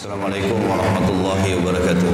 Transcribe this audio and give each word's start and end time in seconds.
Assalamualaikum 0.00 0.56
warahmatullahi 0.64 1.60
wabarakatuh. 1.60 2.12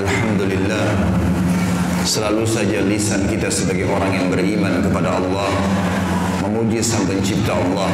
Alhamdulillah 0.00 0.88
Selalu 2.08 2.48
saja 2.48 2.80
lisan 2.80 3.28
kita 3.28 3.52
sebagai 3.52 3.92
orang 3.92 4.16
yang 4.16 4.32
beriman 4.32 4.80
kepada 4.80 5.20
Allah 5.20 5.52
Memuji 6.40 6.80
sang 6.80 7.04
pencipta 7.04 7.60
Allah. 7.60 7.92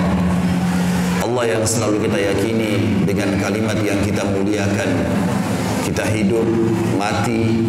Allah 1.27 1.59
yang 1.59 1.67
selalu 1.67 2.07
kita 2.07 2.31
yakini 2.31 3.03
dengan 3.03 3.35
kalimat 3.43 3.75
yang 3.83 3.99
kita 3.99 4.23
muliakan. 4.23 4.91
Kita 5.91 6.07
hidup, 6.07 6.47
mati 6.95 7.67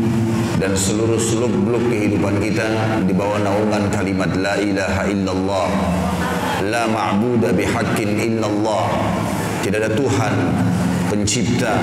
dan 0.61 0.77
seluruh 0.77 1.17
seluk-beluk 1.17 1.89
kehidupan 1.89 2.37
kita 2.37 2.69
di 3.01 3.17
bawah 3.17 3.41
naungan 3.41 3.89
kalimat 3.89 4.29
La 4.37 4.61
ilaha 4.61 5.09
illallah 5.09 5.69
La 6.63 6.87
ma'buda 6.87 7.51
bihaqqin 7.51 8.15
illallah. 8.15 8.87
Tidak 9.59 9.75
ada 9.81 9.91
Tuhan 9.91 10.33
pencipta 11.11 11.73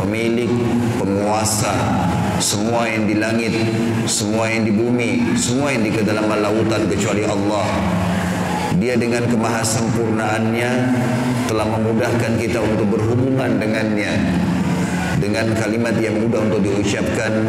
pemilik, 0.00 0.50
penguasa, 0.96 1.70
semua 2.40 2.88
yang 2.88 3.04
di 3.06 3.20
langit, 3.20 3.52
semua 4.08 4.48
yang 4.48 4.64
di 4.66 4.72
bumi, 4.72 5.36
semua 5.36 5.70
yang 5.70 5.84
di 5.84 5.92
kedalaman 5.92 6.40
lautan 6.40 6.88
kecuali 6.88 7.22
Allah. 7.28 7.68
Dia 8.80 8.96
dengan 8.96 9.28
kemahasempurnaannya 9.28 10.70
telah 11.46 11.66
memudahkan 11.68 12.32
kita 12.40 12.58
untuk 12.64 12.96
berhubungan 12.96 13.60
dengannya. 13.60 14.14
Dengan 15.20 15.52
kalimat 15.52 15.92
yang 16.00 16.16
mudah 16.16 16.48
untuk 16.48 16.64
diucapkan 16.64 17.44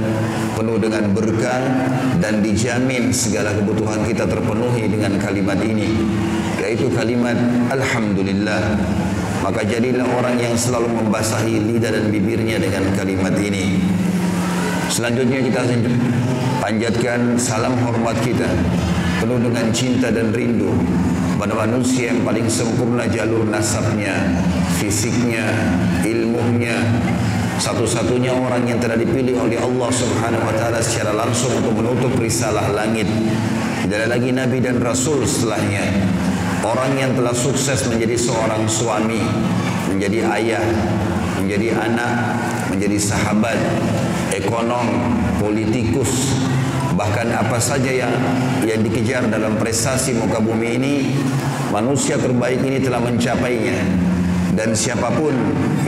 penuh 0.59 0.75
dengan 0.75 1.07
berkah 1.15 1.63
dan 2.19 2.43
dijamin 2.43 3.15
segala 3.15 3.55
kebutuhan 3.55 4.03
kita 4.03 4.27
terpenuhi 4.27 4.91
dengan 4.91 5.15
kalimat 5.15 5.55
ini 5.63 5.87
yaitu 6.61 6.87
kalimat 6.93 7.35
Alhamdulillah 7.73 8.77
maka 9.41 9.65
jadilah 9.65 10.05
orang 10.05 10.37
yang 10.37 10.53
selalu 10.53 10.85
membasahi 11.01 11.65
lidah 11.65 11.89
dan 11.89 12.13
bibirnya 12.13 12.61
dengan 12.61 12.85
kalimat 12.93 13.33
ini. 13.41 13.81
Selanjutnya 14.85 15.41
kita 15.41 15.65
panjatkan 16.61 17.41
salam 17.41 17.73
hormat 17.81 18.21
kita 18.21 18.45
penuh 19.17 19.41
dengan 19.41 19.65
cinta 19.73 20.13
dan 20.13 20.29
rindu 20.29 20.69
pada 21.41 21.57
manusia 21.57 22.13
yang 22.13 22.21
paling 22.21 22.45
sempurna 22.45 23.09
jalur 23.09 23.41
nasabnya, 23.49 24.13
fisiknya, 24.77 25.41
ilmunya, 26.05 26.77
satu-satunya 27.57 28.29
orang 28.37 28.69
yang 28.69 28.77
telah 28.77 28.93
dipilih 28.93 29.41
oleh 29.41 29.57
Allah 29.57 29.89
Subhanahu 29.89 30.45
wa 30.45 30.53
taala 30.53 30.85
secara 30.85 31.17
langsung 31.17 31.49
untuk 31.57 31.81
menutup 31.81 32.13
risalah 32.21 32.69
langit. 32.77 33.09
Tidak 33.81 34.05
ada 34.05 34.07
lagi 34.13 34.29
nabi 34.29 34.61
dan 34.61 34.77
rasul 34.77 35.25
setelahnya. 35.25 35.81
Orang 36.61 36.93
yang 36.93 37.17
telah 37.17 37.33
sukses 37.33 37.89
menjadi 37.89 38.13
seorang 38.13 38.69
suami, 38.69 39.17
menjadi 39.89 40.29
ayah, 40.29 40.61
menjadi 41.41 41.73
anak, 41.73 42.13
menjadi 42.69 43.01
sahabat, 43.01 43.57
ekonom, 44.29 44.85
politikus, 45.41 46.37
bahkan 46.93 47.33
apa 47.33 47.57
saja 47.57 47.89
yang 47.89 48.13
yang 48.61 48.77
dikejar 48.85 49.25
dalam 49.25 49.57
prestasi 49.57 50.13
muka 50.13 50.37
bumi 50.37 50.77
ini, 50.77 50.95
manusia 51.73 52.21
terbaik 52.21 52.61
ini 52.61 52.77
telah 52.77 53.01
mencapainya. 53.01 53.81
Dan 54.53 54.77
siapa 54.77 55.09
pun 55.17 55.33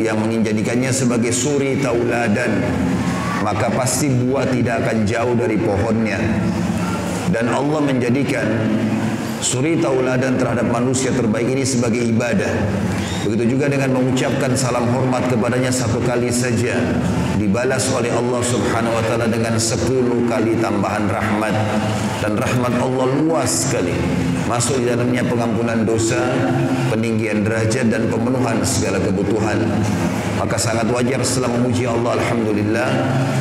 yang 0.01 0.17
menjadikannya 0.25 0.89
sebagai 0.89 1.37
suri 1.37 1.85
tauladan, 1.85 2.65
maka 3.45 3.69
pasti 3.69 4.09
buah 4.09 4.49
tidak 4.49 4.89
akan 4.89 4.97
jauh 5.05 5.37
dari 5.37 5.61
pohonnya. 5.61 6.17
Dan 7.29 7.53
Allah 7.53 7.81
menjadikan 7.85 8.45
suri 9.43 9.75
tauladan 9.75 10.39
terhadap 10.39 10.71
manusia 10.71 11.11
terbaik 11.11 11.51
ini 11.51 11.67
sebagai 11.67 11.99
ibadah. 11.99 12.49
Begitu 13.27 13.55
juga 13.59 13.67
dengan 13.67 13.91
mengucapkan 13.91 14.55
salam 14.55 14.87
hormat 14.87 15.27
kepadanya 15.27 15.69
satu 15.69 15.99
kali 16.03 16.31
saja 16.31 16.79
dibalas 17.35 17.91
oleh 17.91 18.11
Allah 18.11 18.39
Subhanahu 18.39 18.95
wa 18.95 19.03
taala 19.03 19.27
dengan 19.27 19.59
sepuluh 19.59 20.23
kali 20.31 20.55
tambahan 20.63 21.11
rahmat 21.11 21.55
dan 22.23 22.39
rahmat 22.39 22.73
Allah 22.79 23.07
luas 23.19 23.67
sekali. 23.67 23.95
Masuk 24.43 24.83
di 24.83 24.91
dalamnya 24.91 25.23
pengampunan 25.23 25.87
dosa, 25.87 26.19
peninggian 26.91 27.47
derajat 27.47 27.87
dan 27.87 28.11
pemenuhan 28.11 28.59
segala 28.61 28.99
kebutuhan. 28.99 29.55
Maka 30.35 30.59
sangat 30.59 30.91
wajar 30.91 31.23
setelah 31.23 31.55
memuji 31.55 31.87
Allah 31.87 32.19
Alhamdulillah 32.19 32.89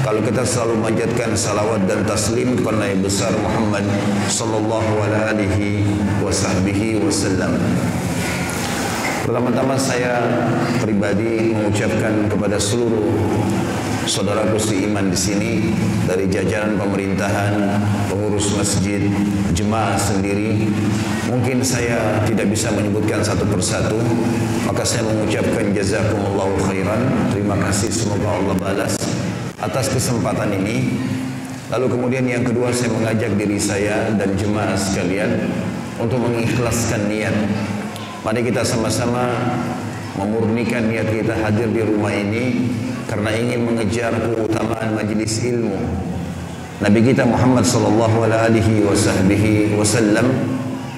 kalau 0.06 0.22
kita 0.22 0.46
selalu 0.46 0.78
memanjatkan 0.78 1.34
salawat 1.34 1.82
dan 1.90 2.06
taslim 2.06 2.54
kepada 2.54 2.86
Nabi 2.86 3.02
besar 3.02 3.34
Muhammad 3.34 3.82
sallallahu 4.30 4.92
alaihi 5.02 5.82
wasallam. 6.22 7.58
Pertama-tama 9.26 9.74
saya 9.74 10.22
pribadi 10.78 11.54
mengucapkan 11.54 12.30
kepada 12.30 12.58
seluruh 12.58 13.10
saudaraku 14.06 14.58
seiman 14.58 15.10
di 15.10 15.18
sini 15.18 15.52
dari 16.06 16.26
jajaran 16.26 16.74
pemerintahan, 16.78 17.54
pengurus 18.10 18.54
masjid, 18.58 19.06
jemaah 19.54 19.94
sendiri. 19.98 20.68
Mungkin 21.30 21.64
saya 21.64 22.20
tidak 22.28 22.52
bisa 22.52 22.68
menyebutkan 22.74 23.24
satu 23.24 23.46
persatu, 23.48 23.96
maka 24.68 24.82
saya 24.84 25.06
mengucapkan 25.08 25.72
jazakumullahu 25.72 26.54
khairan. 26.68 27.00
Terima 27.32 27.56
kasih 27.58 27.88
semoga 27.88 28.28
Allah 28.38 28.56
balas 28.58 28.94
atas 29.62 29.86
kesempatan 29.90 30.50
ini. 30.58 30.98
Lalu 31.72 31.86
kemudian 31.88 32.24
yang 32.28 32.44
kedua 32.44 32.68
saya 32.68 32.92
mengajak 32.92 33.32
diri 33.38 33.56
saya 33.56 34.12
dan 34.20 34.36
jemaah 34.36 34.76
sekalian 34.76 35.48
untuk 35.96 36.20
mengikhlaskan 36.20 37.08
niat 37.08 37.32
Mari 38.22 38.38
kita 38.46 38.62
sama-sama 38.62 39.34
memurnikan 40.14 40.86
niat 40.86 41.10
kita 41.10 41.34
hadir 41.42 41.66
di 41.74 41.82
rumah 41.82 42.14
ini 42.14 42.70
karena 43.08 43.30
ingin 43.34 43.60
mengejar 43.66 44.12
keutamaan 44.14 44.94
majlis 44.94 45.42
ilmu. 45.46 45.78
Nabi 46.82 47.00
kita 47.06 47.22
Muhammad 47.22 47.62
sallallahu 47.62 48.26
alaihi 48.26 48.82
wasallam 49.74 50.26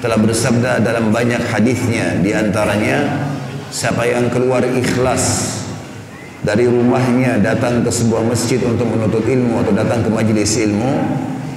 telah 0.01 0.19
bersabda 0.21 0.81
dalam 0.81 1.13
banyak 1.13 1.41
hadisnya 1.49 2.21
di 2.25 2.33
antaranya 2.33 3.29
siapa 3.69 4.09
yang 4.09 4.33
keluar 4.33 4.65
ikhlas 4.65 5.57
dari 6.45 6.69
rumahnya 6.69 7.41
datang 7.41 7.85
ke 7.85 7.91
sebuah 7.93 8.25
masjid 8.25 8.61
untuk 8.65 8.89
menuntut 8.89 9.25
ilmu 9.25 9.65
atau 9.65 9.73
datang 9.73 10.05
ke 10.05 10.09
majlis 10.13 10.61
ilmu 10.61 10.93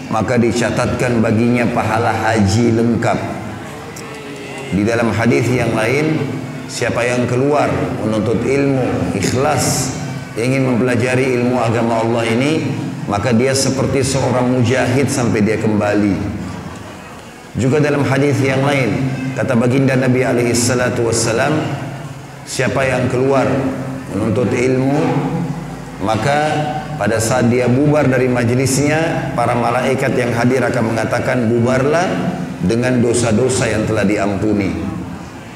maka 0.08 0.40
dicatatkan 0.40 1.20
baginya 1.20 1.68
pahala 1.76 2.16
haji 2.16 2.72
lengkap 2.76 3.38
di 4.68 4.84
dalam 4.84 5.16
hadis 5.16 5.48
yang 5.48 5.72
lain, 5.72 6.20
siapa 6.68 7.00
yang 7.00 7.24
keluar 7.24 7.72
menuntut 8.04 8.44
ilmu, 8.44 9.16
ikhlas, 9.16 9.96
ingin 10.38 10.70
mempelajari 10.70 11.42
ilmu 11.42 11.58
agama 11.58 12.06
Allah 12.06 12.24
ini, 12.30 12.70
maka 13.10 13.34
dia 13.34 13.58
seperti 13.58 14.06
seorang 14.06 14.54
mujahid 14.54 15.10
sampai 15.10 15.42
dia 15.42 15.58
kembali. 15.58 16.38
Juga 17.58 17.82
dalam 17.82 18.06
hadis 18.06 18.38
yang 18.46 18.62
lain, 18.62 19.10
kata 19.34 19.58
baginda 19.58 19.98
Nabi 19.98 20.22
alaihi 20.22 20.54
salatu 20.54 21.10
wassalam, 21.10 21.58
siapa 22.46 22.86
yang 22.86 23.10
keluar 23.10 23.50
menuntut 24.14 24.54
ilmu, 24.54 25.02
maka 26.06 26.54
pada 27.02 27.18
saat 27.18 27.50
dia 27.50 27.66
bubar 27.66 28.06
dari 28.06 28.30
majlisnya, 28.30 29.34
para 29.34 29.58
malaikat 29.58 30.14
yang 30.14 30.38
hadir 30.38 30.62
akan 30.62 30.94
mengatakan 30.94 31.50
bubarlah 31.50 32.06
dengan 32.62 33.02
dosa-dosa 33.02 33.70
yang 33.70 33.90
telah 33.90 34.06
diampuni 34.06 34.98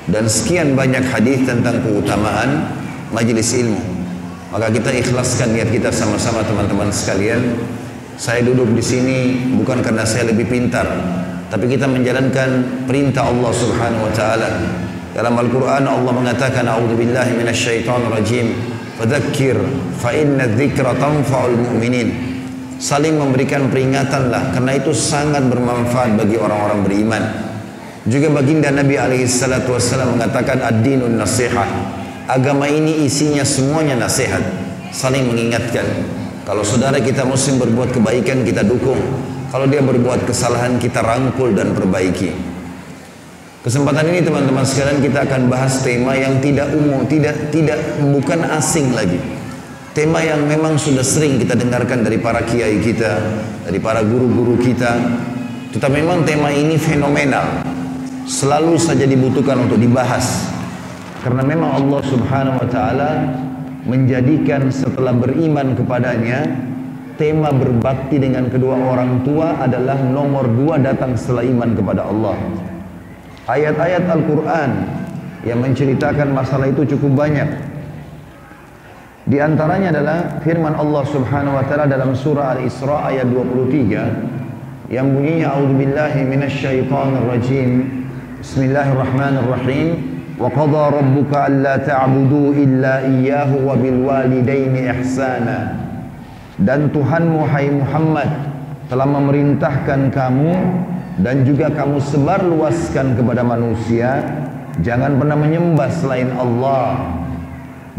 dan 0.10 0.26
sekian 0.26 0.74
banyak 0.74 1.06
hadis 1.08 1.46
tentang 1.46 1.82
keutamaan 1.86 2.74
majelis 3.14 3.54
ilmu 3.54 3.91
maka 4.52 4.68
kita 4.70 4.92
ikhlaskan 4.92 5.56
niat 5.56 5.72
kita 5.72 5.90
sama-sama 5.90 6.44
teman-teman 6.44 6.92
sekalian 6.92 7.56
saya 8.20 8.44
duduk 8.44 8.70
di 8.76 8.84
sini 8.84 9.18
bukan 9.56 9.80
karena 9.80 10.04
saya 10.04 10.30
lebih 10.30 10.52
pintar 10.52 10.86
tapi 11.48 11.72
kita 11.72 11.88
menjalankan 11.88 12.84
perintah 12.86 13.32
Allah 13.32 13.52
Subhanahu 13.56 14.08
wa 14.08 14.14
taala 14.14 14.50
dalam 15.12 15.36
Al-Qur'an 15.36 15.88
Allah 15.88 16.12
mengatakan 16.12 16.68
a'udzubillahi 16.68 17.36
minasyaitonir 17.40 18.12
rajim 18.12 18.48
fadzakir 19.00 19.56
fa 19.98 20.12
inna 20.12 20.48
dzikra 20.52 20.96
tanfa'ul 21.00 21.56
mu'minin 21.56 22.32
saling 22.82 23.14
memberikan 23.14 23.70
peringatanlah 23.70 24.58
karena 24.58 24.74
itu 24.74 24.90
sangat 24.90 25.46
bermanfaat 25.46 26.18
bagi 26.18 26.42
orang-orang 26.42 26.82
beriman. 26.82 27.24
Juga 28.10 28.34
baginda 28.34 28.74
Nabi 28.74 28.98
alaihi 28.98 29.30
salatu 29.30 29.78
wasallam 29.78 30.18
mengatakan 30.18 30.58
ad-dinun 30.66 31.22
nasihat. 31.22 32.01
Agama 32.30 32.70
ini 32.70 33.06
isinya 33.06 33.46
semuanya 33.46 33.98
nasihat, 33.98 34.42
saling 34.94 35.30
mengingatkan. 35.30 35.86
Kalau 36.46 36.66
saudara 36.66 36.98
kita 37.00 37.26
muslim 37.26 37.62
berbuat 37.62 37.96
kebaikan 37.96 38.44
kita 38.44 38.66
dukung. 38.66 39.00
Kalau 39.52 39.68
dia 39.68 39.84
berbuat 39.84 40.26
kesalahan 40.26 40.80
kita 40.80 41.04
rangkul 41.04 41.52
dan 41.54 41.76
perbaiki. 41.76 42.32
Kesempatan 43.62 44.10
ini 44.10 44.26
teman-teman 44.26 44.66
sekalian 44.66 45.04
kita 45.06 45.28
akan 45.28 45.52
bahas 45.52 45.86
tema 45.86 46.18
yang 46.18 46.42
tidak 46.42 46.72
umum, 46.74 47.06
tidak 47.06 47.54
tidak 47.54 47.78
bukan 48.02 48.42
asing 48.58 48.90
lagi 48.96 49.22
Tema 49.92 50.24
yang 50.24 50.48
memang 50.48 50.80
sudah 50.80 51.04
sering 51.04 51.36
kita 51.36 51.52
dengarkan 51.52 52.00
dari 52.00 52.16
para 52.16 52.40
kiai 52.48 52.80
kita, 52.80 53.12
dari 53.68 53.76
para 53.76 54.00
guru-guru 54.00 54.56
kita. 54.56 54.96
Tetapi 55.76 56.00
memang 56.00 56.24
tema 56.24 56.48
ini 56.48 56.80
fenomenal. 56.80 57.68
selalu 58.24 58.80
saja 58.80 59.04
dibutuhkan 59.04 59.60
untuk 59.68 59.76
dibahas. 59.76 60.48
Karena 61.22 61.46
memang 61.46 61.70
Allah 61.78 62.02
Subhanahu 62.02 62.58
wa 62.66 62.68
taala 62.68 63.12
menjadikan 63.86 64.74
setelah 64.74 65.14
beriman 65.14 65.78
kepadanya 65.78 66.50
tema 67.22 67.54
berbakti 67.54 68.18
dengan 68.18 68.50
kedua 68.50 68.74
orang 68.74 69.22
tua 69.22 69.62
adalah 69.62 70.02
nomor 70.02 70.50
dua 70.50 70.82
datang 70.82 71.14
setelah 71.14 71.46
iman 71.46 71.78
kepada 71.78 72.10
Allah. 72.10 72.38
Ayat-ayat 73.46 74.10
Al-Quran 74.10 74.70
yang 75.46 75.62
menceritakan 75.62 76.34
masalah 76.34 76.66
itu 76.74 76.98
cukup 76.98 77.14
banyak. 77.14 77.50
Di 79.30 79.38
antaranya 79.38 79.94
adalah 79.94 80.42
firman 80.42 80.74
Allah 80.74 81.06
Subhanahu 81.06 81.54
wa 81.54 81.66
taala 81.70 81.86
dalam 81.86 82.18
surah 82.18 82.58
Al-Isra 82.58 83.14
ayat 83.14 83.30
23 83.30 84.90
yang 84.90 85.14
bunyinya 85.14 85.54
a'udzubillahi 85.54 86.26
minasyaitonir 86.26 87.26
rajim. 87.30 87.70
Bismillahirrahmanirrahim. 88.42 90.11
وقضى 90.41 90.85
ربك 91.01 91.33
ألا 91.33 91.75
تعبدوا 91.77 92.49
إلا 92.53 92.95
إياه 93.09 93.51
وبالوالدين 93.67 94.75
إحسانا 94.89 95.59
dan 96.57 96.89
Tuhanmu 96.89 97.45
hai 97.53 97.69
Muhammad 97.69 98.33
telah 98.89 99.05
memerintahkan 99.05 100.09
kamu 100.09 100.57
dan 101.21 101.45
juga 101.45 101.69
kamu 101.69 102.01
sebarluaskan 102.01 103.13
kepada 103.13 103.45
manusia 103.45 104.25
jangan 104.81 105.21
pernah 105.21 105.37
menyembah 105.37 105.89
selain 105.93 106.33
Allah 106.33 106.97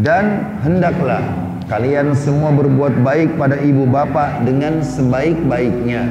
dan 0.02 0.58
hendaklah 0.66 1.22
kalian 1.70 2.18
semua 2.18 2.50
berbuat 2.54 2.98
baik 3.06 3.38
pada 3.38 3.62
ibu 3.62 3.86
bapak 3.86 4.42
dengan 4.42 4.82
sebaik-baiknya 4.82 6.10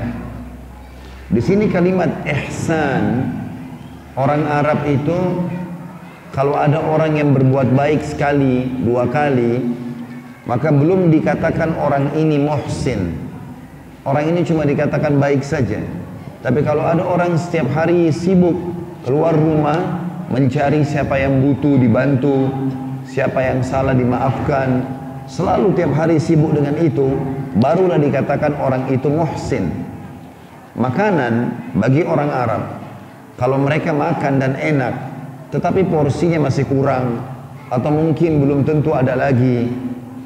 di 1.26 1.42
sini 1.42 1.66
kalimat 1.66 2.10
ihsan 2.26 3.26
orang 4.14 4.46
Arab 4.46 4.86
itu 4.86 5.18
kalau 6.31 6.55
ada 6.55 6.79
orang 6.79 7.19
yang 7.19 7.35
berbuat 7.35 7.75
baik 7.75 8.07
sekali, 8.07 8.63
dua 8.87 9.03
kali, 9.11 9.67
maka 10.47 10.71
belum 10.71 11.11
dikatakan 11.11 11.75
orang 11.75 12.15
ini 12.15 12.39
muhsin. 12.39 13.19
Orang 14.07 14.31
ini 14.31 14.47
cuma 14.47 14.63
dikatakan 14.63 15.19
baik 15.19 15.43
saja. 15.43 15.83
Tapi 16.39 16.63
kalau 16.63 16.87
ada 16.87 17.03
orang 17.03 17.35
setiap 17.35 17.67
hari 17.75 18.09
sibuk 18.15 18.55
keluar 19.03 19.35
rumah 19.35 20.07
mencari 20.31 20.87
siapa 20.87 21.19
yang 21.19 21.43
butuh 21.43 21.75
dibantu, 21.75 22.47
siapa 23.03 23.43
yang 23.43 23.59
salah 23.59 23.91
dimaafkan, 23.91 24.87
selalu 25.27 25.75
tiap 25.75 25.91
hari 25.99 26.15
sibuk 26.15 26.55
dengan 26.55 26.79
itu, 26.79 27.11
barulah 27.59 27.99
dikatakan 27.99 28.55
orang 28.55 28.87
itu 28.87 29.11
muhsin. 29.11 29.67
Makanan 30.79 31.51
bagi 31.75 32.07
orang 32.07 32.31
Arab, 32.31 32.63
kalau 33.35 33.59
mereka 33.59 33.91
makan 33.91 34.39
dan 34.39 34.55
enak, 34.55 35.10
tetapi 35.51 35.83
porsinya 35.91 36.47
masih 36.47 36.63
kurang. 36.65 37.19
Atau 37.67 37.91
mungkin 37.91 38.39
belum 38.39 38.59
tentu 38.63 38.95
ada 38.95 39.15
lagi. 39.19 39.67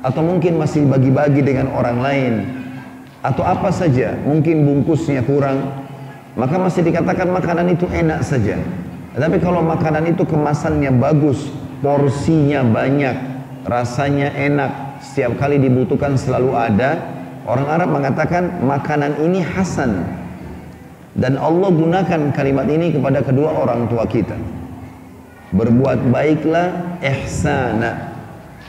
Atau 0.05 0.21
mungkin 0.21 0.61
masih 0.61 0.85
bagi-bagi 0.85 1.41
dengan 1.41 1.73
orang 1.73 1.97
lain. 1.99 2.33
Atau 3.25 3.41
apa 3.41 3.73
saja 3.73 4.13
mungkin 4.21 4.65
bungkusnya 4.65 5.25
kurang. 5.25 5.65
Maka 6.37 6.61
masih 6.61 6.85
dikatakan 6.85 7.25
makanan 7.33 7.73
itu 7.73 7.89
enak 7.89 8.21
saja. 8.21 8.61
Tapi 9.17 9.41
kalau 9.41 9.65
makanan 9.65 10.13
itu 10.13 10.27
kemasannya 10.27 10.93
bagus 10.93 11.49
porsinya 11.79 12.61
banyak 12.65 13.15
rasanya 13.63 14.29
enak 14.35 14.99
setiap 14.99 15.39
kali 15.39 15.57
dibutuhkan 15.57 16.19
selalu 16.19 16.51
ada 16.51 16.99
orang 17.47 17.67
Arab 17.71 17.89
mengatakan 17.95 18.61
makanan 18.61 19.17
ini 19.25 19.41
hasan. 19.41 20.05
Dan 21.15 21.39
Allah 21.39 21.71
gunakan 21.71 22.35
kalimat 22.35 22.67
ini 22.67 22.91
kepada 22.91 23.23
kedua 23.23 23.55
orang 23.55 23.87
tua 23.87 24.03
kita 24.03 24.35
Berbuat 25.55 26.11
baiklah 26.11 26.99
ihsana. 26.99 28.11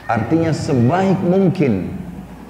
Artinya 0.07 0.55
sebaik 0.55 1.19
mungkin. 1.19 1.91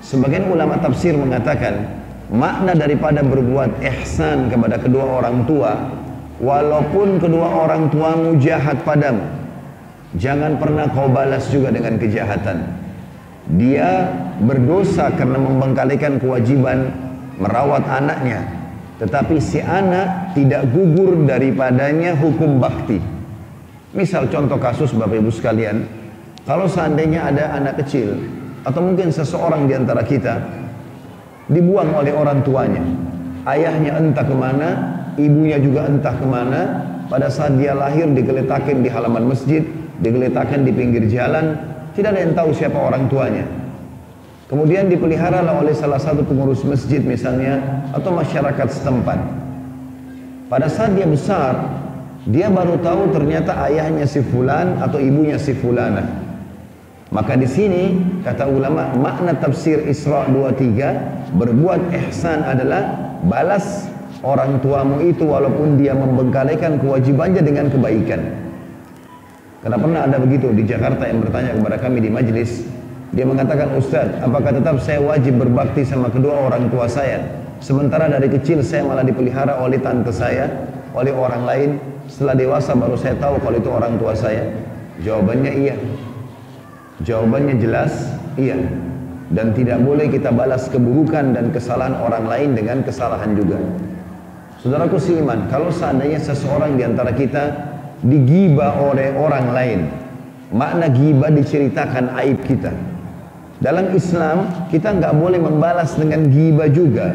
Sebagian 0.05 0.53
ulama 0.53 0.77
tafsir 0.77 1.17
mengatakan 1.17 1.97
makna 2.31 2.75
daripada 2.75 3.23
berbuat 3.23 3.79
ihsan 3.81 4.51
kepada 4.51 4.75
kedua 4.83 5.23
orang 5.23 5.47
tua 5.47 5.73
walaupun 6.43 7.23
kedua 7.23 7.47
orang 7.63 7.87
tuamu 7.87 8.35
jahat 8.43 8.83
padamu 8.83 9.23
jangan 10.19 10.59
pernah 10.59 10.91
kau 10.91 11.07
balas 11.07 11.47
juga 11.47 11.71
dengan 11.71 11.95
kejahatan 11.95 12.67
dia 13.55 14.11
berdosa 14.43 15.07
karena 15.15 15.39
membengkalikan 15.39 16.19
kewajiban 16.19 16.91
merawat 17.39 17.87
anaknya 17.87 18.43
tetapi 18.99 19.39
si 19.39 19.63
anak 19.63 20.35
tidak 20.35 20.67
gugur 20.75 21.15
daripadanya 21.23 22.11
hukum 22.19 22.59
bakti 22.59 22.99
Misal 23.97 24.29
contoh 24.29 24.61
kasus 24.61 24.93
Bapak 24.93 25.17
Ibu 25.17 25.33
sekalian, 25.33 25.81
kalau 26.45 26.69
seandainya 26.69 27.33
ada 27.33 27.57
anak 27.57 27.81
kecil 27.81 28.13
atau 28.61 28.77
mungkin 28.85 29.09
seseorang 29.09 29.65
di 29.65 29.73
antara 29.73 30.05
kita 30.05 30.37
dibuang 31.49 31.97
oleh 31.97 32.13
orang 32.13 32.45
tuanya, 32.45 32.85
ayahnya 33.49 33.97
entah 33.97 34.21
ke 34.21 34.35
mana, 34.37 34.69
ibunya 35.17 35.57
juga 35.57 35.89
entah 35.89 36.13
ke 36.13 36.29
mana, 36.29 36.61
pada 37.09 37.25
saat 37.33 37.57
dia 37.57 37.73
lahir 37.73 38.05
digeletakin 38.13 38.85
di 38.85 38.89
halaman 38.93 39.33
masjid, 39.33 39.65
digeletakan 39.97 40.61
di 40.61 40.71
pinggir 40.77 41.09
jalan, 41.09 41.57
tidak 41.97 42.13
ada 42.13 42.21
yang 42.21 42.37
tahu 42.37 42.53
siapa 42.53 42.77
orang 42.77 43.09
tuanya. 43.09 43.49
Kemudian 44.45 44.93
dipelihara 44.93 45.41
oleh 45.41 45.73
salah 45.73 45.97
satu 45.97 46.21
pengurus 46.21 46.61
masjid 46.61 47.01
misalnya 47.01 47.81
atau 47.97 48.13
masyarakat 48.13 48.67
setempat. 48.69 49.17
Pada 50.53 50.69
saat 50.69 50.93
dia 50.93 51.09
besar, 51.09 51.57
dia 52.27 52.51
baru 52.51 52.75
tahu 52.83 53.15
ternyata 53.15 53.55
ayahnya 53.71 54.03
si 54.03 54.19
fulan 54.19 54.83
atau 54.83 54.99
ibunya 54.99 55.39
si 55.39 55.55
fulana. 55.55 56.27
Maka 57.07 57.39
di 57.39 57.47
sini 57.47 57.95
kata 58.19 58.51
ulama 58.51 58.91
makna 58.99 59.31
tafsir 59.39 59.79
Isra 59.87 60.27
23 60.27 61.39
berbuat 61.39 61.95
ihsan 61.95 62.43
adalah 62.43 63.15
balas 63.23 63.87
orang 64.27 64.59
tuamu 64.59 64.99
itu 65.07 65.23
walaupun 65.23 65.79
dia 65.79 65.95
membengkalikan 65.95 66.83
kewajibannya 66.83 67.39
dengan 67.39 67.71
kebaikan. 67.71 68.21
Karena 69.63 69.77
pernah 69.79 70.01
ada 70.03 70.17
begitu 70.19 70.51
di 70.51 70.67
Jakarta 70.67 71.07
yang 71.07 71.23
bertanya 71.23 71.55
kepada 71.55 71.77
kami 71.79 72.03
di 72.03 72.09
majlis. 72.11 72.67
Dia 73.15 73.23
mengatakan, 73.23 73.71
Ustaz, 73.79 74.19
apakah 74.19 74.51
tetap 74.51 74.83
saya 74.83 74.99
wajib 74.99 75.39
berbakti 75.39 75.87
sama 75.87 76.11
kedua 76.11 76.51
orang 76.51 76.67
tua 76.67 76.91
saya? 76.91 77.23
Sementara 77.63 78.11
dari 78.11 78.29
kecil 78.29 78.61
saya 78.61 78.83
malah 78.83 79.01
dipelihara 79.01 79.57
oleh 79.63 79.79
tante 79.79 80.11
saya, 80.11 80.51
oleh 80.91 81.15
orang 81.15 81.43
lain. 81.47 81.69
Setelah 82.07 82.35
dewasa 82.39 82.71
baru 82.73 82.95
saya 82.95 83.15
tahu 83.19 83.39
kalau 83.43 83.57
itu 83.59 83.69
orang 83.69 83.99
tua 83.99 84.15
saya. 84.15 84.47
Jawabannya 85.03 85.51
iya. 85.53 85.75
Jawabannya 87.03 87.55
jelas 87.61 87.93
iya. 88.39 88.57
Dan 89.27 89.51
tidak 89.51 89.83
boleh 89.83 90.07
kita 90.07 90.31
balas 90.31 90.71
keburukan 90.71 91.35
dan 91.35 91.51
kesalahan 91.51 91.99
orang 91.99 92.25
lain 92.31 92.49
dengan 92.55 92.79
kesalahan 92.81 93.35
juga. 93.35 93.59
Saudaraku 94.63 94.97
seiman, 94.97 95.51
kalau 95.51 95.69
seandainya 95.69 96.17
seseorang 96.17 96.79
di 96.79 96.83
antara 96.87 97.13
kita 97.13 97.43
digiba 98.01 98.73
oleh 98.79 99.13
orang 99.13 99.45
lain, 99.53 99.79
makna 100.49 100.89
giba 100.89 101.29
diceritakan 101.29 102.15
aib 102.23 102.41
kita. 102.47 102.73
Dalam 103.57 103.89
Islam 103.93 104.69
kita 104.69 104.97
nggak 104.97 105.13
boleh 105.17 105.41
membalas 105.41 105.93
dengan 105.93 106.29
giba 106.29 106.65
juga, 106.69 107.13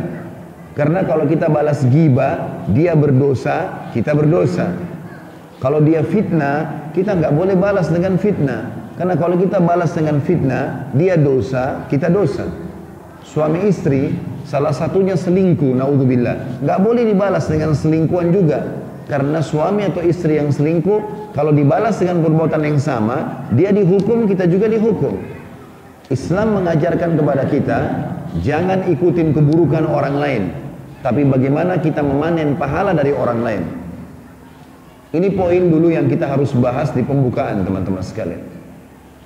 karena 0.73 1.05
kalau 1.05 1.29
kita 1.29 1.53
balas 1.53 1.85
giba, 1.85 2.65
dia 2.73 2.97
berdosa, 2.97 3.89
kita 3.93 4.17
berdosa. 4.17 4.73
Kalau 5.61 5.85
dia 5.85 6.01
fitnah, 6.01 6.89
kita 6.97 7.13
nggak 7.13 7.33
boleh 7.37 7.55
balas 7.55 7.93
dengan 7.93 8.17
fitnah. 8.17 8.73
Karena 8.97 9.15
kalau 9.21 9.37
kita 9.37 9.61
balas 9.61 9.93
dengan 9.93 10.25
fitnah, 10.25 10.89
dia 10.97 11.21
dosa, 11.21 11.85
kita 11.93 12.09
dosa. 12.09 12.49
Suami 13.21 13.69
istri, 13.69 14.17
salah 14.49 14.73
satunya 14.73 15.13
selingkuh, 15.13 15.77
naudzubillah. 15.77 16.65
Nggak 16.65 16.79
boleh 16.81 17.05
dibalas 17.05 17.53
dengan 17.53 17.77
selingkuhan 17.77 18.33
juga. 18.33 18.65
Karena 19.13 19.45
suami 19.45 19.85
atau 19.85 20.01
istri 20.01 20.41
yang 20.41 20.49
selingkuh, 20.49 21.33
kalau 21.37 21.53
dibalas 21.53 22.01
dengan 22.01 22.25
perbuatan 22.25 22.65
yang 22.65 22.81
sama, 22.81 23.45
dia 23.53 23.77
dihukum, 23.77 24.25
kita 24.25 24.49
juga 24.49 24.73
dihukum. 24.73 25.21
Islam 26.09 26.65
mengajarkan 26.65 27.21
kepada 27.21 27.45
kita, 27.49 27.79
jangan 28.41 28.89
ikutin 28.89 29.37
keburukan 29.37 29.85
orang 29.85 30.17
lain 30.17 30.62
tapi 31.03 31.27
bagaimana 31.27 31.83
kita 31.83 32.01
memanen 32.01 32.55
pahala 32.55 32.95
dari 32.95 33.11
orang 33.11 33.41
lain. 33.43 33.65
Ini 35.13 35.29
poin 35.37 35.69
dulu 35.69 35.93
yang 35.93 36.09
kita 36.09 36.25
harus 36.25 36.57
bahas 36.57 36.89
di 36.95 37.05
pembukaan 37.05 37.67
teman-teman 37.69 38.01
sekalian. 38.01 38.41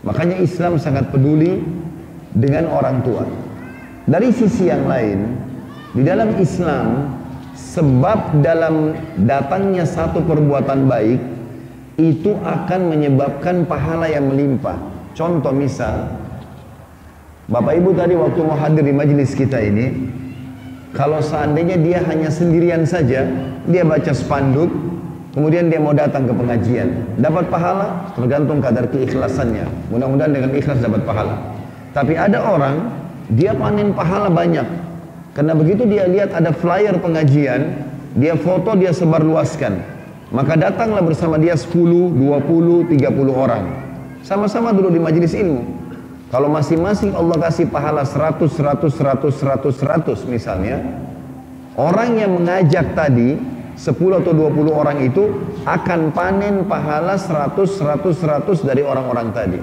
Makanya 0.03 0.43
Islam 0.43 0.83
sangat 0.83 1.15
peduli 1.15 1.63
dengan 2.35 2.67
orang 2.75 3.07
tua. 3.07 3.23
Dari 4.09 4.35
sisi 4.35 4.67
yang 4.67 4.91
lain, 4.91 5.19
di 5.95 6.03
dalam 6.03 6.35
Islam 6.43 7.17
sebab 7.55 8.43
dalam 8.43 8.99
datangnya 9.23 9.87
satu 9.87 10.27
perbuatan 10.27 10.91
baik 10.91 11.21
itu 11.97 12.35
akan 12.45 12.81
menyebabkan 12.93 13.65
pahala 13.65 14.11
yang 14.11 14.29
melimpah. 14.29 14.77
Contoh 15.17 15.55
misal, 15.55 16.13
Bapak 17.49 17.79
Ibu 17.79 17.97
tadi 17.97 18.19
waktu 18.19 18.41
mau 18.43 18.59
hadir 18.59 18.85
di 18.85 18.93
majelis 18.93 19.33
kita 19.33 19.57
ini, 19.63 19.87
kalau 20.97 21.21
seandainya 21.21 21.77
dia 21.77 22.01
hanya 22.09 22.33
sendirian 22.33 22.89
saja, 22.89 23.29
dia 23.69 23.85
baca 23.85 24.17
spanduk, 24.17 24.73
kemudian 25.37 25.69
dia 25.69 25.77
mau 25.77 25.93
datang 25.93 26.25
ke 26.25 26.33
pengajian. 26.33 26.89
Dapat 27.21 27.53
pahala 27.53 28.17
tergantung 28.17 28.65
kadar 28.65 28.89
keikhlasannya. 28.89 29.93
Mudah-mudahan 29.93 30.33
dengan 30.33 30.51
ikhlas 30.57 30.81
dapat 30.81 31.05
pahala. 31.05 31.53
Tapi 31.93 32.17
ada 32.17 32.41
orang, 32.41 32.89
dia 33.29 33.53
panen 33.53 33.93
pahala 33.93 34.33
banyak. 34.33 34.65
Karena 35.37 35.53
begitu 35.53 35.85
dia 35.85 36.09
lihat 36.09 36.33
ada 36.33 36.49
flyer 36.57 36.97
pengajian, 36.97 37.77
dia 38.17 38.33
foto, 38.41 38.73
dia 38.73 38.97
sebarluaskan. 38.97 39.77
Maka 40.33 40.57
datanglah 40.57 41.05
bersama 41.05 41.37
dia 41.37 41.53
10, 41.61 41.77
20, 42.17 42.89
30 42.89 43.37
orang. 43.37 43.65
Sama-sama 44.25 44.73
dulu 44.73 44.89
di 44.89 44.99
majelis 44.99 45.37
ilmu. 45.37 45.86
Kalau 46.27 46.51
masing-masing 46.51 47.15
Allah 47.15 47.39
kasih 47.39 47.71
pahala 47.71 48.03
100, 48.03 48.51
100, 48.51 48.91
100, 48.91 49.31
100, 49.31 50.27
100 50.27 50.27
misalnya. 50.27 50.83
Orang 51.79 52.19
yang 52.19 52.35
mengajak 52.35 52.99
tadi 52.99 53.39
10 53.79 53.93
atau 54.25 54.33
20 54.33 54.73
orang 54.73 54.99
itu 55.05 55.29
akan 55.63 56.11
panen 56.11 56.67
pahala 56.67 57.15
100, 57.15 57.55
100, 57.69 58.11
100 58.11 58.65
dari 58.67 58.83
orang-orang 58.83 59.31
tadi. 59.31 59.61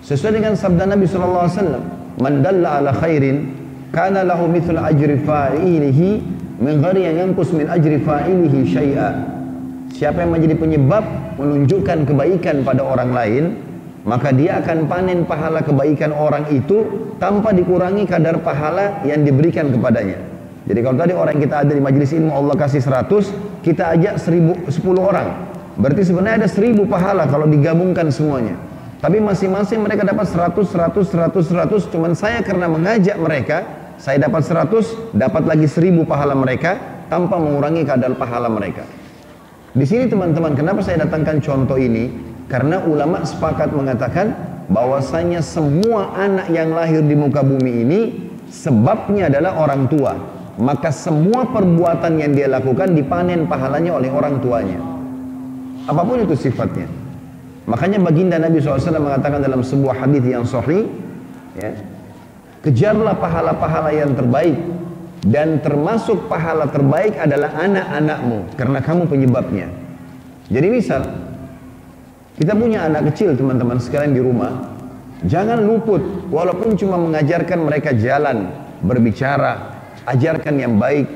Sesuai 0.00 0.38
dengan 0.38 0.54
sabda 0.54 0.86
Nabi 0.86 1.04
SAW. 1.04 1.82
Man 2.16 2.40
dalla 2.40 2.80
ala 2.80 2.96
khairin 2.96 3.52
kana 3.92 4.24
lahu 4.24 4.48
mithul 4.48 4.80
ajri 4.80 5.20
fa'ilihi 5.20 6.08
min 6.56 6.74
ghairi 6.80 7.04
yang 7.04 7.16
yanqus 7.28 7.52
min 7.52 7.68
ajri 7.68 8.00
fa'ilihi 8.00 8.58
syai'a. 8.64 9.10
Siapa 9.92 10.24
yang 10.24 10.32
menjadi 10.32 10.56
penyebab 10.56 11.04
menunjukkan 11.36 12.08
kebaikan 12.08 12.64
pada 12.64 12.80
orang 12.80 13.10
lain, 13.12 13.44
maka 14.06 14.30
dia 14.30 14.62
akan 14.62 14.86
panen 14.86 15.26
pahala 15.26 15.66
kebaikan 15.66 16.14
orang 16.14 16.46
itu 16.54 17.10
tanpa 17.18 17.50
dikurangi 17.50 18.06
kadar 18.06 18.38
pahala 18.38 19.02
yang 19.02 19.26
diberikan 19.26 19.66
kepadanya. 19.74 20.22
Jadi 20.66 20.78
kalau 20.82 20.96
tadi 20.98 21.12
orang 21.14 21.36
kita 21.42 21.66
ada 21.66 21.72
di 21.74 21.82
majelis 21.82 22.14
ilmu 22.14 22.30
Allah 22.30 22.54
kasih 22.54 22.82
100, 22.82 23.66
kita 23.66 23.90
ajak 23.98 24.14
1000 24.22 24.70
10 24.70 24.98
orang. 25.02 25.28
Berarti 25.74 26.06
sebenarnya 26.06 26.46
ada 26.46 26.48
1000 26.50 26.86
pahala 26.86 27.26
kalau 27.26 27.50
digabungkan 27.50 28.06
semuanya. 28.14 28.54
Tapi 29.02 29.20
masing-masing 29.22 29.82
mereka 29.82 30.06
dapat 30.06 30.26
100, 30.26 30.54
100, 30.70 31.06
100, 31.06 31.86
100. 31.86 31.92
Cuman 31.92 32.14
saya 32.14 32.40
karena 32.42 32.66
mengajak 32.66 33.18
mereka, 33.18 33.62
saya 33.98 34.22
dapat 34.22 34.42
100, 34.42 35.14
dapat 35.14 35.42
lagi 35.46 35.66
1000 35.70 36.06
pahala 36.06 36.34
mereka 36.34 36.78
tanpa 37.06 37.38
mengurangi 37.38 37.86
kadar 37.86 38.14
pahala 38.18 38.50
mereka. 38.50 38.82
Di 39.76 39.84
sini 39.84 40.08
teman-teman, 40.08 40.56
kenapa 40.56 40.80
saya 40.82 41.04
datangkan 41.04 41.38
contoh 41.44 41.76
ini? 41.76 42.25
Karena 42.46 42.82
ulama 42.86 43.26
sepakat 43.26 43.74
mengatakan 43.74 44.32
bahwasanya 44.70 45.42
semua 45.42 46.14
anak 46.14 46.46
yang 46.50 46.70
lahir 46.74 47.02
di 47.02 47.14
muka 47.18 47.42
bumi 47.42 47.72
ini 47.82 48.00
sebabnya 48.50 49.26
adalah 49.26 49.58
orang 49.58 49.90
tua 49.90 50.36
maka 50.56 50.88
semua 50.88 51.44
perbuatan 51.52 52.16
yang 52.16 52.32
dia 52.32 52.48
lakukan 52.48 52.96
dipanen 52.96 53.44
pahalanya 53.44 53.92
oleh 54.00 54.08
orang 54.08 54.40
tuanya. 54.40 54.80
Apa 55.84 56.02
pun 56.02 56.24
itu 56.24 56.32
sifatnya. 56.34 56.88
Makanya 57.68 58.00
baginda 58.00 58.40
Nabi 58.40 58.58
SAW 58.62 58.96
mengatakan 58.96 59.42
dalam 59.42 59.60
sebuah 59.60 60.06
hadis 60.06 60.24
yang 60.24 60.46
sahih, 60.48 60.88
ya, 61.58 61.76
kejarlah 62.64 63.20
pahala-pahala 63.20 63.92
yang 63.92 64.16
terbaik 64.16 64.56
dan 65.28 65.60
termasuk 65.60 66.30
pahala 66.30 66.70
terbaik 66.70 67.18
adalah 67.20 67.52
anak-anakmu 67.58 68.38
karena 68.56 68.78
kamu 68.80 69.02
penyebabnya. 69.10 69.66
Jadi 70.46 70.66
misal 70.70 71.02
kita 72.36 72.52
punya 72.52 72.84
anak 72.84 73.12
kecil 73.12 73.32
teman-teman 73.32 73.80
sekalian 73.80 74.12
di 74.12 74.20
rumah, 74.20 74.52
jangan 75.24 75.56
luput 75.64 76.28
walaupun 76.28 76.76
cuma 76.76 77.00
mengajarkan 77.00 77.64
mereka 77.64 77.96
jalan, 77.96 78.52
berbicara, 78.84 79.72
ajarkan 80.04 80.54
yang 80.60 80.76
baik, 80.76 81.08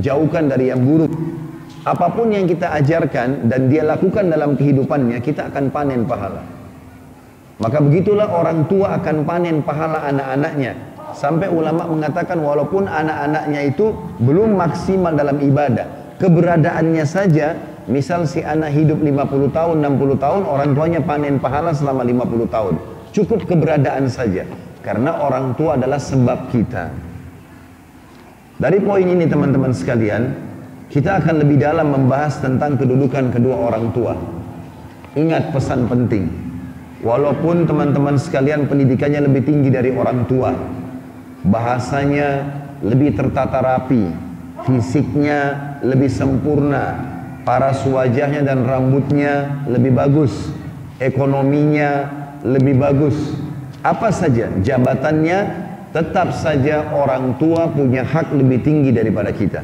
jauhkan 0.00 0.48
dari 0.48 0.72
yang 0.72 0.80
buruk. 0.80 1.12
Apa 1.82 2.14
pun 2.14 2.30
yang 2.30 2.46
kita 2.46 2.72
ajarkan 2.78 3.50
dan 3.50 3.66
dia 3.66 3.84
lakukan 3.84 4.30
dalam 4.32 4.54
kehidupannya, 4.56 5.18
kita 5.20 5.50
akan 5.50 5.68
panen 5.68 6.06
pahala. 6.08 6.40
Maka 7.60 7.78
begitulah 7.82 8.32
orang 8.32 8.64
tua 8.70 8.96
akan 8.96 9.28
panen 9.28 9.60
pahala 9.60 10.08
anak-anaknya. 10.08 10.72
Sampai 11.12 11.52
ulama 11.52 11.84
mengatakan 11.84 12.40
walaupun 12.40 12.88
anak-anaknya 12.88 13.60
itu 13.68 13.92
belum 14.24 14.56
maksimal 14.56 15.12
dalam 15.12 15.36
ibadah, 15.42 16.16
keberadaannya 16.16 17.04
saja, 17.04 17.52
misal 17.90 18.28
si 18.28 18.42
anak 18.42 18.70
hidup 18.74 18.98
50 19.00 19.50
tahun, 19.50 19.76
60 19.82 20.18
tahun, 20.22 20.42
orang 20.46 20.70
tuanya 20.74 21.00
panen 21.02 21.38
pahala 21.42 21.74
selama 21.74 22.06
50 22.06 22.46
tahun. 22.50 22.74
Cukup 23.12 23.44
keberadaan 23.46 24.06
saja. 24.08 24.46
Karena 24.82 25.22
orang 25.22 25.54
tua 25.54 25.78
adalah 25.78 26.02
sebab 26.02 26.50
kita. 26.50 26.90
Dari 28.58 28.78
poin 28.82 29.06
ini 29.06 29.26
teman-teman 29.30 29.70
sekalian, 29.70 30.22
kita 30.90 31.22
akan 31.22 31.46
lebih 31.46 31.62
dalam 31.62 31.94
membahas 31.94 32.42
tentang 32.42 32.74
kedudukan 32.76 33.30
kedua 33.30 33.56
orang 33.70 33.94
tua. 33.94 34.18
Ingat 35.14 35.54
pesan 35.54 35.86
penting. 35.86 36.30
Walaupun 37.02 37.66
teman-teman 37.66 38.14
sekalian 38.14 38.70
pendidikannya 38.70 39.26
lebih 39.26 39.42
tinggi 39.42 39.70
dari 39.70 39.90
orang 39.90 40.26
tua, 40.30 40.54
bahasanya 41.42 42.46
lebih 42.82 43.14
tertata 43.18 43.58
rapi, 43.58 44.10
fisiknya 44.62 45.40
lebih 45.82 46.10
sempurna, 46.10 47.11
paras 47.42 47.82
wajahnya 47.86 48.46
dan 48.46 48.62
rambutnya 48.62 49.64
lebih 49.66 49.94
bagus, 49.94 50.50
ekonominya 51.02 52.10
lebih 52.42 52.78
bagus, 52.78 53.14
apa 53.82 54.14
saja 54.14 54.50
jabatannya 54.62 55.38
tetap 55.90 56.32
saja 56.32 56.88
orang 56.94 57.36
tua 57.36 57.68
punya 57.68 58.06
hak 58.06 58.32
lebih 58.32 58.62
tinggi 58.64 58.90
daripada 58.94 59.30
kita. 59.34 59.60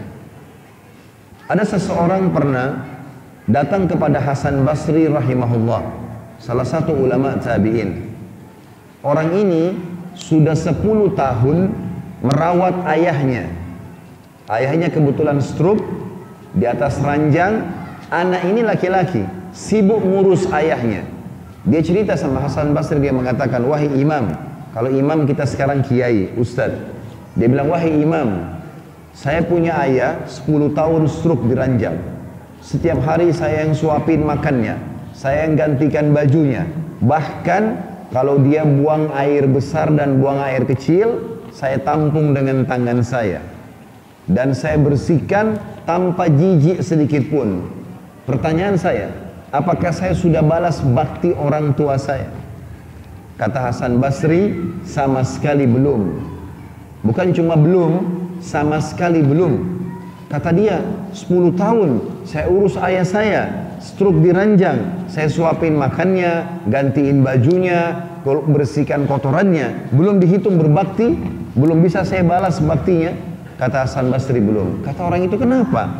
Ada 1.48 1.64
seseorang 1.64 2.28
pernah 2.34 2.84
datang 3.48 3.88
kepada 3.88 4.20
Hasan 4.20 4.60
Basri 4.66 5.08
rahimahullah, 5.08 5.80
salah 6.36 6.66
satu 6.68 6.92
ulama 6.92 7.40
tabi'in. 7.40 8.04
Orang 9.00 9.32
ini 9.32 9.72
sudah 10.12 10.52
10 10.52 11.14
tahun 11.16 11.72
merawat 12.20 12.84
ayahnya. 12.98 13.48
Ayahnya 14.50 14.90
kebetulan 14.90 15.38
stroke 15.40 16.07
di 16.58 16.66
atas 16.66 16.98
ranjang, 16.98 17.62
anak 18.10 18.42
ini 18.42 18.66
laki-laki, 18.66 19.22
sibuk 19.54 20.02
ngurus 20.02 20.50
ayahnya. 20.50 21.06
Dia 21.62 21.80
cerita 21.80 22.18
sama 22.18 22.42
Hasan 22.42 22.74
Basri 22.74 22.98
dia 22.98 23.14
mengatakan, 23.14 23.62
"Wahai 23.62 23.88
imam, 23.94 24.34
kalau 24.78 24.92
imam 24.92 25.24
kita 25.24 25.48
sekarang 25.48 25.80
kiai, 25.80 26.30
ustad. 26.36 26.70
Dia 27.38 27.48
bilang, 27.48 27.72
wahai 27.72 27.98
imam, 27.98 28.58
saya 29.16 29.42
punya 29.42 29.74
ayah 29.82 30.22
10 30.28 30.70
tahun 30.70 31.10
stroke 31.10 31.50
diranjang. 31.50 31.98
Setiap 32.62 33.02
hari 33.02 33.34
saya 33.34 33.66
yang 33.66 33.74
suapin 33.74 34.22
makannya. 34.22 34.78
Saya 35.16 35.50
yang 35.50 35.58
gantikan 35.58 36.14
bajunya. 36.14 36.62
Bahkan 37.02 37.62
kalau 38.14 38.38
dia 38.38 38.62
buang 38.62 39.10
air 39.18 39.50
besar 39.50 39.90
dan 39.90 40.22
buang 40.22 40.38
air 40.46 40.62
kecil, 40.62 41.42
saya 41.50 41.82
tampung 41.82 42.30
dengan 42.30 42.62
tangan 42.68 43.02
saya. 43.02 43.42
Dan 44.28 44.52
saya 44.52 44.76
bersihkan 44.76 45.56
tanpa 45.88 46.28
jijik 46.28 46.84
sedikit 46.84 47.24
pun. 47.32 47.64
Pertanyaan 48.28 48.76
saya, 48.76 49.08
apakah 49.48 49.88
saya 49.88 50.12
sudah 50.12 50.44
balas 50.44 50.84
bakti 50.84 51.32
orang 51.32 51.72
tua 51.72 51.96
saya? 51.96 52.28
Kata 53.40 53.72
Hasan 53.72 53.96
Basri, 53.96 54.52
sama 54.84 55.24
sekali 55.24 55.64
belum. 55.64 56.20
Bukan 57.08 57.32
cuma 57.32 57.56
belum, 57.56 58.04
sama 58.44 58.84
sekali 58.84 59.24
belum. 59.24 59.80
Kata 60.28 60.52
dia, 60.52 60.84
10 61.16 61.56
tahun 61.56 62.04
saya 62.28 62.52
urus 62.52 62.76
ayah 62.84 63.06
saya, 63.08 63.42
stroke 63.80 64.20
diranjang, 64.20 65.08
saya 65.08 65.32
suapin 65.32 65.72
makannya, 65.78 66.66
gantiin 66.68 67.24
bajunya, 67.24 68.04
bersihkan 68.26 69.08
kotorannya. 69.08 69.88
Belum 69.96 70.20
dihitung 70.20 70.60
berbakti, 70.60 71.16
belum 71.56 71.80
bisa 71.80 72.04
saya 72.04 72.20
balas 72.26 72.60
baktinya. 72.60 73.16
Kata 73.58 73.84
Hasan 73.84 74.06
Basri 74.14 74.38
belum. 74.38 74.86
Kata 74.86 75.10
orang 75.10 75.26
itu 75.26 75.34
kenapa? 75.34 75.90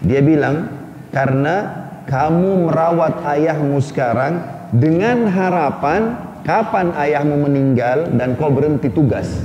Dia 0.00 0.24
bilang, 0.24 0.72
karena 1.12 1.84
kamu 2.08 2.66
merawat 2.72 3.20
ayahmu 3.28 3.78
sekarang 3.84 4.40
dengan 4.72 5.28
harapan 5.28 6.16
kapan 6.42 6.90
ayahmu 6.96 7.46
meninggal 7.46 8.10
dan 8.16 8.34
kau 8.40 8.48
berhenti 8.48 8.88
tugas. 8.88 9.44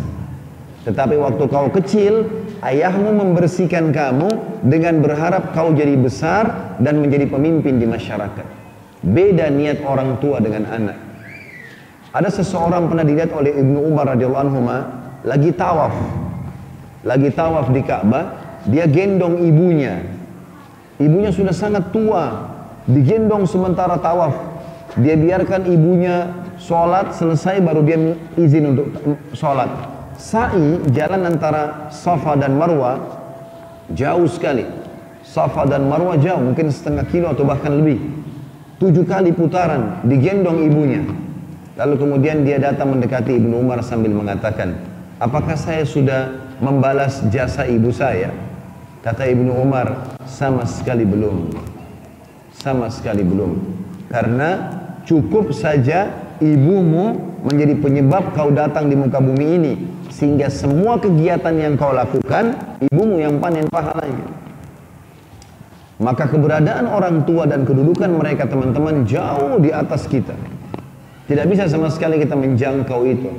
Tetapi 0.87 1.19
waktu 1.19 1.43
kau 1.51 1.67
kecil, 1.67 2.23
ayahmu 2.63 3.11
membersihkan 3.11 3.91
kamu 3.91 4.31
dengan 4.63 5.03
berharap 5.03 5.51
kau 5.51 5.75
jadi 5.75 5.99
besar 5.99 6.77
dan 6.79 7.03
menjadi 7.03 7.27
pemimpin 7.27 7.77
di 7.77 7.83
masyarakat. 7.83 8.47
Beda 9.03 9.51
niat 9.51 9.83
orang 9.83 10.15
tua 10.23 10.39
dengan 10.39 10.63
anak. 10.71 10.97
Ada 12.15 12.41
seseorang 12.41 12.87
pernah 12.87 13.03
dilihat 13.03 13.35
oleh 13.35 13.51
Ibnu 13.59 13.83
Umar 13.83 14.15
radhiyallahu 14.15 14.43
anhu 14.47 14.63
lagi 15.27 15.51
tawaf. 15.51 16.26
Lagi 17.07 17.31
tawaf 17.31 17.71
di 17.71 17.79
Ka'bah, 17.87 18.35
dia 18.67 18.83
gendong 18.83 19.39
ibunya. 19.39 20.03
Ibunya 20.99 21.31
sudah 21.31 21.55
sangat 21.55 21.95
tua, 21.95 22.51
digendong 22.83 23.47
sementara 23.47 23.95
tawaf. 23.95 24.35
Dia 24.99 25.15
biarkan 25.15 25.71
ibunya 25.71 26.27
sholat 26.59 27.15
selesai 27.15 27.63
baru 27.63 27.79
dia 27.87 27.95
izin 28.35 28.75
untuk 28.75 28.87
sholat. 29.31 29.71
Sa'i 30.19 30.83
jalan 30.91 31.31
antara 31.31 31.87
Safa 31.93 32.35
dan 32.35 32.59
Marwa 32.59 32.99
jauh 33.93 34.27
sekali. 34.27 34.67
Safa 35.23 35.63
dan 35.69 35.87
Marwah 35.87 36.17
jauh, 36.19 36.43
mungkin 36.43 36.73
setengah 36.73 37.07
kilo 37.07 37.31
atau 37.31 37.47
bahkan 37.47 37.71
lebih. 37.71 38.03
Tujuh 38.83 39.05
kali 39.07 39.31
putaran, 39.31 40.03
digendong 40.03 40.65
ibunya. 40.65 41.05
Lalu 41.77 41.93
kemudian 42.01 42.41
dia 42.41 42.57
datang 42.57 42.97
mendekati 42.97 43.37
Ibnu 43.37 43.61
Umar 43.61 43.85
sambil 43.85 44.09
mengatakan, 44.09 44.81
apakah 45.21 45.53
saya 45.53 45.85
sudah 45.85 46.46
membalas 46.59 47.21
jasa 47.29 47.65
ibu 47.69 47.93
saya? 47.93 48.33
Kata 49.05 49.23
Ibnu 49.23 49.55
Umar, 49.55 50.17
sama 50.27 50.67
sekali 50.67 51.07
belum. 51.07 51.53
Sama 52.51 52.91
sekali 52.91 53.23
belum. 53.23 53.55
Karena 54.11 54.49
cukup 55.07 55.55
saja 55.55 56.11
ibumu 56.43 57.15
menjadi 57.47 57.77
penyebab 57.79 58.35
kau 58.35 58.51
datang 58.51 58.91
di 58.91 58.95
muka 58.99 59.21
bumi 59.21 59.47
ini. 59.55 59.73
Sehingga 60.11 60.49
semua 60.49 60.97
kegiatan 60.97 61.53
yang 61.55 61.73
kau 61.77 61.93
lakukan, 61.93 62.57
ibumu 62.89 63.21
yang 63.21 63.37
panen 63.37 63.69
pahalanya. 63.69 64.27
Maka 65.97 66.29
keberadaan 66.29 66.85
orang 66.89 67.25
tua 67.25 67.49
dan 67.49 67.65
kedudukan 67.65 68.11
mereka 68.11 68.45
teman-teman 68.45 69.05
jauh 69.05 69.57
di 69.61 69.73
atas 69.73 70.05
kita. 70.05 70.33
Tidak 71.27 71.45
bisa 71.49 71.65
sama 71.67 71.89
sekali 71.89 72.21
kita 72.21 72.37
menjangkau 72.37 73.01
itu. 73.03 73.29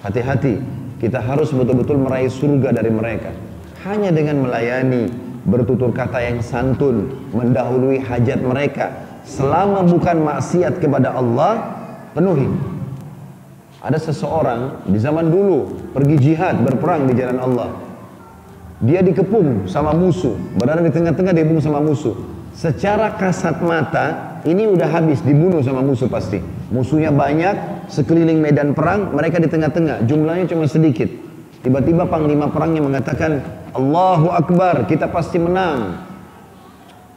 Hati-hati, 0.00 0.83
kita 1.04 1.20
harus 1.20 1.52
betul-betul 1.52 2.00
meraih 2.00 2.32
surga 2.32 2.72
dari 2.72 2.88
mereka. 2.88 3.36
Hanya 3.84 4.08
dengan 4.08 4.48
melayani, 4.48 5.12
bertutur 5.44 5.92
kata 5.92 6.24
yang 6.24 6.40
santun, 6.40 7.28
mendahului 7.36 8.00
hajat 8.00 8.40
mereka. 8.40 8.90
Selama 9.28 9.84
bukan 9.84 10.24
maksiat 10.24 10.80
kepada 10.80 11.12
Allah, 11.12 11.76
penuhi. 12.16 12.48
Ada 13.84 14.00
seseorang 14.00 14.88
di 14.88 14.96
zaman 14.96 15.28
dulu 15.28 15.92
pergi 15.92 16.16
jihad 16.16 16.64
berperang 16.64 17.04
di 17.04 17.12
jalan 17.20 17.36
Allah 17.36 17.68
dia 18.84 19.00
dikepung 19.00 19.64
sama 19.64 19.96
musuh, 19.96 20.36
berada 20.60 20.84
di 20.84 20.92
tengah-tengah 20.92 21.32
dikepung 21.32 21.62
sama 21.62 21.80
musuh. 21.80 22.12
Secara 22.52 23.16
kasat 23.16 23.64
mata, 23.64 24.38
ini 24.44 24.68
udah 24.68 24.86
habis 24.92 25.24
dibunuh 25.24 25.64
sama 25.64 25.80
musuh 25.80 26.10
pasti. 26.10 26.42
Musuhnya 26.68 27.08
banyak, 27.08 27.73
sekeliling 27.88 28.38
medan 28.40 28.72
perang, 28.72 29.12
mereka 29.12 29.40
di 29.40 29.48
tengah-tengah, 29.48 30.04
jumlahnya 30.04 30.50
cuma 30.50 30.64
sedikit. 30.68 31.06
Tiba-tiba 31.64 32.04
panglima 32.04 32.52
perangnya 32.52 32.84
mengatakan, 32.84 33.40
Allahu 33.72 34.28
Akbar, 34.28 34.84
kita 34.84 35.08
pasti 35.08 35.40
menang. 35.40 36.04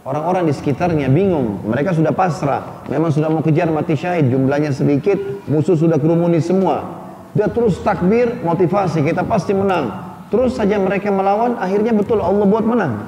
Orang-orang 0.07 0.47
di 0.47 0.55
sekitarnya 0.55 1.11
bingung, 1.11 1.67
mereka 1.67 1.91
sudah 1.91 2.15
pasrah, 2.15 2.87
memang 2.87 3.11
sudah 3.11 3.27
mau 3.27 3.43
kejar 3.43 3.67
mati 3.67 3.99
syahid, 3.99 4.31
jumlahnya 4.31 4.71
sedikit, 4.71 5.19
musuh 5.51 5.75
sudah 5.75 5.99
kerumuni 5.99 6.39
semua. 6.39 7.03
Dia 7.35 7.51
terus 7.51 7.75
takbir, 7.83 8.39
motivasi, 8.39 9.03
kita 9.03 9.27
pasti 9.27 9.51
menang. 9.51 9.91
Terus 10.31 10.55
saja 10.55 10.79
mereka 10.79 11.11
melawan, 11.11 11.59
akhirnya 11.59 11.91
betul 11.91 12.23
Allah 12.23 12.47
buat 12.47 12.63
menang. 12.63 13.03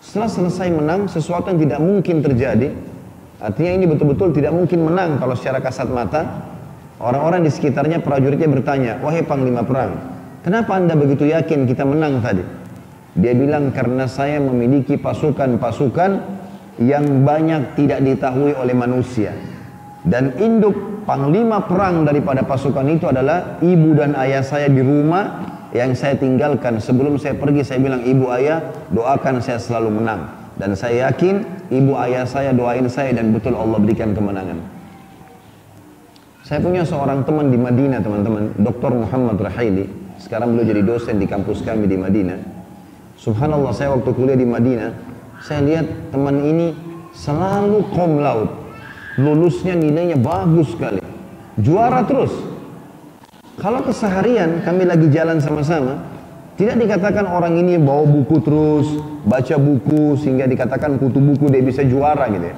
Setelah 0.00 0.32
selesai 0.32 0.68
menang, 0.72 1.12
sesuatu 1.12 1.52
yang 1.52 1.60
tidak 1.60 1.80
mungkin 1.84 2.24
terjadi. 2.24 2.72
Artinya 3.38 3.72
ini 3.76 3.84
betul-betul 3.84 4.34
tidak 4.34 4.56
mungkin 4.56 4.88
menang 4.88 5.20
kalau 5.20 5.36
secara 5.36 5.62
kasat 5.62 5.92
mata. 5.92 6.24
Orang-orang 6.98 7.46
di 7.46 7.50
sekitarnya 7.54 8.02
prajuritnya 8.02 8.50
bertanya, 8.50 8.92
wahai 8.98 9.22
panglima 9.22 9.62
perang, 9.62 9.94
kenapa 10.42 10.74
anda 10.74 10.98
begitu 10.98 11.30
yakin 11.30 11.62
kita 11.62 11.86
menang 11.86 12.18
tadi? 12.18 12.42
Dia 13.14 13.38
bilang 13.38 13.70
karena 13.70 14.10
saya 14.10 14.42
memiliki 14.42 14.98
pasukan-pasukan 14.98 16.10
yang 16.82 17.22
banyak 17.22 17.78
tidak 17.78 18.02
diketahui 18.02 18.54
oleh 18.54 18.74
manusia. 18.74 19.30
Dan 20.02 20.38
induk 20.42 21.06
panglima 21.06 21.66
perang 21.66 22.02
daripada 22.02 22.42
pasukan 22.42 22.86
itu 22.90 23.06
adalah 23.06 23.62
ibu 23.62 23.94
dan 23.94 24.18
ayah 24.18 24.42
saya 24.42 24.66
di 24.66 24.82
rumah 24.82 25.46
yang 25.74 25.92
saya 25.92 26.16
tinggalkan 26.16 26.80
sebelum 26.80 27.18
saya 27.20 27.36
pergi 27.36 27.62
saya 27.62 27.78
bilang 27.82 28.02
ibu 28.02 28.26
ayah 28.32 28.62
doakan 28.90 29.38
saya 29.38 29.60
selalu 29.60 30.00
menang 30.00 30.28
dan 30.56 30.72
saya 30.72 31.10
yakin 31.12 31.44
ibu 31.68 31.92
ayah 32.00 32.24
saya 32.24 32.56
doain 32.56 32.88
saya 32.88 33.12
dan 33.12 33.36
betul 33.36 33.52
Allah 33.52 33.76
berikan 33.76 34.16
kemenangan 34.16 34.77
saya 36.48 36.64
punya 36.64 36.80
seorang 36.80 37.28
teman 37.28 37.52
di 37.52 37.60
Madinah 37.60 38.00
teman-teman. 38.00 38.56
Dr. 38.56 38.96
Muhammad 38.96 39.36
Rahili 39.36 39.84
sekarang 40.16 40.56
beliau 40.56 40.72
jadi 40.72 40.80
dosen 40.80 41.20
di 41.20 41.28
kampus 41.28 41.60
kami 41.60 41.84
di 41.84 42.00
Madinah. 42.00 42.40
Subhanallah 43.20 43.76
saya 43.76 43.92
waktu 43.92 44.08
kuliah 44.16 44.32
di 44.32 44.48
Madinah 44.48 44.96
saya 45.44 45.60
lihat 45.60 46.08
teman 46.08 46.40
ini 46.40 46.72
selalu 47.12 47.84
kom 47.92 48.24
laut. 48.24 48.48
Lulusnya 49.20 49.76
nilainya 49.76 50.16
bagus 50.16 50.72
sekali. 50.72 51.04
Juara 51.60 52.08
terus. 52.08 52.32
Kalau 53.60 53.84
keseharian 53.84 54.64
kami 54.64 54.88
lagi 54.88 55.12
jalan 55.12 55.44
sama-sama, 55.44 56.00
tidak 56.56 56.80
dikatakan 56.80 57.28
orang 57.28 57.60
ini 57.60 57.76
bawa 57.76 58.08
buku 58.08 58.40
terus, 58.40 58.88
baca 59.28 59.56
buku 59.60 60.16
sehingga 60.16 60.48
dikatakan 60.48 60.96
kutu 60.96 61.20
buku 61.20 61.52
dia 61.52 61.60
bisa 61.60 61.84
juara 61.84 62.24
gitu 62.32 62.46
ya. 62.48 62.56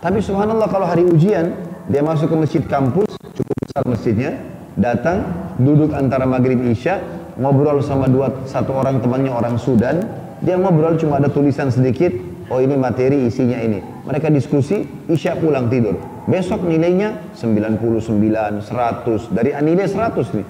Tapi 0.00 0.22
subhanallah 0.22 0.70
kalau 0.70 0.86
hari 0.86 1.02
ujian, 1.02 1.65
dia 1.86 2.02
masuk 2.02 2.34
ke 2.34 2.36
masjid 2.36 2.62
kampus, 2.66 3.14
cukup 3.34 3.56
besar 3.62 3.82
masjidnya, 3.86 4.30
datang, 4.74 5.22
duduk 5.62 5.94
antara 5.94 6.26
maghrib 6.26 6.58
isya, 6.66 6.98
ngobrol 7.38 7.78
sama 7.80 8.10
dua 8.10 8.44
satu 8.48 8.74
orang 8.74 8.98
temannya 8.98 9.30
orang 9.30 9.56
Sudan, 9.56 10.02
dia 10.42 10.58
ngobrol 10.58 10.98
cuma 10.98 11.22
ada 11.22 11.30
tulisan 11.30 11.70
sedikit, 11.70 12.10
oh 12.50 12.58
ini 12.58 12.74
materi 12.74 13.30
isinya 13.30 13.56
ini. 13.62 13.80
Mereka 14.02 14.28
diskusi, 14.34 14.82
isya 15.06 15.38
pulang 15.38 15.70
tidur. 15.70 15.96
Besok 16.26 16.66
nilainya 16.66 17.34
99, 17.38 18.66
100. 18.66 19.30
Dari 19.30 19.54
nilai 19.62 19.86
100 19.86 20.34
nih. 20.34 20.46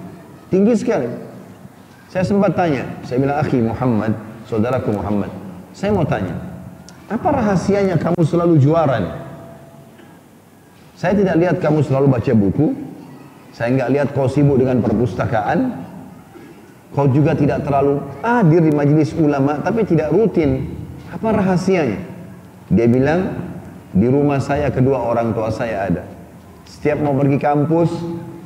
Tinggi 0.48 0.72
sekali. 0.72 1.08
Saya 2.08 2.24
sempat 2.24 2.56
tanya, 2.56 2.86
saya 3.04 3.20
bilang, 3.20 3.36
akhi 3.36 3.60
Muhammad, 3.60 4.16
saudaraku 4.48 4.94
Muhammad. 4.94 5.28
Saya 5.76 5.92
mau 5.92 6.06
tanya, 6.08 6.32
apa 7.12 7.28
rahasianya 7.28 8.00
kamu 8.00 8.24
selalu 8.24 8.56
juara 8.56 8.96
nih? 9.04 9.25
Saya 10.96 11.12
tidak 11.12 11.36
lihat 11.36 11.56
kamu 11.60 11.84
selalu 11.84 12.06
baca 12.08 12.32
buku. 12.32 12.72
Saya 13.52 13.68
nggak 13.76 13.90
lihat 13.92 14.08
kau 14.16 14.28
sibuk 14.28 14.56
dengan 14.56 14.80
perpustakaan. 14.80 15.84
Kau 16.96 17.04
juga 17.12 17.36
tidak 17.36 17.68
terlalu 17.68 18.00
hadir 18.24 18.64
di 18.64 18.72
majelis 18.72 19.12
ulama, 19.12 19.60
tapi 19.60 19.84
tidak 19.84 20.08
rutin. 20.08 20.72
Apa 21.12 21.36
rahasianya? 21.36 22.00
Dia 22.72 22.88
bilang, 22.88 23.36
di 23.92 24.08
rumah 24.08 24.40
saya 24.40 24.72
kedua 24.72 25.04
orang 25.04 25.36
tua 25.36 25.52
saya 25.52 25.92
ada. 25.92 26.02
Setiap 26.64 27.04
mau 27.04 27.12
pergi 27.12 27.36
kampus, 27.36 27.92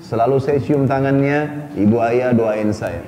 selalu 0.02 0.42
saya 0.42 0.58
cium 0.58 0.90
tangannya, 0.90 1.70
ibu 1.78 2.02
ayah 2.02 2.34
doain 2.34 2.74
saya. 2.74 3.06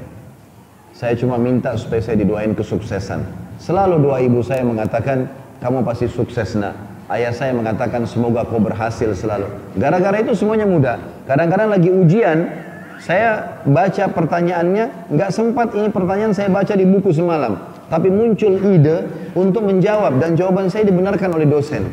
Saya 0.95 1.19
cuma 1.19 1.35
minta 1.43 1.75
supaya 1.75 1.99
saya 1.99 2.23
didoain 2.23 2.55
kesuksesan. 2.55 3.27
Selalu 3.59 3.99
doa 4.07 4.23
ibu 4.23 4.39
saya 4.47 4.63
mengatakan, 4.63 5.27
kamu 5.59 5.83
pasti 5.83 6.07
sukses 6.07 6.55
nak. 6.55 6.92
Ayah 7.13 7.29
saya 7.29 7.53
mengatakan 7.53 8.09
semoga 8.09 8.41
kau 8.49 8.57
berhasil 8.57 9.13
selalu. 9.13 9.45
Gara-gara 9.77 10.17
itu 10.25 10.33
semuanya 10.33 10.65
mudah. 10.65 10.97
Kadang-kadang 11.29 11.69
lagi 11.69 11.93
ujian, 11.93 12.49
saya 13.05 13.61
baca 13.69 14.09
pertanyaannya, 14.09 15.13
nggak 15.13 15.29
sempat 15.29 15.77
ini 15.77 15.93
pertanyaan 15.93 16.33
saya 16.33 16.49
baca 16.49 16.73
di 16.73 16.89
buku 16.89 17.13
semalam. 17.13 17.61
Tapi 17.93 18.09
muncul 18.09 18.57
ide 18.65 19.05
untuk 19.37 19.61
menjawab 19.69 20.17
dan 20.25 20.41
jawaban 20.41 20.73
saya 20.73 20.89
dibenarkan 20.89 21.37
oleh 21.37 21.45
dosen. 21.45 21.85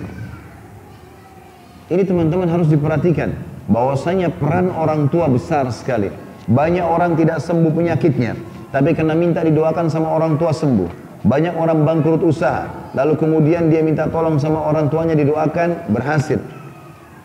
Ini 1.91 2.07
teman-teman 2.07 2.47
harus 2.47 2.71
diperhatikan 2.71 3.35
bahwasanya 3.67 4.31
peran 4.31 4.71
orang 4.71 5.11
tua 5.11 5.27
besar 5.27 5.67
sekali. 5.75 6.07
Banyak 6.47 6.85
orang 6.87 7.19
tidak 7.19 7.43
sembuh 7.43 7.75
penyakitnya, 7.75 8.39
tapi 8.71 8.95
karena 8.95 9.19
minta 9.19 9.43
didoakan 9.43 9.91
sama 9.91 10.15
orang 10.15 10.39
tua 10.39 10.55
sembuh. 10.55 11.08
Banyak 11.19 11.59
orang 11.59 11.83
bangkrut 11.83 12.23
usaha, 12.23 12.91
lalu 12.95 13.19
kemudian 13.19 13.67
dia 13.67 13.83
minta 13.83 14.07
tolong 14.07 14.39
sama 14.39 14.63
orang 14.63 14.87
tuanya 14.87 15.19
didoakan 15.19 15.91
berhasil. 15.91 16.39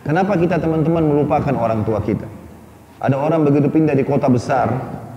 Kenapa 0.02 0.35
kita 0.35 0.59
teman-teman 0.59 1.07
melupakan 1.07 1.54
orang 1.54 1.87
tua 1.87 2.02
kita? 2.02 2.26
Ada 2.98 3.14
orang 3.14 3.46
begitu 3.46 3.70
pindah 3.70 3.94
di 3.94 4.02
kota 4.02 4.26
besar, 4.26 4.66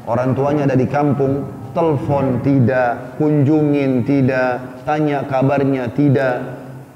orang 0.06 0.38
tuanya 0.38 0.70
ada 0.70 0.78
di 0.78 0.86
kampung, 0.86 1.44
telepon 1.74 2.46
tidak, 2.46 3.18
kunjungin 3.18 4.06
tidak, 4.06 4.82
tanya 4.86 5.26
kabarnya 5.26 5.90
tidak. 5.98 6.46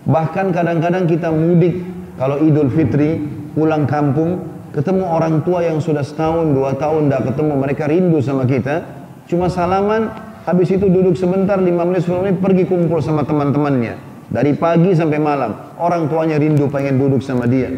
Bahkan 0.06 0.54
kadang-kadang 0.54 1.10
kita 1.10 1.34
mudik 1.34 1.82
kalau 2.22 2.38
Idul 2.46 2.70
Fitri 2.70 3.22
pulang 3.58 3.90
kampung 3.90 4.46
ketemu 4.72 5.04
orang 5.04 5.44
tua 5.44 5.68
yang 5.68 5.84
sudah 5.84 6.06
setahun 6.06 6.56
dua 6.56 6.80
tahun 6.80 7.12
tidak 7.12 7.34
ketemu 7.34 7.54
mereka 7.60 7.84
rindu 7.92 8.24
sama 8.24 8.48
kita 8.48 8.88
cuma 9.28 9.52
salaman 9.52 10.31
habis 10.48 10.70
itu 10.74 10.86
duduk 10.88 11.16
sebentar 11.18 11.58
lima 11.62 11.86
menit 11.86 12.06
sepuluh 12.06 12.28
menit 12.30 12.38
pergi 12.42 12.64
kumpul 12.66 13.00
sama 13.04 13.26
teman-temannya 13.26 13.98
dari 14.32 14.56
pagi 14.56 14.96
sampai 14.96 15.20
malam 15.20 15.52
orang 15.78 16.08
tuanya 16.08 16.40
rindu 16.40 16.70
pengen 16.72 16.98
duduk 16.98 17.22
sama 17.22 17.46
dia 17.46 17.70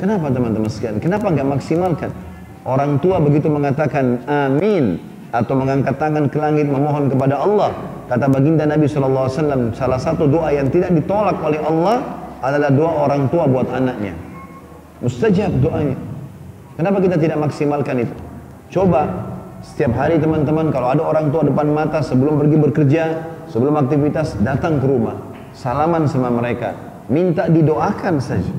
kenapa 0.00 0.30
teman-teman 0.32 0.70
sekalian 0.70 0.98
kenapa 0.98 1.30
nggak 1.30 1.48
maksimalkan 1.58 2.10
orang 2.64 2.98
tua 2.98 3.20
begitu 3.20 3.46
mengatakan 3.52 4.22
amin 4.26 4.98
atau 5.34 5.54
mengangkat 5.58 5.98
tangan 5.98 6.30
ke 6.30 6.38
langit 6.38 6.66
memohon 6.70 7.10
kepada 7.10 7.42
Allah 7.42 7.74
kata 8.06 8.30
baginda 8.30 8.64
Nabi 8.64 8.86
SAW 8.86 9.74
salah 9.74 9.98
satu 9.98 10.30
doa 10.30 10.54
yang 10.54 10.70
tidak 10.70 10.94
ditolak 10.94 11.38
oleh 11.42 11.58
Allah 11.62 12.24
adalah 12.44 12.68
doa 12.68 12.92
orang 13.08 13.32
tua 13.32 13.48
buat 13.48 13.68
anaknya. 13.72 14.12
Mustajab 15.00 15.52
doanya. 15.64 15.96
Kenapa 16.76 17.00
kita 17.00 17.16
tidak 17.16 17.40
maksimalkan 17.40 18.04
itu? 18.04 18.14
Coba 18.68 19.08
Setiap 19.64 19.96
hari 19.96 20.20
teman-teman 20.20 20.68
kalau 20.68 20.92
ada 20.92 21.00
orang 21.00 21.32
tua 21.32 21.40
depan 21.40 21.72
mata 21.72 22.04
sebelum 22.04 22.36
pergi 22.36 22.56
bekerja, 22.60 23.04
sebelum 23.48 23.80
aktivitas 23.80 24.36
datang 24.44 24.76
ke 24.76 24.84
rumah, 24.84 25.16
salaman 25.56 26.04
sama 26.04 26.28
mereka, 26.28 26.76
minta 27.08 27.48
didoakan 27.48 28.20
saja. 28.20 28.52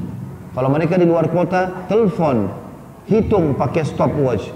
Kalau 0.58 0.70
mereka 0.74 0.98
di 0.98 1.06
luar 1.06 1.30
kota, 1.30 1.86
telepon, 1.86 2.50
hitung 3.06 3.54
pakai 3.54 3.86
stopwatch. 3.86 4.50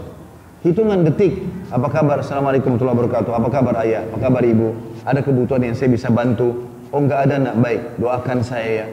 Hitungan 0.66 1.06
detik, 1.06 1.46
apa 1.70 1.86
kabar? 1.88 2.26
Assalamualaikum 2.26 2.76
warahmatullahi 2.76 2.98
wabarakatuh. 2.98 3.32
Apa 3.32 3.48
kabar 3.54 3.74
ayah? 3.86 4.02
Apa 4.10 4.18
kabar 4.18 4.42
ibu? 4.42 4.74
Ada 5.06 5.22
kebutuhan 5.22 5.62
yang 5.64 5.78
saya 5.78 5.94
bisa 5.94 6.10
bantu? 6.10 6.66
Oh 6.90 7.00
enggak 7.00 7.30
ada 7.30 7.36
nak, 7.40 7.56
baik. 7.62 8.02
Doakan 8.02 8.42
saya 8.42 8.70
ya. 8.84 8.88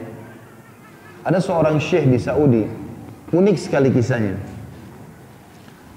Ada 1.25 1.41
seorang 1.41 1.81
syekh 1.81 2.05
di 2.05 2.21
Saudi, 2.21 2.63
unik 3.33 3.57
sekali 3.57 3.89
kisahnya. 3.91 4.56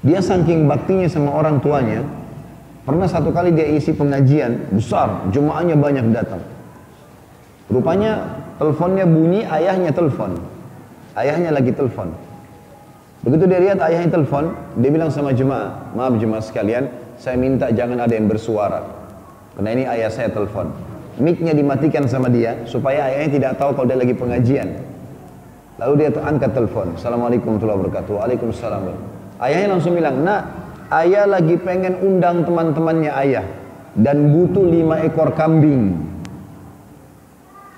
Dia 0.01 0.25
saking 0.25 0.65
baktinya 0.65 1.05
sama 1.13 1.37
orang 1.37 1.61
tuanya, 1.61 2.01
pernah 2.89 3.05
satu 3.05 3.29
kali 3.37 3.53
dia 3.53 3.69
isi 3.69 3.93
pengajian 3.93 4.73
besar, 4.73 5.29
jemaahnya 5.29 5.77
banyak 5.77 6.09
datang. 6.09 6.41
Rupanya 7.69 8.41
teleponnya 8.57 9.05
bunyi, 9.05 9.45
ayahnya 9.45 9.93
telepon. 9.93 10.41
Ayahnya 11.13 11.53
lagi 11.53 11.77
telepon. 11.77 12.17
Begitu 13.21 13.45
dia 13.45 13.61
lihat 13.61 13.79
ayahnya 13.85 14.17
telepon, 14.17 14.57
dia 14.81 14.89
bilang 14.89 15.13
sama 15.13 15.37
jemaah, 15.37 15.93
maaf 15.93 16.17
jemaah 16.17 16.41
sekalian, 16.41 16.89
saya 17.21 17.37
minta 17.37 17.69
jangan 17.69 18.01
ada 18.01 18.17
yang 18.17 18.25
bersuara. 18.25 18.81
Karena 19.53 19.71
ini 19.77 19.85
ayah 19.85 20.09
saya 20.09 20.33
telepon. 20.33 20.73
Miknya 21.21 21.53
dimatikan 21.53 22.09
sama 22.09 22.33
dia, 22.33 22.57
supaya 22.65 23.13
ayahnya 23.13 23.31
tidak 23.37 23.53
tahu 23.61 23.77
kalau 23.77 23.85
dia 23.93 24.01
lagi 24.01 24.17
pengajian. 24.17 24.81
Lalu 25.77 25.93
dia 26.01 26.09
angkat 26.25 26.57
telepon, 26.57 26.97
Assalamualaikum 26.97 27.61
warahmatullahi 27.61 27.81
wabarakatuh, 27.85 28.13
Waalaikumsalam. 28.17 29.20
Ayahnya 29.41 29.73
langsung 29.73 29.97
bilang, 29.97 30.21
nak, 30.21 30.53
ayah 30.93 31.25
lagi 31.25 31.57
pengen 31.57 31.97
undang 32.05 32.45
teman-temannya 32.45 33.09
ayah 33.25 33.47
dan 33.97 34.29
butuh 34.29 34.69
lima 34.69 35.01
ekor 35.01 35.33
kambing. 35.33 35.97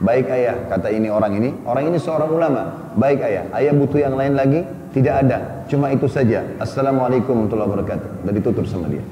Baik 0.02 0.26
ayah, 0.34 0.58
kata 0.66 0.90
ini 0.90 1.06
orang 1.06 1.38
ini. 1.38 1.54
Orang 1.62 1.86
ini 1.86 2.02
seorang 2.02 2.34
ulama. 2.34 2.90
Baik 2.98 3.22
ayah, 3.22 3.46
ayah 3.54 3.72
butuh 3.78 4.02
yang 4.02 4.18
lain 4.18 4.34
lagi? 4.34 4.66
Tidak 4.90 5.14
ada, 5.14 5.62
cuma 5.70 5.94
itu 5.94 6.10
saja. 6.10 6.42
Assalamualaikum 6.58 7.32
warahmatullahi 7.32 7.70
wabarakatuh. 7.70 8.10
Dan 8.26 8.32
ditutup 8.34 8.66
sama 8.66 8.90
dia. 8.90 9.06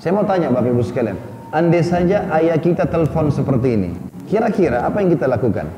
Saya 0.00 0.16
mau 0.16 0.24
tanya 0.24 0.48
Bapak 0.48 0.72
Ibu 0.72 0.80
sekalian, 0.80 1.20
andai 1.52 1.84
saja 1.84 2.24
ayah 2.40 2.56
kita 2.56 2.88
telepon 2.88 3.28
seperti 3.28 3.76
ini, 3.76 3.90
kira-kira 4.24 4.88
apa 4.88 5.04
yang 5.04 5.12
kita 5.12 5.28
lakukan? 5.28 5.68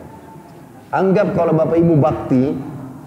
Anggap 0.94 1.35
kalau 1.35 1.50
Bapak 1.58 1.74
Ibu 1.74 1.98
bakti, 1.98 2.54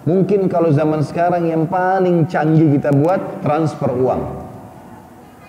Mungkin 0.06 0.46
kalau 0.54 0.70
zaman 0.70 1.02
sekarang 1.02 1.50
yang 1.50 1.65
paling 1.65 2.30
canggih 2.30 2.78
kita 2.78 2.94
buat 2.94 3.41
transfer 3.41 3.89
uang. 3.89 4.22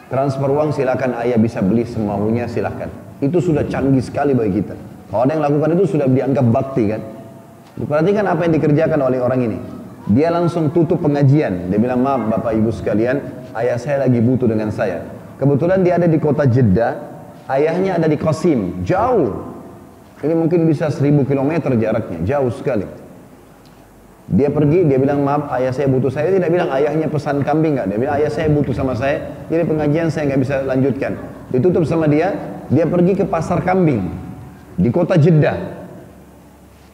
Transfer 0.09 0.49
uang 0.49 0.73
silakan 0.73 1.12
ayah 1.21 1.37
bisa 1.37 1.61
beli 1.61 1.85
semaunya 1.85 2.49
silakan. 2.49 2.88
Itu 3.21 3.45
sudah 3.45 3.69
canggih 3.69 4.01
sekali 4.01 4.33
bagi 4.33 4.64
kita. 4.64 4.73
Kalau 5.12 5.29
ada 5.29 5.37
yang 5.37 5.45
lakukan 5.45 5.77
itu 5.77 5.85
sudah 5.92 6.09
dianggap 6.09 6.47
bakti 6.49 6.88
kan. 6.88 7.05
Perhatikan 7.77 8.25
apa 8.25 8.49
yang 8.49 8.57
dikerjakan 8.57 9.01
oleh 9.05 9.21
orang 9.21 9.40
ini. 9.45 9.59
Dia 10.09 10.33
langsung 10.33 10.73
tutup 10.73 11.05
pengajian. 11.05 11.69
Dia 11.69 11.77
bilang 11.77 12.01
maaf 12.01 12.25
bapak 12.33 12.57
ibu 12.57 12.73
sekalian, 12.73 13.21
ayah 13.61 13.77
saya 13.77 14.09
lagi 14.09 14.25
butuh 14.25 14.49
dengan 14.49 14.73
saya. 14.73 15.05
Kebetulan 15.37 15.85
dia 15.85 16.01
ada 16.01 16.09
di 16.09 16.16
kota 16.16 16.49
Jeddah, 16.49 16.97
ayahnya 17.53 18.01
ada 18.01 18.09
di 18.09 18.16
Qasim, 18.16 18.81
jauh. 18.88 19.37
Ini 20.25 20.33
mungkin 20.33 20.64
bisa 20.64 20.88
seribu 20.88 21.29
kilometer 21.29 21.77
jaraknya, 21.77 22.25
jauh 22.25 22.49
sekali. 22.49 22.88
Dia 24.27 24.51
pergi, 24.51 24.83
dia 24.83 24.99
bilang 24.99 25.23
maaf 25.23 25.55
ayah 25.55 25.71
saya 25.71 25.87
butuh 25.87 26.11
saya. 26.11 26.35
Dia 26.35 26.43
tidak 26.43 26.51
bilang 26.51 26.71
ayahnya 26.75 27.07
pesan 27.07 27.47
kambing 27.47 27.79
nggak. 27.79 27.87
Dia 27.95 27.99
bilang 28.03 28.15
ayah 28.19 28.31
saya 28.31 28.51
butuh 28.51 28.75
sama 28.75 28.99
saya. 28.99 29.47
Jadi 29.47 29.62
pengajian 29.62 30.11
saya 30.11 30.35
nggak 30.35 30.41
bisa 30.43 30.55
lanjutkan. 30.67 31.12
Ditutup 31.55 31.87
sama 31.87 32.11
dia. 32.11 32.35
Dia 32.67 32.91
pergi 32.91 33.15
ke 33.15 33.25
pasar 33.31 33.62
kambing 33.62 34.03
di 34.75 34.91
kota 34.91 35.15
Jeddah. 35.15 35.87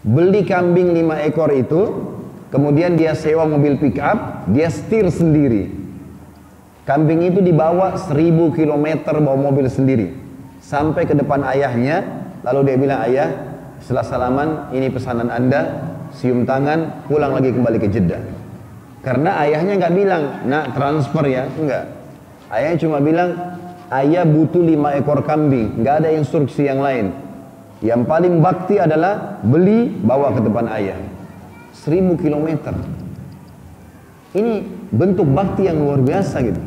Beli 0.04 0.44
kambing 0.44 0.92
lima 0.92 1.24
ekor 1.24 1.48
itu. 1.56 2.12
Kemudian 2.52 3.00
dia 3.00 3.16
sewa 3.16 3.48
mobil 3.48 3.80
pick 3.80 3.96
up. 3.96 4.44
Dia 4.52 4.68
setir 4.68 5.08
sendiri. 5.08 5.72
Kambing 6.84 7.32
itu 7.32 7.40
dibawa 7.40 7.96
seribu 7.96 8.52
kilometer 8.52 9.16
bawa 9.24 9.40
mobil 9.40 9.72
sendiri. 9.72 10.12
Sampai 10.60 11.08
ke 11.08 11.16
depan 11.16 11.48
ayahnya. 11.48 12.28
Lalu 12.44 12.60
dia 12.68 12.76
bilang 12.76 13.00
ayah 13.08 13.28
setelah 13.80 14.04
salaman 14.04 14.48
ini 14.76 14.92
pesanan 14.92 15.32
anda 15.32 15.91
cium 16.16 16.44
tangan, 16.44 17.08
pulang 17.08 17.32
lagi 17.32 17.50
kembali 17.52 17.78
ke 17.80 17.88
Jeddah. 17.88 18.22
Karena 19.02 19.42
ayahnya 19.42 19.82
nggak 19.82 19.94
bilang, 19.94 20.22
nak 20.46 20.78
transfer 20.78 21.24
ya, 21.26 21.50
enggak. 21.58 21.90
Ayahnya 22.52 22.78
cuma 22.86 22.98
bilang, 23.02 23.30
ayah 23.90 24.22
butuh 24.22 24.62
lima 24.62 24.94
ekor 24.94 25.26
kambing, 25.26 25.82
nggak 25.82 26.06
ada 26.06 26.08
instruksi 26.14 26.70
yang 26.70 26.78
lain. 26.78 27.10
Yang 27.82 28.06
paling 28.06 28.38
bakti 28.38 28.78
adalah 28.78 29.42
beli, 29.42 29.90
bawa 29.90 30.30
ke 30.38 30.40
depan 30.46 30.70
ayah. 30.78 30.98
Seribu 31.74 32.14
kilometer. 32.14 32.78
Ini 34.32 34.62
bentuk 34.94 35.26
bakti 35.34 35.66
yang 35.66 35.82
luar 35.82 35.98
biasa 35.98 36.38
gitu. 36.46 36.62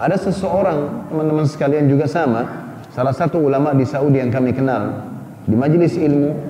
Ada 0.00 0.16
seseorang, 0.30 1.10
teman-teman 1.12 1.44
sekalian 1.44 1.84
juga 1.90 2.08
sama, 2.08 2.48
salah 2.96 3.12
satu 3.12 3.44
ulama 3.44 3.76
di 3.76 3.84
Saudi 3.84 4.24
yang 4.24 4.32
kami 4.32 4.56
kenal, 4.56 5.04
di 5.44 5.52
majelis 5.52 6.00
ilmu, 6.00 6.47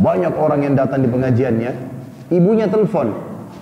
banyak 0.00 0.32
orang 0.32 0.64
yang 0.64 0.74
datang 0.74 1.04
di 1.04 1.08
pengajiannya, 1.12 1.72
ibunya 2.32 2.64
telepon, 2.72 3.12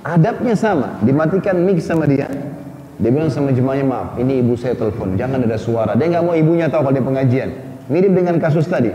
adabnya 0.07 0.55
sama, 0.55 1.03
dimatikan 1.03 1.59
mic 1.59 1.83
sama 1.83 2.07
dia. 2.07 2.31
Dia 2.99 3.11
bilang 3.15 3.31
sama 3.31 3.55
jemaahnya 3.55 3.87
maaf, 3.87 4.09
ini 4.19 4.43
ibu 4.43 4.55
saya 4.59 4.75
telepon, 4.75 5.19
jangan 5.19 5.43
ada 5.43 5.59
suara. 5.59 5.95
Dia 5.99 6.11
nggak 6.15 6.23
mau 6.23 6.35
ibunya 6.35 6.67
tahu 6.71 6.87
kalau 6.87 6.95
dia 6.95 7.03
pengajian. 7.03 7.51
Mirip 7.91 8.11
dengan 8.11 8.39
kasus 8.43 8.67
tadi. 8.67 8.91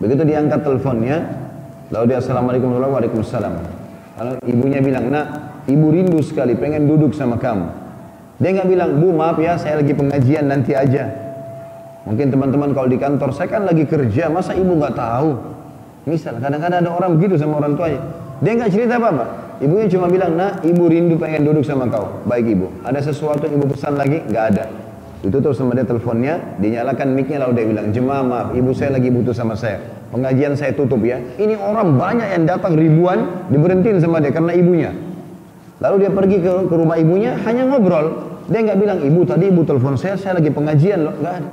Begitu 0.00 0.24
diangkat 0.24 0.64
teleponnya, 0.64 1.24
lalu 1.92 2.16
dia 2.16 2.18
assalamualaikum 2.20 2.72
warahmatullahi 2.72 3.12
wabarakatuh. 3.12 3.80
Lalu 4.20 4.32
ibunya 4.48 4.80
bilang, 4.84 5.04
nak, 5.08 5.26
ibu 5.68 5.86
rindu 5.88 6.20
sekali, 6.20 6.52
pengen 6.56 6.84
duduk 6.84 7.16
sama 7.16 7.40
kamu. 7.40 7.68
Dia 8.40 8.56
nggak 8.56 8.68
bilang, 8.68 8.90
bu 9.00 9.08
maaf 9.12 9.36
ya, 9.40 9.56
saya 9.56 9.80
lagi 9.80 9.92
pengajian 9.92 10.48
nanti 10.48 10.72
aja. 10.76 11.08
Mungkin 12.08 12.32
teman-teman 12.32 12.72
kalau 12.72 12.88
di 12.88 12.96
kantor, 12.96 13.32
saya 13.36 13.48
kan 13.52 13.68
lagi 13.68 13.84
kerja, 13.84 14.28
masa 14.32 14.56
ibu 14.56 14.76
nggak 14.76 14.96
tahu? 14.96 15.59
Misal, 16.08 16.40
kadang-kadang 16.40 16.80
ada 16.80 16.90
orang 16.90 17.20
begitu 17.20 17.36
sama 17.36 17.60
orang 17.60 17.76
tuanya. 17.76 18.00
Dia 18.40 18.52
nggak 18.56 18.70
cerita 18.72 18.96
apa-apa. 18.96 19.24
Ibunya 19.60 19.86
cuma 19.92 20.08
bilang, 20.08 20.32
nah 20.32 20.56
ibu 20.64 20.88
rindu 20.88 21.20
pengen 21.20 21.44
duduk 21.44 21.60
sama 21.60 21.84
kau. 21.92 22.24
Baik 22.24 22.56
ibu. 22.56 22.72
Ada 22.80 23.12
sesuatu 23.12 23.44
yang 23.44 23.60
ibu 23.60 23.68
pesan 23.68 24.00
lagi? 24.00 24.24
Nggak 24.24 24.44
ada. 24.56 24.64
Ditutup 25.20 25.52
sama 25.52 25.76
dia 25.76 25.84
teleponnya, 25.84 26.56
dinyalakan 26.56 27.12
micnya 27.12 27.44
lalu 27.44 27.52
dia 27.60 27.66
bilang, 27.68 27.86
jemaah 27.92 28.24
maaf, 28.24 28.48
ibu 28.56 28.72
saya 28.72 28.96
lagi 28.96 29.12
butuh 29.12 29.36
sama 29.36 29.52
saya. 29.52 29.84
Pengajian 30.08 30.56
saya 30.56 30.72
tutup 30.72 31.04
ya. 31.04 31.20
Ini 31.36 31.60
orang 31.60 32.00
banyak 32.00 32.28
yang 32.32 32.48
datang 32.48 32.72
ribuan, 32.72 33.44
diberhentiin 33.52 34.00
sama 34.00 34.24
dia 34.24 34.32
karena 34.32 34.56
ibunya. 34.56 34.96
Lalu 35.84 36.08
dia 36.08 36.10
pergi 36.12 36.36
ke, 36.40 36.52
ke 36.64 36.74
rumah 36.74 36.96
ibunya, 36.96 37.36
hanya 37.44 37.68
ngobrol. 37.68 38.32
Dia 38.48 38.64
nggak 38.64 38.78
bilang, 38.80 38.98
ibu 39.04 39.20
tadi 39.28 39.52
ibu 39.52 39.60
telepon 39.68 40.00
saya, 40.00 40.16
saya 40.16 40.40
lagi 40.40 40.48
pengajian 40.48 41.04
loh. 41.04 41.14
Nggak 41.20 41.34
ada. 41.36 41.48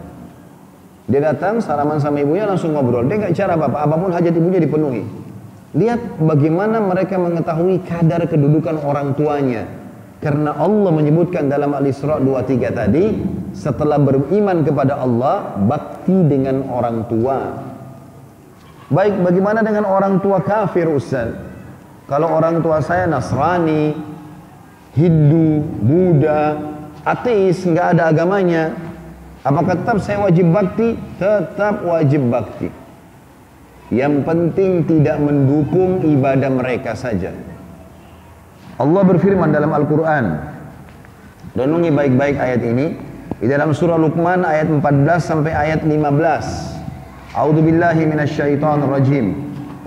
Dia 1.08 1.24
datang 1.24 1.64
salaman 1.64 2.04
sama 2.04 2.20
ibunya 2.20 2.44
langsung 2.44 2.76
ngobrol. 2.76 3.08
Dia 3.08 3.16
nggak 3.16 3.34
cara 3.34 3.56
apa-apa, 3.56 3.78
apa 3.80 3.96
pun 3.96 4.12
hajat 4.12 4.34
ibunya 4.36 4.60
dipenuhi. 4.60 5.04
Lihat 5.72 6.20
bagaimana 6.20 6.84
mereka 6.84 7.16
mengetahui 7.16 7.80
kadar 7.88 8.28
kedudukan 8.28 8.84
orang 8.84 9.16
tuanya. 9.16 9.64
Karena 10.20 10.58
Allah 10.58 10.92
menyebutkan 10.92 11.48
dalam 11.48 11.78
Al-Isra 11.78 12.18
23 12.20 12.74
tadi, 12.74 13.06
setelah 13.54 14.02
beriman 14.02 14.66
kepada 14.66 14.98
Allah, 15.00 15.56
bakti 15.62 16.26
dengan 16.26 16.68
orang 16.68 17.06
tua. 17.06 17.38
Baik, 18.90 19.20
bagaimana 19.22 19.62
dengan 19.62 19.86
orang 19.86 20.18
tua 20.20 20.42
kafir 20.42 20.90
Ustaz? 20.90 21.38
Kalau 22.10 22.34
orang 22.34 22.64
tua 22.64 22.80
saya 22.82 23.06
Nasrani, 23.06 23.94
Hindu, 24.96 25.62
Buddha, 25.86 26.56
ateis, 27.06 27.62
nggak 27.62 28.00
ada 28.00 28.10
agamanya, 28.10 28.74
Apakah 29.48 29.80
tetap 29.80 30.04
saya 30.04 30.28
wajib 30.28 30.52
bakti? 30.52 31.00
Tetap 31.16 31.80
wajib 31.88 32.28
bakti. 32.28 32.68
Yang 33.88 34.28
penting 34.28 34.84
tidak 34.84 35.24
mendukung 35.24 36.04
ibadah 36.04 36.52
mereka 36.52 36.92
saja. 37.00 37.32
Allah 38.76 39.02
berfirman 39.08 39.56
dalam 39.56 39.72
Al-Quran. 39.72 40.26
Renungi 41.56 41.90
baik-baik 41.96 42.36
ayat 42.36 42.62
ini. 42.68 43.00
Di 43.40 43.48
dalam 43.48 43.72
surah 43.72 43.96
Luqman 43.96 44.44
ayat 44.44 44.68
14 44.68 44.84
sampai 45.24 45.56
ayat 45.56 45.88
15. 45.88 47.32
A'udzu 47.32 47.62
billahi 47.64 48.04
minasyaitonir 48.04 48.92
rajim. 48.92 49.26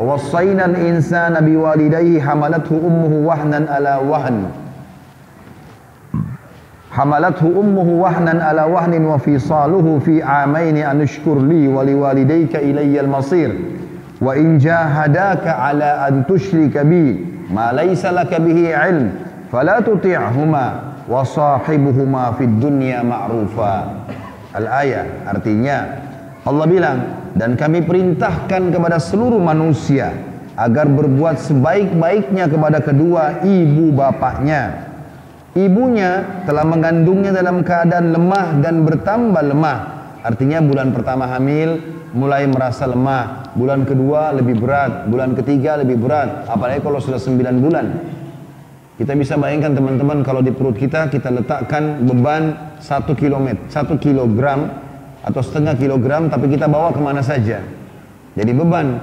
Wassayna 0.00 0.72
al-insana 0.72 1.44
biwalidayhi 1.44 2.16
hamalathu 2.16 2.80
ummuhu 2.80 3.28
wahnan 3.28 3.68
ala 3.68 4.00
wahn. 4.00 4.59
Hamalathu 6.90 7.46
ummuhu 7.46 8.02
wahnan 8.02 8.42
ala 8.42 8.66
wahnin 8.66 9.06
wa 9.06 9.14
fisaluhu 9.14 10.02
fi 10.02 10.18
amaini 10.18 10.82
anushkur 10.82 11.38
li 11.38 11.70
wa 11.70 11.86
إلي 11.86 12.58
ilayyal 12.58 13.06
masir. 13.06 13.54
Wa 14.18 14.34
in 14.34 14.58
jahadaka 14.58 15.54
ala 15.54 16.10
an 16.10 16.26
tushrika 16.26 16.82
bi 16.82 17.14
ma 17.46 17.70
laysa 17.70 18.10
laka 18.10 18.42
bihi 18.42 18.74
ilm 18.74 19.06
fala 19.54 19.78
tuti'huma 19.80 20.66
wa 21.06 21.22
sahibuhuma 21.22 22.34
fid 22.36 22.58
dunya 22.58 23.06
artinya 25.24 25.76
Allah 26.42 26.66
bilang 26.66 26.98
dan 27.38 27.54
kami 27.54 27.86
perintahkan 27.86 28.74
kepada 28.74 28.98
seluruh 28.98 29.38
manusia 29.38 30.10
agar 30.58 30.90
berbuat 30.90 31.38
sebaik-baiknya 31.38 32.50
kepada 32.50 32.82
kedua 32.82 33.40
ibu 33.46 33.94
bapaknya 33.94 34.89
Ibunya 35.50 36.42
telah 36.46 36.62
mengandungnya 36.62 37.34
dalam 37.34 37.66
keadaan 37.66 38.14
lemah 38.14 38.62
dan 38.62 38.86
bertambah 38.86 39.42
lemah. 39.42 39.78
Artinya 40.22 40.62
bulan 40.62 40.94
pertama 40.94 41.26
hamil 41.26 41.80
mulai 42.14 42.46
merasa 42.46 42.86
lemah, 42.86 43.50
bulan 43.58 43.82
kedua 43.82 44.30
lebih 44.30 44.62
berat, 44.62 45.10
bulan 45.10 45.34
ketiga 45.34 45.78
lebih 45.78 45.98
berat, 45.98 46.46
apalagi 46.46 46.82
kalau 46.82 47.02
sudah 47.02 47.18
9 47.18 47.62
bulan. 47.62 47.86
Kita 49.00 49.16
bisa 49.16 49.40
bayangkan 49.40 49.72
teman-teman 49.74 50.20
kalau 50.20 50.44
di 50.44 50.52
perut 50.52 50.76
kita 50.76 51.08
kita 51.08 51.32
letakkan 51.32 52.04
beban 52.04 52.76
1 52.78 53.16
km, 53.16 53.66
1 53.66 53.96
kilogram 53.96 54.70
atau 55.24 55.40
setengah 55.40 55.74
kilogram 55.74 56.28
tapi 56.28 56.52
kita 56.52 56.68
bawa 56.68 56.92
ke 56.92 57.00
mana 57.00 57.24
saja. 57.24 57.64
Jadi 58.36 58.52
beban 58.52 59.00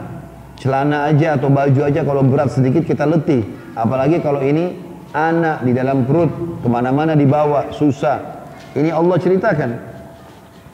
celana 0.61 1.09
aja 1.09 1.35
atau 1.35 1.49
baju 1.49 1.81
aja 1.81 2.05
kalau 2.05 2.21
berat 2.23 2.53
sedikit 2.53 2.85
kita 2.85 3.09
letih. 3.09 3.41
Apalagi 3.73 4.21
kalau 4.21 4.39
ini 4.45 4.86
anak 5.13 5.63
di 5.63 5.71
dalam 5.71 6.03
perut 6.03 6.59
ke 6.63 6.67
mana-mana 6.67 7.13
dibawa 7.15 7.71
susah. 7.71 8.47
Ini 8.75 8.91
Allah 8.91 9.17
ceritakan. 9.17 9.71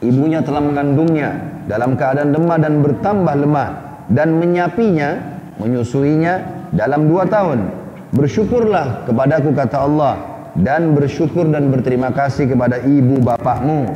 Ibunya 0.04 0.44
telah 0.44 0.60
mengandungnya 0.60 1.62
dalam 1.64 1.96
keadaan 1.96 2.34
lemah 2.34 2.58
dan 2.60 2.84
bertambah 2.84 3.34
lemah 3.40 3.68
dan 4.12 4.36
menyapinya, 4.36 5.16
menyusuinya 5.56 6.66
dalam 6.74 7.08
dua 7.08 7.24
tahun. 7.24 7.72
Bersyukurlah 8.12 9.08
kepadaku 9.08 9.50
kata 9.56 9.78
Allah 9.80 10.14
dan 10.54 10.94
bersyukur 10.94 11.48
dan 11.50 11.72
berterima 11.72 12.14
kasih 12.14 12.46
kepada 12.52 12.78
ibu 12.84 13.18
bapakmu. 13.24 13.90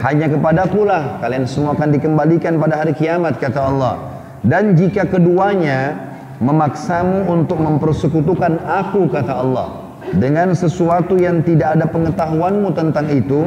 Hanya 0.00 0.26
kepadakulah 0.32 1.20
kalian 1.20 1.44
semua 1.44 1.76
akan 1.76 1.94
dikembalikan 1.94 2.56
pada 2.56 2.80
hari 2.80 2.96
kiamat 2.96 3.36
kata 3.36 3.60
Allah. 3.60 3.94
Dan 4.42 4.74
jika 4.74 5.06
keduanya 5.06 6.10
memaksamu 6.42 7.30
untuk 7.30 7.62
mempersekutukan 7.62 8.66
aku 8.66 9.06
kata 9.06 9.32
Allah 9.38 9.82
dengan 10.10 10.50
sesuatu 10.52 11.14
yang 11.14 11.46
tidak 11.46 11.78
ada 11.78 11.86
pengetahuanmu 11.86 12.74
tentang 12.74 13.06
itu, 13.14 13.46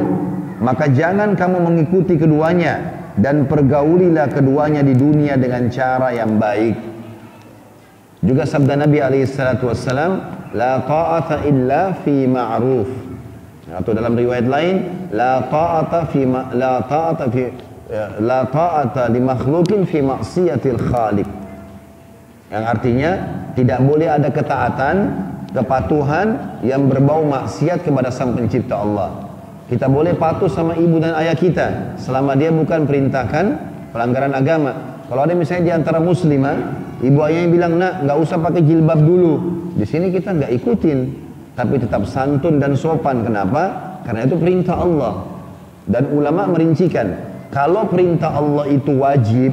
maka 0.64 0.88
jangan 0.88 1.36
kamu 1.36 1.60
mengikuti 1.60 2.16
keduanya 2.16 2.96
dan 3.20 3.44
pergaulilah 3.44 4.32
keduanya 4.32 4.80
di 4.80 4.96
dunia 4.96 5.36
dengan 5.36 5.68
cara 5.68 6.16
yang 6.16 6.40
baik. 6.40 6.76
Juga 8.24 8.48
sabda 8.48 8.88
Nabi 8.88 8.98
alaihi 9.04 9.28
salatu 9.28 9.68
wassalam, 9.68 10.24
la 10.56 10.80
ta'ata 10.80 11.44
illa 11.44 11.92
fi 12.00 12.24
ma'ruf. 12.24 12.88
Atau 13.68 13.92
dalam 13.92 14.16
riwayat 14.16 14.46
lain, 14.48 14.74
la 15.12 15.44
ta'ata 15.46 16.08
fi 16.08 16.24
ma, 16.24 16.50
la 16.56 16.80
ta'ata 16.80 17.28
fi 17.28 17.52
ya, 17.92 18.16
la 18.24 18.48
ta'ata 18.48 19.12
li 19.12 19.20
makhluqin 19.20 19.84
fi 19.84 20.00
ma'siyatil 20.00 20.80
khaliq. 20.80 21.28
Yang 22.52 22.64
artinya 22.64 23.10
tidak 23.58 23.78
boleh 23.82 24.08
ada 24.10 24.28
ketaatan, 24.30 24.96
kepatuhan 25.50 26.60
yang 26.62 26.86
berbau 26.86 27.26
maksiat 27.26 27.82
kepada 27.82 28.12
sang 28.12 28.36
pencipta 28.38 28.78
Allah. 28.78 29.26
Kita 29.66 29.90
boleh 29.90 30.14
patuh 30.14 30.46
sama 30.46 30.78
ibu 30.78 31.02
dan 31.02 31.18
ayah 31.18 31.34
kita 31.34 31.98
selama 31.98 32.38
dia 32.38 32.54
bukan 32.54 32.86
perintahkan 32.86 33.44
pelanggaran 33.90 34.30
agama. 34.30 35.02
Kalau 35.10 35.26
ada 35.26 35.34
misalnya 35.34 35.64
di 35.66 35.72
antara 35.74 35.98
muslimah 35.98 36.86
Ibu 36.96 37.18
ayahnya 37.28 37.48
bilang, 37.52 37.72
nak 37.76 38.08
nggak 38.08 38.18
usah 38.24 38.40
pakai 38.40 38.64
jilbab 38.64 38.96
dulu. 39.04 39.34
Di 39.76 39.84
sini 39.84 40.08
kita 40.08 40.32
nggak 40.32 40.48
ikutin, 40.56 40.98
tapi 41.52 41.76
tetap 41.76 42.08
santun 42.08 42.56
dan 42.56 42.72
sopan. 42.72 43.20
Kenapa? 43.20 44.00
Karena 44.08 44.24
itu 44.24 44.40
perintah 44.40 44.80
Allah. 44.80 45.28
Dan 45.84 46.08
ulama 46.08 46.48
merincikan, 46.48 47.20
kalau 47.52 47.84
perintah 47.84 48.32
Allah 48.32 48.64
itu 48.72 48.96
wajib, 48.96 49.52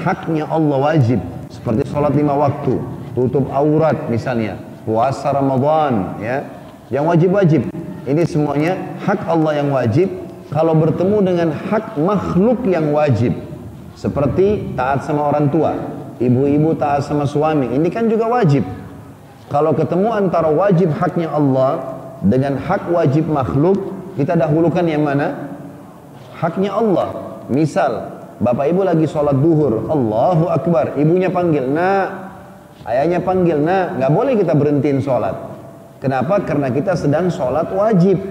haknya 0.00 0.48
Allah 0.48 0.78
wajib. 0.80 1.20
Seperti 1.58 1.90
sholat 1.90 2.14
lima 2.14 2.38
waktu, 2.38 2.78
tutup 3.18 3.50
aurat 3.50 4.06
misalnya, 4.06 4.54
puasa 4.86 5.34
Ramadan, 5.34 6.22
ya, 6.22 6.46
yang 6.86 7.10
wajib-wajib. 7.10 7.66
Ini 8.06 8.22
semuanya 8.22 8.78
hak 9.02 9.26
Allah 9.26 9.58
yang 9.58 9.74
wajib. 9.74 10.06
Kalau 10.54 10.72
bertemu 10.78 11.18
dengan 11.26 11.48
hak 11.50 11.98
makhluk 11.98 12.62
yang 12.64 12.94
wajib, 12.94 13.34
seperti 13.98 14.72
taat 14.78 15.02
sama 15.02 15.28
orang 15.34 15.50
tua, 15.50 15.74
ibu-ibu 16.22 16.78
taat 16.78 17.04
sama 17.04 17.26
suami, 17.26 17.74
ini 17.74 17.90
kan 17.90 18.06
juga 18.06 18.30
wajib. 18.30 18.62
Kalau 19.50 19.74
ketemu 19.74 20.14
antara 20.14 20.48
wajib 20.48 20.94
haknya 20.94 21.34
Allah 21.34 21.98
dengan 22.22 22.54
hak 22.54 22.86
wajib 22.88 23.26
makhluk, 23.26 23.92
kita 24.14 24.38
dahulukan 24.38 24.86
yang 24.86 25.02
mana? 25.02 25.50
Haknya 26.38 26.70
Allah. 26.70 27.42
Misal, 27.50 28.17
bapak 28.38 28.66
ibu 28.70 28.82
lagi 28.86 29.06
sholat 29.06 29.36
duhur, 29.38 29.90
Allahu 29.90 30.50
Akbar, 30.50 30.98
ibunya 30.98 31.30
panggil, 31.30 31.66
nak, 31.66 32.06
ayahnya 32.86 33.22
panggil, 33.22 33.58
nak, 33.58 33.98
nggak 33.98 34.10
boleh 34.10 34.34
kita 34.38 34.54
berhentiin 34.54 35.02
sholat. 35.02 35.34
Kenapa? 35.98 36.42
Karena 36.46 36.70
kita 36.70 36.94
sedang 36.94 37.26
sholat 37.28 37.70
wajib. 37.74 38.22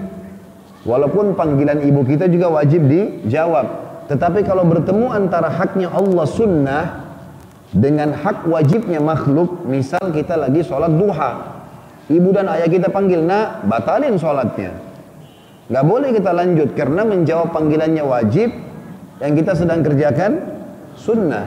Walaupun 0.88 1.36
panggilan 1.36 1.84
ibu 1.84 2.00
kita 2.00 2.24
juga 2.32 2.48
wajib 2.48 2.88
dijawab. 2.88 3.66
Tetapi 4.08 4.40
kalau 4.48 4.64
bertemu 4.64 5.12
antara 5.12 5.52
haknya 5.52 5.92
Allah 5.92 6.24
sunnah 6.24 6.84
dengan 7.74 8.16
hak 8.16 8.48
wajibnya 8.48 8.96
makhluk 8.96 9.68
misal 9.68 10.00
kita 10.08 10.40
lagi 10.40 10.64
sholat 10.64 10.88
duha 10.88 11.60
ibu 12.08 12.32
dan 12.32 12.48
ayah 12.48 12.68
kita 12.68 12.88
panggil 12.88 13.20
nak 13.20 13.68
batalin 13.68 14.16
sholatnya 14.16 14.72
nggak 15.68 15.84
boleh 15.84 16.16
kita 16.16 16.32
lanjut 16.32 16.72
karena 16.72 17.04
menjawab 17.04 17.52
panggilannya 17.52 18.00
wajib 18.00 18.48
yang 19.18 19.32
kita 19.34 19.52
sedang 19.54 19.80
kerjakan 19.82 20.32
sunnah 20.94 21.46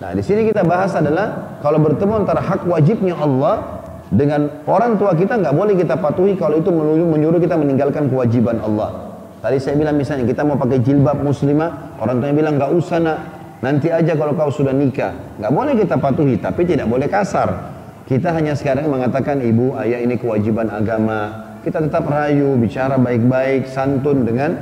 nah 0.00 0.10
di 0.16 0.22
sini 0.24 0.48
kita 0.48 0.64
bahas 0.64 0.96
adalah 0.96 1.58
kalau 1.60 1.80
bertemu 1.80 2.24
antara 2.24 2.40
hak 2.40 2.64
wajibnya 2.64 3.16
Allah 3.20 3.84
dengan 4.10 4.64
orang 4.66 4.96
tua 4.96 5.14
kita 5.14 5.38
nggak 5.38 5.54
boleh 5.54 5.74
kita 5.76 5.94
patuhi 6.00 6.34
kalau 6.34 6.58
itu 6.58 6.72
menyuruh 6.74 7.38
kita 7.38 7.54
meninggalkan 7.54 8.08
kewajiban 8.08 8.58
Allah 8.64 9.12
tadi 9.44 9.60
saya 9.60 9.76
bilang 9.76 10.00
misalnya 10.00 10.24
kita 10.24 10.42
mau 10.42 10.56
pakai 10.56 10.80
jilbab 10.80 11.20
muslimah 11.20 12.00
orang 12.00 12.18
tuanya 12.18 12.36
bilang 12.36 12.54
nggak 12.56 12.72
usah 12.72 12.98
nak 12.98 13.18
Nanti 13.60 13.92
aja 13.92 14.16
kalau 14.16 14.32
kau 14.32 14.48
sudah 14.48 14.72
nikah. 14.72 15.36
Nggak 15.36 15.52
boleh 15.52 15.74
kita 15.76 16.00
patuhi, 16.00 16.40
tapi 16.40 16.64
tidak 16.64 16.88
boleh 16.88 17.12
kasar. 17.12 17.76
Kita 18.08 18.32
hanya 18.32 18.56
sekarang 18.56 18.88
mengatakan 18.88 19.44
ibu, 19.44 19.76
ayah 19.76 20.00
ini 20.00 20.16
kewajiban 20.16 20.72
agama. 20.72 21.52
Kita 21.60 21.84
tetap 21.84 22.08
rayu, 22.08 22.56
bicara 22.56 22.96
baik-baik, 22.96 23.68
santun 23.68 24.24
dengan 24.24 24.56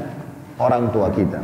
orang 0.59 0.91
tua 0.91 1.15
kita. 1.15 1.39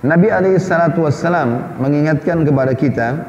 Nabi 0.00 0.32
Alaihissalam 0.32 1.76
mengingatkan 1.76 2.40
kepada 2.40 2.72
kita 2.72 3.20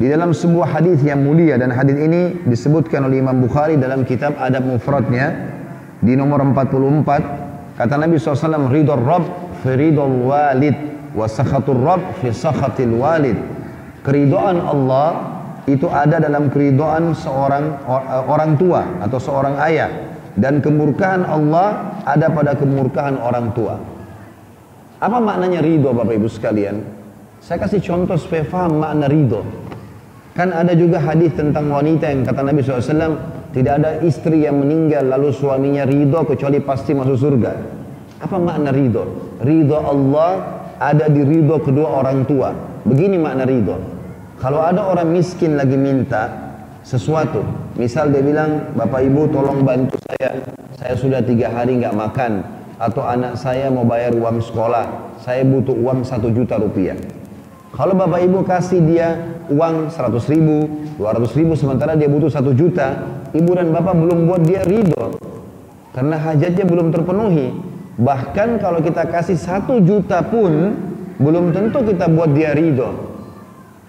di 0.00 0.08
dalam 0.08 0.32
sebuah 0.32 0.80
hadis 0.80 1.04
yang 1.04 1.20
mulia 1.20 1.60
dan 1.60 1.68
hadis 1.68 2.00
ini 2.00 2.40
disebutkan 2.48 3.04
oleh 3.04 3.20
Imam 3.20 3.44
Bukhari 3.44 3.76
dalam 3.76 4.08
kitab 4.08 4.32
Adab 4.40 4.64
Mufradnya 4.64 5.52
di 6.00 6.16
nomor 6.16 6.40
44 6.56 7.76
kata 7.76 7.94
Nabi 8.00 8.16
SAW 8.16 8.72
ridho 8.72 8.96
Rabb 8.96 9.60
firidul 9.60 10.32
walid 10.32 10.76
wa 11.12 11.28
sakhatur 11.28 11.76
rabb 11.76 12.16
fi 12.24 12.32
sakhatil 12.32 12.96
walid. 12.96 13.36
Keridoan 14.00 14.64
Allah 14.64 15.28
itu 15.68 15.92
ada 15.92 16.24
dalam 16.24 16.48
keridoan 16.48 17.12
seorang 17.12 17.84
orang 18.32 18.56
tua 18.56 18.88
atau 19.04 19.20
seorang 19.20 19.60
ayah. 19.68 19.92
Dan 20.32 20.64
kemurkaan 20.64 21.28
Allah 21.28 22.00
ada 22.08 22.32
pada 22.32 22.56
kemurkaan 22.56 23.20
orang 23.20 23.52
tua 23.52 23.92
apa 25.02 25.18
maknanya 25.18 25.58
ridho 25.58 25.90
Bapak 25.90 26.14
Ibu 26.14 26.30
sekalian? 26.30 26.78
Saya 27.42 27.58
kasih 27.58 27.82
contoh 27.82 28.14
supaya 28.14 28.46
paham 28.46 28.78
makna 28.78 29.10
ridho. 29.10 29.42
Kan 30.38 30.54
ada 30.54 30.78
juga 30.78 31.02
hadis 31.02 31.34
tentang 31.34 31.74
wanita 31.74 32.06
yang 32.06 32.22
kata 32.22 32.40
Nabi 32.46 32.62
SAW 32.62 33.18
tidak 33.50 33.82
ada 33.82 33.98
istri 34.06 34.46
yang 34.46 34.62
meninggal 34.62 35.10
lalu 35.10 35.34
suaminya 35.34 35.82
ridho 35.82 36.22
kecuali 36.22 36.62
pasti 36.62 36.94
masuk 36.94 37.18
surga. 37.18 37.52
Apa 38.22 38.38
makna 38.38 38.70
ridho? 38.70 39.34
Ridho 39.42 39.74
Allah 39.82 40.62
ada 40.78 41.10
di 41.10 41.26
ridho 41.26 41.58
kedua 41.58 41.98
orang 41.98 42.22
tua. 42.22 42.54
Begini 42.86 43.18
makna 43.18 43.42
ridho. 43.42 43.76
Kalau 44.38 44.62
ada 44.62 44.86
orang 44.86 45.10
miskin 45.10 45.58
lagi 45.58 45.74
minta 45.74 46.30
sesuatu, 46.86 47.42
misal 47.74 48.14
dia 48.14 48.22
bilang, 48.22 48.70
Bapak 48.78 49.02
Ibu 49.02 49.34
tolong 49.34 49.66
bantu 49.66 49.98
saya, 50.06 50.46
saya 50.78 50.94
sudah 50.94 51.20
tiga 51.22 51.50
hari 51.50 51.78
nggak 51.78 51.94
makan, 51.94 52.61
atau 52.82 53.06
anak 53.06 53.38
saya 53.38 53.70
mau 53.70 53.86
bayar 53.86 54.10
uang 54.10 54.42
sekolah, 54.42 55.14
saya 55.22 55.46
butuh 55.46 55.70
uang 55.70 56.02
satu 56.02 56.34
juta 56.34 56.58
rupiah. 56.58 56.98
Kalau 57.70 57.94
Bapak 57.94 58.26
Ibu 58.26 58.42
kasih 58.42 58.82
dia 58.82 59.38
uang 59.46 59.94
seratus 59.94 60.26
ribu, 60.26 60.66
dua 60.98 61.14
ratus 61.14 61.30
ribu, 61.38 61.54
sementara 61.54 61.94
dia 61.94 62.10
butuh 62.10 62.26
satu 62.26 62.50
juta, 62.50 63.06
Ibu 63.30 63.50
dan 63.54 63.70
Bapak 63.70 63.94
belum 63.94 64.26
buat 64.26 64.42
dia 64.42 64.66
ridho. 64.66 65.14
Karena 65.94 66.18
hajatnya 66.18 66.66
belum 66.66 66.90
terpenuhi. 66.90 67.54
Bahkan 68.02 68.58
kalau 68.58 68.82
kita 68.82 69.06
kasih 69.06 69.38
satu 69.38 69.78
juta 69.78 70.18
pun 70.26 70.74
belum 71.22 71.54
tentu 71.54 71.86
kita 71.86 72.10
buat 72.10 72.34
dia 72.34 72.50
ridho. 72.50 73.14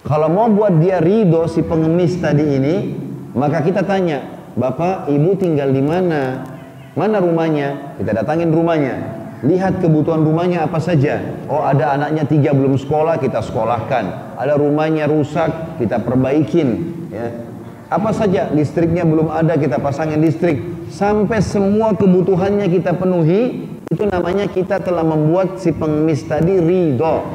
Kalau 0.06 0.30
mau 0.30 0.48
buat 0.54 0.78
dia 0.78 1.02
ridho 1.02 1.50
si 1.50 1.66
pengemis 1.66 2.22
tadi 2.22 2.46
ini, 2.46 2.76
maka 3.34 3.66
kita 3.66 3.82
tanya, 3.82 4.22
Bapak, 4.54 5.10
Ibu 5.10 5.34
tinggal 5.42 5.74
di 5.74 5.82
mana? 5.82 6.53
Mana 6.94 7.18
rumahnya? 7.18 7.98
Kita 7.98 8.14
datangin 8.14 8.54
rumahnya. 8.54 9.26
Lihat 9.44 9.84
kebutuhan 9.84 10.24
rumahnya 10.24 10.64
apa 10.64 10.80
saja. 10.80 11.20
Oh 11.52 11.66
ada 11.66 11.98
anaknya 11.98 12.24
tiga 12.24 12.56
belum 12.56 12.80
sekolah, 12.80 13.20
kita 13.20 13.44
sekolahkan. 13.44 14.38
Ada 14.40 14.56
rumahnya 14.56 15.10
rusak, 15.10 15.82
kita 15.82 16.00
perbaikin. 16.00 16.96
Ya. 17.12 17.28
Apa 17.92 18.16
saja 18.16 18.50
listriknya 18.56 19.04
belum 19.04 19.28
ada, 19.34 19.60
kita 19.60 19.84
pasangin 19.84 20.24
listrik. 20.24 20.62
Sampai 20.94 21.44
semua 21.44 21.92
kebutuhannya 21.98 22.70
kita 22.72 22.96
penuhi, 22.96 23.68
itu 23.90 24.04
namanya 24.08 24.48
kita 24.48 24.80
telah 24.80 25.04
membuat 25.04 25.60
si 25.60 25.74
pengemis 25.76 26.24
tadi 26.24 26.58
ridho. 26.62 27.26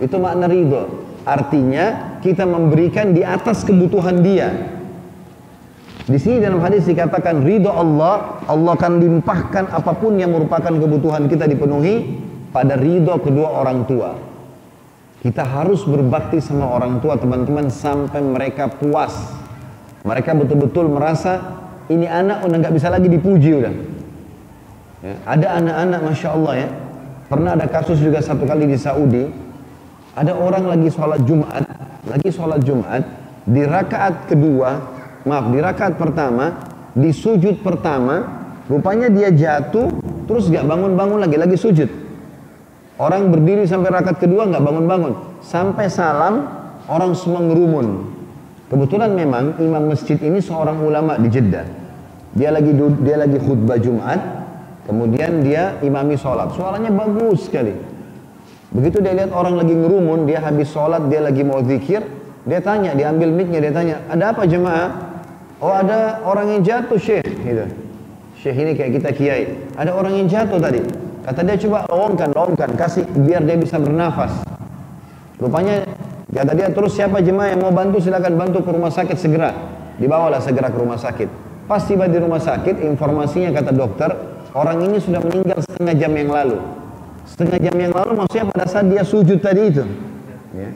Itu 0.00 0.16
makna 0.22 0.46
ridho. 0.48 0.88
Artinya 1.28 2.16
kita 2.24 2.48
memberikan 2.48 3.12
di 3.12 3.20
atas 3.20 3.66
kebutuhan 3.66 4.24
dia. 4.24 4.77
Di 6.08 6.16
sini 6.16 6.40
dalam 6.40 6.64
hadis 6.64 6.88
dikatakan 6.88 7.44
ridho 7.44 7.68
Allah, 7.68 8.40
Allah 8.48 8.72
akan 8.72 8.96
limpahkan 8.96 9.68
apa 9.68 9.92
pun 9.92 10.16
yang 10.16 10.32
merupakan 10.32 10.72
kebutuhan 10.72 11.28
kita 11.28 11.44
dipenuhi 11.44 12.16
pada 12.48 12.80
ridho 12.80 13.20
kedua 13.20 13.60
orang 13.60 13.84
tua. 13.84 14.16
Kita 15.20 15.44
harus 15.44 15.84
berbakti 15.84 16.40
sama 16.40 16.64
orang 16.64 17.04
tua 17.04 17.20
teman-teman 17.20 17.68
sampai 17.68 18.24
mereka 18.24 18.72
puas. 18.72 19.36
Mereka 20.08 20.32
betul-betul 20.32 20.88
merasa 20.88 21.60
ini 21.92 22.08
anak 22.08 22.40
udah 22.40 22.56
nggak 22.56 22.72
bisa 22.72 22.88
lagi 22.88 23.12
dipuji 23.12 23.50
udah. 23.60 23.74
Ya, 25.04 25.14
ada 25.28 25.60
anak-anak 25.60 26.00
masya 26.08 26.28
Allah 26.32 26.54
ya. 26.56 26.68
Pernah 27.28 27.50
ada 27.52 27.66
kasus 27.68 28.00
juga 28.00 28.24
satu 28.24 28.48
kali 28.48 28.64
di 28.64 28.80
Saudi. 28.80 29.28
Ada 30.16 30.32
orang 30.32 30.72
lagi 30.72 30.88
sholat 30.88 31.20
Jumat, 31.28 31.68
lagi 32.08 32.32
sholat 32.32 32.64
Jumat 32.64 33.04
di 33.44 33.60
rakaat 33.60 34.24
kedua 34.32 34.97
maaf 35.28 35.52
di 35.52 35.60
rakaat 35.60 36.00
pertama 36.00 36.56
di 36.96 37.12
sujud 37.12 37.60
pertama 37.60 38.24
rupanya 38.64 39.12
dia 39.12 39.28
jatuh 39.28 39.92
terus 40.24 40.48
gak 40.48 40.64
bangun-bangun 40.64 41.20
lagi 41.20 41.36
lagi 41.36 41.56
sujud. 41.60 41.90
Orang 42.98 43.30
berdiri 43.30 43.68
sampai 43.68 43.94
rakaat 43.94 44.18
kedua 44.18 44.48
gak 44.48 44.64
bangun-bangun. 44.64 45.44
Sampai 45.44 45.92
salam 45.92 46.48
orang 46.88 47.12
semua 47.12 47.44
ngerumun 47.44 48.16
kebetulan 48.72 49.12
memang 49.12 49.60
imam 49.60 49.92
masjid 49.92 50.16
ini 50.18 50.40
seorang 50.40 50.80
ulama 50.80 51.20
di 51.20 51.28
Jeddah. 51.28 51.68
Dia 52.32 52.48
lagi 52.52 52.72
dia 53.04 53.16
lagi 53.20 53.38
khutbah 53.40 53.76
Jumat 53.76 54.20
kemudian 54.88 55.44
dia 55.44 55.76
imami 55.84 56.16
sholat. 56.16 56.56
Suaranya 56.56 56.88
bagus 56.88 57.46
sekali. 57.46 57.76
Begitu 58.68 59.00
dia 59.00 59.16
lihat 59.16 59.32
orang 59.32 59.56
lagi 59.56 59.72
ngerumun 59.72 60.28
dia 60.28 60.44
habis 60.44 60.68
sholat 60.68 61.08
dia 61.08 61.24
lagi 61.24 61.40
mau 61.40 61.64
zikir 61.64 62.04
dia 62.44 62.60
tanya 62.60 62.92
diambil 62.92 63.32
micnya 63.32 63.64
dia 63.64 63.72
tanya 63.72 63.96
ada 64.12 64.32
apa 64.32 64.44
jemaah 64.44 65.07
Oh 65.58 65.74
ada 65.74 66.22
orang 66.22 66.54
yang 66.54 66.60
jatuh 66.62 66.98
syekh 66.98 67.26
gitu. 67.42 67.66
Syekh 68.38 68.56
ini 68.62 68.72
kayak 68.78 69.02
kita 69.02 69.10
kiai. 69.10 69.44
Ada 69.74 69.90
orang 69.90 70.14
yang 70.14 70.26
jatuh 70.30 70.62
tadi. 70.62 70.78
Kata 71.26 71.42
dia 71.44 71.58
coba 71.58 71.84
lowongkan, 71.90 72.30
lowongkan, 72.32 72.70
kasih 72.78 73.04
biar 73.26 73.42
dia 73.42 73.58
bisa 73.58 73.76
bernafas. 73.76 74.32
Rupanya 75.42 75.82
kata 76.30 76.52
dia 76.54 76.70
terus 76.70 76.94
siapa 76.94 77.18
jemaah 77.18 77.52
yang 77.52 77.60
mau 77.66 77.74
bantu 77.74 77.98
silakan 77.98 78.38
bantu 78.38 78.62
ke 78.62 78.70
rumah 78.70 78.88
sakit 78.94 79.18
segera. 79.18 79.50
Dibawalah 79.98 80.38
segera 80.38 80.70
ke 80.70 80.78
rumah 80.78 80.96
sakit. 80.96 81.28
Pas 81.66 81.82
tiba 81.84 82.06
di 82.06 82.16
rumah 82.16 82.40
sakit 82.40 82.80
informasinya 82.80 83.52
kata 83.52 83.74
dokter 83.74 84.08
orang 84.54 84.78
ini 84.88 85.02
sudah 85.02 85.20
meninggal 85.20 85.58
setengah 85.60 85.94
jam 85.98 86.12
yang 86.14 86.30
lalu. 86.30 86.56
Setengah 87.28 87.58
jam 87.60 87.76
yang 87.76 87.92
lalu 87.92 88.24
maksudnya 88.24 88.46
pada 88.48 88.64
saat 88.64 88.86
dia 88.88 89.02
sujud 89.04 89.42
tadi 89.42 89.62
itu. 89.68 89.84
Ya. 90.56 90.70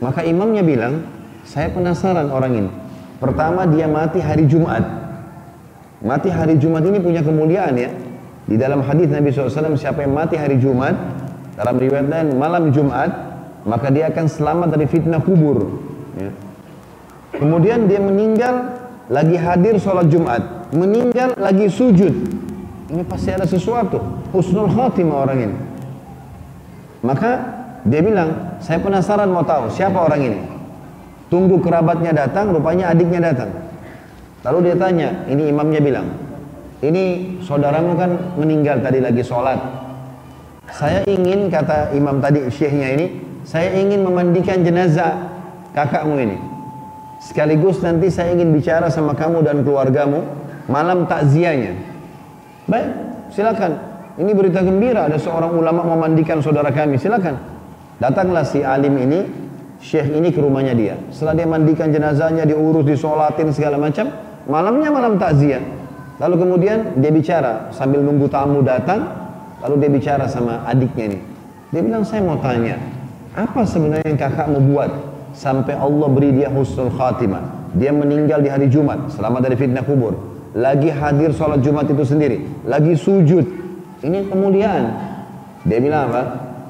Maka 0.00 0.24
imamnya 0.24 0.64
bilang, 0.64 1.04
saya 1.44 1.68
penasaran 1.70 2.32
orang 2.32 2.52
ini. 2.56 2.70
Pertama 3.20 3.68
dia 3.68 3.84
mati 3.84 4.18
hari 4.18 4.48
Jumat. 4.48 4.80
Mati 6.00 6.32
hari 6.32 6.56
Jumat 6.56 6.80
ini 6.88 6.96
punya 6.96 7.20
kemuliaan 7.20 7.76
ya. 7.76 7.92
Di 8.48 8.56
dalam 8.56 8.80
hadis 8.80 9.12
Nabi 9.12 9.28
SAW 9.30 9.76
siapa 9.76 10.02
yang 10.02 10.16
mati 10.16 10.40
hari 10.40 10.56
Jumat 10.56 10.96
dalam 11.54 11.76
riwayat 11.76 12.08
lain 12.08 12.40
malam 12.40 12.72
Jumat 12.72 13.12
maka 13.68 13.92
dia 13.92 14.08
akan 14.08 14.24
selamat 14.24 14.68
dari 14.72 14.88
fitnah 14.88 15.20
kubur. 15.20 15.68
Ya. 16.16 16.32
Kemudian 17.36 17.86
dia 17.86 18.00
meninggal 18.00 18.80
lagi 19.12 19.36
hadir 19.36 19.76
sholat 19.76 20.08
Jumat, 20.08 20.72
meninggal 20.72 21.36
lagi 21.36 21.68
sujud. 21.68 22.14
Ini 22.90 23.02
pasti 23.06 23.30
ada 23.30 23.46
sesuatu. 23.46 24.00
Husnul 24.34 24.72
khatimah 24.72 25.16
orang 25.28 25.38
ini. 25.46 25.56
Maka 27.06 27.30
dia 27.86 28.02
bilang, 28.02 28.58
saya 28.58 28.82
penasaran 28.82 29.30
mau 29.30 29.46
tahu 29.46 29.70
siapa 29.70 29.94
orang 29.94 30.20
ini. 30.20 30.40
Tunggu 31.30 31.62
kerabatnya 31.62 32.10
datang, 32.10 32.50
rupanya 32.50 32.90
adiknya 32.90 33.30
datang. 33.30 33.54
Lalu 34.42 34.58
dia 34.66 34.76
tanya, 34.76 35.08
ini 35.30 35.46
imamnya 35.46 35.78
bilang, 35.78 36.06
ini 36.82 37.36
saudaramu 37.46 37.94
kan 37.94 38.10
meninggal 38.34 38.82
tadi 38.82 38.98
lagi 38.98 39.22
sholat. 39.22 39.62
Saya 40.74 41.06
ingin, 41.06 41.46
kata 41.46 41.94
imam 41.94 42.18
tadi, 42.18 42.50
syekhnya 42.50 42.98
ini, 42.98 43.06
saya 43.46 43.70
ingin 43.78 44.02
memandikan 44.02 44.66
jenazah 44.66 45.30
kakakmu 45.70 46.18
ini. 46.18 46.36
Sekaligus 47.20 47.84
nanti 47.84 48.08
saya 48.08 48.32
ingin 48.32 48.50
bicara 48.50 48.88
sama 48.88 49.12
kamu 49.12 49.44
dan 49.44 49.60
keluargamu 49.60 50.24
malam 50.72 51.04
takziahnya. 51.04 51.76
Baik, 52.64 52.88
silakan. 53.30 53.76
Ini 54.16 54.30
berita 54.32 54.64
gembira, 54.64 55.06
ada 55.06 55.20
seorang 55.20 55.52
ulama 55.52 55.84
memandikan 55.84 56.40
saudara 56.40 56.72
kami, 56.72 56.96
silakan. 56.96 57.36
Datanglah 58.00 58.42
si 58.48 58.64
alim 58.64 58.96
ini, 58.96 59.20
Syekh 59.80 60.12
ini 60.12 60.28
ke 60.28 60.44
rumahnya 60.44 60.76
dia. 60.76 60.94
Setelah 61.08 61.40
dia 61.40 61.48
mandikan 61.48 61.88
jenazahnya, 61.88 62.44
diurus, 62.44 62.84
disolatin 62.84 63.48
segala 63.48 63.80
macam, 63.80 64.12
malamnya 64.44 64.92
malam 64.92 65.16
takziah. 65.16 65.64
Lalu 66.20 66.36
kemudian 66.36 67.00
dia 67.00 67.08
bicara 67.08 67.72
sambil 67.72 68.04
nunggu 68.04 68.28
tamu 68.28 68.60
datang, 68.60 69.08
lalu 69.64 69.80
dia 69.80 69.90
bicara 69.90 70.28
sama 70.28 70.60
adiknya 70.68 71.16
ini. 71.16 71.18
Dia 71.72 71.80
bilang, 71.80 72.04
saya 72.04 72.20
mau 72.20 72.36
tanya, 72.44 72.76
apa 73.32 73.64
sebenarnya 73.64 74.04
yang 74.04 74.20
kakak 74.20 74.52
mau 74.52 74.60
buat 74.60 74.90
sampai 75.32 75.80
Allah 75.80 76.08
beri 76.12 76.36
dia 76.36 76.52
husnul 76.52 76.92
khatimah? 76.92 77.72
Dia 77.72 77.88
meninggal 77.88 78.44
di 78.44 78.52
hari 78.52 78.68
Jumat, 78.68 79.16
selamat 79.16 79.48
dari 79.48 79.56
fitnah 79.56 79.80
kubur. 79.80 80.12
Lagi 80.52 80.92
hadir 80.92 81.32
sholat 81.32 81.64
Jumat 81.64 81.88
itu 81.88 82.04
sendiri, 82.04 82.44
lagi 82.68 82.98
sujud. 83.00 83.46
Ini 84.04 84.28
kemuliaan. 84.28 84.84
Dia 85.64 85.78
bilang 85.80 86.12
apa? 86.12 86.22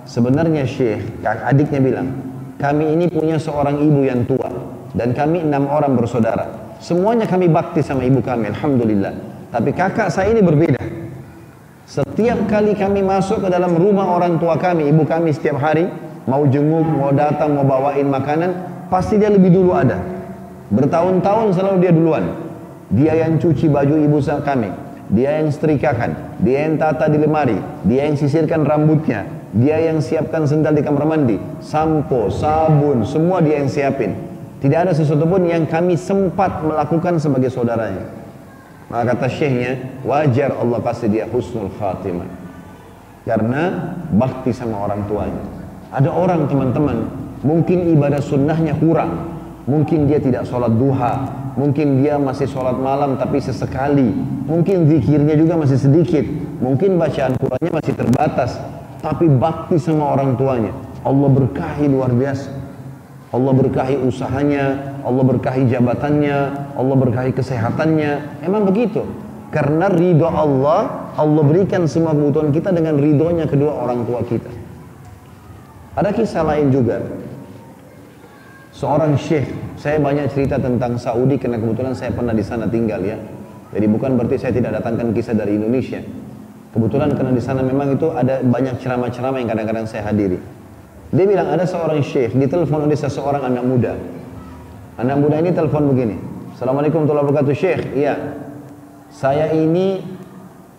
Sebenarnya 0.06 0.62
Syekh, 0.62 1.24
adiknya 1.24 1.80
bilang, 1.82 2.29
kami 2.60 2.92
ini 2.92 3.08
punya 3.08 3.40
seorang 3.40 3.80
ibu 3.80 4.04
yang 4.04 4.28
tua 4.28 4.52
dan 4.92 5.16
kami 5.16 5.40
enam 5.40 5.64
orang 5.66 5.96
bersaudara. 5.96 6.76
Semuanya 6.76 7.24
kami 7.24 7.48
bakti 7.48 7.80
sama 7.80 8.04
ibu 8.04 8.20
kami, 8.20 8.52
alhamdulillah. 8.52 9.12
Tapi 9.48 9.72
kakak 9.72 10.12
saya 10.12 10.32
ini 10.36 10.44
berbeda. 10.44 10.80
Setiap 11.88 12.46
kali 12.46 12.76
kami 12.76 13.02
masuk 13.02 13.42
ke 13.42 13.48
dalam 13.50 13.74
rumah 13.74 14.12
orang 14.12 14.38
tua 14.38 14.60
kami, 14.60 14.92
ibu 14.92 15.02
kami 15.08 15.32
setiap 15.34 15.58
hari 15.58 15.88
mau 16.28 16.46
jenguk, 16.46 16.86
mau 16.86 17.10
datang, 17.10 17.56
mau 17.56 17.66
bawain 17.66 18.06
makanan, 18.06 18.50
pasti 18.92 19.16
dia 19.16 19.32
lebih 19.32 19.50
dulu 19.50 19.74
ada. 19.74 19.98
Bertahun-tahun 20.70 21.56
selalu 21.56 21.76
dia 21.82 21.92
duluan. 21.96 22.24
Dia 22.94 23.26
yang 23.26 23.42
cuci 23.42 23.66
baju 23.70 23.94
ibu 23.98 24.18
kami, 24.22 24.70
dia 25.10 25.42
yang 25.42 25.50
setrikakan, 25.50 26.38
dia 26.38 26.70
yang 26.70 26.78
tata 26.78 27.10
di 27.10 27.18
lemari, 27.18 27.58
dia 27.82 28.06
yang 28.06 28.14
sisirkan 28.14 28.62
rambutnya, 28.62 29.26
dia 29.50 29.82
yang 29.82 29.98
siapkan 29.98 30.46
sendal 30.46 30.70
di 30.70 30.86
kamar 30.86 31.02
mandi, 31.02 31.34
sampo, 31.58 32.30
sabun, 32.30 33.02
semua 33.02 33.42
dia 33.42 33.58
yang 33.58 33.66
siapin. 33.66 34.14
Tidak 34.62 34.78
ada 34.78 34.92
sesuatu 34.94 35.26
pun 35.26 35.42
yang 35.42 35.66
kami 35.66 35.98
sempat 35.98 36.62
melakukan 36.62 37.18
sebagai 37.18 37.50
saudaranya. 37.50 38.06
Maka 38.92 39.14
kata 39.14 39.26
syekhnya, 39.30 40.02
wajar 40.06 40.54
Allah 40.54 40.78
kasih 40.82 41.08
dia 41.10 41.24
husnul 41.26 41.70
khatimah. 41.78 42.26
Karena 43.26 43.94
bakti 44.14 44.50
sama 44.50 44.86
orang 44.86 45.06
tuanya. 45.06 45.42
Ada 45.90 46.10
orang 46.10 46.46
teman-teman, 46.46 47.06
mungkin 47.42 47.90
ibadah 47.94 48.22
sunnahnya 48.22 48.78
kurang. 48.78 49.38
Mungkin 49.66 50.10
dia 50.10 50.18
tidak 50.18 50.46
sholat 50.46 50.74
duha. 50.74 51.39
Mungkin 51.58 52.02
dia 52.02 52.18
masih 52.20 52.46
sholat 52.46 52.78
malam 52.78 53.18
tapi 53.18 53.42
sesekali. 53.42 54.12
Mungkin 54.46 54.86
zikirnya 54.86 55.34
juga 55.34 55.58
masih 55.58 55.78
sedikit. 55.78 56.22
Mungkin 56.60 57.00
bacaan 57.00 57.34
Qurannya 57.40 57.72
masih 57.72 57.94
terbatas 57.96 58.60
tapi 59.00 59.26
bakti 59.26 59.80
sama 59.80 60.12
orang 60.12 60.36
tuanya. 60.36 60.72
Allah 61.00 61.28
berkahi 61.32 61.88
luar 61.88 62.12
biasa. 62.12 62.60
Allah 63.30 63.52
berkahi 63.54 63.96
usahanya, 64.02 64.98
Allah 65.06 65.22
berkahi 65.22 65.70
jabatannya, 65.70 66.38
Allah 66.74 66.96
berkahi 66.98 67.30
kesehatannya. 67.30 68.42
Emang 68.42 68.66
begitu. 68.66 69.06
Karena 69.54 69.86
ridho 69.90 70.26
Allah, 70.26 71.10
Allah 71.14 71.42
berikan 71.42 71.86
semua 71.86 72.14
kebutuhan 72.14 72.50
kita 72.54 72.70
dengan 72.74 72.98
ridhonya 72.98 73.46
kedua 73.46 73.86
orang 73.86 74.02
tua 74.06 74.22
kita. 74.26 74.50
Ada 75.94 76.10
kisah 76.14 76.42
lain 76.46 76.70
juga. 76.70 77.02
Seorang 78.70 79.18
syekh, 79.18 79.50
saya 79.74 79.98
banyak 79.98 80.30
cerita 80.30 80.54
tentang 80.54 80.94
Saudi 80.94 81.34
karena 81.42 81.58
kebetulan 81.58 81.90
saya 81.90 82.14
pernah 82.14 82.30
di 82.30 82.44
sana 82.46 82.70
tinggal 82.70 83.02
ya. 83.02 83.18
Jadi 83.74 83.86
bukan 83.90 84.14
berarti 84.14 84.38
saya 84.38 84.54
tidak 84.54 84.78
datangkan 84.78 85.10
kisah 85.10 85.34
dari 85.34 85.58
Indonesia. 85.58 85.98
Kebetulan 86.70 87.10
karena 87.18 87.34
di 87.34 87.42
sana 87.42 87.66
memang 87.66 87.98
itu 87.98 88.14
ada 88.14 88.38
banyak 88.46 88.78
ceramah-ceramah 88.78 89.42
yang 89.42 89.50
kadang-kadang 89.50 89.86
saya 89.90 90.06
hadiri. 90.06 90.38
Dia 91.10 91.26
bilang 91.26 91.50
ada 91.50 91.66
seorang 91.66 91.98
syekh 92.06 92.38
ditelepon 92.38 92.86
oleh 92.86 92.94
seseorang 92.94 93.42
anak 93.42 93.64
muda. 93.66 93.98
Anak 94.94 95.16
muda 95.18 95.42
ini 95.42 95.50
telepon 95.50 95.90
begini. 95.90 96.14
Assalamualaikum 96.54 97.02
warahmatullahi 97.02 97.26
wabarakatuh 97.34 97.54
Syekh. 97.58 97.82
Iya. 97.98 98.14
Saya 99.10 99.50
ini 99.50 99.98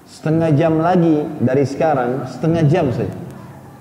setengah 0.08 0.56
jam 0.56 0.80
lagi 0.80 1.28
dari 1.44 1.68
sekarang, 1.68 2.30
setengah 2.32 2.64
jam 2.72 2.88
saja. 2.96 3.12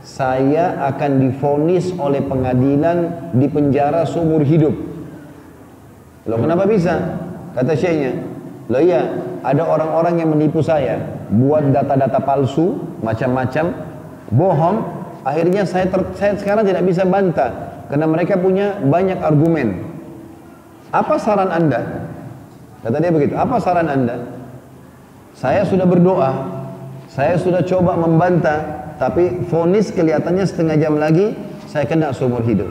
Saya 0.00 0.80
akan 0.88 1.28
difonis 1.28 1.92
oleh 2.00 2.24
pengadilan 2.24 3.30
di 3.36 3.46
penjara 3.52 4.08
seumur 4.08 4.40
hidup. 4.40 4.72
Loh 6.24 6.38
kenapa 6.40 6.64
bisa? 6.64 7.20
Kata 7.52 7.76
syekhnya, 7.76 8.16
loh 8.70 8.80
iya, 8.80 9.02
ada 9.42 9.66
orang-orang 9.66 10.22
yang 10.22 10.30
menipu 10.32 10.62
saya, 10.62 11.00
buat 11.28 11.68
data-data 11.74 12.22
palsu, 12.22 12.78
macam-macam, 13.02 13.74
bohong, 14.30 14.76
akhirnya 15.26 15.66
saya, 15.66 15.90
ter, 15.90 16.00
saya 16.14 16.38
sekarang 16.38 16.64
tidak 16.64 16.86
bisa 16.86 17.02
bantah, 17.02 17.82
karena 17.90 18.06
mereka 18.06 18.38
punya 18.38 18.78
banyak 18.78 19.18
argumen. 19.18 19.84
Apa 20.94 21.18
saran 21.18 21.50
anda? 21.50 22.06
Kata 22.80 22.96
dia 23.02 23.12
begitu, 23.12 23.34
apa 23.34 23.58
saran 23.58 23.90
anda? 23.90 24.16
Saya 25.34 25.66
sudah 25.66 25.84
berdoa, 25.84 26.30
saya 27.10 27.34
sudah 27.36 27.66
coba 27.66 27.98
membantah, 27.98 28.79
tapi 29.00 29.48
fonis 29.48 29.88
kelihatannya 29.96 30.44
setengah 30.44 30.76
jam 30.76 31.00
lagi, 31.00 31.32
saya 31.72 31.88
kena 31.88 32.12
seumur 32.12 32.44
hidup. 32.44 32.68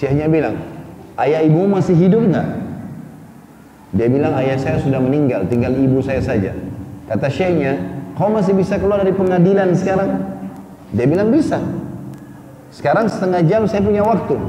Syekhnya 0.00 0.24
bilang, 0.24 0.56
ayah 1.20 1.44
ibu 1.44 1.68
masih 1.68 1.92
hidup 1.92 2.24
nggak? 2.24 2.48
Dia 3.92 4.08
bilang 4.08 4.32
ayah 4.40 4.56
saya 4.56 4.80
sudah 4.80 4.96
meninggal, 4.96 5.44
tinggal 5.52 5.76
ibu 5.76 6.00
saya 6.00 6.24
saja. 6.24 6.56
Kata 7.04 7.28
syekhnya, 7.28 7.76
kau 8.16 8.32
masih 8.32 8.56
bisa 8.56 8.80
keluar 8.80 9.04
dari 9.04 9.12
pengadilan 9.12 9.76
sekarang? 9.76 10.24
Dia 10.96 11.04
bilang 11.04 11.28
bisa. 11.28 11.60
Sekarang 12.72 13.12
setengah 13.12 13.44
jam 13.44 13.68
saya 13.68 13.84
punya 13.84 14.00
waktu. 14.00 14.40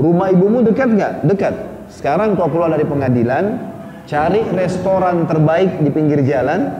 Rumah 0.00 0.32
ibumu 0.32 0.64
dekat 0.64 0.88
nggak? 0.88 1.12
Dekat. 1.28 1.54
Sekarang 1.92 2.32
kau 2.40 2.48
keluar 2.48 2.72
dari 2.72 2.88
pengadilan, 2.88 3.60
cari 4.08 4.40
restoran 4.56 5.28
terbaik 5.28 5.84
di 5.84 5.92
pinggir 5.92 6.24
jalan, 6.24 6.72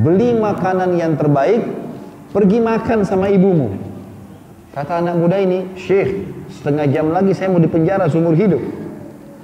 beli 0.00 0.32
makanan 0.32 0.96
yang 0.96 1.12
terbaik, 1.20 1.81
pergi 2.32 2.58
makan 2.58 3.04
sama 3.04 3.28
ibumu. 3.28 3.76
Kata 4.72 5.04
anak 5.04 5.20
muda 5.20 5.36
ini, 5.36 5.68
Syekh, 5.76 6.24
setengah 6.48 6.88
jam 6.88 7.12
lagi 7.12 7.36
saya 7.36 7.52
mau 7.52 7.60
dipenjara 7.60 8.08
seumur 8.08 8.32
hidup. 8.32 8.60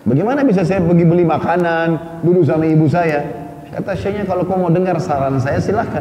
Bagaimana 0.09 0.41
bisa 0.41 0.65
saya 0.65 0.81
pergi 0.81 1.05
beli 1.05 1.29
makanan, 1.29 2.21
duduk 2.25 2.49
sama 2.49 2.65
ibu 2.65 2.89
saya? 2.89 3.29
Kata 3.69 3.93
syekhnya 3.93 4.25
kalau 4.25 4.49
kau 4.49 4.57
mau 4.57 4.73
dengar 4.73 4.97
saran 4.97 5.37
saya 5.37 5.61
silahkan. 5.61 6.01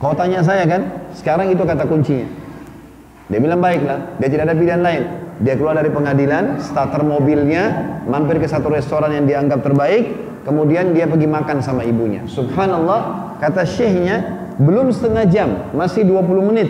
Kau 0.00 0.16
tanya 0.16 0.40
saya 0.40 0.64
kan, 0.64 0.88
sekarang 1.12 1.52
itu 1.52 1.60
kata 1.60 1.84
kuncinya. 1.84 2.24
Dia 3.28 3.38
bilang 3.38 3.60
baiklah, 3.60 4.16
dia 4.16 4.28
tidak 4.32 4.48
ada 4.48 4.54
pilihan 4.56 4.80
lain. 4.80 5.02
Dia 5.44 5.54
keluar 5.60 5.76
dari 5.76 5.92
pengadilan, 5.92 6.56
starter 6.56 7.04
mobilnya, 7.04 8.00
mampir 8.08 8.40
ke 8.40 8.48
satu 8.48 8.72
restoran 8.72 9.12
yang 9.12 9.28
dianggap 9.28 9.60
terbaik, 9.60 10.08
kemudian 10.48 10.96
dia 10.96 11.04
pergi 11.04 11.28
makan 11.28 11.60
sama 11.60 11.84
ibunya. 11.84 12.24
Subhanallah, 12.24 13.36
kata 13.44 13.68
syekhnya, 13.68 14.41
belum 14.60 14.92
setengah 14.92 15.24
jam, 15.28 15.48
masih 15.72 16.04
20 16.04 16.48
menit, 16.52 16.68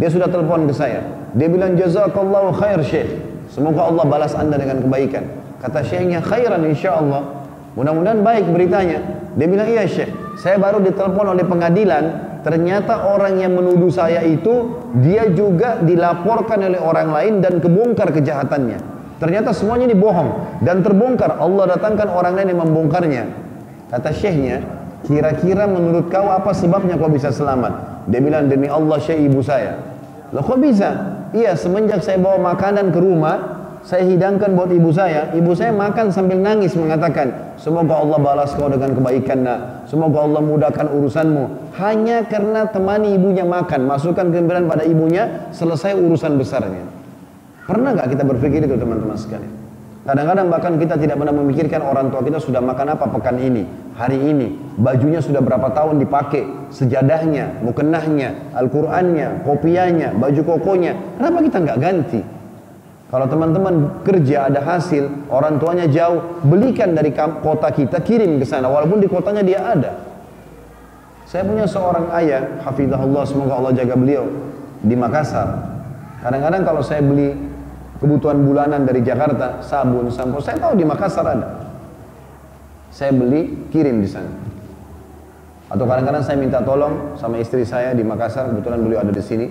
dia 0.00 0.08
sudah 0.10 0.26
telepon 0.26 0.66
ke 0.66 0.74
saya. 0.74 1.04
Dia 1.36 1.46
bilang, 1.46 1.78
jazakallahu 1.78 2.56
khair 2.58 2.80
syekh. 2.82 3.10
Semoga 3.50 3.90
Allah 3.90 4.06
balas 4.06 4.34
anda 4.34 4.54
dengan 4.58 4.82
kebaikan. 4.82 5.26
Kata 5.60 5.82
syekhnya 5.82 6.22
khairan 6.22 6.62
insya 6.64 6.96
Allah. 6.96 7.42
Mudah-mudahan 7.74 8.22
baik 8.22 8.50
beritanya. 8.50 8.98
Dia 9.34 9.46
bilang 9.46 9.68
iya 9.68 9.86
syekh. 9.86 10.10
Saya 10.38 10.58
baru 10.58 10.82
ditelepon 10.82 11.36
oleh 11.36 11.44
pengadilan. 11.46 12.04
Ternyata 12.40 13.12
orang 13.12 13.36
yang 13.36 13.52
menuduh 13.52 13.92
saya 13.92 14.24
itu 14.24 14.80
dia 15.04 15.28
juga 15.28 15.76
dilaporkan 15.84 16.56
oleh 16.64 16.80
orang 16.80 17.12
lain 17.12 17.32
dan 17.44 17.60
kebongkar 17.60 18.08
kejahatannya. 18.16 18.80
Ternyata 19.20 19.52
semuanya 19.52 19.92
ini 19.92 19.96
bohong 20.00 20.64
dan 20.64 20.80
terbongkar. 20.80 21.36
Allah 21.36 21.76
datangkan 21.76 22.08
orang 22.08 22.40
lain 22.40 22.56
yang 22.56 22.60
membongkarnya. 22.64 23.22
Kata 23.92 24.08
syekhnya, 24.16 24.64
kira-kira 25.10 25.66
menurut 25.66 26.06
kau 26.06 26.30
apa 26.30 26.54
sebabnya 26.54 26.94
kau 26.94 27.10
bisa 27.10 27.34
selamat? 27.34 28.06
Dia 28.06 28.22
bilang 28.22 28.46
demi 28.46 28.70
Allah 28.70 29.02
syekh 29.02 29.26
ibu 29.26 29.42
saya. 29.42 29.74
Loh 30.30 30.46
kok 30.46 30.62
bisa? 30.62 31.18
Iya 31.34 31.58
semenjak 31.58 32.06
saya 32.06 32.22
bawa 32.22 32.54
makanan 32.54 32.94
ke 32.94 32.98
rumah, 33.02 33.60
saya 33.82 34.06
hidangkan 34.06 34.54
buat 34.54 34.70
ibu 34.70 34.94
saya. 34.94 35.34
Ibu 35.34 35.50
saya 35.58 35.74
makan 35.74 36.14
sambil 36.14 36.38
nangis 36.38 36.78
mengatakan, 36.78 37.58
semoga 37.58 37.98
Allah 37.98 38.18
balas 38.22 38.54
kau 38.54 38.70
dengan 38.70 38.94
kebaikan 38.94 39.42
nak. 39.42 39.58
Semoga 39.90 40.22
Allah 40.22 40.42
mudahkan 40.46 40.86
urusanmu. 40.86 41.74
Hanya 41.80 42.22
karena 42.30 42.70
temani 42.70 43.18
ibunya 43.18 43.42
makan, 43.42 43.90
masukkan 43.90 44.30
kegembiraan 44.30 44.70
pada 44.70 44.86
ibunya, 44.86 45.50
selesai 45.50 45.98
urusan 45.98 46.38
besarnya. 46.38 46.86
Pernah 47.66 47.98
gak 47.98 48.14
kita 48.14 48.22
berpikir 48.22 48.62
itu 48.66 48.76
teman-teman 48.78 49.18
sekalian? 49.18 49.60
Kadang-kadang 50.00 50.48
bahkan 50.48 50.72
kita 50.80 50.96
tidak 50.96 51.20
pernah 51.20 51.34
memikirkan 51.36 51.80
orang 51.84 52.08
tua 52.08 52.24
kita 52.24 52.40
sudah 52.40 52.58
makan 52.64 52.96
apa 52.96 53.04
pekan 53.14 53.36
ini, 53.36 53.68
hari 53.94 54.16
ini, 54.16 54.56
bajunya 54.80 55.20
sudah 55.20 55.44
berapa 55.44 55.70
tahun 55.76 56.00
dipakai, 56.00 56.72
sejadahnya, 56.72 57.60
mukenahnya, 57.60 58.56
Al-Qur'annya, 58.56 59.44
kopianya, 59.44 60.16
baju 60.16 60.40
kokonya. 60.56 60.96
Kenapa 61.20 61.38
kita 61.44 61.56
nggak 61.60 61.78
ganti? 61.78 62.20
Kalau 63.10 63.26
teman-teman 63.26 64.06
kerja 64.06 64.48
ada 64.48 64.62
hasil, 64.62 65.28
orang 65.28 65.58
tuanya 65.60 65.90
jauh, 65.90 66.40
belikan 66.46 66.94
dari 66.94 67.12
kota 67.14 67.68
kita, 67.74 68.00
kirim 68.00 68.38
ke 68.40 68.46
sana, 68.46 68.70
walaupun 68.70 69.02
di 69.02 69.10
kotanya 69.10 69.42
dia 69.44 69.60
ada. 69.66 69.92
Saya 71.26 71.46
punya 71.46 71.66
seorang 71.66 72.10
ayah, 72.16 72.62
hafizahullah, 72.62 73.22
semoga 73.26 73.58
Allah 73.58 73.72
jaga 73.74 73.94
beliau, 73.98 74.26
di 74.80 74.94
Makassar. 74.94 75.46
Kadang-kadang 76.22 76.62
kalau 76.62 76.82
saya 76.86 77.02
beli 77.02 77.34
kebutuhan 77.98 78.46
bulanan 78.46 78.86
dari 78.86 79.02
Jakarta, 79.02 79.60
sabun, 79.60 80.08
sampo, 80.08 80.38
saya 80.38 80.56
tahu 80.62 80.78
di 80.78 80.86
Makassar 80.86 81.26
ada. 81.26 81.66
Saya 82.94 83.10
beli, 83.10 83.70
kirim 83.74 84.02
di 84.02 84.08
sana. 84.10 84.49
Atau 85.70 85.86
kadang-kadang 85.86 86.26
saya 86.26 86.34
minta 86.34 86.58
tolong 86.66 87.14
sama 87.14 87.38
istri 87.38 87.62
saya 87.62 87.94
di 87.94 88.02
Makassar, 88.02 88.50
kebetulan 88.50 88.82
beliau 88.82 89.06
ada 89.06 89.14
di 89.14 89.22
sini. 89.22 89.46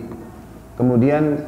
Kemudian 0.75 1.39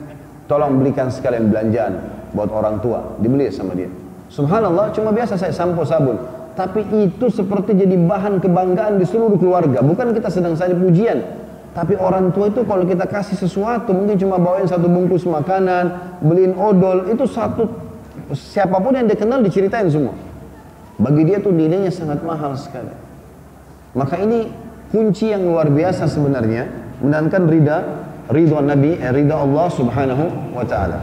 tolong 0.48 0.80
belikan 0.80 1.12
sekalian 1.12 1.52
belanjaan 1.52 2.00
buat 2.32 2.48
orang 2.48 2.80
tua, 2.80 3.20
dibeli 3.20 3.52
sama 3.52 3.76
dia. 3.76 3.92
Subhanallah, 4.32 4.96
cuma 4.96 5.12
biasa 5.12 5.36
saya 5.36 5.52
sampo 5.52 5.84
sabun. 5.84 6.16
Tapi 6.56 6.88
itu 7.04 7.28
seperti 7.28 7.76
jadi 7.76 8.00
bahan 8.00 8.40
kebanggaan 8.40 8.96
di 8.96 9.04
seluruh 9.04 9.36
keluarga. 9.36 9.84
Bukan 9.84 10.16
kita 10.16 10.32
sedang 10.32 10.56
saja 10.56 10.72
pujian. 10.72 11.20
Tapi 11.72 11.96
orang 11.96 12.36
tua 12.36 12.52
itu 12.52 12.64
kalau 12.68 12.84
kita 12.84 13.08
kasih 13.08 13.40
sesuatu, 13.40 13.96
mungkin 13.96 14.20
cuma 14.20 14.36
bawain 14.36 14.68
satu 14.68 14.88
bungkus 14.92 15.24
makanan, 15.24 16.20
beliin 16.20 16.52
odol, 16.56 17.08
itu 17.08 17.24
satu, 17.28 17.68
siapa 18.36 18.76
pun 18.84 18.92
yang 18.96 19.08
dikenal 19.08 19.40
diceritain 19.40 19.88
semua. 19.88 20.16
Bagi 21.00 21.24
dia 21.28 21.40
tuh 21.40 21.56
nilainya 21.56 21.92
sangat 21.92 22.20
mahal 22.28 22.56
sekali. 22.60 22.92
Maka 23.96 24.20
ini 24.20 24.52
kunci 24.92 25.32
yang 25.32 25.48
luar 25.48 25.72
biasa 25.72 26.06
sebenarnya, 26.06 26.68
menandakan 27.02 27.48
rida 27.48 27.78
ridha 28.32 28.60
Nabi, 28.64 28.96
eh, 29.00 29.12
ridha 29.12 29.36
Allah 29.40 29.68
Subhanahu 29.72 30.56
wa 30.56 30.64
taala. 30.64 31.00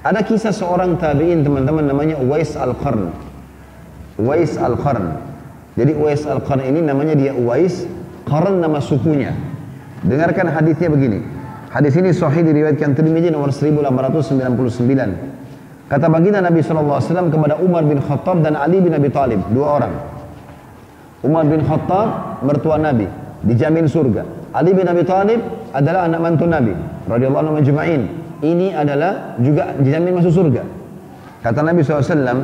Ada 0.00 0.24
kisah 0.24 0.52
seorang 0.52 0.96
tabi'in 0.96 1.44
teman-teman 1.44 1.84
namanya 1.84 2.16
Uwais 2.16 2.56
Al-Qarn. 2.56 3.12
Uwais 4.16 4.56
Al-Qarn. 4.56 5.12
Jadi 5.76 5.92
Uwais 5.92 6.24
Al-Qarn 6.24 6.64
ini 6.64 6.80
namanya 6.80 7.12
dia 7.12 7.36
Uwais, 7.36 7.84
Qarn 8.24 8.64
nama 8.64 8.80
sukunya. 8.80 9.36
Dengarkan 10.00 10.48
hadisnya 10.48 10.88
begini. 10.88 11.20
Hadis 11.70 11.94
ini 12.00 12.16
sahih 12.16 12.42
diriwayatkan 12.42 12.96
Tirmidzi 12.96 13.30
nomor 13.30 13.52
1899. 13.52 15.14
Kata 15.86 16.06
baginda 16.08 16.40
Nabi 16.40 16.64
SAW 16.64 17.30
kepada 17.30 17.60
Umar 17.60 17.84
bin 17.84 18.00
Khattab 18.00 18.42
dan 18.42 18.56
Ali 18.56 18.80
bin 18.80 18.96
Abi 18.96 19.12
Talib, 19.12 19.44
dua 19.52 19.76
orang. 19.78 20.09
Umar 21.20 21.44
bin 21.44 21.60
Khattab 21.64 22.40
mertua 22.40 22.80
Nabi, 22.80 23.04
dijamin 23.44 23.84
surga. 23.84 24.24
Ali 24.56 24.72
bin 24.72 24.88
Abi 24.88 25.04
Talib 25.04 25.40
adalah 25.70 26.08
anak 26.10 26.20
mantu 26.20 26.44
Nabi 26.48 26.74
radhiyallahu 27.06 27.42
anhu 27.46 27.54
majma'in. 27.60 28.02
Ini 28.40 28.72
adalah 28.72 29.36
juga 29.36 29.76
dijamin 29.76 30.16
masuk 30.16 30.32
surga. 30.32 30.64
Kata 31.44 31.60
Nabi 31.60 31.84
SAW, 31.84 32.40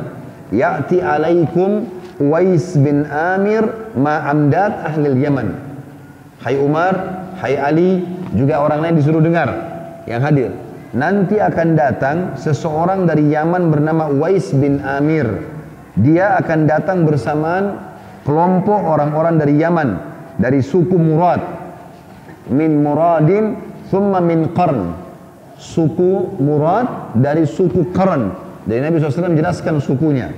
Ya'ti 0.53 1.01
alaikum 1.01 1.89
Uwais 2.17 2.77
bin 2.77 3.05
Amir 3.09 3.65
ma'amdat 3.97 4.93
ahli 4.93 5.09
Yaman. 5.21 5.47
Hai 6.41 6.57
Umar, 6.61 6.93
hai 7.41 7.57
Ali, 7.57 8.05
juga 8.33 8.61
orang 8.61 8.85
lain 8.85 8.95
disuruh 9.01 9.21
dengar 9.21 9.49
yang 10.05 10.21
hadir. 10.21 10.53
Nanti 10.93 11.37
akan 11.37 11.77
datang 11.77 12.17
seseorang 12.39 13.09
dari 13.09 13.29
Yaman 13.29 13.69
bernama 13.73 14.09
Uwais 14.09 14.53
bin 14.53 14.81
Amir. 14.85 15.27
Dia 15.97 16.37
akan 16.41 16.69
datang 16.69 17.03
bersamaan 17.05 17.86
kelompok 18.27 18.83
orang-orang 18.83 19.39
dari 19.39 19.55
Yaman, 19.55 19.89
dari 20.35 20.59
suku 20.59 20.99
Murad. 20.99 21.39
Min 22.51 22.83
muradin 22.83 23.55
thumma 23.87 24.19
min 24.19 24.51
qarn. 24.51 24.91
Suku 25.57 26.37
murad 26.37 27.15
dari 27.15 27.47
suku 27.47 27.91
qarn. 27.95 28.35
Dari 28.67 28.83
Nabi 28.83 28.99
SAW 28.99 29.31
menjelaskan 29.31 29.79
sukunya. 29.79 30.31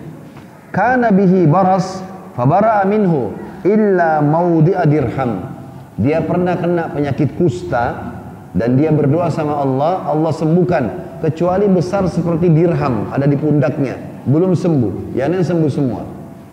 Kana 0.69 1.09
bihi 1.09 1.49
baras 1.49 2.01
fabara'a 2.37 2.85
minhu 2.85 3.33
illa 3.65 4.21
maudhi'a 4.21 4.85
dirham. 4.85 5.53
Dia 5.99 6.23
pernah 6.23 6.55
kena 6.55 6.93
penyakit 6.93 7.35
kusta 7.35 8.15
dan 8.55 8.79
dia 8.79 8.89
berdoa 8.89 9.27
sama 9.29 9.59
Allah 9.59 10.07
Allah 10.07 10.33
sembuhkan. 10.33 10.83
Kecuali 11.19 11.67
besar 11.67 12.07
seperti 12.07 12.49
dirham 12.49 13.11
ada 13.11 13.27
di 13.27 13.35
pundaknya. 13.35 14.23
Belum 14.25 14.55
sembuh. 14.55 15.13
Yang 15.13 15.29
lain 15.29 15.45
sembuh 15.45 15.71
semua 15.73 16.01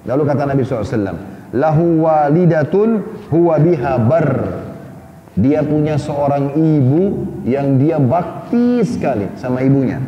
Lalu 0.07 0.23
kata 0.23 0.43
Nabi 0.47 0.63
SAW, 0.63 1.19
lahu 1.51 2.07
walidatun 2.07 3.03
huwa 3.29 3.59
biha 3.59 3.93
bar. 3.99 4.29
Dia 5.37 5.61
punya 5.61 6.01
seorang 6.01 6.57
ibu 6.57 7.29
yang 7.45 7.77
dia 7.77 8.01
bakti 8.01 8.81
sekali 8.87 9.29
sama 9.37 9.61
ibunya. 9.61 10.01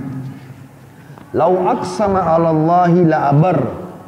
Lau 1.37 1.69
aksama 1.69 2.25
alallahi 2.25 3.05
la 3.05 3.29
abar. 3.29 3.59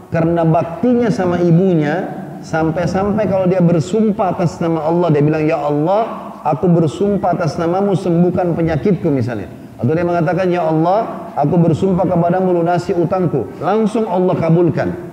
Karena 0.09 0.43
baktinya 0.49 1.13
sama 1.13 1.39
ibunya, 1.39 2.09
sampai-sampai 2.41 3.29
kalau 3.29 3.47
dia 3.47 3.61
bersumpah 3.61 4.33
atas 4.35 4.59
nama 4.59 4.89
Allah, 4.89 5.13
dia 5.13 5.23
bilang, 5.23 5.45
Ya 5.45 5.61
Allah, 5.61 6.33
aku 6.41 6.67
bersumpah 6.67 7.37
atas 7.37 7.61
namamu 7.61 7.93
sembuhkan 7.95 8.57
penyakitku 8.57 9.07
misalnya. 9.13 9.53
Atau 9.77 9.93
dia 9.93 10.03
mengatakan, 10.03 10.49
Ya 10.49 10.65
Allah, 10.65 11.31
aku 11.37 11.61
bersumpah 11.61 12.09
kepadamu 12.09 12.57
lunasi 12.57 12.97
utangku. 12.97 13.47
Langsung 13.61 14.09
Allah 14.09 14.35
kabulkan. 14.35 15.10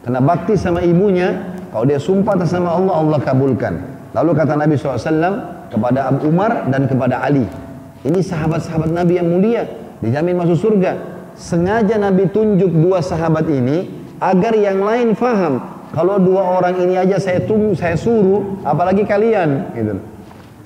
Karena 0.00 0.20
bakti 0.24 0.56
sama 0.56 0.80
ibunya, 0.80 1.56
kalau 1.70 1.84
dia 1.84 2.00
sumpah 2.00 2.34
atas 2.36 2.56
nama 2.56 2.76
Allah, 2.76 2.94
Allah 2.98 3.18
kabulkan. 3.20 3.74
Lalu 4.16 4.30
kata 4.32 4.56
Nabi 4.56 4.74
SAW 4.74 5.68
kepada 5.70 6.10
Abu 6.10 6.32
Umar 6.32 6.66
dan 6.72 6.88
kepada 6.88 7.20
Ali. 7.22 7.46
Ini 8.00 8.20
sahabat-sahabat 8.24 8.90
Nabi 8.90 9.20
yang 9.20 9.28
mulia, 9.28 9.68
dijamin 10.00 10.40
masuk 10.40 10.56
surga. 10.56 10.96
Sengaja 11.36 12.00
Nabi 12.00 12.26
tunjuk 12.32 12.72
dua 12.72 13.04
sahabat 13.04 13.46
ini 13.48 14.00
agar 14.20 14.52
yang 14.52 14.84
lain 14.84 15.16
faham 15.16 15.60
kalau 15.90 16.20
dua 16.22 16.60
orang 16.60 16.78
ini 16.78 16.94
aja 17.00 17.18
saya 17.18 17.40
tunggu 17.42 17.74
saya 17.74 17.96
suruh 17.98 18.60
apalagi 18.62 19.02
kalian 19.02 19.72
gitu 19.74 19.96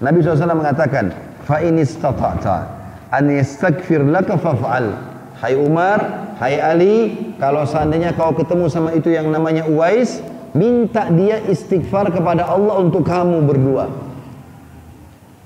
Nabi 0.03 0.18
SAW 0.20 0.59
mengatakan 0.59 1.14
in 1.62 1.78
istata'ta 1.78 2.66
an 3.14 3.24
yastaghfir 3.30 4.03
laka 4.05 4.37
faf'al 4.37 5.13
hai 5.45 5.53
Umar 5.61 6.32
hai 6.40 6.57
Ali 6.57 6.97
kalau 7.36 7.68
seandainya 7.68 8.16
kau 8.16 8.32
ketemu 8.32 8.72
sama 8.72 8.97
itu 8.97 9.12
yang 9.12 9.28
namanya 9.28 9.68
Uwais 9.68 10.24
minta 10.57 11.12
dia 11.12 11.45
istighfar 11.45 12.09
kepada 12.09 12.49
Allah 12.49 12.80
untuk 12.80 13.05
kamu 13.05 13.45
berdua 13.45 13.92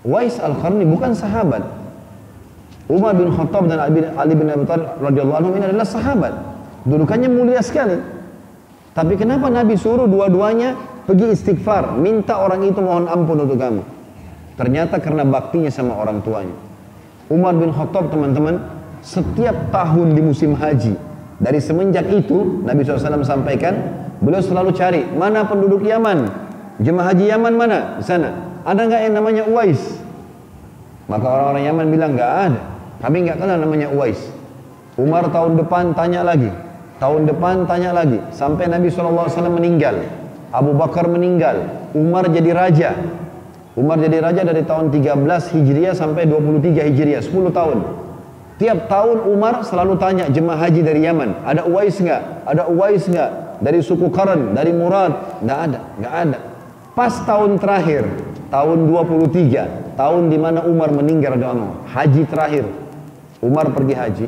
Uwais 0.06 0.38
Al-Qarni 0.38 0.86
bukan 0.86 1.18
sahabat 1.18 1.66
Umar 2.86 3.18
bin 3.18 3.34
Khattab 3.34 3.66
dan 3.66 3.82
Ali 3.82 4.32
bin 4.38 4.46
Abi 4.46 4.64
Thalib 4.64 5.02
radhiyallahu 5.02 5.38
anhu 5.42 5.50
ini 5.58 5.66
adalah 5.66 5.84
sahabat 5.84 6.32
Dudukannya 6.88 7.28
mulia 7.28 7.60
sekali. 7.60 8.00
Tapi 8.96 9.14
kenapa 9.20 9.52
Nabi 9.52 9.76
suruh 9.76 10.08
dua-duanya 10.08 10.74
pergi 11.04 11.36
istighfar, 11.36 11.94
minta 12.00 12.40
orang 12.40 12.64
itu 12.64 12.80
mohon 12.80 13.06
ampun 13.06 13.44
untuk 13.44 13.60
kamu. 13.60 13.82
Ternyata 14.58 14.98
karena 14.98 15.22
baktinya 15.22 15.70
sama 15.70 15.94
orang 15.94 16.24
tuanya. 16.24 16.56
Umar 17.30 17.54
bin 17.54 17.70
Khattab 17.70 18.10
teman-teman, 18.10 18.58
setiap 19.02 19.74
tahun 19.74 20.14
di 20.14 20.22
musim 20.22 20.54
haji, 20.54 20.94
dari 21.38 21.60
semenjak 21.62 22.06
itu 22.10 22.62
Nabi 22.66 22.82
SAW 22.82 23.22
sampaikan, 23.22 23.74
beliau 24.18 24.42
selalu 24.42 24.74
cari 24.74 25.02
mana 25.06 25.46
penduduk 25.46 25.86
Yaman, 25.86 26.26
jemaah 26.82 27.14
haji 27.14 27.24
Yaman 27.30 27.54
mana 27.54 27.78
di 27.98 28.04
sana. 28.04 28.30
Ada 28.66 28.80
nggak 28.84 29.00
yang 29.08 29.14
namanya 29.16 29.42
Uwais? 29.48 29.80
Maka 31.08 31.24
orang-orang 31.24 31.64
Yaman 31.64 31.86
bilang 31.88 32.10
nggak 32.18 32.32
ada. 32.50 32.60
Kami 33.00 33.16
nggak 33.24 33.38
kenal 33.38 33.58
namanya 33.62 33.88
Uwais. 33.94 34.20
Umar 34.98 35.30
tahun 35.30 35.54
depan 35.54 35.94
tanya 35.94 36.26
lagi, 36.26 36.50
Tahun 36.98 37.30
depan 37.30 37.62
tanya 37.70 37.94
lagi, 37.94 38.18
sampai 38.34 38.66
Nabi 38.66 38.90
SAW 38.90 39.30
meninggal. 39.54 40.02
Abu 40.50 40.74
Bakar 40.74 41.06
meninggal, 41.06 41.86
Umar 41.94 42.26
jadi 42.26 42.50
raja. 42.50 42.90
Umar 43.78 44.02
jadi 44.02 44.18
raja 44.18 44.42
dari 44.42 44.66
tahun 44.66 44.90
13 44.90 45.54
Hijriah 45.54 45.94
sampai 45.94 46.26
23 46.26 46.90
Hijriah, 46.90 47.22
10 47.22 47.54
tahun. 47.54 47.78
Tiap 48.58 48.90
tahun 48.90 49.22
Umar 49.22 49.62
selalu 49.62 49.94
tanya 50.02 50.26
jemaah 50.26 50.58
haji 50.66 50.82
dari 50.82 51.06
Yaman, 51.06 51.46
ada 51.46 51.62
Uwais 51.62 51.94
nggak? 51.94 52.42
Ada 52.42 52.66
Uwais 52.66 53.06
nggak? 53.06 53.62
Dari 53.62 53.78
suku 53.86 54.10
Karan, 54.10 54.50
dari 54.50 54.74
Murad? 54.74 55.42
Nggak 55.46 55.58
ada, 55.70 55.80
nggak 55.94 56.14
ada. 56.26 56.38
Pas 56.98 57.14
tahun 57.22 57.62
terakhir, 57.62 58.02
tahun 58.50 58.90
23, 58.90 59.94
tahun 59.94 60.22
di 60.26 60.38
mana 60.42 60.66
Umar 60.66 60.90
meninggal 60.90 61.38
haji 61.86 62.22
terakhir. 62.26 62.66
Umar 63.38 63.70
pergi 63.70 63.94
haji, 63.94 64.26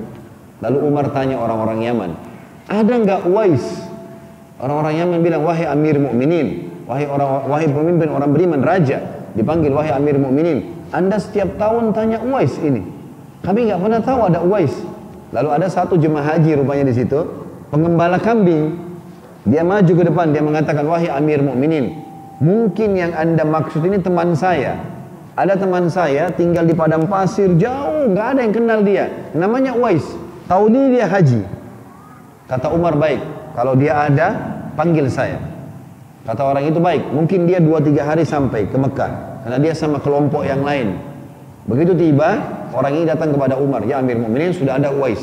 lalu 0.62 0.78
Umar 0.87 1.11
tanya 1.11 1.43
orang-orang 1.43 1.83
Yaman, 1.83 2.11
ada 2.70 2.95
nggak 2.95 3.26
Uwais? 3.26 3.66
Orang-orang 4.62 4.95
Yaman 4.95 5.18
bilang, 5.26 5.43
wahai 5.43 5.66
Amir 5.66 5.99
Mukminin, 5.99 6.70
wahai 6.87 7.11
orang 7.11 7.51
wahai 7.51 7.66
pemimpin 7.66 8.07
orang 8.14 8.31
beriman 8.31 8.62
raja, 8.62 9.03
dipanggil 9.35 9.74
wahai 9.74 9.91
Amir 9.91 10.22
Mukminin. 10.22 10.87
Anda 10.95 11.18
setiap 11.18 11.59
tahun 11.59 11.91
tanya 11.91 12.22
Uwais 12.22 12.55
ini. 12.62 13.00
Kami 13.41 13.68
nggak 13.68 13.80
pernah 13.80 14.01
tahu 14.05 14.20
ada 14.28 14.38
Uwais. 14.45 14.74
Lalu 15.30 15.49
ada 15.55 15.66
satu 15.70 15.95
jemaah 15.95 16.36
haji 16.36 16.59
rupanya 16.59 16.91
di 16.91 16.95
situ, 16.99 17.20
pengembala 17.70 18.18
kambing. 18.18 18.76
Dia 19.49 19.64
maju 19.64 19.88
ke 19.88 20.05
depan, 20.05 20.36
dia 20.36 20.45
mengatakan, 20.45 20.84
wahai 20.84 21.09
Amir 21.09 21.41
Mukminin, 21.41 21.97
mungkin 22.43 22.93
yang 22.93 23.16
anda 23.16 23.47
maksud 23.47 23.80
ini 23.86 23.97
teman 24.03 24.36
saya. 24.36 24.76
Ada 25.38 25.57
teman 25.57 25.88
saya 25.88 26.28
tinggal 26.34 26.68
di 26.68 26.76
padang 26.76 27.09
pasir 27.09 27.49
jauh, 27.57 28.12
nggak 28.12 28.26
ada 28.36 28.41
yang 28.45 28.53
kenal 28.53 28.78
dia. 28.84 29.09
Namanya 29.32 29.72
Uwais. 29.72 30.05
Tahun 30.45 30.68
ini 30.68 31.01
dia 31.01 31.07
haji. 31.09 31.41
Kata 32.51 32.74
Umar 32.74 32.99
baik, 32.99 33.22
kalau 33.55 33.78
dia 33.78 33.95
ada, 33.95 34.34
panggil 34.74 35.07
saya. 35.07 35.38
Kata 36.26 36.43
orang 36.45 36.68
itu 36.68 36.82
baik, 36.82 37.14
mungkin 37.14 37.49
dia 37.49 37.62
dua 37.62 37.80
tiga 37.80 38.05
hari 38.05 38.26
sampai 38.26 38.68
ke 38.68 38.76
Mekah, 38.76 39.41
karena 39.47 39.59
dia 39.62 39.72
sama 39.72 40.03
kelompok 40.03 40.45
yang 40.45 40.61
lain. 40.61 40.99
Begitu 41.64 41.97
tiba, 41.97 42.60
orang 42.75 42.93
ini 42.97 43.05
datang 43.09 43.35
kepada 43.35 43.59
Umar, 43.59 43.83
ya 43.85 43.99
Amir 44.03 44.18
Mu'minin 44.18 44.55
sudah 44.55 44.79
ada 44.79 44.91
Uwais. 44.95 45.21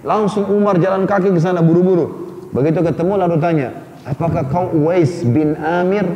Langsung 0.00 0.48
Umar 0.48 0.80
jalan 0.80 1.04
kaki 1.04 1.34
ke 1.34 1.40
sana 1.40 1.60
buru-buru. 1.60 2.30
Begitu 2.50 2.82
ketemu 2.82 3.20
lalu 3.20 3.36
tanya, 3.38 3.68
apakah 4.02 4.48
kau 4.48 4.66
Uwais 4.74 5.22
bin 5.22 5.54
Amir? 5.60 6.08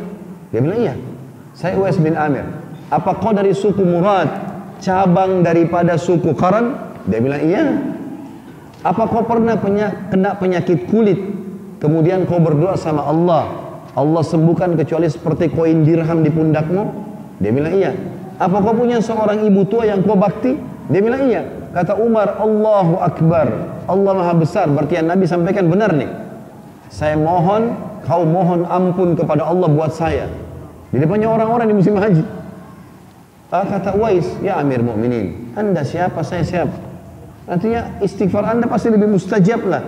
Dia 0.51 0.59
bilang 0.59 0.79
iya, 0.81 0.95
saya 1.55 1.77
Uwais 1.79 1.95
bin 2.01 2.17
Amir. 2.17 2.43
Apa 2.91 3.17
kau 3.17 3.31
dari 3.31 3.55
suku 3.55 3.81
Murad, 3.81 4.29
cabang 4.83 5.41
daripada 5.41 5.95
suku 5.95 6.35
Karan? 6.35 6.75
Dia 7.05 7.19
bilang 7.21 7.41
iya. 7.45 7.65
Apa 8.85 9.09
kau 9.09 9.25
pernah 9.25 9.57
penya, 9.57 10.09
kena 10.13 10.37
penyakit 10.37 10.89
kulit? 10.93 11.17
Kemudian 11.81 12.29
kau 12.29 12.37
berdoa 12.37 12.77
sama 12.77 13.05
Allah. 13.05 13.49
Allah 13.95 14.23
sembuhkan 14.25 14.75
kecuali 14.75 15.07
seperti 15.07 15.49
koin 15.53 15.81
dirham 15.87 16.21
di 16.21 16.29
pundakmu? 16.29 16.83
Dia 17.39 17.51
bilang 17.53 17.73
iya. 17.73 17.91
Apa 18.35 18.59
kau 18.59 18.75
punya 18.75 18.99
seorang 18.99 19.47
ibu 19.47 19.63
tua 19.63 19.87
yang 19.87 20.03
kau 20.03 20.19
bakti? 20.19 20.59
Dia 20.91 21.01
bilang 21.01 21.27
iya. 21.31 21.43
Kata 21.71 21.95
Umar, 21.99 22.39
Allahu 22.39 22.99
Akbar. 22.99 23.47
Allah 23.87 24.11
Maha 24.15 24.33
Besar. 24.35 24.67
Berarti 24.67 24.99
yang 24.99 25.07
Nabi 25.07 25.27
sampaikan 25.27 25.67
benar 25.67 25.91
nih. 25.95 26.07
Saya 26.91 27.15
mohon, 27.19 27.75
kau 28.03 28.23
mohon 28.23 28.67
ampun 28.67 29.15
kepada 29.15 29.47
Allah 29.47 29.67
buat 29.67 29.91
saya. 29.91 30.27
Di 30.91 30.99
depannya 30.99 31.27
orang-orang 31.27 31.67
di 31.71 31.75
musim 31.75 31.95
haji. 31.99 32.23
Ah, 33.51 33.63
kata 33.63 33.95
Uwais, 33.95 34.25
ya 34.43 34.59
Amir 34.59 34.83
Mu'minin. 34.83 35.55
Anda 35.55 35.83
siapa, 35.87 36.23
saya 36.23 36.43
siapa? 36.43 36.75
Artinya 37.45 38.01
istighfar 38.01 38.41
anda 38.41 38.65
pasti 38.65 38.89
lebih 38.89 39.05
mustajab 39.05 39.69
lah. 39.69 39.83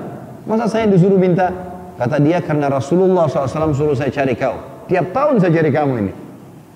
Masa 0.46 0.70
saya 0.70 0.86
disuruh 0.86 1.18
minta? 1.18 1.50
Kata 1.98 2.22
dia 2.22 2.38
karena 2.40 2.70
Rasulullah 2.70 3.26
SAW 3.26 3.74
suruh 3.74 3.98
saya 3.98 4.14
cari 4.14 4.38
kau. 4.38 4.62
Tiap 4.86 5.10
tahun 5.10 5.42
saya 5.42 5.52
cari 5.58 5.70
kamu 5.74 5.94
ini. 6.06 6.14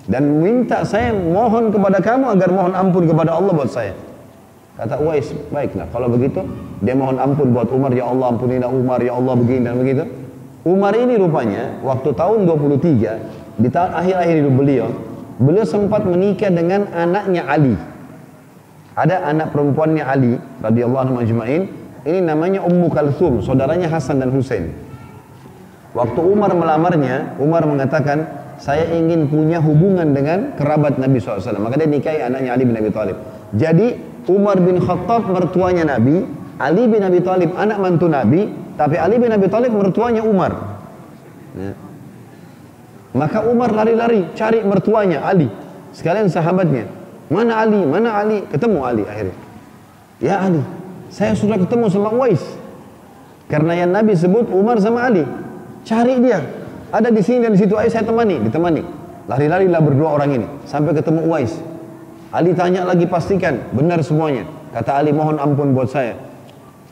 Dan 0.06 0.42
minta 0.42 0.82
saya 0.82 1.14
mohon 1.14 1.70
kepada 1.70 2.02
kamu 2.02 2.34
agar 2.34 2.48
mohon 2.50 2.74
ampun 2.74 3.06
kepada 3.06 3.38
Allah 3.38 3.52
buat 3.54 3.70
saya. 3.70 3.94
Kata 4.74 4.98
Uwais, 4.98 5.30
baiklah 5.52 5.86
kalau 5.94 6.10
begitu 6.10 6.42
dia 6.82 6.96
mohon 6.96 7.20
ampun 7.20 7.54
buat 7.54 7.70
Umar, 7.70 7.94
ya 7.94 8.08
Allah 8.08 8.34
ampunilah 8.34 8.66
Umar, 8.66 8.98
ya 8.98 9.14
Allah 9.14 9.34
begini 9.38 9.62
dan 9.68 9.78
begitu. 9.78 10.04
Umar 10.66 10.96
ini 10.98 11.14
rupanya 11.18 11.78
waktu 11.86 12.10
tahun 12.14 12.50
23 12.50 13.62
di 13.62 13.68
tahun 13.70 13.90
akhir-akhir 13.94 14.34
hidup 14.42 14.54
beliau, 14.58 14.88
beliau 15.38 15.66
sempat 15.68 16.02
menikah 16.02 16.50
dengan 16.50 16.90
anaknya 16.90 17.46
Ali. 17.46 17.78
Ada 18.98 19.28
anak 19.28 19.54
perempuannya 19.54 20.02
Ali 20.02 20.34
radhiyallahu 20.64 21.02
anhu 21.06 21.14
majma'in. 21.22 21.62
Ini 22.02 22.18
namanya 22.18 22.66
Ummu 22.66 22.90
Kalthum, 22.90 23.38
saudaranya 23.38 23.86
Hasan 23.86 24.18
dan 24.18 24.34
Husain. 24.34 24.74
Waktu 25.94 26.18
Umar 26.18 26.50
melamarnya, 26.56 27.38
Umar 27.38 27.62
mengatakan, 27.68 28.41
saya 28.62 28.94
ingin 28.94 29.26
punya 29.26 29.58
hubungan 29.58 30.14
dengan 30.14 30.54
kerabat 30.54 30.94
Nabi 30.94 31.18
SAW. 31.18 31.58
Maka 31.58 31.82
dia 31.82 31.90
nikahi 31.90 32.22
anaknya 32.22 32.54
Ali 32.54 32.62
bin 32.62 32.78
Abi 32.78 32.94
Thalib. 32.94 33.18
Jadi 33.58 33.98
Umar 34.30 34.62
bin 34.62 34.78
Khattab 34.78 35.26
mertuanya 35.26 35.98
Nabi, 35.98 36.22
Ali 36.62 36.86
bin 36.86 37.02
Abi 37.02 37.18
Thalib 37.26 37.58
anak 37.58 37.82
mantu 37.82 38.06
Nabi, 38.06 38.46
tapi 38.78 39.02
Ali 39.02 39.18
bin 39.18 39.34
Abi 39.34 39.50
Thalib 39.50 39.74
mertuanya 39.74 40.22
Umar. 40.22 40.78
Ya. 41.58 41.74
Maka 43.18 43.42
Umar 43.50 43.74
lari-lari 43.74 44.30
cari 44.38 44.62
mertuanya 44.62 45.26
Ali, 45.26 45.50
sekalian 45.90 46.30
sahabatnya. 46.30 46.86
Mana 47.34 47.66
Ali? 47.66 47.82
Mana 47.82 48.14
Ali? 48.14 48.46
Ketemu 48.46 48.78
Ali 48.86 49.02
akhirnya. 49.02 49.36
Ya 50.22 50.38
Ali, 50.38 50.62
saya 51.10 51.34
sudah 51.34 51.58
ketemu 51.58 51.90
sama 51.90 52.14
Uwais. 52.14 52.40
Karena 53.50 53.74
yang 53.74 53.90
Nabi 53.90 54.14
sebut 54.14 54.46
Umar 54.54 54.78
sama 54.78 55.02
Ali. 55.02 55.26
Cari 55.82 56.22
dia. 56.22 56.61
Ada 56.92 57.08
di 57.08 57.24
sini 57.24 57.48
dan 57.48 57.56
di 57.56 57.60
situ. 57.64 57.74
Ayo 57.74 57.88
saya 57.88 58.04
temani. 58.04 58.36
Ditemani. 58.44 58.82
Lari-larilah 59.26 59.80
berdua 59.80 60.20
orang 60.20 60.30
ini. 60.36 60.46
Sampai 60.68 60.92
ketemu 60.92 61.24
Uwais. 61.24 61.56
Ali 62.32 62.52
tanya 62.52 62.84
lagi 62.84 63.08
pastikan. 63.08 63.58
Benar 63.72 64.04
semuanya. 64.04 64.44
Kata 64.72 65.00
Ali 65.00 65.12
mohon 65.12 65.36
ampun 65.36 65.76
buat 65.76 65.88
saya. 65.88 66.16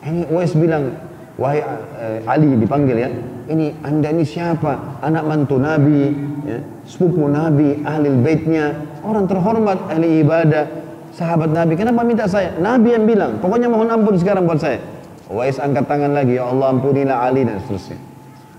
Ini 0.01 0.29
Uwais 0.33 0.53
bilang, 0.57 0.97
wahai 1.37 1.61
uh, 1.61 2.21
Ali 2.29 2.57
dipanggil 2.57 2.97
ya, 2.97 3.09
ini 3.49 3.73
anda 3.85 4.09
ini 4.09 4.25
siapa? 4.25 5.01
Anak 5.01 5.23
mantu 5.25 5.61
Nabi, 5.61 6.13
ya, 6.45 6.57
sepupu 6.85 7.29
Nabi, 7.29 7.81
ahli 7.85 8.09
baitnya, 8.21 8.81
orang 9.05 9.29
terhormat, 9.29 9.77
ahli 9.93 10.25
ibadah, 10.25 10.65
sahabat 11.13 11.53
Nabi. 11.53 11.77
Kenapa 11.77 12.01
minta 12.01 12.25
saya? 12.25 12.53
Nabi 12.57 12.97
yang 12.97 13.05
bilang, 13.05 13.37
pokoknya 13.41 13.69
mohon 13.69 13.89
ampun 13.93 14.17
sekarang 14.17 14.45
buat 14.49 14.61
saya. 14.61 14.81
Wais 15.29 15.61
angkat 15.61 15.85
tangan 15.85 16.17
lagi, 16.17 16.37
ya 16.37 16.49
Allah 16.49 16.73
ampunilah 16.73 17.17
Ali 17.21 17.45
dan 17.45 17.61
seterusnya. 17.61 18.10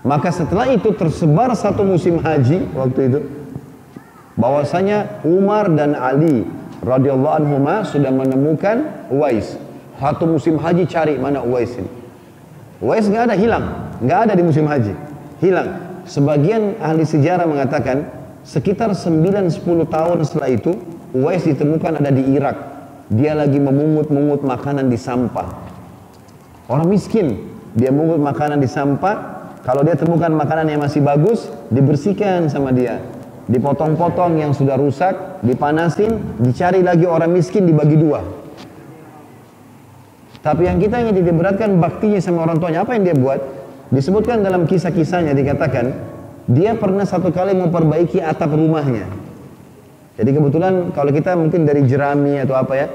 Maka 0.03 0.35
setelah 0.35 0.67
itu 0.67 0.91
tersebar 0.91 1.55
satu 1.55 1.87
musim 1.87 2.19
haji 2.19 2.67
waktu 2.75 2.99
itu 3.07 3.19
bahwasanya 4.35 5.23
Umar 5.23 5.71
dan 5.71 5.95
Ali 5.95 6.43
radhiyallahu 6.83 7.35
anhu 7.39 7.55
sudah 7.87 8.11
menemukan 8.11 9.07
Uwais. 9.07 9.55
Satu 9.95 10.27
musim 10.27 10.59
haji 10.59 10.83
cari 10.83 11.15
mana 11.15 11.39
Uwais 11.39 11.71
ini. 11.79 11.87
Uwais 12.83 13.07
nggak 13.07 13.31
ada 13.31 13.35
hilang, 13.39 13.95
nggak 14.03 14.19
ada 14.27 14.33
di 14.35 14.43
musim 14.43 14.67
haji, 14.67 14.91
hilang. 15.39 15.79
Sebagian 16.03 16.75
ahli 16.83 17.07
sejarah 17.07 17.47
mengatakan 17.47 18.11
sekitar 18.43 18.91
9-10 18.91 19.63
tahun 19.87 20.17
setelah 20.27 20.49
itu 20.51 20.75
Uwais 21.15 21.47
ditemukan 21.47 22.03
ada 22.03 22.11
di 22.11 22.27
Irak. 22.35 22.59
Dia 23.07 23.39
lagi 23.39 23.55
memungut-mungut 23.55 24.43
makanan 24.43 24.91
di 24.91 24.99
sampah. 24.99 25.47
Orang 26.67 26.91
miskin, 26.91 27.39
dia 27.71 27.93
mungut 27.93 28.19
makanan 28.19 28.59
di 28.59 28.67
sampah. 28.67 29.32
Kalau 29.63 29.81
dia 29.87 29.95
temukan 29.95 30.31
makanan 30.31 30.67
yang 30.67 30.83
masih 30.83 30.99
bagus, 30.99 31.47
dibersihkan 31.71 32.51
sama 32.51 32.75
dia 32.75 32.99
dipotong-potong 33.47 34.39
yang 34.39 34.55
sudah 34.55 34.79
rusak, 34.79 35.43
dipanasin, 35.43 36.15
dicari 36.39 36.79
lagi 36.79 37.03
orang 37.03 37.31
miskin 37.31 37.67
dibagi 37.67 37.99
dua. 37.99 38.23
Tapi 40.43 40.67
yang 40.67 40.79
kita 40.79 40.99
ingin 40.99 41.23
diberatkan 41.23 41.79
baktinya 41.79 42.19
sama 42.19 42.43
orang 42.47 42.59
tuanya, 42.59 42.83
apa 42.83 42.95
yang 42.95 43.03
dia 43.07 43.15
buat? 43.15 43.39
Disebutkan 43.91 44.43
dalam 44.43 44.67
kisah-kisahnya 44.67 45.31
dikatakan, 45.35 45.85
dia 46.51 46.75
pernah 46.75 47.07
satu 47.07 47.31
kali 47.31 47.55
memperbaiki 47.55 48.19
atap 48.19 48.51
rumahnya. 48.51 49.07
Jadi 50.13 50.29
kebetulan 50.29 50.93
kalau 50.93 51.09
kita 51.09 51.33
mungkin 51.33 51.65
dari 51.65 51.87
jerami 51.87 52.37
atau 52.43 52.53
apa 52.59 52.73
ya, 52.75 52.87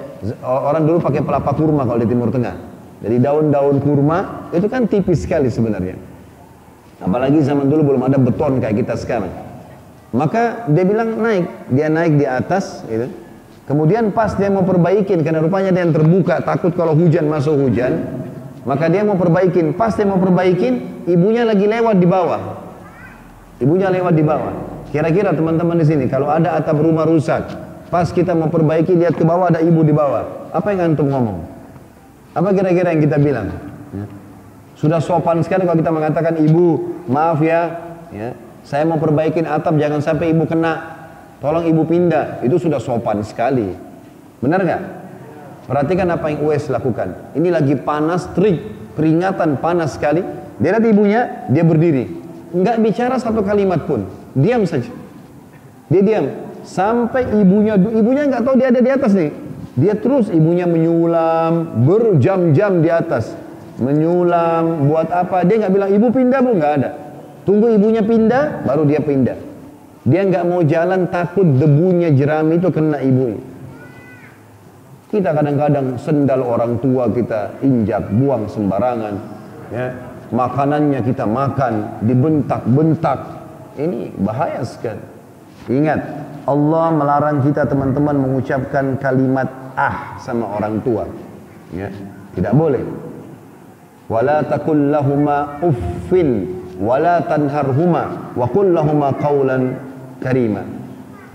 orang 0.45 0.85
dulu 0.85 1.01
pakai 1.01 1.25
pelapa 1.25 1.51
kurma 1.57 1.89
kalau 1.89 1.99
di 2.05 2.09
Timur 2.09 2.29
Tengah. 2.29 2.57
Jadi 2.99 3.17
daun-daun 3.17 3.81
kurma 3.81 4.51
itu 4.53 4.69
kan 4.69 4.85
tipis 4.85 5.25
sekali 5.25 5.49
sebenarnya. 5.49 6.08
Apalagi 6.99 7.39
zaman 7.47 7.71
dulu 7.71 7.95
belum 7.95 8.03
ada 8.11 8.19
beton 8.19 8.59
kayak 8.59 8.83
kita 8.83 8.95
sekarang. 8.99 9.31
Maka 10.11 10.67
dia 10.73 10.85
bilang 10.89 11.21
naik, 11.21 11.47
dia 11.71 11.87
naik 11.93 12.19
di 12.19 12.27
atas 12.27 12.83
gitu. 12.89 13.07
Kemudian 13.69 14.17
pas 14.17 14.33
dia 14.33 14.49
mau 14.49 14.65
perbaikin 14.65 15.21
karena 15.21 15.45
rupanya 15.45 15.69
dia 15.69 15.85
yang 15.85 15.93
terbuka 15.93 16.41
takut 16.41 16.73
kalau 16.73 16.97
hujan 16.97 17.29
masuk 17.29 17.69
hujan, 17.69 18.09
maka 18.65 18.89
dia 18.89 19.05
mau 19.05 19.21
perbaikin. 19.21 19.77
Pas 19.77 19.93
dia 19.93 20.09
mau 20.09 20.17
perbaikin, 20.17 21.05
ibunya 21.05 21.45
lagi 21.45 21.69
lewat 21.69 22.01
di 22.01 22.09
bawah. 22.09 22.43
Ibunya 23.61 23.93
lewat 23.93 24.17
di 24.17 24.25
bawah. 24.25 24.55
Kira-kira 24.89 25.37
teman-teman 25.37 25.77
di 25.77 25.85
sini 25.85 26.05
kalau 26.09 26.33
ada 26.33 26.57
atap 26.57 26.81
rumah 26.81 27.05
rusak, 27.05 27.45
pas 27.93 28.09
kita 28.09 28.33
mau 28.33 28.49
perbaiki 28.49 28.97
lihat 28.97 29.21
ke 29.21 29.25
bawah 29.29 29.53
ada 29.53 29.61
ibu 29.61 29.85
di 29.85 29.93
bawah. 29.93 30.49
Apa 30.57 30.73
yang 30.73 30.97
antum 30.97 31.13
ngomong? 31.13 31.45
Apa 32.33 32.57
kira-kira 32.57 32.97
yang 32.97 33.05
kita 33.05 33.21
bilang? 33.21 33.53
Sudah 34.79 35.03
sopan 35.03 35.43
sekali 35.43 35.67
kalau 35.67 35.79
kita 35.79 35.91
mengatakan 35.91 36.39
ibu, 36.39 37.03
maaf 37.11 37.43
ya, 37.43 37.83
ya 38.15 38.31
saya 38.69 38.85
mau 38.85 39.01
perbaikin 39.01 39.49
atap, 39.49 39.81
jangan 39.81 40.05
sampai 40.05 40.37
ibu 40.37 40.45
kena. 40.45 41.01
Tolong 41.41 41.65
ibu 41.65 41.89
pindah. 41.89 42.45
Itu 42.45 42.61
sudah 42.61 42.77
sopan 42.77 43.25
sekali. 43.25 43.73
Benar 44.45 44.61
nggak? 44.61 44.83
Perhatikan 45.65 46.05
apa 46.13 46.29
yang 46.29 46.45
Uwais 46.45 46.69
lakukan. 46.69 47.33
Ini 47.33 47.49
lagi 47.49 47.81
panas, 47.81 48.29
trik, 48.37 48.93
peringatan 48.93 49.57
panas 49.57 49.97
sekali. 49.97 50.21
Dia 50.61 50.77
lihat 50.77 50.85
ibunya, 50.85 51.21
dia 51.49 51.65
berdiri. 51.65 52.13
Nggak 52.53 52.77
bicara 52.85 53.17
satu 53.17 53.41
kalimat 53.41 53.89
pun. 53.89 54.05
Diam 54.37 54.69
saja. 54.69 54.93
Dia 55.89 56.03
diam. 56.05 56.27
Sampai 56.69 57.25
ibunya, 57.25 57.81
ibunya 57.81 58.29
nggak 58.29 58.45
tahu 58.45 58.61
dia 58.61 58.69
ada 58.69 58.85
di 58.85 58.91
atas 58.93 59.17
nih. 59.17 59.33
Dia 59.81 59.97
terus 59.97 60.29
ibunya 60.29 60.69
menyulam 60.69 61.87
berjam-jam 61.89 62.85
di 62.85 62.93
atas. 62.93 63.33
Menyulam, 63.79 64.91
buat 64.91 65.07
apa? 65.15 65.47
Dia 65.47 65.63
nggak 65.63 65.73
bilang, 65.73 65.91
ibu 65.95 66.07
pindah 66.11 66.39
bu, 66.43 66.51
nggak 66.59 66.73
ada. 66.83 66.91
Tunggu 67.47 67.71
ibunya 67.73 68.03
pindah, 68.03 68.67
baru 68.67 68.83
dia 68.85 68.99
pindah. 68.99 69.39
Dia 70.03 70.27
nggak 70.27 70.45
mau 70.45 70.61
jalan 70.67 71.07
takut 71.09 71.47
debunya 71.47 72.11
jerami 72.11 72.59
itu 72.59 72.69
kena 72.75 72.99
ibunya. 73.01 73.41
Kita 75.09 75.33
kadang-kadang 75.33 75.97
sendal 75.97 76.45
orang 76.45 76.77
tua 76.85 77.09
kita 77.09 77.57
injak, 77.65 78.13
buang 78.13 78.45
sembarangan. 78.45 79.15
Ya. 79.73 79.89
Makanannya 80.29 81.01
kita 81.01 81.25
makan, 81.25 82.05
dibentak-bentak. 82.05 83.21
Ini 83.81 84.13
bahaya 84.21 84.61
sekali. 84.69 85.01
Ingat, 85.73 86.01
Allah 86.45 86.93
melarang 86.93 87.41
kita 87.41 87.65
teman-teman 87.65 88.21
mengucapkan 88.21 89.01
kalimat 89.01 89.49
ah 89.73 90.21
sama 90.21 90.61
orang 90.61 90.85
tua. 90.85 91.09
Ya. 91.73 91.89
Tidak 92.37 92.53
boleh. 92.53 93.08
Wala 94.09 94.41
takul 94.49 94.89
lahuma 94.89 95.61
uffin 95.61 96.59
wala 96.81 97.21
tanharhuma 97.29 98.33
wa 98.33 98.47
qul 98.49 98.73
qawlan. 99.21 99.63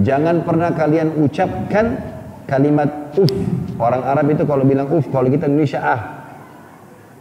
Jangan 0.02 0.42
pernah 0.42 0.74
kalian 0.74 1.22
ucapkan 1.22 2.02
kalimat 2.50 3.14
uf. 3.14 3.30
Orang 3.78 4.02
Arab 4.02 4.26
itu 4.34 4.44
kalau 4.50 4.66
bilang 4.66 4.90
uf, 4.90 5.06
kalau 5.14 5.30
kita 5.30 5.46
Indonesia 5.46 5.80
ah. 5.86 6.02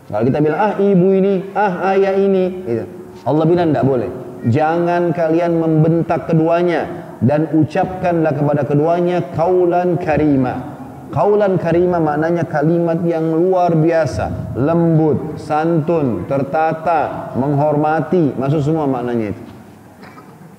Kalau 0.08 0.24
kita 0.24 0.40
bilang 0.40 0.60
ah 0.60 0.74
ibu 0.80 1.08
ini, 1.12 1.34
ah 1.52 1.92
ayah 1.94 2.16
ini, 2.16 2.44
gitu. 2.64 2.84
Allah 3.28 3.44
bilang 3.46 3.70
tidak 3.70 3.86
boleh. 3.86 4.10
Jangan 4.48 5.14
kalian 5.14 5.52
membentak 5.54 6.26
keduanya 6.26 6.88
dan 7.22 7.46
ucapkanlah 7.54 8.34
kepada 8.34 8.66
keduanya 8.66 9.22
kaulan 9.38 9.94
karima 10.00 10.71
Kaulan 11.12 11.60
karimah 11.60 12.00
maknanya 12.00 12.48
kalimat 12.48 12.96
yang 13.04 13.36
luar 13.36 13.76
biasa, 13.76 14.56
lembut, 14.56 15.36
santun, 15.36 16.24
tertata, 16.24 17.36
menghormati, 17.36 18.32
masuk 18.32 18.64
semua 18.64 18.88
maknanya 18.88 19.36
itu. 19.36 19.42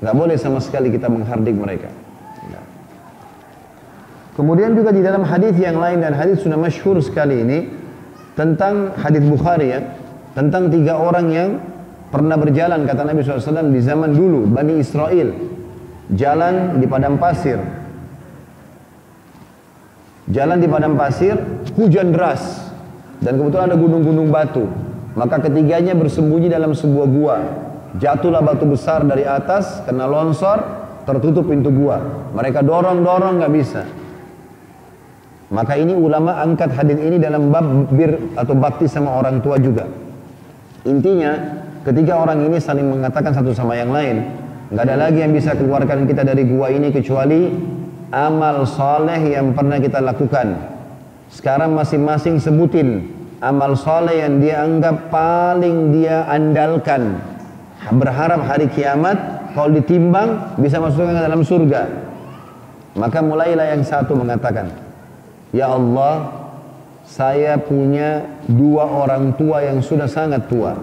Gak 0.05 0.13
boleh 0.13 0.37
sama 0.37 0.61
sekali 0.61 0.93
kita 0.93 1.09
menghardik 1.09 1.57
mereka. 1.57 1.89
Kemudian 4.33 4.73
juga 4.73 4.89
di 4.89 5.05
dalam 5.05 5.21
hadis 5.25 5.53
yang 5.61 5.77
lain 5.77 6.01
dan 6.01 6.13
hadis 6.17 6.41
sudah 6.41 6.57
masyhur 6.57 6.97
sekali 7.01 7.45
ini 7.45 7.69
tentang 8.33 8.93
hadis 8.97 9.21
Bukhari 9.21 9.73
ya, 9.73 9.81
tentang 10.33 10.73
tiga 10.73 10.97
orang 10.97 11.27
yang 11.29 11.49
pernah 12.09 12.33
berjalan 12.33 12.85
kata 12.85 13.05
Nabi 13.05 13.21
SAW 13.21 13.69
di 13.69 13.81
zaman 13.81 14.13
dulu 14.13 14.49
Bani 14.49 14.81
Israel. 14.81 15.33
Jalan 16.13 16.77
di 16.77 16.85
padang 16.85 17.17
pasir 17.17 17.61
Jalan 20.33 20.57
di 20.57 20.65
padang 20.65 20.97
pasir, 20.97 21.37
hujan 21.77 22.09
deras. 22.09 22.73
Dan 23.21 23.37
kebetulan 23.37 23.69
ada 23.69 23.77
gunung-gunung 23.77 24.33
batu. 24.33 24.65
Maka 25.13 25.37
ketiganya 25.45 25.93
bersembunyi 25.93 26.49
dalam 26.49 26.73
sebuah 26.73 27.07
gua. 27.07 27.37
Jatuhlah 28.01 28.41
batu 28.41 28.65
besar 28.65 29.05
dari 29.05 29.29
atas, 29.29 29.85
kena 29.85 30.09
longsor, 30.09 30.57
tertutup 31.05 31.45
pintu 31.45 31.69
gua. 31.69 32.01
Mereka 32.33 32.65
dorong-dorong 32.65 33.37
nggak 33.37 33.53
bisa. 33.53 33.85
Maka 35.53 35.77
ini 35.77 35.93
ulama 35.93 36.41
angkat 36.41 36.73
hadis 36.73 36.97
ini 36.97 37.21
dalam 37.21 37.53
bab 37.53 37.93
bir 37.93 38.33
atau 38.33 38.57
bakti 38.57 38.89
sama 38.89 39.13
orang 39.13 39.37
tua 39.37 39.61
juga. 39.61 39.85
Intinya, 40.89 41.61
ketiga 41.85 42.17
orang 42.17 42.41
ini 42.41 42.57
saling 42.57 42.89
mengatakan 42.89 43.37
satu 43.37 43.53
sama 43.53 43.77
yang 43.77 43.93
lain. 43.93 44.25
Nggak 44.73 44.83
ada 44.89 44.95
lagi 44.97 45.21
yang 45.21 45.29
bisa 45.29 45.53
keluarkan 45.53 46.09
kita 46.09 46.25
dari 46.25 46.49
gua 46.49 46.73
ini 46.73 46.89
kecuali 46.89 47.53
amal 48.13 48.69
soleh 48.69 49.33
yang 49.33 49.57
pernah 49.57 49.81
kita 49.81 49.97
lakukan. 49.97 50.53
Sekarang 51.33 51.73
masing-masing 51.73 52.37
sebutin 52.37 53.09
amal 53.41 53.73
soleh 53.73 54.21
yang 54.21 54.37
dia 54.37 54.61
anggap 54.61 55.09
paling 55.09 55.89
dia 55.89 56.29
andalkan. 56.29 57.17
Berharap 57.89 58.45
hari 58.45 58.69
kiamat 58.69 59.49
kalau 59.57 59.73
ditimbang 59.73 60.55
bisa 60.61 60.77
masuk 60.77 61.09
ke 61.09 61.13
dalam 61.17 61.41
surga. 61.41 61.89
Maka 62.93 63.19
mulailah 63.25 63.73
yang 63.73 63.81
satu 63.81 64.13
mengatakan, 64.13 64.69
Ya 65.49 65.73
Allah, 65.73 66.29
saya 67.01 67.57
punya 67.57 68.21
dua 68.45 68.85
orang 68.85 69.33
tua 69.33 69.65
yang 69.65 69.81
sudah 69.81 70.05
sangat 70.05 70.45
tua. 70.45 70.77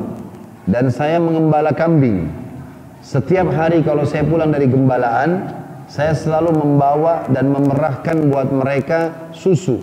Dan 0.66 0.90
saya 0.90 1.22
mengembala 1.22 1.70
kambing. 1.72 2.28
Setiap 3.00 3.48
hari 3.54 3.80
kalau 3.80 4.04
saya 4.04 4.26
pulang 4.26 4.52
dari 4.52 4.68
gembalaan, 4.68 5.59
saya 5.90 6.14
selalu 6.14 6.54
membawa 6.54 7.26
dan 7.34 7.50
memerahkan 7.50 8.30
buat 8.30 8.46
mereka 8.54 9.26
susu. 9.34 9.82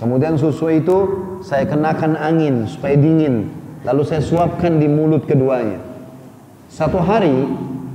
Kemudian 0.00 0.40
susu 0.40 0.72
itu 0.72 0.96
saya 1.44 1.68
kenakan 1.68 2.16
angin 2.16 2.64
supaya 2.64 2.96
dingin. 2.96 3.52
Lalu 3.84 4.02
saya 4.08 4.24
suapkan 4.24 4.80
di 4.80 4.88
mulut 4.88 5.28
keduanya. 5.28 5.76
Satu 6.72 6.96
hari 7.04 7.44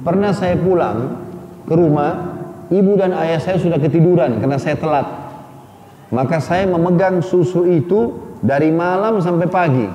pernah 0.05 0.37
saya 0.37 0.53
pulang 0.53 1.17
ke 1.65 1.73
rumah, 1.73 2.37
ibu 2.69 2.93
dan 2.93 3.17
ayah 3.17 3.41
saya 3.41 3.57
sudah 3.57 3.81
ketiduran 3.81 4.37
karena 4.37 4.61
saya 4.61 4.77
telat. 4.77 5.09
Maka 6.13 6.37
saya 6.37 6.69
memegang 6.69 7.25
susu 7.25 7.65
itu 7.65 8.21
dari 8.45 8.69
malam 8.69 9.17
sampai 9.17 9.47
pagi. 9.49 9.89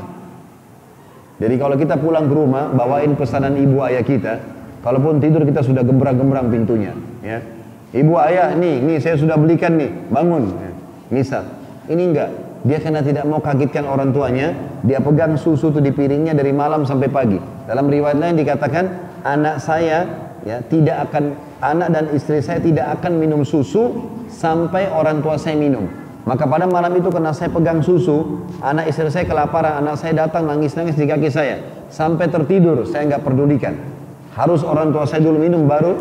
Jadi 1.39 1.55
kalau 1.63 1.79
kita 1.79 1.95
pulang 1.95 2.27
ke 2.27 2.35
rumah, 2.35 2.75
bawain 2.75 3.15
pesanan 3.15 3.55
ibu 3.55 3.85
ayah 3.85 4.01
kita, 4.01 4.56
kalaupun 4.87 5.19
tidur 5.19 5.43
kita 5.43 5.67
sudah 5.67 5.83
gembrang-gembrang 5.83 6.47
pintunya, 6.47 6.95
ya. 7.27 7.43
Ibu 7.91 8.15
ayah, 8.23 8.55
nih, 8.55 8.83
nih 8.87 8.99
saya 9.03 9.19
sudah 9.19 9.35
belikan 9.35 9.75
nih, 9.75 9.91
bangun. 10.15 10.47
Ya. 10.55 10.71
Misal, 11.11 11.43
ini 11.91 12.15
enggak, 12.15 12.31
dia 12.67 12.79
karena 12.83 13.03
tidak 13.03 13.25
mau 13.31 13.39
kagetkan 13.39 13.87
orang 13.87 14.11
tuanya, 14.11 14.55
dia 14.83 14.99
pegang 14.99 15.39
susu 15.39 15.71
itu 15.71 15.79
di 15.79 15.95
piringnya 15.95 16.35
dari 16.35 16.51
malam 16.51 16.83
sampai 16.83 17.07
pagi. 17.11 17.39
Dalam 17.67 17.87
riwayat 17.87 18.19
lain 18.19 18.35
dikatakan, 18.39 18.85
anak 19.23 19.63
saya 19.63 20.07
ya 20.43 20.63
tidak 20.67 21.11
akan 21.11 21.35
anak 21.63 21.89
dan 21.91 22.05
istri 22.15 22.39
saya 22.43 22.63
tidak 22.63 22.99
akan 22.99 23.19
minum 23.19 23.43
susu 23.43 24.07
sampai 24.31 24.91
orang 24.91 25.23
tua 25.23 25.39
saya 25.39 25.55
minum. 25.59 25.87
Maka 26.27 26.43
pada 26.43 26.67
malam 26.67 26.91
itu 26.99 27.07
karena 27.07 27.31
saya 27.31 27.55
pegang 27.55 27.87
susu, 27.87 28.43
anak 28.59 28.91
istri 28.91 29.07
saya 29.15 29.31
kelaparan, 29.31 29.79
anak 29.79 29.95
saya 29.95 30.27
datang 30.27 30.51
nangis-nangis 30.51 30.99
di 30.99 31.07
kaki 31.07 31.31
saya. 31.31 31.63
Sampai 31.87 32.27
tertidur, 32.27 32.83
saya 32.83 33.07
nggak 33.07 33.23
pedulikan. 33.23 33.96
Harus 34.37 34.61
orang 34.61 34.93
tua 34.93 35.09
saya 35.09 35.25
dulu 35.25 35.41
minum, 35.41 35.65
baru 35.65 35.97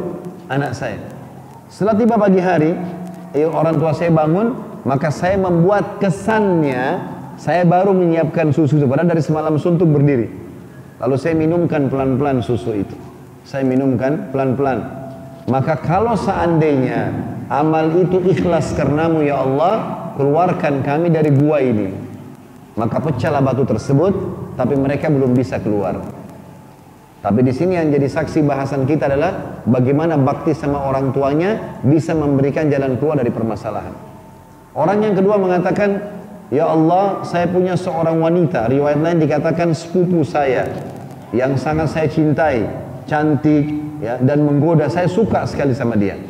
anak 0.52 0.76
saya. 0.76 1.00
Setelah 1.72 1.96
tiba 1.96 2.16
pagi 2.20 2.44
hari, 2.44 2.76
eh, 3.32 3.48
orang 3.48 3.80
tua 3.80 3.96
saya 3.96 4.12
bangun, 4.12 4.60
maka 4.84 5.08
saya 5.08 5.40
membuat 5.40 6.04
kesannya, 6.04 7.00
saya 7.40 7.64
baru 7.64 7.96
menyiapkan 7.96 8.52
susu 8.52 8.76
itu. 8.76 8.86
Padahal 8.92 9.08
dari 9.08 9.24
semalam 9.24 9.56
suntuk 9.56 9.88
berdiri. 9.88 10.28
Lalu 11.00 11.16
saya 11.16 11.32
minumkan 11.36 11.88
pelan-pelan 11.88 12.44
susu 12.44 12.76
itu. 12.76 12.96
Saya 13.48 13.64
minumkan 13.64 14.32
pelan-pelan. 14.36 14.84
Maka 15.48 15.80
kalau 15.80 16.18
seandainya 16.20 17.16
amal 17.48 17.88
itu 17.96 18.20
ikhlas 18.20 18.76
karenamu 18.76 19.24
ya 19.24 19.48
Allah, 19.48 19.74
keluarkan 20.20 20.84
kami 20.84 21.08
dari 21.08 21.32
gua 21.32 21.64
ini. 21.64 21.94
Maka 22.76 23.00
pecahlah 23.00 23.40
batu 23.40 23.64
tersebut, 23.64 24.12
tapi 24.60 24.76
mereka 24.76 25.08
belum 25.08 25.32
bisa 25.32 25.62
keluar. 25.64 26.25
Tapi 27.26 27.42
di 27.42 27.50
sini 27.50 27.74
yang 27.74 27.90
jadi 27.90 28.06
saksi 28.06 28.46
bahasan 28.46 28.86
kita 28.86 29.10
adalah 29.10 29.66
bagaimana 29.66 30.14
bakti 30.14 30.54
sama 30.54 30.86
orang 30.86 31.10
tuanya 31.10 31.82
bisa 31.82 32.14
memberikan 32.14 32.70
jalan 32.70 33.02
keluar 33.02 33.18
dari 33.18 33.34
permasalahan. 33.34 33.98
Orang 34.78 35.02
yang 35.02 35.18
kedua 35.18 35.42
mengatakan, 35.42 36.06
Ya 36.54 36.70
Allah, 36.70 37.26
saya 37.26 37.50
punya 37.50 37.74
seorang 37.74 38.22
wanita, 38.22 38.70
riwayat 38.70 39.02
lain 39.02 39.18
dikatakan 39.26 39.74
sepupu 39.74 40.22
saya 40.22 40.70
yang 41.34 41.58
sangat 41.58 41.90
saya 41.90 42.06
cintai, 42.06 42.70
cantik 43.10 43.74
ya 44.06 44.22
dan 44.22 44.46
menggoda. 44.46 44.86
Saya 44.86 45.10
suka 45.10 45.50
sekali 45.50 45.74
sama 45.74 45.98
dia. 45.98 46.22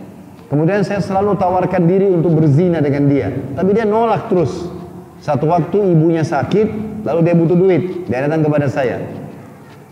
Kemudian 0.47 0.87
saya 0.87 1.03
selalu 1.03 1.35
tawarkan 1.35 1.83
diri 1.91 2.07
untuk 2.07 2.39
berzina 2.39 2.79
dengan 2.79 3.11
dia. 3.11 3.27
Tapi 3.51 3.75
dia 3.75 3.83
nolak 3.83 4.31
terus. 4.31 4.71
Satu 5.19 5.51
waktu 5.51 5.91
ibunya 5.91 6.23
sakit, 6.23 7.03
lalu 7.03 7.19
dia 7.19 7.35
butuh 7.35 7.57
duit. 7.59 8.07
Dia 8.07 8.23
datang 8.23 8.47
kepada 8.47 8.71
saya. 8.71 9.24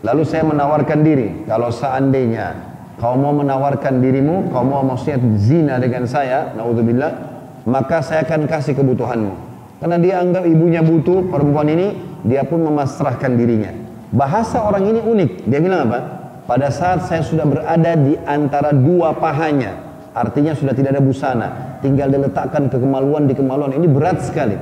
Lalu 0.04 0.22
saya 0.28 0.44
menawarkan 0.44 1.00
diri. 1.00 1.48
Kalau 1.48 1.72
seandainya 1.72 2.76
kau 3.00 3.16
mau 3.16 3.32
menawarkan 3.32 4.04
dirimu, 4.04 4.52
kau 4.52 4.60
mau 4.60 4.84
maksudnya 4.84 5.18
zina 5.40 5.74
dengan 5.80 6.04
saya, 6.04 6.52
naudzubillah, 6.52 7.12
maka 7.64 8.04
saya 8.04 8.28
akan 8.28 8.44
kasih 8.44 8.76
kebutuhanmu. 8.76 9.32
Karena 9.80 9.96
dia 9.96 10.20
anggap 10.20 10.44
ibunya 10.44 10.84
butuh 10.84 11.24
perempuan 11.32 11.72
ini, 11.72 11.96
dia 12.20 12.44
pun 12.44 12.60
memasrahkan 12.62 13.32
dirinya. 13.32 13.72
Bahasa 14.12 14.60
orang 14.60 14.92
ini 14.92 15.00
unik. 15.00 15.30
Dia 15.48 15.58
bilang 15.58 15.88
apa? 15.88 15.98
Pada 16.44 16.68
saat 16.68 17.08
saya 17.08 17.24
sudah 17.24 17.48
berada 17.48 17.96
di 17.96 18.14
antara 18.28 18.76
dua 18.76 19.16
pahanya, 19.16 19.84
Artinya 20.14 20.54
sudah 20.54 20.70
tidak 20.70 20.94
ada 20.94 21.02
busana. 21.02 21.48
Tinggal 21.82 22.06
diletakkan 22.06 22.70
ke 22.70 22.78
kemaluan 22.78 23.26
di 23.26 23.34
kemaluan. 23.34 23.74
Ini 23.74 23.90
berat 23.90 24.22
sekali. 24.22 24.54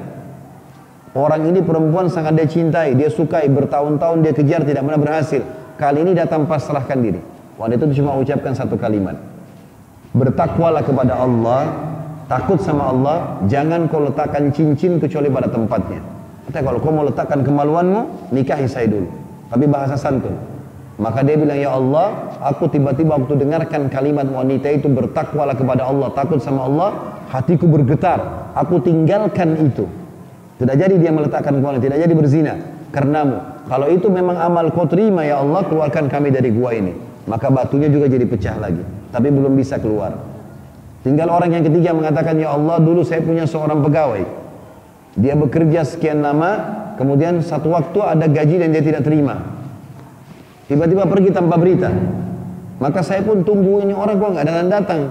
Orang 1.12 1.44
ini 1.44 1.60
perempuan 1.60 2.08
sangat 2.08 2.40
dia 2.40 2.48
cintai. 2.48 2.96
Dia 2.96 3.12
sukai. 3.12 3.44
Bertahun-tahun 3.52 4.24
dia 4.24 4.32
kejar 4.32 4.64
tidak 4.64 4.80
pernah 4.80 5.00
berhasil. 5.00 5.44
Kali 5.76 6.00
ini 6.00 6.16
datang 6.16 6.48
pasrahkan 6.48 6.96
diri. 6.96 7.20
Wanita 7.60 7.84
itu 7.84 8.00
cuma 8.00 8.16
ucapkan 8.16 8.56
satu 8.56 8.80
kalimat. 8.80 9.20
Bertakwalah 10.16 10.80
kepada 10.80 11.20
Allah. 11.20 11.68
Takut 12.32 12.56
sama 12.64 12.88
Allah. 12.88 13.16
Jangan 13.44 13.92
kau 13.92 14.00
letakkan 14.00 14.48
cincin 14.56 14.96
kecuali 14.96 15.28
pada 15.28 15.52
tempatnya. 15.52 16.00
Kata 16.48 16.64
kalau 16.64 16.80
kau 16.80 16.90
mau 16.90 17.04
letakkan 17.04 17.44
kemaluanmu, 17.44 18.32
nikahi 18.32 18.64
saya 18.64 18.88
dulu. 18.88 19.08
Tapi 19.52 19.64
bahasa 19.68 20.00
santun. 20.00 20.32
Maka 20.96 21.24
dia 21.24 21.36
bilang, 21.36 21.60
Ya 21.60 21.72
Allah, 21.72 22.32
aku 22.40 22.72
tiba-tiba 22.72 23.20
waktu 23.20 23.36
dengarkan 23.36 23.92
kalimat 23.92 24.28
wanita 24.28 24.68
itu 24.72 24.88
bertakwalah 24.92 25.56
kepada 25.56 25.88
Allah, 25.88 26.08
takut 26.12 26.40
sama 26.40 26.68
Allah, 26.68 26.90
hatiku 27.32 27.68
bergetar. 27.68 28.52
Aku 28.56 28.80
tinggalkan 28.80 29.56
itu. 29.60 29.88
Tidak 30.62 30.78
jadi 30.78 30.94
dia 30.94 31.10
meletakkan 31.10 31.58
kemaluan, 31.58 31.82
tidak 31.82 31.98
jadi 31.98 32.14
berzina. 32.14 32.54
Karenamu. 32.94 33.66
Kalau 33.66 33.90
itu 33.90 34.06
memang 34.06 34.38
amal 34.38 34.70
kau 34.70 34.86
terima, 34.86 35.26
Ya 35.26 35.42
Allah, 35.42 35.66
keluarkan 35.66 36.06
kami 36.06 36.30
dari 36.30 36.54
gua 36.54 36.70
ini. 36.70 36.94
Maka 37.26 37.50
batunya 37.50 37.90
juga 37.90 38.06
jadi 38.06 38.22
pecah 38.22 38.62
lagi. 38.62 38.86
Tapi 39.10 39.26
belum 39.34 39.58
bisa 39.58 39.82
keluar. 39.82 40.14
Tinggal 41.02 41.34
orang 41.34 41.50
yang 41.50 41.66
ketiga 41.66 41.90
mengatakan, 41.90 42.38
Ya 42.38 42.54
Allah, 42.54 42.78
dulu 42.78 43.02
saya 43.02 43.26
punya 43.26 43.42
seorang 43.42 43.82
pegawai. 43.82 44.22
Dia 45.18 45.34
bekerja 45.34 45.82
sekian 45.82 46.22
lama, 46.22 46.50
kemudian 46.94 47.42
satu 47.42 47.74
waktu 47.74 47.98
ada 47.98 48.30
gaji 48.30 48.62
dan 48.62 48.70
dia 48.70 48.86
tidak 48.86 49.02
terima. 49.02 49.42
Tiba-tiba 50.70 51.10
pergi 51.10 51.34
tanpa 51.34 51.58
berita. 51.58 51.90
Maka 52.78 53.02
saya 53.02 53.26
pun 53.26 53.42
tunggu 53.42 53.82
ini 53.82 53.90
orang 53.90 54.14
kok 54.14 54.30
nggak 54.30 54.46
datang-datang. 54.46 55.02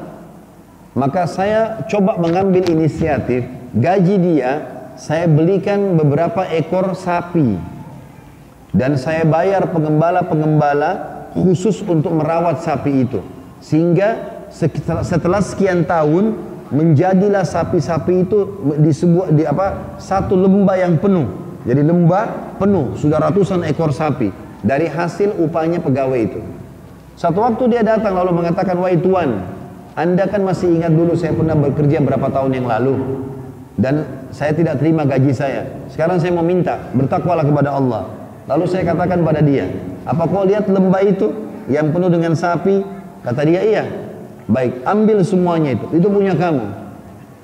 Maka 0.96 1.28
saya 1.28 1.84
coba 1.92 2.16
mengambil 2.16 2.64
inisiatif, 2.72 3.44
gaji 3.76 4.16
dia, 4.16 4.71
saya 5.02 5.26
belikan 5.26 5.98
beberapa 5.98 6.46
ekor 6.54 6.94
sapi. 6.94 7.58
Dan 8.72 8.96
saya 9.02 9.26
bayar 9.26 9.74
pengembala-pengembala 9.74 11.26
khusus 11.34 11.82
untuk 11.82 12.14
merawat 12.14 12.62
sapi 12.62 13.10
itu. 13.10 13.20
Sehingga 13.58 14.46
setelah 15.04 15.42
sekian 15.42 15.84
tahun 15.90 16.38
menjadilah 16.72 17.44
sapi-sapi 17.44 18.30
itu 18.30 18.40
di 18.80 18.94
sebuah 18.96 19.28
di 19.36 19.44
apa 19.44 19.98
satu 20.00 20.38
lembah 20.38 20.78
yang 20.80 20.96
penuh. 21.02 21.28
Jadi 21.68 21.82
lembah 21.84 22.56
penuh, 22.62 22.96
sudah 22.96 23.20
ratusan 23.20 23.68
ekor 23.68 23.92
sapi 23.92 24.32
dari 24.64 24.88
hasil 24.88 25.36
upahnya 25.36 25.84
pegawai 25.84 26.20
itu. 26.22 26.40
Satu 27.20 27.44
waktu 27.44 27.76
dia 27.76 27.84
datang 27.84 28.16
lalu 28.16 28.40
mengatakan, 28.40 28.80
wahai 28.80 28.98
tuan, 28.98 29.46
anda 30.00 30.26
kan 30.32 30.42
masih 30.48 30.72
ingat 30.72 30.96
dulu 30.96 31.14
saya 31.14 31.36
pernah 31.36 31.54
bekerja 31.60 32.00
berapa 32.00 32.32
tahun 32.32 32.56
yang 32.56 32.66
lalu 32.72 32.96
dan 33.82 34.06
saya 34.30 34.54
tidak 34.54 34.78
terima 34.78 35.02
gaji 35.10 35.34
saya. 35.34 35.66
Sekarang 35.90 36.22
saya 36.22 36.30
mau 36.30 36.46
minta 36.46 36.78
bertakwalah 36.94 37.42
kepada 37.42 37.74
Allah. 37.74 38.06
Lalu 38.46 38.70
saya 38.70 38.86
katakan 38.86 39.26
pada 39.26 39.42
dia, 39.42 39.66
apa 40.06 40.30
kau 40.30 40.46
lihat 40.46 40.70
lembah 40.70 41.02
itu 41.02 41.34
yang 41.66 41.90
penuh 41.90 42.14
dengan 42.14 42.38
sapi? 42.38 42.86
Kata 43.26 43.42
dia 43.42 43.62
iya. 43.66 43.84
Baik, 44.46 44.86
ambil 44.86 45.26
semuanya 45.26 45.74
itu. 45.78 45.86
Itu 45.98 46.08
punya 46.14 46.38
kamu. 46.38 46.66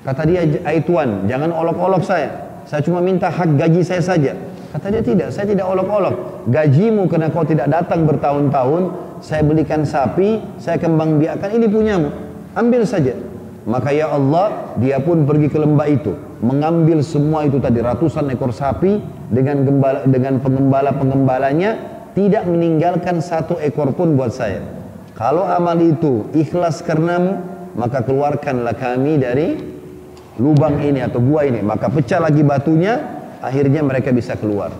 Kata 0.06 0.22
dia, 0.26 0.46
ai 0.62 0.78
tuan, 0.86 1.26
jangan 1.26 1.50
olok-olok 1.50 2.06
saya. 2.06 2.62
Saya 2.68 2.84
cuma 2.86 3.02
minta 3.02 3.26
hak 3.32 3.58
gaji 3.58 3.82
saya 3.82 4.02
saja. 4.02 4.32
Kata 4.68 4.92
dia 4.92 5.02
tidak, 5.02 5.32
saya 5.32 5.48
tidak 5.48 5.66
olok-olok. 5.66 6.46
Gajimu 6.52 7.08
karena 7.08 7.32
kau 7.32 7.42
tidak 7.42 7.72
datang 7.72 8.04
bertahun-tahun, 8.04 8.82
saya 9.24 9.42
belikan 9.42 9.82
sapi, 9.82 10.38
saya 10.60 10.76
kembang 10.76 11.18
biakan, 11.18 11.50
ini 11.56 11.66
punyamu. 11.66 12.08
Ambil 12.52 12.84
saja. 12.84 13.16
Maka 13.68 13.92
ya 13.92 14.08
Allah, 14.08 14.72
dia 14.80 14.96
pun 14.96 15.28
pergi 15.28 15.52
ke 15.52 15.60
lembah 15.60 15.84
itu, 15.92 16.16
mengambil 16.40 17.04
semua 17.04 17.44
itu 17.44 17.60
tadi 17.60 17.84
ratusan 17.84 18.32
ekor 18.32 18.48
sapi 18.48 18.96
dengan 19.28 19.60
gembala, 19.68 20.08
dengan 20.08 20.40
pengembala-pengembalanya, 20.40 21.70
tidak 22.16 22.48
meninggalkan 22.48 23.20
satu 23.20 23.60
ekor 23.60 23.92
pun 23.92 24.16
buat 24.16 24.32
saya. 24.32 24.64
Kalau 25.12 25.44
amal 25.44 25.76
itu 25.84 26.32
ikhlas 26.32 26.80
karenamu, 26.80 27.44
maka 27.76 28.00
keluarkanlah 28.00 28.72
kami 28.72 29.20
dari 29.20 29.60
lubang 30.40 30.80
ini 30.80 31.04
atau 31.04 31.20
gua 31.20 31.44
ini. 31.44 31.60
Maka 31.60 31.92
pecah 31.92 32.24
lagi 32.24 32.40
batunya, 32.40 32.96
akhirnya 33.44 33.84
mereka 33.84 34.16
bisa 34.16 34.32
keluar. 34.40 34.72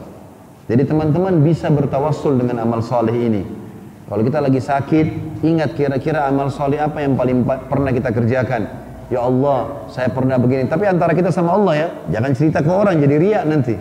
Jadi 0.64 0.88
teman-teman 0.88 1.44
bisa 1.44 1.68
bertawassul 1.68 2.40
dengan 2.40 2.64
amal 2.64 2.80
soleh 2.80 3.12
ini. 3.12 3.67
Kalau 4.08 4.24
kita 4.24 4.40
lagi 4.40 4.56
sakit, 4.56 5.06
ingat 5.44 5.76
kira-kira 5.76 6.24
amal 6.24 6.48
soleh 6.48 6.80
apa 6.80 7.04
yang 7.04 7.12
paling 7.12 7.44
pernah 7.44 7.92
kita 7.92 8.08
kerjakan. 8.08 8.64
Ya 9.12 9.20
Allah, 9.20 9.88
saya 9.92 10.08
pernah 10.08 10.40
begini. 10.40 10.64
Tapi 10.64 10.88
antara 10.88 11.12
kita 11.12 11.28
sama 11.28 11.52
Allah 11.52 11.74
ya, 11.76 11.88
jangan 12.16 12.32
cerita 12.32 12.64
ke 12.64 12.72
orang 12.72 12.96
jadi 13.04 13.16
riak 13.20 13.44
nanti. 13.44 13.76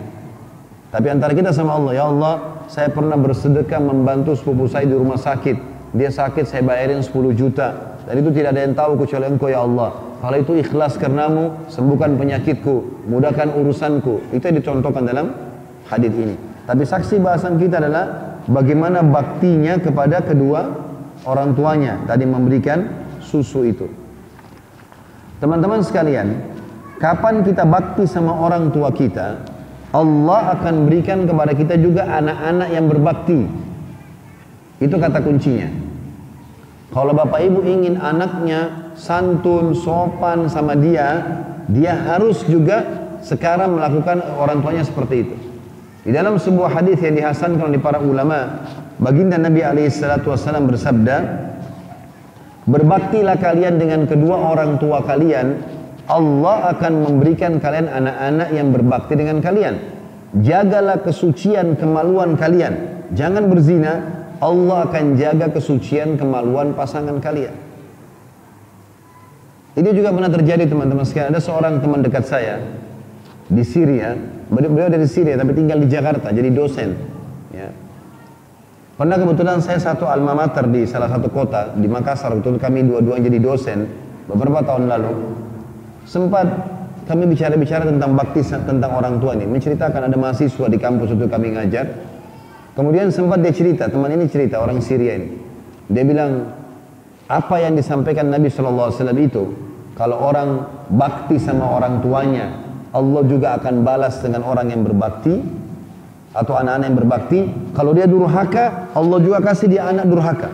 Tapi 0.92 1.06
antara 1.08 1.32
kita 1.32 1.52
sama 1.52 1.80
Allah, 1.80 1.92
ya 1.96 2.04
Allah, 2.12 2.34
saya 2.68 2.92
pernah 2.92 3.16
bersedekah 3.16 3.80
membantu 3.80 4.36
sepupu 4.36 4.68
saya 4.68 4.84
di 4.84 4.96
rumah 4.96 5.16
sakit. 5.16 5.56
Dia 5.96 6.12
sakit, 6.12 6.44
saya 6.44 6.60
bayarin 6.60 7.00
10 7.00 7.32
juta. 7.32 7.96
Dan 8.04 8.20
itu 8.20 8.28
tidak 8.32 8.52
ada 8.52 8.60
yang 8.68 8.76
tahu 8.76 9.00
kecuali 9.00 9.32
engkau 9.32 9.48
ya 9.48 9.64
Allah. 9.64 9.96
Kalau 10.20 10.36
itu 10.36 10.52
ikhlas 10.60 11.00
karenamu, 11.00 11.72
sembuhkan 11.72 12.20
penyakitku, 12.20 13.08
mudahkan 13.08 13.48
urusanku. 13.56 14.32
Itu 14.36 14.44
yang 14.48 14.60
dicontohkan 14.60 15.08
dalam 15.08 15.32
hadis 15.88 16.12
ini. 16.12 16.36
Tapi 16.68 16.84
saksi 16.84 17.16
bahasan 17.20 17.56
kita 17.56 17.80
adalah 17.80 18.27
bagaimana 18.48 19.04
baktinya 19.04 19.76
kepada 19.78 20.24
kedua 20.24 20.72
orang 21.28 21.52
tuanya 21.52 22.00
tadi 22.08 22.24
memberikan 22.24 22.88
susu 23.20 23.68
itu. 23.68 23.86
Teman-teman 25.38 25.84
sekalian, 25.84 26.34
kapan 26.98 27.46
kita 27.46 27.62
bakti 27.62 28.08
sama 28.08 28.34
orang 28.34 28.74
tua 28.74 28.90
kita? 28.90 29.38
Allah 29.94 30.58
akan 30.58 30.90
berikan 30.90 31.24
kepada 31.24 31.54
kita 31.54 31.78
juga 31.78 32.04
anak-anak 32.10 32.68
yang 32.74 32.90
berbakti. 32.90 33.40
Itu 34.82 34.98
kata 34.98 35.22
kuncinya. 35.22 35.70
Kalau 36.88 37.12
bapak 37.12 37.40
ibu 37.44 37.60
ingin 37.64 38.00
anaknya 38.00 38.92
santun, 38.96 39.76
sopan 39.76 40.48
sama 40.48 40.74
dia, 40.74 41.20
dia 41.68 41.94
harus 41.94 42.42
juga 42.48 42.84
sekarang 43.22 43.76
melakukan 43.76 44.24
orang 44.40 44.64
tuanya 44.64 44.84
seperti 44.84 45.14
itu. 45.24 45.36
Di 46.06 46.14
dalam 46.14 46.38
sebuah 46.38 46.78
hadis 46.78 47.02
yang 47.02 47.18
dihasankan 47.18 47.68
oleh 47.68 47.82
para 47.82 47.98
ulama, 47.98 48.64
baginda 49.02 49.34
Nabi 49.34 49.66
alaihissalatu 49.66 50.30
wassalam 50.30 50.70
bersabda, 50.70 51.16
berbaktilah 52.64 53.36
kalian 53.36 53.82
dengan 53.82 54.06
kedua 54.06 54.54
orang 54.54 54.78
tua 54.78 55.02
kalian, 55.02 55.58
Allah 56.08 56.72
akan 56.72 56.92
memberikan 57.04 57.60
kalian 57.60 57.90
anak-anak 57.90 58.48
yang 58.54 58.72
berbakti 58.72 59.12
dengan 59.18 59.42
kalian. 59.44 59.76
Jagalah 60.38 61.04
kesucian 61.04 61.76
kemaluan 61.76 62.38
kalian. 62.38 63.04
Jangan 63.12 63.48
berzina, 63.48 63.92
Allah 64.38 64.86
akan 64.88 65.18
jaga 65.18 65.50
kesucian 65.50 66.14
kemaluan 66.14 66.72
pasangan 66.78 67.18
kalian. 67.18 67.52
Ini 69.78 69.90
juga 69.94 70.10
pernah 70.10 70.30
terjadi 70.30 70.64
teman-teman 70.66 71.04
sekalian. 71.06 71.34
Ada 71.34 71.42
seorang 71.42 71.78
teman 71.78 72.00
dekat 72.02 72.24
saya 72.26 72.62
di 73.46 73.62
Syria, 73.62 74.14
beliau 74.48 74.88
dari 74.88 75.04
Syria 75.04 75.36
tapi 75.36 75.52
tinggal 75.52 75.78
di 75.80 75.88
Jakarta 75.88 76.32
jadi 76.32 76.48
dosen. 76.52 76.96
Ya. 77.52 77.68
Pernah 78.98 79.14
kebetulan 79.14 79.62
saya 79.62 79.78
satu 79.78 80.10
alma 80.10 80.34
mater 80.34 80.66
di 80.66 80.82
salah 80.82 81.06
satu 81.06 81.30
kota 81.30 81.70
di 81.78 81.86
Makassar, 81.86 82.34
betul 82.34 82.58
kami 82.58 82.82
dua-duanya 82.82 83.30
jadi 83.30 83.38
dosen 83.38 83.78
beberapa 84.26 84.58
tahun 84.66 84.90
lalu. 84.90 85.12
Sempat 86.02 86.46
kami 87.06 87.24
bicara-bicara 87.30 87.88
tentang 87.88 88.12
bakti 88.18 88.44
tentang 88.44 88.90
orang 88.92 89.16
tua 89.22 89.32
ini, 89.38 89.48
menceritakan 89.48 90.10
ada 90.10 90.16
mahasiswa 90.18 90.66
di 90.66 90.76
kampus 90.76 91.14
itu 91.14 91.24
kami 91.30 91.56
ngajar. 91.56 91.86
Kemudian 92.76 93.08
sempat 93.14 93.40
dia 93.40 93.54
cerita, 93.54 93.88
teman 93.88 94.12
ini 94.12 94.28
cerita 94.28 94.60
orang 94.60 94.78
Syria 94.84 95.16
ini. 95.16 95.28
Dia 95.88 96.04
bilang, 96.04 96.52
apa 97.26 97.56
yang 97.64 97.74
disampaikan 97.74 98.28
Nabi 98.28 98.52
SAW 98.52 98.92
itu, 99.18 99.44
kalau 99.96 100.20
orang 100.20 100.68
bakti 100.92 101.40
sama 101.40 101.80
orang 101.80 102.04
tuanya, 102.04 102.67
Allah 102.88 103.22
juga 103.28 103.56
akan 103.60 103.84
balas 103.84 104.20
dengan 104.24 104.48
orang 104.48 104.72
yang 104.72 104.80
berbakti 104.80 105.44
atau 106.32 106.54
anak-anak 106.56 106.86
yang 106.88 106.98
berbakti. 106.98 107.40
Kalau 107.76 107.92
dia 107.92 108.06
durhaka, 108.08 108.92
Allah 108.96 109.18
juga 109.20 109.44
kasih 109.44 109.68
dia 109.68 109.88
anak 109.88 110.08
durhaka. 110.08 110.50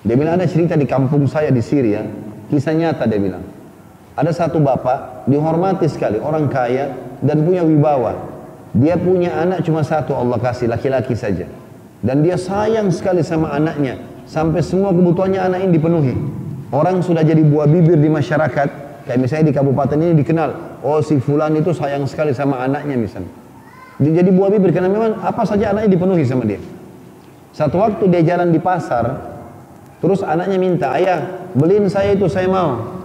Dia 0.00 0.16
bilang 0.16 0.40
ada 0.40 0.48
cerita 0.48 0.74
di 0.80 0.88
kampung 0.88 1.28
saya 1.28 1.52
di 1.52 1.60
Syria, 1.60 2.00
kisah 2.48 2.72
nyata 2.72 3.04
dia 3.04 3.20
bilang. 3.20 3.44
Ada 4.16 4.32
satu 4.46 4.58
bapak 4.58 5.28
dihormati 5.28 5.86
sekali, 5.86 6.18
orang 6.18 6.48
kaya 6.48 6.92
dan 7.20 7.44
punya 7.44 7.62
wibawa. 7.62 8.16
Dia 8.72 8.96
punya 8.96 9.36
anak 9.38 9.66
cuma 9.66 9.84
satu 9.84 10.16
Allah 10.16 10.40
kasih, 10.40 10.72
laki-laki 10.72 11.12
saja. 11.12 11.46
Dan 12.00 12.24
dia 12.24 12.40
sayang 12.40 12.88
sekali 12.88 13.20
sama 13.20 13.52
anaknya, 13.52 14.00
sampai 14.24 14.64
semua 14.64 14.90
kebutuhannya 14.96 15.36
anak 15.36 15.58
ini 15.68 15.72
dipenuhi. 15.76 16.14
Orang 16.72 17.04
sudah 17.04 17.20
jadi 17.20 17.44
buah 17.44 17.68
bibir 17.68 18.00
di 18.00 18.08
masyarakat, 18.08 18.89
kayak 19.06 19.18
misalnya 19.20 19.50
di 19.50 19.54
kabupaten 19.54 19.98
ini 20.00 20.14
dikenal, 20.20 20.80
oh 20.84 21.00
si 21.00 21.20
fulan 21.20 21.54
itu 21.56 21.70
sayang 21.72 22.04
sekali 22.08 22.32
sama 22.32 22.60
anaknya 22.60 22.96
misalnya. 22.96 23.32
Jadi 24.00 24.32
buah 24.32 24.48
bibir 24.48 24.72
karena 24.72 24.88
memang 24.88 25.20
apa 25.20 25.44
saja 25.44 25.76
anaknya 25.76 25.92
dipenuhi 25.92 26.24
sama 26.24 26.48
dia. 26.48 26.56
Satu 27.52 27.76
waktu 27.84 28.08
dia 28.08 28.24
jalan 28.24 28.48
di 28.48 28.56
pasar, 28.56 29.20
terus 30.00 30.24
anaknya 30.24 30.56
minta, 30.56 30.88
ayah 30.96 31.50
beliin 31.52 31.84
saya 31.92 32.16
itu 32.16 32.24
saya 32.24 32.48
mau. 32.48 32.96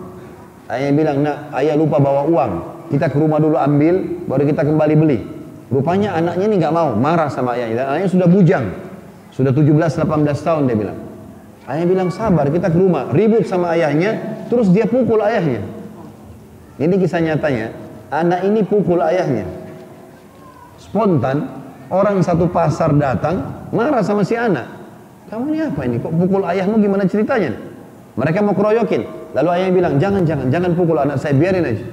Ayah 0.72 0.96
bilang, 0.96 1.20
nak 1.20 1.52
ayah 1.60 1.76
lupa 1.76 2.00
bawa 2.00 2.24
uang, 2.26 2.52
kita 2.96 3.12
ke 3.12 3.18
rumah 3.20 3.44
dulu 3.44 3.60
ambil, 3.60 4.24
baru 4.24 4.48
kita 4.48 4.64
kembali 4.64 4.96
beli. 4.96 5.20
Rupanya 5.68 6.16
anaknya 6.16 6.46
ini 6.48 6.56
nggak 6.64 6.74
mau, 6.74 6.96
marah 6.96 7.28
sama 7.28 7.60
ayahnya. 7.60 7.84
Dan 7.84 7.86
anaknya 7.92 8.10
sudah 8.16 8.28
bujang, 8.32 8.66
sudah 9.36 9.52
17-18 9.52 10.48
tahun 10.48 10.64
dia 10.72 10.78
bilang. 10.80 11.00
Ayah 11.68 11.86
bilang 11.90 12.10
sabar, 12.14 12.48
kita 12.48 12.72
ke 12.72 12.78
rumah, 12.78 13.12
ribut 13.12 13.44
sama 13.50 13.76
ayahnya, 13.76 14.46
terus 14.48 14.72
dia 14.72 14.88
pukul 14.88 15.20
ayahnya. 15.20 15.75
Ini 16.76 16.96
kisah 17.00 17.24
nyatanya. 17.24 17.72
Anak 18.12 18.44
ini 18.44 18.62
pukul 18.62 19.00
ayahnya. 19.00 19.48
Spontan, 20.76 21.48
orang 21.88 22.20
satu 22.20 22.52
pasar 22.52 22.92
datang, 23.00 23.68
marah 23.72 24.04
sama 24.04 24.28
si 24.28 24.36
anak. 24.36 24.68
Kamu 25.32 25.56
ini 25.56 25.60
apa 25.64 25.82
ini? 25.88 25.98
Kok 25.98 26.14
pukul 26.14 26.44
ayahmu 26.46 26.78
gimana 26.84 27.08
ceritanya? 27.08 27.56
Mereka 28.16 28.44
mau 28.44 28.54
keroyokin. 28.54 29.34
Lalu 29.36 29.50
ayahnya 29.52 29.74
bilang, 29.74 29.94
jangan, 30.00 30.22
jangan, 30.24 30.48
jangan 30.52 30.72
pukul 30.78 30.96
anak 31.00 31.18
saya, 31.20 31.36
biarin 31.36 31.66
aja. 31.66 31.86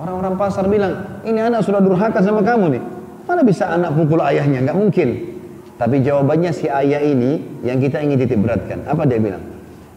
Orang-orang 0.00 0.34
pasar 0.36 0.64
bilang, 0.68 1.22
ini 1.24 1.40
anak 1.40 1.64
sudah 1.64 1.80
durhaka 1.80 2.20
sama 2.24 2.40
kamu 2.40 2.78
nih. 2.78 2.82
Mana 3.24 3.40
bisa 3.44 3.68
anak 3.72 3.92
pukul 3.96 4.20
ayahnya? 4.20 4.64
Nggak 4.64 4.76
mungkin. 4.76 5.08
Tapi 5.74 6.06
jawabannya 6.06 6.52
si 6.54 6.70
ayah 6.70 7.02
ini 7.02 7.60
yang 7.66 7.82
kita 7.82 7.98
ingin 7.98 8.20
titik 8.20 8.38
beratkan. 8.38 8.86
Apa 8.86 9.08
dia 9.08 9.18
bilang? 9.18 9.42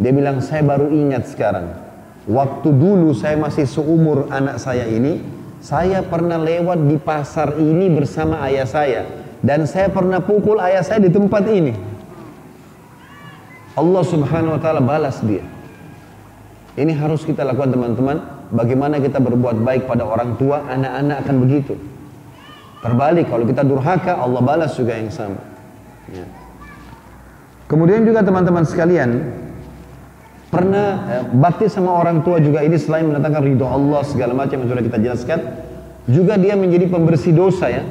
Dia 0.01 0.12
bilang, 0.12 0.41
saya 0.41 0.66
baru 0.66 0.89
ingat 0.89 1.30
sekarang. 1.30 1.87
Waktu 2.28 2.69
dulu 2.75 3.15
saya 3.15 3.39
masih 3.39 3.63
seumur 3.63 4.28
anak 4.28 4.59
saya 4.59 4.84
ini, 4.84 5.23
saya 5.63 6.03
pernah 6.03 6.36
lewat 6.36 6.75
di 6.84 6.99
pasar 6.99 7.55
ini 7.55 7.88
bersama 7.88 8.43
ayah 8.51 8.67
saya. 8.67 9.01
Dan 9.39 9.63
saya 9.63 9.88
pernah 9.88 10.19
pukul 10.19 10.59
ayah 10.59 10.84
saya 10.84 10.99
di 10.99 11.07
tempat 11.07 11.47
ini. 11.47 11.71
Allah 13.80 14.03
subhanahu 14.03 14.57
wa 14.57 14.61
ta'ala 14.61 14.84
balas 14.84 15.23
dia. 15.23 15.45
Ini 16.75 16.91
harus 16.99 17.23
kita 17.23 17.47
lakukan 17.47 17.71
teman-teman. 17.71 18.17
Bagaimana 18.51 18.99
kita 18.99 19.23
berbuat 19.23 19.63
baik 19.63 19.88
pada 19.88 20.03
orang 20.03 20.36
tua, 20.36 20.67
anak-anak 20.67 21.23
akan 21.23 21.36
begitu. 21.47 21.73
Terbalik, 22.84 23.32
kalau 23.32 23.45
kita 23.47 23.63
durhaka, 23.63 24.19
Allah 24.19 24.41
balas 24.43 24.75
juga 24.75 24.99
yang 24.99 25.09
sama. 25.09 25.39
Ya. 26.11 26.28
Kemudian 27.67 28.03
juga 28.07 28.23
teman-teman 28.23 28.63
sekalian, 28.63 29.09
pernah 30.48 30.88
eh, 31.12 31.24
bakti 31.28 31.68
sama 31.68 31.91
orang 31.91 32.24
tua 32.24 32.39
juga 32.39 32.64
ini 32.64 32.80
selain 32.80 33.08
mendatangkan 33.08 33.43
ridho 33.43 33.68
Allah 33.68 34.02
segala 34.08 34.32
macam 34.32 34.64
yang 34.64 34.70
sudah 34.72 34.84
kita 34.84 34.98
jelaskan 35.00 35.39
juga 36.08 36.39
dia 36.39 36.56
menjadi 36.56 36.88
pembersih 36.88 37.36
dosa 37.36 37.68
ya. 37.68 37.84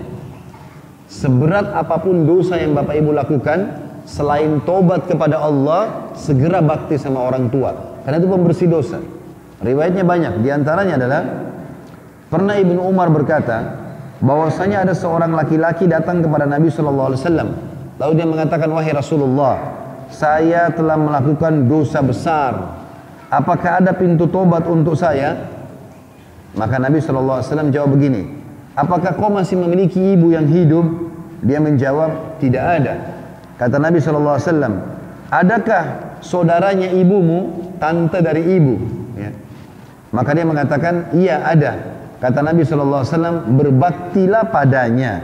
Seberat 1.07 1.71
apa 1.71 2.03
pun 2.03 2.27
dosa 2.27 2.59
yang 2.59 2.75
bapak 2.75 2.99
ibu 2.99 3.15
lakukan 3.15 3.87
selain 4.09 4.59
tobat 4.65 5.07
kepada 5.07 5.39
Allah 5.39 6.11
segera 6.17 6.65
bakti 6.65 6.97
sama 6.97 7.23
orang 7.23 7.53
tua. 7.53 8.01
Karena 8.03 8.17
itu 8.19 8.29
pembersih 8.31 8.67
dosa. 8.67 8.99
Riwayatnya 9.61 10.03
banyak. 10.03 10.43
Di 10.43 10.49
antaranya 10.51 10.99
adalah 10.99 11.23
pernah 12.33 12.57
Ibnu 12.57 12.81
Umar 12.83 13.13
berkata 13.13 13.87
bahwasanya 14.19 14.89
ada 14.89 14.95
seorang 14.97 15.37
laki-laki 15.37 15.85
datang 15.87 16.25
kepada 16.25 16.49
Nabi 16.49 16.73
Wasallam. 16.73 17.49
Lalu 18.01 18.13
dia 18.17 18.27
mengatakan 18.29 18.69
wahai 18.73 18.93
Rasulullah 18.97 19.86
saya 20.11 20.71
telah 20.71 20.95
melakukan 20.95 21.67
dosa 21.67 22.01
besar. 22.03 22.53
Apakah 23.27 23.83
ada 23.83 23.91
pintu 23.91 24.31
tobat 24.31 24.65
untuk 24.71 24.95
saya? 24.95 25.51
Maka 26.57 26.81
Nabi 26.81 27.03
SAW 27.03 27.43
jawab 27.69 27.99
begini, 27.99 28.25
apakah 28.73 29.13
kau 29.19 29.29
masih 29.29 29.61
memiliki 29.61 30.01
ibu 30.17 30.33
yang 30.33 30.49
hidup? 30.49 30.87
Dia 31.45 31.61
menjawab, 31.61 32.41
tidak 32.41 32.65
ada. 32.65 32.95
Kata 33.61 33.77
Nabi 33.77 34.01
SAW, 34.01 34.41
adakah 35.29 36.17
saudaranya 36.25 36.89
ibumu, 36.97 37.73
tante 37.77 38.25
dari 38.25 38.57
ibu? 38.57 38.75
Ya. 39.21 39.37
Maka 40.17 40.33
dia 40.33 40.49
mengatakan, 40.49 41.13
iya 41.13 41.45
ada. 41.45 41.77
Kata 42.25 42.41
Nabi 42.41 42.65
SAW, 42.65 43.05
berbaktilah 43.53 44.49
padanya. 44.49 45.21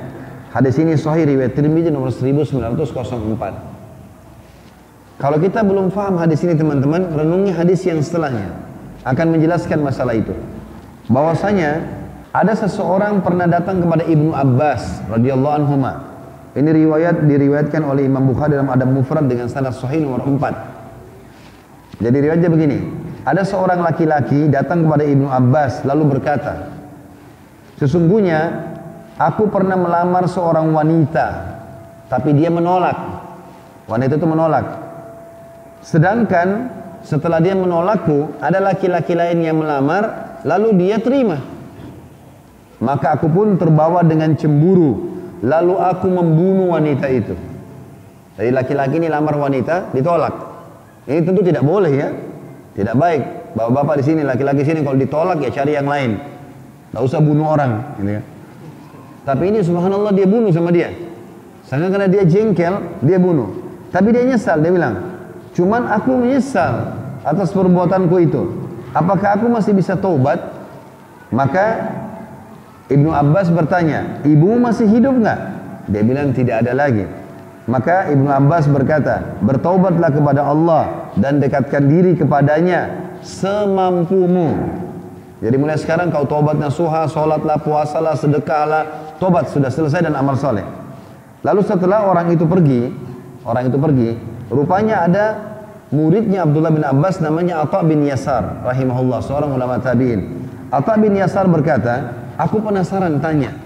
Hadis 0.53 0.77
ini 0.77 1.01
sahih 1.01 1.25
riwayat 1.25 1.57
Tirmidzi 1.57 1.89
nomor 1.89 2.13
1904. 2.13 3.72
Kalau 5.23 5.39
kita 5.39 5.63
belum 5.63 5.95
faham 5.95 6.19
hadis 6.19 6.43
ini 6.43 6.59
teman-teman, 6.59 7.15
renungi 7.15 7.55
hadis 7.55 7.87
yang 7.87 8.03
setelahnya. 8.03 8.51
Akan 9.07 9.31
menjelaskan 9.31 9.79
masalah 9.79 10.19
itu. 10.19 10.35
Bahwasanya 11.07 11.79
ada 12.35 12.51
seseorang 12.59 13.23
pernah 13.23 13.47
datang 13.47 13.79
kepada 13.79 14.03
Ibnu 14.03 14.35
Abbas 14.35 15.07
radhiyallahu 15.07 15.55
anhu. 15.63 15.79
Ini 16.59 16.71
riwayat 16.75 17.23
diriwayatkan 17.23 17.87
oleh 17.87 18.11
Imam 18.11 18.27
Bukhari 18.27 18.59
dalam 18.59 18.67
Adab 18.75 18.91
Mufrad 18.91 19.31
dengan 19.31 19.47
sanad 19.47 19.79
sahih 19.79 20.03
nomor 20.03 20.27
4. 20.27 22.03
Jadi 22.03 22.17
riwayatnya 22.19 22.51
begini. 22.51 22.79
Ada 23.23 23.47
seorang 23.47 23.79
laki-laki 23.79 24.51
datang 24.51 24.83
kepada 24.83 25.07
Ibnu 25.07 25.31
Abbas 25.31 25.87
lalu 25.87 26.19
berkata, 26.19 26.67
Sesungguhnya 27.79 28.75
aku 29.23 29.47
pernah 29.47 29.79
melamar 29.79 30.27
seorang 30.27 30.75
wanita, 30.75 31.27
tapi 32.11 32.35
dia 32.35 32.51
menolak. 32.51 32.99
Wanita 33.87 34.19
itu 34.19 34.27
menolak. 34.27 34.92
Sedangkan 35.83 36.71
setelah 37.03 37.43
dia 37.43 37.59
menolakku, 37.59 38.39
ada 38.39 38.63
laki-laki 38.63 39.19
lain 39.19 39.43
yang 39.43 39.59
melamar, 39.59 40.39
lalu 40.47 40.79
dia 40.79 41.03
terima. 41.03 41.43
Maka 42.79 43.19
aku 43.19 43.27
pun 43.31 43.59
terbawa 43.59 44.07
dengan 44.07 44.35
cemburu, 44.39 45.11
lalu 45.43 45.75
aku 45.79 46.07
membunuh 46.07 46.75
wanita 46.75 47.07
itu. 47.11 47.35
Jadi 48.39 48.51
laki-laki 48.55 48.99
ini 49.03 49.11
lamar 49.11 49.35
wanita, 49.39 49.91
ditolak. 49.91 50.35
Ini 51.07 51.21
tentu 51.27 51.43
tidak 51.43 51.67
boleh 51.67 51.93
ya, 51.93 52.09
tidak 52.79 52.95
baik. 52.95 53.23
Bapak-bapak 53.53 54.01
di 54.01 54.05
sini, 54.07 54.21
laki-laki 54.25 54.65
sini 54.65 54.81
kalau 54.81 54.97
ditolak 54.97 55.43
ya 55.43 55.51
cari 55.51 55.77
yang 55.77 55.91
lain. 55.91 56.17
Tidak 56.91 57.03
usah 57.03 57.21
bunuh 57.21 57.53
orang. 57.53 57.99
Gitu 58.01 58.11
ya. 58.17 58.23
Tapi 59.23 59.43
ini 59.53 59.59
subhanallah 59.61 60.11
dia 60.15 60.27
bunuh 60.27 60.51
sama 60.51 60.73
dia. 60.73 60.91
Sehingga 61.69 61.93
karena 61.93 62.09
dia 62.09 62.25
jengkel, 62.25 62.75
dia 63.05 63.19
bunuh. 63.21 63.53
Tapi 63.93 64.09
dia 64.11 64.25
nyesal, 64.25 64.65
dia 64.65 64.73
bilang, 64.73 65.12
cuman 65.53 65.89
aku 65.89 66.11
menyesal 66.17 66.97
atas 67.23 67.55
perbuatanku 67.55 68.17
itu. 68.21 68.43
Apakah 68.93 69.41
aku 69.41 69.49
masih 69.49 69.73
bisa 69.73 69.97
taubat? 69.97 70.41
Maka 71.33 71.97
Ibnu 72.93 73.09
Abbas 73.09 73.49
bertanya, 73.49 74.21
ibu 74.21 74.53
masih 74.61 74.85
hidup 74.85 75.17
nggak? 75.17 75.41
Dia 75.89 76.03
bilang 76.05 76.37
tidak 76.37 76.61
ada 76.61 76.77
lagi. 76.77 77.09
Maka 77.65 78.11
Ibnu 78.13 78.29
Abbas 78.29 78.69
berkata, 78.69 79.39
bertaubatlah 79.41 80.11
kepada 80.13 80.43
Allah 80.45 81.09
dan 81.17 81.41
dekatkan 81.41 81.89
diri 81.89 82.13
kepadanya 82.19 82.91
semampumu. 83.25 84.53
Jadi 85.43 85.57
mulai 85.59 85.79
sekarang 85.79 86.11
kau 86.13 86.27
taubat 86.27 86.59
nasuha, 86.59 87.09
sholatlah, 87.09 87.59
puasalah, 87.63 88.15
sedekahlah, 88.15 89.17
tobat 89.19 89.51
sudah 89.51 89.71
selesai 89.71 90.07
dan 90.07 90.15
amal 90.15 90.39
soleh. 90.39 90.63
Lalu 91.43 91.67
setelah 91.67 92.07
orang 92.07 92.31
itu 92.31 92.47
pergi, 92.47 92.91
orang 93.43 93.67
itu 93.67 93.79
pergi, 93.79 94.11
rupanya 94.53 95.09
ada 95.09 95.25
muridnya 95.89 96.45
Abdullah 96.45 96.73
bin 96.73 96.85
Abbas 96.85 97.25
namanya 97.25 97.65
Atta 97.65 97.81
bin 97.81 98.05
Yasar 98.05 98.63
rahimahullah, 98.63 99.25
seorang 99.25 99.51
ulama 99.57 99.81
tabi'in. 99.81 100.45
Atta 100.69 101.01
bin 101.01 101.17
Yasar 101.17 101.49
berkata, 101.49 102.13
aku 102.37 102.61
penasaran 102.61 103.21
tanya, 103.25 103.57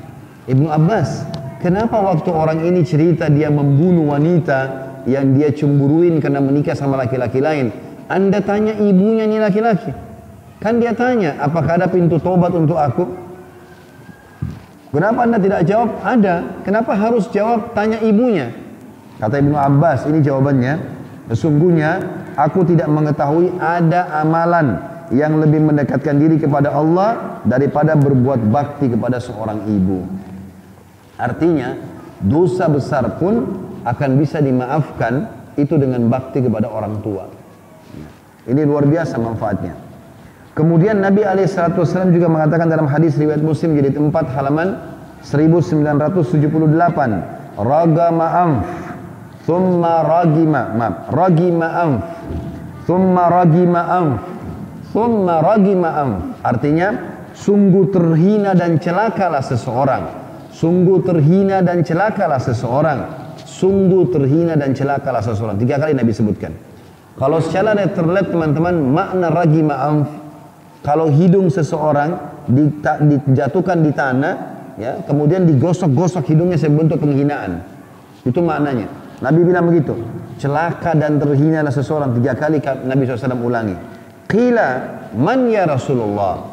Ibnu 0.47 0.71
Abbas, 0.71 1.27
kenapa 1.59 1.99
waktu 1.99 2.31
orang 2.31 2.63
ini 2.63 2.87
cerita 2.87 3.27
dia 3.27 3.51
membunuh 3.51 4.15
wanita 4.15 4.87
yang 5.07 5.35
dia 5.35 5.51
cemburuin 5.55 6.19
karena 6.19 6.43
menikah 6.43 6.75
sama 6.75 6.99
laki-laki 6.99 7.39
lain, 7.43 7.71
anda 8.07 8.43
tanya 8.43 8.75
ibunya 8.79 9.27
ini 9.27 9.39
laki-laki. 9.43 9.91
Kan 10.63 10.83
dia 10.83 10.95
tanya, 10.99 11.39
apakah 11.39 11.79
ada 11.79 11.87
pintu 11.87 12.19
tobat 12.19 12.51
untuk 12.55 12.79
aku? 12.79 13.27
Kenapa 14.91 15.29
anda 15.29 15.37
tidak 15.37 15.69
jawab? 15.69 16.01
Ada. 16.01 16.65
Kenapa 16.65 16.97
harus 16.97 17.29
jawab 17.29 17.77
tanya 17.77 18.01
ibunya? 18.01 18.49
Kata 19.17 19.41
Ibnu 19.41 19.57
Abbas, 19.57 20.05
ini 20.09 20.21
jawabannya. 20.21 20.75
Sesungguhnya 21.33 21.99
aku 22.39 22.63
tidak 22.69 22.87
mengetahui 22.87 23.59
ada 23.59 24.23
amalan 24.23 24.79
yang 25.11 25.43
lebih 25.43 25.63
mendekatkan 25.63 26.19
diri 26.19 26.39
kepada 26.39 26.71
Allah 26.71 27.41
daripada 27.43 27.97
berbuat 27.97 28.47
bakti 28.51 28.93
kepada 28.93 29.19
seorang 29.19 29.67
ibu. 29.67 30.07
Artinya, 31.17 31.75
dosa 32.21 32.69
besar 32.69 33.17
pun 33.17 33.65
akan 33.83 34.11
bisa 34.21 34.43
dimaafkan 34.43 35.27
itu 35.57 35.81
dengan 35.81 36.05
bakti 36.13 36.45
kepada 36.45 36.69
orang 36.69 37.01
tua. 37.01 37.25
Ini 38.47 38.63
luar 38.63 38.87
biasa 38.87 39.19
manfaatnya. 39.19 39.75
Kemudian 40.57 41.03
Nabi 41.03 41.27
SAW 41.27 42.15
juga 42.15 42.31
mengatakan 42.31 42.71
dalam 42.71 42.87
hadis 42.89 43.19
riwayat 43.19 43.43
Muslim 43.45 43.77
jadi 43.77 43.93
4 43.93 44.37
halaman 44.37 44.79
1978 45.21 47.61
ragama 47.61 48.27
anf 48.31 48.86
thumma 49.47 50.03
ragima 50.03 50.75
maaf 50.75 51.09
ragima 51.15 51.69
anf. 51.73 52.03
Thumma 52.85 53.25
ragima 53.31 53.83
anf. 53.87 54.21
Thumma 54.91 55.35
ragima 55.41 55.91
anf. 55.97 56.19
Artinya 56.43 56.89
sungguh 57.33 57.95
terhina 57.95 58.53
dan 58.53 58.83
celakalah 58.83 59.41
seseorang. 59.41 60.05
Sungguh 60.51 61.01
terhina 61.07 61.63
dan 61.63 61.87
celakalah 61.87 62.43
seseorang. 62.43 63.01
Sungguh 63.47 64.11
terhina 64.11 64.59
dan 64.59 64.75
celakalah 64.75 65.23
seseorang. 65.23 65.57
Tiga 65.57 65.79
kali 65.79 65.95
Nabi 65.95 66.13
sebutkan. 66.13 66.53
Kalau 67.17 67.41
secara 67.41 67.73
terlihat 67.73 68.29
teman-teman 68.29 68.77
makna 68.93 69.33
ragima 69.33 69.81
anf 69.81 70.27
kalau 70.87 71.11
hidung 71.11 71.51
seseorang 71.51 72.15
dijatuhkan 73.27 73.83
di 73.83 73.91
tanah, 73.91 74.35
ya, 74.79 75.03
kemudian 75.03 75.43
digosok-gosok 75.43 76.31
hidungnya 76.31 76.55
sebentuk 76.55 77.03
penghinaan. 77.03 77.59
Itu 78.23 78.39
maknanya. 78.39 78.87
Nabi 79.21 79.41
bilang 79.45 79.69
begitu. 79.69 79.97
Celaka 80.37 80.93
dan 80.93 81.17
terhinalah 81.17 81.73
seseorang 81.73 82.13
tiga 82.21 82.37
kali 82.37 82.61
Nabi 82.61 83.09
SAW 83.09 83.41
ulangi. 83.41 83.77
Qila 84.29 84.69
man 85.17 85.49
ya 85.49 85.65
Rasulullah. 85.65 86.45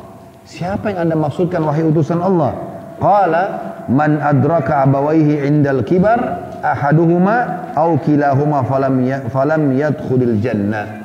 Siapa 0.47 0.91
yang 0.91 1.07
anda 1.07 1.15
maksudkan 1.19 1.59
wahai 1.63 1.83
utusan 1.83 2.23
Allah? 2.23 2.55
Qala 2.99 3.43
man 3.91 4.23
adraka 4.23 4.87
abawaihi 4.87 5.43
indal 5.43 5.83
kibar 5.83 6.51
ahaduhuma 6.63 7.67
au 7.75 7.99
kilahuma 7.99 8.63
falam 8.63 9.03
ya, 9.03 9.27
falam 9.27 9.75
yadkhulil 9.75 10.39
jannah. 10.39 11.03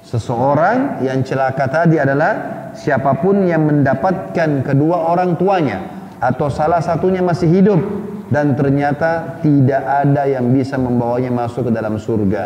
Seseorang 0.00 1.04
yang 1.04 1.20
celaka 1.20 1.68
tadi 1.68 2.00
adalah 2.00 2.72
siapa 2.72 3.20
pun 3.20 3.44
yang 3.44 3.68
mendapatkan 3.68 4.64
kedua 4.64 5.12
orang 5.12 5.36
tuanya 5.36 5.84
atau 6.16 6.48
salah 6.48 6.80
satunya 6.80 7.20
masih 7.20 7.44
hidup 7.52 7.80
dan 8.28 8.52
ternyata 8.56 9.40
tidak 9.40 9.82
ada 9.84 10.28
yang 10.28 10.52
bisa 10.52 10.76
membawanya 10.76 11.32
masuk 11.32 11.68
ke 11.68 11.72
dalam 11.72 11.96
surga. 11.96 12.44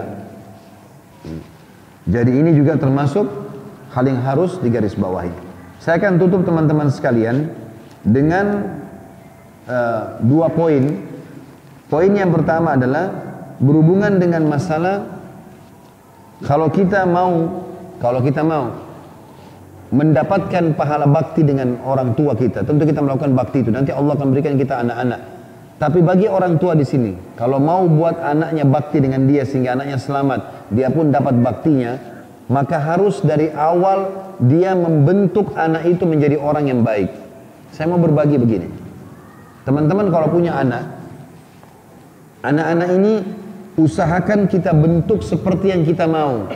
Jadi 2.06 2.32
ini 2.34 2.50
juga 2.54 2.78
termasuk 2.78 3.26
hal 3.94 4.04
yang 4.06 4.22
harus 4.22 4.58
digarisbawahi. 4.58 5.30
Saya 5.82 5.98
akan 5.98 6.18
tutup 6.18 6.46
teman-teman 6.46 6.90
sekalian 6.90 7.50
dengan 8.02 8.78
uh, 9.66 10.18
dua 10.22 10.50
poin. 10.50 10.82
Poin 11.90 12.10
yang 12.10 12.30
pertama 12.30 12.74
adalah 12.78 13.10
berhubungan 13.58 14.18
dengan 14.18 14.46
masalah 14.48 15.06
kalau 16.42 16.70
kita 16.70 17.06
mau, 17.06 17.62
kalau 18.02 18.18
kita 18.18 18.42
mau 18.42 18.74
mendapatkan 19.92 20.72
pahala 20.74 21.06
bakti 21.06 21.46
dengan 21.46 21.78
orang 21.84 22.16
tua 22.16 22.32
kita, 22.34 22.64
tentu 22.66 22.82
kita 22.82 22.98
melakukan 22.98 23.36
bakti 23.36 23.62
itu. 23.62 23.70
Nanti 23.70 23.92
Allah 23.94 24.16
akan 24.18 24.28
berikan 24.34 24.58
kita 24.58 24.82
anak-anak. 24.82 25.41
Tapi 25.82 25.98
bagi 25.98 26.30
orang 26.30 26.62
tua 26.62 26.78
di 26.78 26.86
sini, 26.86 27.34
kalau 27.34 27.58
mau 27.58 27.90
buat 27.90 28.22
anaknya 28.22 28.62
bakti 28.62 29.02
dengan 29.02 29.26
dia 29.26 29.42
sehingga 29.42 29.74
anaknya 29.74 29.98
selamat, 29.98 30.70
dia 30.70 30.86
pun 30.94 31.10
dapat 31.10 31.34
baktinya, 31.42 31.98
maka 32.46 32.78
harus 32.78 33.18
dari 33.18 33.50
awal 33.50 34.30
dia 34.38 34.78
membentuk 34.78 35.58
anak 35.58 35.82
itu 35.90 36.06
menjadi 36.06 36.38
orang 36.38 36.70
yang 36.70 36.86
baik. 36.86 37.10
Saya 37.74 37.90
mau 37.90 37.98
berbagi 37.98 38.38
begini. 38.38 38.70
Teman-teman 39.66 40.06
kalau 40.14 40.30
punya 40.30 40.54
anak, 40.54 40.86
anak-anak 42.46 42.88
ini 43.02 43.12
usahakan 43.78 44.50
kita 44.50 44.70
bentuk 44.76 45.24
seperti 45.24 45.72
yang 45.72 45.82
kita 45.86 46.04
mau 46.04 46.50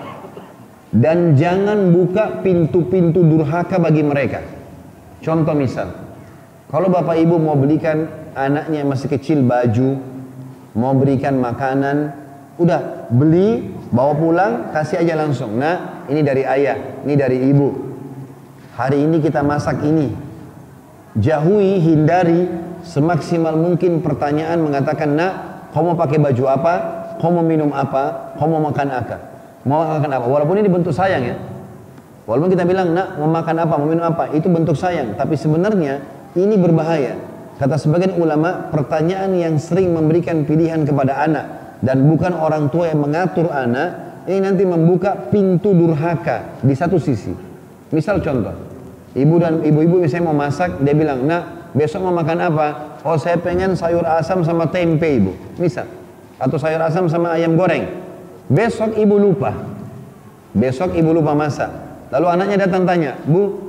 dan 0.92 1.32
jangan 1.38 1.94
buka 1.94 2.44
pintu-pintu 2.44 3.24
durhaka 3.24 3.80
bagi 3.80 4.04
mereka 4.04 4.44
contoh 5.24 5.56
misal 5.56 5.96
kalau 6.68 6.92
bapak 6.92 7.16
ibu 7.16 7.40
mau 7.40 7.56
belikan 7.56 8.25
anaknya 8.36 8.84
masih 8.84 9.08
kecil 9.08 9.40
baju 9.40 9.96
mau 10.76 10.92
berikan 10.92 11.40
makanan 11.40 12.12
udah 12.60 13.08
beli 13.08 13.72
bawa 13.88 14.12
pulang 14.12 14.52
kasih 14.76 15.00
aja 15.00 15.16
langsung 15.16 15.56
nah 15.56 16.04
ini 16.12 16.20
dari 16.20 16.44
ayah 16.44 17.00
ini 17.08 17.14
dari 17.16 17.40
ibu 17.48 17.68
hari 18.76 19.00
ini 19.00 19.24
kita 19.24 19.40
masak 19.40 19.80
ini 19.82 20.12
jauhi 21.16 21.80
hindari 21.80 22.44
semaksimal 22.84 23.56
mungkin 23.56 24.04
pertanyaan 24.04 24.60
mengatakan 24.60 25.16
nak 25.16 25.32
kamu 25.72 25.92
mau 25.92 25.98
pakai 25.98 26.20
baju 26.20 26.44
apa 26.52 26.74
kau 27.20 27.32
mau 27.32 27.44
minum 27.44 27.72
apa, 27.72 28.36
kau 28.36 28.48
mau 28.48 28.60
makan 28.60 28.88
apa. 28.92 29.16
Mau 29.66 29.82
makan 29.82 30.10
apa, 30.12 30.26
walaupun 30.30 30.62
ini 30.62 30.70
bentuk 30.70 30.94
sayang 30.94 31.24
ya. 31.26 31.36
Walaupun 32.26 32.50
kita 32.54 32.66
bilang, 32.66 32.94
nak 32.94 33.18
mau 33.18 33.30
makan 33.30 33.56
apa, 33.66 33.74
mau 33.78 33.88
minum 33.88 34.06
apa, 34.06 34.30
itu 34.34 34.46
bentuk 34.46 34.78
sayang. 34.78 35.14
Tapi 35.18 35.34
sebenarnya 35.34 36.02
ini 36.38 36.54
berbahaya. 36.58 37.18
Kata 37.56 37.80
sebagian 37.80 38.20
ulama, 38.20 38.68
pertanyaan 38.68 39.32
yang 39.32 39.54
sering 39.56 39.96
memberikan 39.96 40.44
pilihan 40.44 40.84
kepada 40.84 41.24
anak 41.24 41.46
dan 41.80 42.04
bukan 42.04 42.36
orang 42.36 42.68
tua 42.68 42.92
yang 42.92 43.00
mengatur 43.00 43.48
anak, 43.48 44.22
ini 44.28 44.44
nanti 44.44 44.68
membuka 44.68 45.16
pintu 45.32 45.72
durhaka 45.72 46.60
di 46.60 46.76
satu 46.76 47.00
sisi. 47.00 47.32
Misal 47.96 48.20
contoh, 48.20 48.52
ibu 49.16 49.34
dan 49.40 49.64
ibu-ibu 49.64 50.04
misalnya 50.04 50.28
mau 50.28 50.36
masak, 50.36 50.84
dia 50.84 50.92
bilang, 50.92 51.24
nak 51.24 51.72
besok 51.72 52.04
mau 52.04 52.12
makan 52.12 52.38
apa? 52.44 52.68
Oh 53.08 53.16
saya 53.16 53.40
pengen 53.40 53.72
sayur 53.72 54.04
asam 54.04 54.44
sama 54.44 54.68
tempe 54.68 55.08
ibu. 55.16 55.32
Misal, 55.56 55.88
atau 56.36 56.60
sayur 56.60 56.82
asam 56.84 57.08
sama 57.08 57.32
ayam 57.32 57.56
goreng. 57.56 57.88
Besok 58.52 59.00
ibu 59.00 59.16
lupa. 59.16 59.56
Besok 60.52 60.92
ibu 60.92 61.16
lupa 61.16 61.32
masak. 61.32 61.72
Lalu 62.12 62.26
anaknya 62.36 62.56
datang 62.68 62.84
tanya, 62.86 63.18
Bu, 63.26 63.65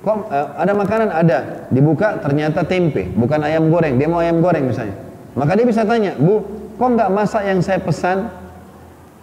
kok 0.00 0.16
uh, 0.28 0.48
ada 0.56 0.72
makanan? 0.72 1.08
Ada. 1.12 1.38
Dibuka 1.68 2.20
ternyata 2.20 2.64
tempe, 2.64 3.08
bukan 3.12 3.40
ayam 3.44 3.68
goreng. 3.68 4.00
Dia 4.00 4.08
mau 4.08 4.20
ayam 4.20 4.40
goreng 4.40 4.68
misalnya. 4.68 4.96
Maka 5.36 5.54
dia 5.54 5.66
bisa 5.68 5.86
tanya, 5.86 6.16
Bu, 6.18 6.42
kok 6.76 6.88
nggak 6.96 7.10
masak 7.12 7.46
yang 7.46 7.60
saya 7.62 7.78
pesan? 7.78 8.28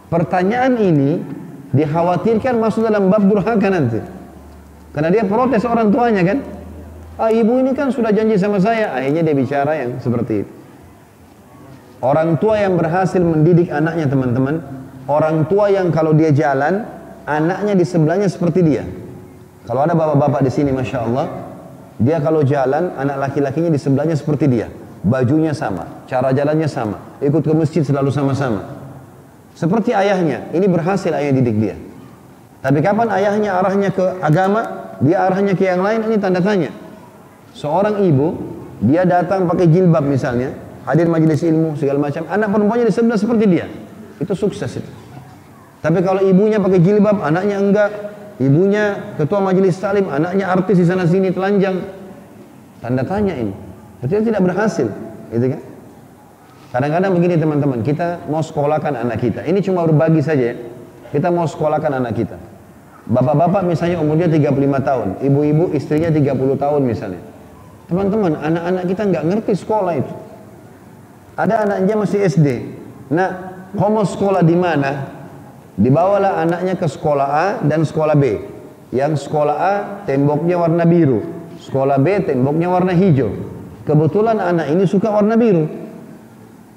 Pertanyaan 0.07 0.79
ini 0.79 1.19
dikhawatirkan 1.75 2.55
masuk 2.55 2.87
dalam 2.87 3.11
bab 3.11 3.27
durhaka 3.27 3.67
nanti. 3.67 3.99
Karena 4.95 5.11
dia 5.11 5.27
protes 5.27 5.67
orang 5.67 5.91
tuanya 5.91 6.23
kan. 6.23 6.39
Ah, 7.17 7.33
ibu 7.33 7.57
ini 7.59 7.73
kan 7.73 7.89
sudah 7.89 8.13
janji 8.13 8.37
sama 8.37 8.61
saya. 8.61 8.93
Akhirnya 8.93 9.25
dia 9.25 9.35
bicara 9.35 9.73
yang 9.75 9.99
seperti 9.99 10.45
itu. 10.45 10.51
Orang 11.97 12.37
tua 12.37 12.61
yang 12.61 12.77
berhasil 12.77 13.17
mendidik 13.17 13.73
anaknya 13.73 14.05
teman-teman, 14.05 14.61
orang 15.09 15.49
tua 15.49 15.73
yang 15.73 15.89
kalau 15.89 16.13
dia 16.13 16.29
jalan, 16.29 16.85
anaknya 17.25 17.73
di 17.73 17.81
sebelahnya 17.81 18.29
seperti 18.29 18.61
dia. 18.61 18.85
Kalau 19.67 19.83
ada 19.83 19.93
bapak-bapak 19.93 20.47
di 20.47 20.51
sini, 20.51 20.71
masya 20.71 21.03
Allah, 21.03 21.27
Dia 21.97 22.21
kalau 22.21 22.45
jalan, 22.45 22.93
anak 22.93 23.17
laki-lakinya 23.29 23.73
di 23.73 23.79
sebelahnya 23.81 24.13
seperti 24.13 24.45
dia. 24.45 24.69
Bajunya 25.01 25.53
sama, 25.57 26.05
cara 26.05 26.29
jalannya 26.29 26.69
sama, 26.69 27.17
ikut 27.21 27.41
ke 27.41 27.53
masjid 27.57 27.81
selalu 27.81 28.13
sama-sama. 28.13 28.69
Seperti 29.57 29.97
ayahnya, 29.97 30.53
ini 30.53 30.69
berhasil 30.69 31.09
ayah 31.09 31.33
didik 31.33 31.57
dia. 31.57 31.75
Tapi 32.61 32.85
kapan 32.85 33.09
ayahnya 33.17 33.57
arahnya 33.57 33.89
ke 33.89 34.21
agama, 34.21 34.93
dia 35.01 35.25
arahnya 35.25 35.57
ke 35.57 35.65
yang 35.65 35.81
lain, 35.81 36.05
ini 36.05 36.21
tanda 36.21 36.37
tanya. 36.37 36.69
Seorang 37.57 38.05
ibu, 38.05 38.37
dia 38.85 39.01
datang 39.09 39.49
pakai 39.49 39.65
jilbab 39.65 40.05
misalnya, 40.05 40.53
hadir 40.85 41.09
majelis 41.09 41.41
ilmu 41.41 41.73
segala 41.81 41.97
macam, 41.97 42.29
anak 42.29 42.53
perempuannya 42.53 42.85
di 42.85 42.93
sebelah 42.93 43.17
seperti 43.17 43.45
dia. 43.49 43.65
Itu 44.21 44.37
sukses 44.37 44.69
itu. 44.69 44.91
Tapi 45.81 46.05
kalau 46.05 46.21
ibunya 46.21 46.61
pakai 46.61 46.77
jilbab, 46.77 47.25
anaknya 47.25 47.57
enggak, 47.57 47.89
ibunya 48.37 49.15
ketua 49.17 49.41
majelis 49.41 49.77
salim, 49.77 50.09
anaknya 50.09 50.49
artis 50.49 50.77
di 50.77 50.85
sana 50.85 51.05
sini 51.05 51.33
telanjang, 51.33 51.81
tanda 52.81 53.03
tanya 53.05 53.33
ini. 53.33 53.53
Berarti 54.01 54.29
tidak 54.29 54.41
berhasil, 54.45 54.87
gitu 55.33 55.45
kan? 55.57 55.61
Kadang-kadang 56.67 57.11
begini 57.17 57.35
teman-teman, 57.39 57.79
kita 57.81 58.27
mau 58.29 58.43
sekolahkan 58.43 58.93
anak 58.93 59.17
kita. 59.23 59.41
Ini 59.41 59.59
cuma 59.63 59.87
berbagi 59.87 60.21
saja 60.21 60.53
ya. 60.53 60.55
Kita 61.09 61.31
mau 61.31 61.47
sekolahkan 61.47 61.89
anak 61.89 62.13
kita. 62.13 62.37
Bapak-bapak 63.07 63.63
misalnya 63.63 64.03
umurnya 64.03 64.27
35 64.27 64.83
tahun, 64.83 65.07
ibu-ibu 65.23 65.71
istrinya 65.71 66.11
30 66.11 66.59
tahun 66.59 66.81
misalnya. 66.83 67.23
Teman-teman, 67.87 68.35
anak-anak 68.35 68.83
kita 68.83 69.01
nggak 69.07 69.23
ngerti 69.31 69.53
sekolah 69.63 69.93
itu. 69.95 70.13
Ada 71.39 71.63
anaknya 71.63 71.95
masih 71.95 72.19
SD. 72.27 72.47
Nah, 73.15 73.29
kamu 73.71 74.03
sekolah 74.03 74.43
di 74.43 74.55
mana? 74.59 75.16
Dibawalah 75.77 76.41
anaknya 76.41 76.73
ke 76.73 76.89
sekolah 76.89 77.27
A 77.29 77.47
dan 77.61 77.85
sekolah 77.85 78.17
B. 78.17 78.41
Yang 78.89 79.29
sekolah 79.29 79.55
A 79.55 79.73
temboknya 80.09 80.57
warna 80.57 80.89
biru, 80.89 81.21
sekolah 81.61 82.01
B 82.01 82.25
temboknya 82.25 82.65
warna 82.65 82.97
hijau. 82.97 83.29
Kebetulan 83.85 84.41
anak 84.41 84.73
ini 84.73 84.89
suka 84.89 85.13
warna 85.13 85.37
biru. 85.37 85.69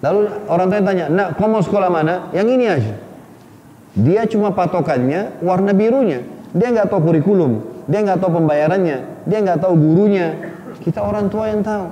Lalu 0.05 0.20
orang 0.48 0.66
tua 0.68 0.80
tanya, 0.84 1.07
nak 1.09 1.40
kau 1.40 1.48
mau 1.48 1.64
sekolah 1.64 1.88
mana? 1.88 2.28
Yang 2.36 2.48
ini 2.57 2.64
aja. 2.68 2.94
Dia 3.96 4.22
cuma 4.28 4.53
patokannya 4.53 5.42
warna 5.42 5.72
birunya. 5.72 6.20
Dia 6.53 6.68
nggak 6.68 6.92
tahu 6.92 7.11
kurikulum, 7.11 7.84
dia 7.88 8.05
nggak 8.05 8.20
tahu 8.20 8.36
pembayarannya, 8.36 8.98
dia 9.24 9.38
nggak 9.40 9.59
tahu 9.64 9.74
gurunya. 9.80 10.36
Kita 10.80 11.05
orang 11.05 11.32
tua 11.32 11.48
yang 11.48 11.64
tahu. 11.64 11.86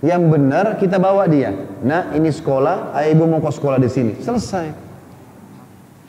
Yang 0.00 0.22
benar 0.32 0.66
kita 0.80 0.96
bawa 0.96 1.28
dia. 1.28 1.52
Nah 1.84 2.16
ini 2.16 2.32
sekolah, 2.32 2.96
ayah 2.96 3.12
ibu 3.12 3.28
mau 3.28 3.44
ke 3.44 3.50
sekolah 3.52 3.76
di 3.76 3.90
sini. 3.92 4.12
Selesai. 4.16 4.89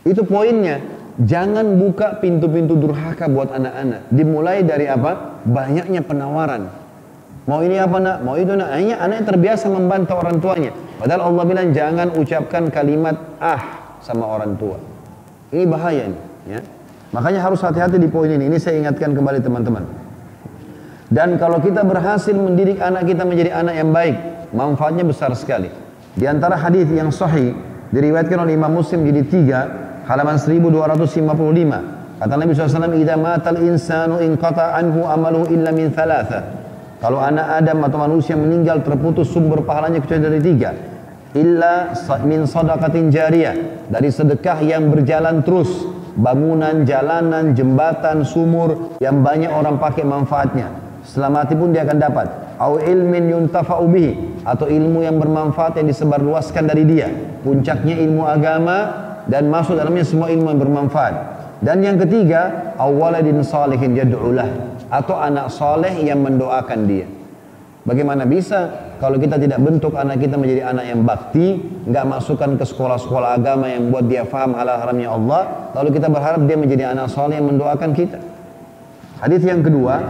Itu 0.06 0.26
poinnya. 0.26 0.82
Jangan 1.22 1.78
buka 1.78 2.18
pintu-pintu 2.18 2.74
durhaka 2.80 3.30
buat 3.30 3.54
anak-anak. 3.54 4.10
Dimulai 4.10 4.66
dari 4.66 4.90
apa? 4.90 5.44
Banyaknya 5.46 6.02
penawaran. 6.02 6.72
Mau 7.46 7.60
ini 7.66 7.78
apa 7.78 7.98
nak? 7.98 8.18
Mau 8.22 8.38
itu 8.38 8.54
nak? 8.54 8.70
Akhirnya 8.70 9.02
anaknya 9.02 9.26
terbiasa 9.34 9.66
membantah 9.70 10.16
orang 10.18 10.38
tuanya. 10.38 10.72
Padahal 11.02 11.34
Allah 11.34 11.44
bilang 11.46 11.68
jangan 11.74 12.14
ucapkan 12.16 12.70
kalimat 12.70 13.18
ah 13.42 13.98
sama 14.02 14.30
orang 14.30 14.56
tua. 14.58 14.78
Ini 15.52 15.66
bahaya 15.66 16.10
nih. 16.10 16.22
Ya. 16.48 16.62
Makanya 17.12 17.44
harus 17.44 17.60
hati-hati 17.60 18.00
di 18.00 18.08
poin 18.08 18.32
ini. 18.32 18.48
Ini 18.48 18.58
saya 18.62 18.80
ingatkan 18.80 19.12
kembali 19.12 19.42
teman-teman. 19.44 19.84
Dan 21.12 21.36
kalau 21.36 21.60
kita 21.60 21.84
berhasil 21.84 22.32
mendidik 22.32 22.80
anak 22.80 23.04
kita 23.04 23.28
menjadi 23.28 23.52
anak 23.52 23.76
yang 23.76 23.92
baik, 23.92 24.16
manfaatnya 24.56 25.04
besar 25.04 25.36
sekali. 25.36 25.68
Di 26.16 26.24
antara 26.24 26.56
hadis 26.56 26.88
yang 26.88 27.12
sahih 27.12 27.52
diriwayatkan 27.92 28.38
oleh 28.48 28.56
Imam 28.56 28.72
Muslim 28.72 29.04
jadi 29.04 29.22
tiga, 29.28 29.60
halaman 30.08 30.38
1255. 30.38 31.82
Kata 32.22 32.34
Nabi 32.38 32.54
SAW, 32.54 32.94
"Idza 32.94 33.18
matal 33.18 33.58
insanu 33.66 34.22
inqata 34.22 34.78
anhu 34.78 35.10
amaluhu 35.10 35.50
illa 35.50 35.74
min 35.74 35.90
thalatha." 35.90 36.62
Kalau 37.02 37.18
anak 37.18 37.66
Adam 37.66 37.82
atau 37.82 37.98
manusia 37.98 38.38
meninggal 38.38 38.86
terputus 38.86 39.34
sumber 39.34 39.66
pahalanya 39.66 40.06
kecuali 40.06 40.22
dari 40.22 40.38
tiga. 40.38 40.70
Illa 41.34 41.98
min 42.22 42.46
sadaqatin 42.46 43.10
jariyah. 43.10 43.90
Dari 43.90 44.14
sedekah 44.14 44.62
yang 44.62 44.94
berjalan 44.94 45.42
terus. 45.42 45.90
Bangunan, 46.14 46.86
jalanan, 46.86 47.58
jembatan, 47.58 48.22
sumur 48.22 49.02
yang 49.02 49.26
banyak 49.26 49.50
orang 49.50 49.82
pakai 49.82 50.06
manfaatnya. 50.06 50.70
Setelah 51.02 51.42
mati 51.42 51.58
pun 51.58 51.74
dia 51.74 51.82
akan 51.90 51.98
dapat. 51.98 52.28
Au 52.62 52.78
ilmin 52.78 53.34
yuntafa'u 53.34 53.90
bihi. 53.90 54.46
Atau 54.46 54.70
ilmu 54.70 55.02
yang 55.02 55.18
bermanfaat 55.18 55.82
yang 55.82 55.90
disebarluaskan 55.90 56.70
dari 56.70 56.86
dia. 56.86 57.10
Puncaknya 57.42 57.98
ilmu 57.98 58.30
agama 58.30 59.10
dan 59.32 59.48
masuk 59.48 59.80
dalamnya 59.80 60.04
semua 60.04 60.28
ilmu 60.28 60.52
yang 60.52 60.60
bermanfaat. 60.60 61.16
Dan 61.64 61.80
yang 61.80 61.96
ketiga, 61.96 62.76
awaladin 62.76 63.40
salihin 63.48 63.96
yad'ulah 63.96 64.50
atau 64.92 65.16
anak 65.16 65.48
soleh 65.48 66.04
yang 66.04 66.20
mendoakan 66.20 66.80
dia. 66.84 67.08
Bagaimana 67.82 68.28
bisa 68.28 68.92
kalau 69.00 69.18
kita 69.18 69.42
tidak 69.42 69.58
bentuk 69.64 69.96
anak 69.98 70.22
kita 70.22 70.36
menjadi 70.38 70.68
anak 70.68 70.86
yang 70.86 71.02
bakti, 71.08 71.64
nggak 71.88 72.06
masukkan 72.06 72.60
ke 72.60 72.66
sekolah-sekolah 72.68 73.40
agama 73.40 73.72
yang 73.72 73.90
buat 73.90 74.06
dia 74.06 74.28
faham 74.28 74.54
halal 74.54 74.78
haramnya 74.78 75.10
Allah, 75.10 75.72
lalu 75.74 75.96
kita 75.98 76.12
berharap 76.12 76.44
dia 76.46 76.58
menjadi 76.60 76.84
anak 76.94 77.10
soleh 77.10 77.40
yang 77.40 77.48
mendoakan 77.50 77.90
kita. 77.96 78.20
Hadis 79.22 79.42
yang 79.46 79.62
kedua, 79.66 80.02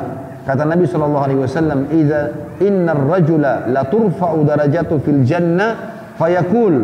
kata 0.47 0.63
Nabi 0.67 0.87
Shallallahu 0.87 1.23
Alaihi 1.23 1.39
Wasallam, 1.45 1.79
"Iza 1.91 2.21
inna 2.63 2.95
rajula 2.95 3.67
la 3.67 3.83
turfa'u 3.87 4.43
darajatu 4.43 4.99
fil 5.03 5.23
jannah, 5.23 5.99
fayakul 6.15 6.75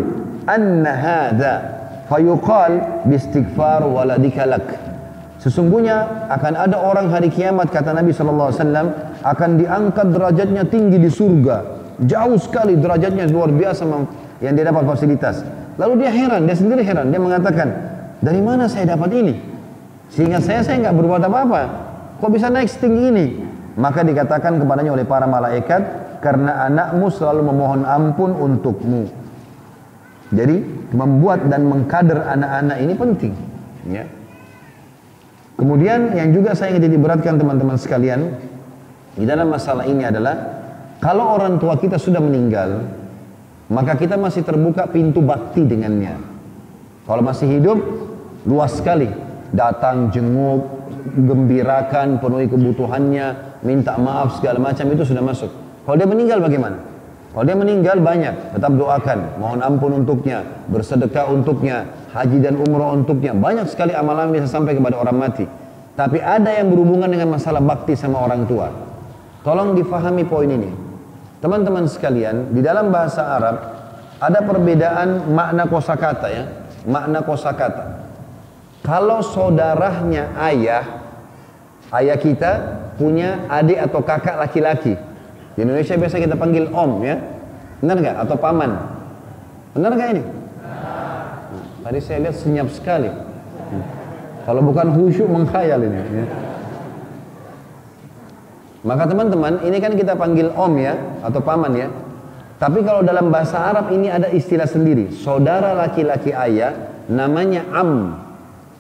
anna 0.48 0.92
hadha 0.92 1.77
fayuqal 2.08 3.04
bistighfar 3.08 3.84
waladika 3.84 4.48
lak 4.48 4.68
Sesungguhnya 5.38 6.28
akan 6.34 6.54
ada 6.58 6.82
orang 6.82 7.14
hari 7.14 7.30
kiamat 7.30 7.70
kata 7.70 7.94
Nabi 7.94 8.10
sallallahu 8.10 8.50
alaihi 8.50 8.60
wasallam 8.60 8.88
akan 9.22 9.50
diangkat 9.62 10.08
derajatnya 10.10 10.64
tinggi 10.66 10.98
di 10.98 11.14
surga. 11.14 11.78
Jauh 12.04 12.42
sekali 12.42 12.74
derajatnya 12.74 13.30
luar 13.30 13.54
biasa 13.54 13.86
yang 14.42 14.54
dia 14.58 14.66
dapat 14.66 14.84
fasilitas. 14.90 15.46
Lalu 15.78 16.04
dia 16.04 16.12
heran, 16.12 16.50
dia 16.50 16.58
sendiri 16.58 16.82
heran, 16.82 17.14
dia 17.14 17.22
mengatakan, 17.22 17.70
"Dari 18.18 18.42
mana 18.42 18.66
saya 18.66 18.98
dapat 18.98 19.14
ini?" 19.14 19.34
Sehingga 20.10 20.42
saya 20.42 20.66
saya 20.66 20.90
nggak 20.90 20.96
berbuat 21.06 21.22
apa-apa. 21.30 21.62
Kok 22.18 22.32
bisa 22.34 22.50
naik 22.50 22.74
setinggi 22.74 23.04
ini? 23.14 23.26
Maka 23.78 24.02
dikatakan 24.02 24.58
kepadanya 24.58 24.98
oleh 24.98 25.06
para 25.06 25.30
malaikat, 25.30 25.82
"Karena 26.18 26.66
anakmu 26.66 27.14
selalu 27.14 27.46
memohon 27.54 27.86
ampun 27.86 28.34
untukmu." 28.34 29.27
Jadi 30.32 30.60
membuat 30.92 31.48
dan 31.48 31.68
mengkader 31.68 32.20
anak-anak 32.20 32.78
ini 32.84 32.94
penting. 32.96 33.34
Ya. 33.88 34.04
Kemudian 35.58 36.14
yang 36.14 36.36
juga 36.36 36.54
saya 36.54 36.76
ingin 36.76 37.00
diberatkan 37.00 37.40
teman-teman 37.40 37.80
sekalian 37.80 38.36
di 39.18 39.26
dalam 39.26 39.50
masalah 39.50 39.88
ini 39.90 40.06
adalah 40.06 40.36
kalau 41.02 41.34
orang 41.34 41.58
tua 41.58 41.80
kita 41.80 41.98
sudah 41.98 42.22
meninggal, 42.22 42.86
maka 43.72 43.98
kita 43.98 44.20
masih 44.20 44.46
terbuka 44.46 44.86
pintu 44.90 45.24
bakti 45.24 45.66
dengannya. 45.66 46.20
Kalau 47.08 47.24
masih 47.24 47.48
hidup, 47.58 47.80
luas 48.44 48.76
sekali. 48.76 49.08
Datang, 49.48 50.12
jenguk, 50.12 50.68
gembirakan, 51.24 52.20
penuhi 52.20 52.52
kebutuhannya, 52.52 53.60
minta 53.64 53.96
maaf 53.96 54.38
segala 54.38 54.60
macam 54.60 54.86
itu 54.92 55.08
sudah 55.08 55.24
masuk. 55.24 55.50
Kalau 55.88 55.96
dia 55.96 56.04
meninggal 56.04 56.44
bagaimana? 56.44 56.97
Kalau 57.36 57.44
dia 57.44 57.58
meninggal 57.60 58.02
banyak, 58.02 58.56
tetap 58.56 58.72
doakan, 58.74 59.38
mohon 59.38 59.60
ampun 59.62 60.02
untuknya, 60.04 60.42
bersedekah 60.72 61.30
untuknya, 61.30 61.86
haji 62.16 62.42
dan 62.42 62.58
umroh 62.58 62.96
untuknya. 62.96 63.36
Banyak 63.36 63.68
sekali 63.70 63.94
amalan 63.94 64.34
bisa 64.34 64.50
sampai 64.50 64.74
kepada 64.74 64.98
orang 64.98 65.18
mati. 65.20 65.46
Tapi 65.98 66.22
ada 66.22 66.54
yang 66.54 66.70
berhubungan 66.70 67.10
dengan 67.10 67.34
masalah 67.34 67.62
bakti 67.62 67.98
sama 67.98 68.22
orang 68.22 68.46
tua. 68.46 68.70
Tolong 69.46 69.78
difahami 69.78 70.24
poin 70.26 70.50
ini. 70.50 70.72
Teman-teman 71.38 71.86
sekalian, 71.86 72.54
di 72.54 72.66
dalam 72.66 72.90
bahasa 72.90 73.22
Arab 73.38 73.56
ada 74.18 74.40
perbedaan 74.42 75.30
makna 75.30 75.70
kosakata 75.70 76.28
ya, 76.34 76.44
makna 76.90 77.22
kosakata. 77.22 78.10
Kalau 78.82 79.22
saudaranya 79.22 80.34
ayah, 80.42 80.86
ayah 81.94 82.18
kita 82.18 82.52
punya 82.98 83.46
adik 83.46 83.78
atau 83.78 84.02
kakak 84.02 84.42
laki-laki, 84.42 84.98
di 85.58 85.66
Indonesia 85.66 85.98
biasa 85.98 86.22
kita 86.22 86.38
panggil 86.38 86.70
om 86.70 87.02
ya. 87.02 87.18
Benar 87.82 87.98
nggak? 87.98 88.16
Atau 88.22 88.38
paman? 88.38 88.78
Benar 89.74 89.92
nggak 89.98 90.10
ini? 90.14 90.24
Tadi 91.82 91.98
saya 91.98 92.30
lihat 92.30 92.38
senyap 92.38 92.70
sekali. 92.70 93.10
Kalau 94.46 94.62
bukan 94.62 94.94
khusyuk 94.94 95.26
mengkhayal 95.26 95.82
ini. 95.82 95.98
Ya. 95.98 96.26
Maka 98.86 99.10
teman-teman, 99.10 99.66
ini 99.66 99.78
kan 99.82 99.98
kita 99.98 100.14
panggil 100.14 100.54
om 100.54 100.78
ya, 100.78 100.94
atau 101.26 101.42
paman 101.42 101.74
ya. 101.74 101.90
Tapi 102.62 102.86
kalau 102.86 103.02
dalam 103.02 103.34
bahasa 103.34 103.58
Arab 103.58 103.90
ini 103.90 104.14
ada 104.14 104.30
istilah 104.30 104.70
sendiri. 104.70 105.10
Saudara 105.10 105.74
laki-laki 105.74 106.38
ayah 106.38 106.74
namanya 107.10 107.66
am. 107.74 108.14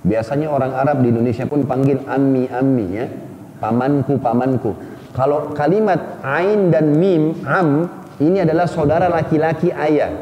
Biasanya 0.05 0.47
orang 0.47 0.77
Arab 0.77 1.01
di 1.01 1.09
Indonesia 1.09 1.43
pun 1.49 1.65
panggil 1.65 2.05
ammi-ammi 2.05 2.87
ya. 2.93 3.05
Pamanku, 3.57 4.21
pamanku. 4.21 4.77
Kalau 5.17 5.49
kalimat 5.57 6.21
ain 6.21 6.69
dan 6.69 6.93
mim 6.93 7.41
am 7.41 7.89
ini 8.21 8.45
adalah 8.45 8.69
saudara 8.69 9.09
laki-laki 9.09 9.73
ayah. 9.73 10.13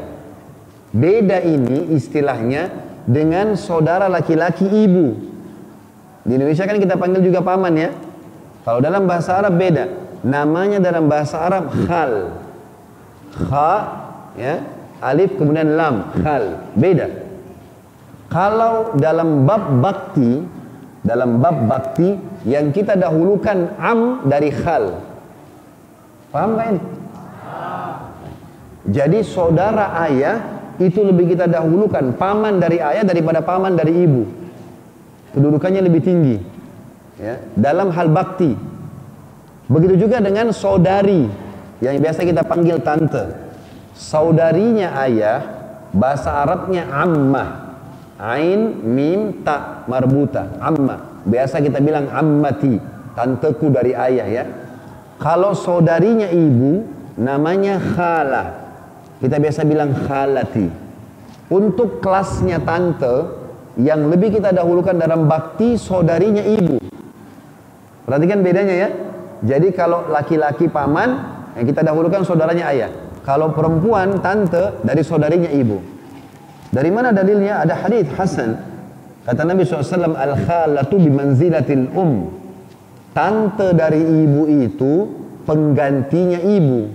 Beda 0.88 1.44
ini 1.44 1.92
istilahnya 1.92 2.72
dengan 3.04 3.60
saudara 3.60 4.08
laki-laki 4.08 4.64
ibu. 4.64 5.12
Di 6.24 6.32
Indonesia 6.32 6.64
kan 6.64 6.80
kita 6.80 6.96
panggil 6.96 7.20
juga 7.20 7.44
paman 7.44 7.76
ya. 7.76 7.92
Kalau 8.64 8.80
dalam 8.80 9.04
bahasa 9.04 9.36
Arab 9.36 9.60
beda. 9.60 10.08
namanya 10.26 10.82
dalam 10.82 11.06
bahasa 11.06 11.38
Arab 11.38 11.70
khal. 11.86 12.34
Kha, 13.36 13.72
ya, 14.34 14.64
alif 14.98 15.38
kemudian 15.38 15.76
lam, 15.78 16.10
khal. 16.18 16.66
Beda. 16.74 17.06
Kalau 18.26 18.96
dalam 18.98 19.46
bab 19.46 19.70
bakti, 19.78 20.42
dalam 21.06 21.38
bab 21.38 21.68
bakti 21.70 22.18
yang 22.46 22.70
kita 22.70 22.94
dahulukan 22.94 23.74
am 23.74 24.22
dari 24.30 24.54
khal. 24.54 25.02
Paham 26.30 26.54
gak 26.54 26.68
ini? 26.70 26.82
Jadi 28.86 29.18
saudara 29.26 29.98
ayah 30.06 30.62
itu 30.78 31.02
lebih 31.02 31.34
kita 31.34 31.50
dahulukan 31.50 32.14
paman 32.14 32.62
dari 32.62 32.78
ayah 32.78 33.02
daripada 33.02 33.42
paman 33.42 33.74
dari 33.74 34.06
ibu. 34.06 34.22
Kedudukannya 35.34 35.82
lebih 35.82 36.00
tinggi. 36.06 36.36
Ya, 37.18 37.42
dalam 37.58 37.90
hal 37.90 38.12
bakti. 38.14 38.54
Begitu 39.66 40.06
juga 40.06 40.22
dengan 40.22 40.54
saudari 40.54 41.26
yang 41.82 41.98
biasa 41.98 42.22
kita 42.22 42.46
panggil 42.46 42.78
tante. 42.78 43.34
Saudarinya 43.98 44.94
ayah 45.02 45.42
bahasa 45.90 46.46
Arabnya 46.46 46.86
ammah. 46.92 47.66
Ain 48.16 48.80
mim 48.86 49.42
ta 49.42 49.82
marbuta 49.90 50.56
amma. 50.62 51.05
Biasa 51.26 51.58
kita 51.58 51.82
bilang 51.82 52.06
ammati, 52.06 52.78
tanteku 53.18 53.66
dari 53.66 53.92
ayah 53.98 54.28
ya. 54.30 54.44
Kalau 55.18 55.58
saudarinya 55.58 56.30
ibu 56.30 56.86
namanya 57.18 57.82
khalah. 57.82 58.48
Kita 59.18 59.40
biasa 59.40 59.66
bilang 59.66 59.90
khalati. 59.96 60.68
Untuk 61.50 61.98
kelasnya 61.98 62.62
tante 62.62 63.26
yang 63.80 64.06
lebih 64.06 64.38
kita 64.38 64.54
dahulukan 64.54 64.94
dalam 64.94 65.26
bakti 65.26 65.74
saudarinya 65.74 66.44
ibu. 66.46 66.78
Perhatikan 68.06 68.44
bedanya 68.46 68.74
ya. 68.86 68.88
Jadi 69.42 69.74
kalau 69.74 70.06
laki-laki 70.08 70.70
paman 70.70 71.10
yang 71.58 71.66
kita 71.66 71.82
dahulukan 71.82 72.22
saudaranya 72.22 72.70
ayah. 72.70 72.90
Kalau 73.26 73.50
perempuan 73.50 74.22
tante 74.22 74.78
dari 74.86 75.02
saudarinya 75.02 75.50
ibu. 75.50 75.82
Dari 76.70 76.90
mana 76.92 77.10
dalilnya? 77.10 77.66
Ada 77.66 77.74
hadis 77.82 78.06
Hasan. 78.14 78.75
Kata 79.26 79.42
Nabi 79.42 79.66
SAW, 79.66 80.14
Al-khalatu 80.14 81.02
bimanzilatil 81.02 81.90
um. 81.98 82.30
Tante 83.10 83.74
dari 83.74 83.98
ibu 83.98 84.46
itu 84.46 84.92
penggantinya 85.42 86.38
ibu. 86.38 86.86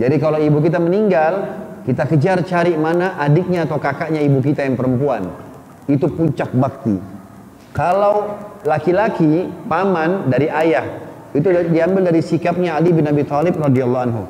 Jadi 0.00 0.16
kalau 0.16 0.40
ibu 0.40 0.64
kita 0.64 0.80
meninggal, 0.80 1.60
kita 1.84 2.08
kejar 2.08 2.40
cari 2.46 2.72
mana 2.80 3.20
adiknya 3.20 3.68
atau 3.68 3.76
kakaknya 3.76 4.24
ibu 4.24 4.40
kita 4.40 4.64
yang 4.64 4.80
perempuan. 4.80 5.28
Itu 5.84 6.08
puncak 6.08 6.56
bakti. 6.56 6.96
Kalau 7.76 8.32
laki-laki 8.64 9.52
paman 9.68 10.32
dari 10.32 10.48
ayah, 10.48 10.88
itu 11.36 11.52
diambil 11.68 12.08
dari 12.08 12.24
sikapnya 12.24 12.80
Ali 12.80 12.96
bin 12.96 13.04
Abi 13.04 13.28
Thalib 13.28 13.60
radhiyallahu 13.60 14.04
anhu. 14.08 14.24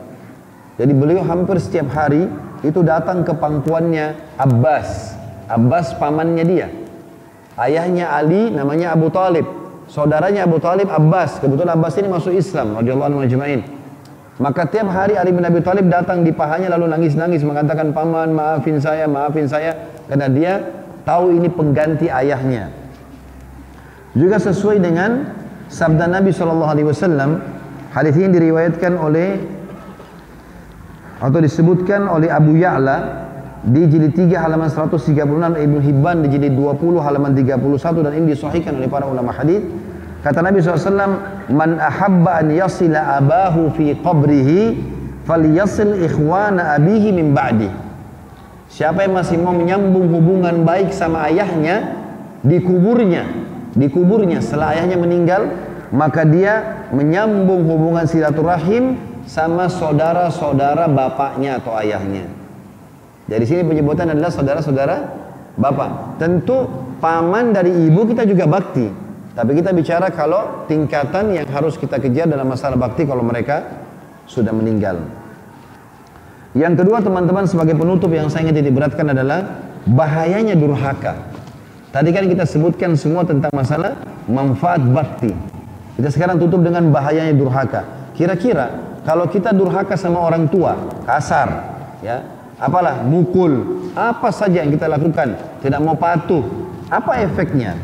Jadi 0.75 0.91
beliau 0.91 1.23
hampir 1.23 1.63
setiap 1.63 1.87
hari 1.95 2.27
itu 2.67 2.83
datang 2.83 3.23
ke 3.23 3.31
pangkuannya 3.31 4.37
Abbas. 4.43 5.15
Abbas 5.47 5.95
pamannya 6.03 6.43
dia. 6.43 6.69
Ayahnya 7.57 8.13
Ali 8.13 8.53
namanya 8.53 8.93
Abu 8.93 9.09
Talib. 9.09 9.49
Saudaranya 9.89 10.45
Abu 10.45 10.61
Talib 10.61 10.93
Abbas. 10.93 11.41
Kebetulan 11.41 11.73
Abbas 11.73 11.97
ini 11.97 12.09
masuk 12.13 12.37
Islam 12.37 12.77
radhiyallahu 12.77 13.25
anhu. 13.25 13.65
Maka 14.37 14.69
tiap 14.69 14.93
hari 14.93 15.17
Ali 15.17 15.33
bin 15.33 15.41
Abi 15.41 15.65
Thalib 15.65 15.89
datang 15.89 16.21
di 16.21 16.29
pahanya 16.29 16.77
lalu 16.77 16.93
nangis-nangis 16.93 17.41
mengatakan 17.41 17.97
paman 17.97 18.37
maafin 18.37 18.77
saya, 18.77 19.09
maafin 19.09 19.49
saya 19.49 19.73
karena 20.13 20.29
dia 20.29 20.53
tahu 21.09 21.33
ini 21.33 21.49
pengganti 21.49 22.13
ayahnya. 22.13 22.69
Juga 24.13 24.37
sesuai 24.37 24.77
dengan 24.77 25.33
sabda 25.73 26.05
Nabi 26.05 26.37
Shallallahu 26.37 26.69
Alaihi 26.69 26.89
Wasallam, 26.93 27.41
hadis 27.97 28.13
ini 28.21 28.29
diriwayatkan 28.29 28.93
oleh 29.01 29.41
atau 31.17 31.41
disebutkan 31.41 32.05
oleh 32.05 32.29
Abu 32.29 32.61
Ya'la 32.61 33.26
di 33.65 33.87
jilid 33.89 34.13
3 34.13 34.37
halaman 34.37 34.69
136 34.69 35.15
Ibnu 35.57 35.79
Hibban 35.81 36.27
di 36.27 36.29
jilid 36.37 36.53
20 36.53 37.01
halaman 37.01 37.33
31 37.33 38.05
dan 38.05 38.13
ini 38.13 38.37
disahihkan 38.37 38.77
oleh 38.77 38.89
para 38.91 39.09
ulama 39.09 39.33
hadis 39.33 39.65
Kata 40.27 40.43
Nabi 40.43 40.59
SAW, 40.59 41.23
Man 41.55 41.79
ahabba 41.79 42.43
an 42.43 42.51
yasila 42.51 43.15
abahu 43.23 43.71
fi 43.79 43.95
qabrihi, 43.95 44.75
falyasil 45.23 46.03
ikhwana 46.03 46.75
abihi 46.75 47.15
min 47.15 47.31
ba'di. 47.31 47.71
Siapa 48.67 49.07
yang 49.07 49.15
masih 49.15 49.39
mau 49.39 49.55
menyambung 49.55 50.11
hubungan 50.11 50.67
baik 50.67 50.91
sama 50.91 51.31
ayahnya, 51.31 51.95
di 52.43 52.59
kuburnya, 52.59 53.23
di 53.71 53.87
kuburnya 53.87 54.43
setelah 54.43 54.75
ayahnya 54.75 54.99
meninggal, 54.99 55.47
maka 55.95 56.27
dia 56.27 56.83
menyambung 56.91 57.63
hubungan 57.63 58.11
silaturahim 58.11 58.99
sama 59.31 59.71
saudara-saudara 59.71 60.91
bapaknya 60.91 61.63
atau 61.63 61.71
ayahnya. 61.79 62.27
Dari 63.27 63.43
sini 63.43 63.67
penyebutan 63.67 64.07
adalah 64.15 64.31
saudara-saudara 64.31 64.97
bapak. 65.59 66.23
Tentu 66.23 66.71
paman 67.03 67.51
dari 67.51 67.75
ibu 67.91 68.07
kita 68.07 68.23
juga 68.23 68.47
bakti. 68.47 68.87
Tapi 69.37 69.53
kita 69.53 69.75
bicara 69.75 70.09
kalau 70.15 70.65
tingkatan 70.65 71.35
yang 71.35 71.47
harus 71.51 71.77
kita 71.77 72.01
kejar 72.01 72.25
dalam 72.25 72.49
masalah 72.49 72.79
bakti 72.79 73.05
kalau 73.05 73.21
mereka 73.21 73.67
sudah 74.25 74.55
meninggal. 74.55 75.03
Yang 76.57 76.81
kedua 76.81 77.05
teman-teman 77.05 77.45
sebagai 77.45 77.77
penutup 77.77 78.09
yang 78.17 78.33
saya 78.33 78.49
ingin 78.49 78.65
diberatkan 78.65 79.13
adalah 79.13 79.61
bahayanya 79.85 80.57
durhaka. 80.57 81.37
Tadi 81.93 82.09
kan 82.17 82.25
kita 82.25 82.49
sebutkan 82.49 82.97
semua 82.97 83.29
tentang 83.29 83.53
masalah 83.53 83.93
manfaat 84.25 84.81
bakti. 84.89 85.37
Kita 86.01 86.09
sekarang 86.09 86.41
tutup 86.41 86.65
dengan 86.65 86.89
bahayanya 86.89 87.37
durhaka. 87.37 88.13
Kira-kira 88.17 88.73
kalau 89.05 89.29
kita 89.29 89.53
durhaka 89.53 90.01
sama 90.01 90.25
orang 90.25 90.49
tua, 90.49 90.77
kasar, 91.05 91.77
ya, 92.01 92.25
apalah 92.57 93.05
mukul, 93.05 93.85
apa 93.93 94.33
saja 94.33 94.65
yang 94.65 94.73
kita 94.73 94.89
lakukan, 94.89 95.37
tidak 95.61 95.81
mau 95.81 95.97
patuh, 95.97 96.45
apa 96.89 97.21
efeknya? 97.25 97.77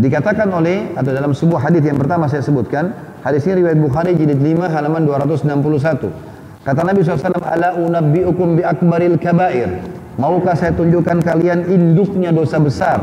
Dikatakan 0.00 0.48
oleh 0.48 0.94
atau 0.96 1.10
dalam 1.12 1.34
sebuah 1.34 1.68
hadis 1.68 1.84
yang 1.84 1.98
pertama 1.98 2.30
saya 2.30 2.40
sebutkan, 2.40 2.94
hadis 3.20 3.44
ini 3.44 3.66
riwayat 3.66 3.78
Bukhari 3.78 4.16
jilid 4.16 4.38
5 4.38 4.70
halaman 4.70 5.04
261. 5.04 6.30
Kata 6.60 6.80
Nabi 6.84 7.00
SAW, 7.04 7.40
Ala 7.40 7.76
unabbi'ukum 7.76 8.60
bi 8.60 8.62
akbaril 8.64 9.18
kabair. 9.18 9.80
Maukah 10.20 10.52
saya 10.52 10.76
tunjukkan 10.76 11.24
kalian 11.24 11.68
induknya 11.68 12.30
dosa 12.30 12.60
besar? 12.60 13.00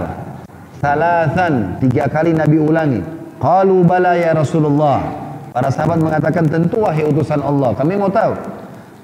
Salatan, 0.77 1.81
tiga 1.81 2.05
kali 2.05 2.37
Nabi 2.37 2.57
ulangi. 2.61 3.01
Qalu 3.41 3.81
bala 3.81 4.13
ya 4.13 4.33
Rasulullah. 4.37 5.01
Para 5.53 5.73
sahabat 5.73 5.97
mengatakan, 5.97 6.45
tentu 6.45 6.85
wahai 6.85 7.05
utusan 7.09 7.41
Allah. 7.41 7.73
Kami 7.73 7.97
mau 7.97 8.13
tahu. 8.13 8.56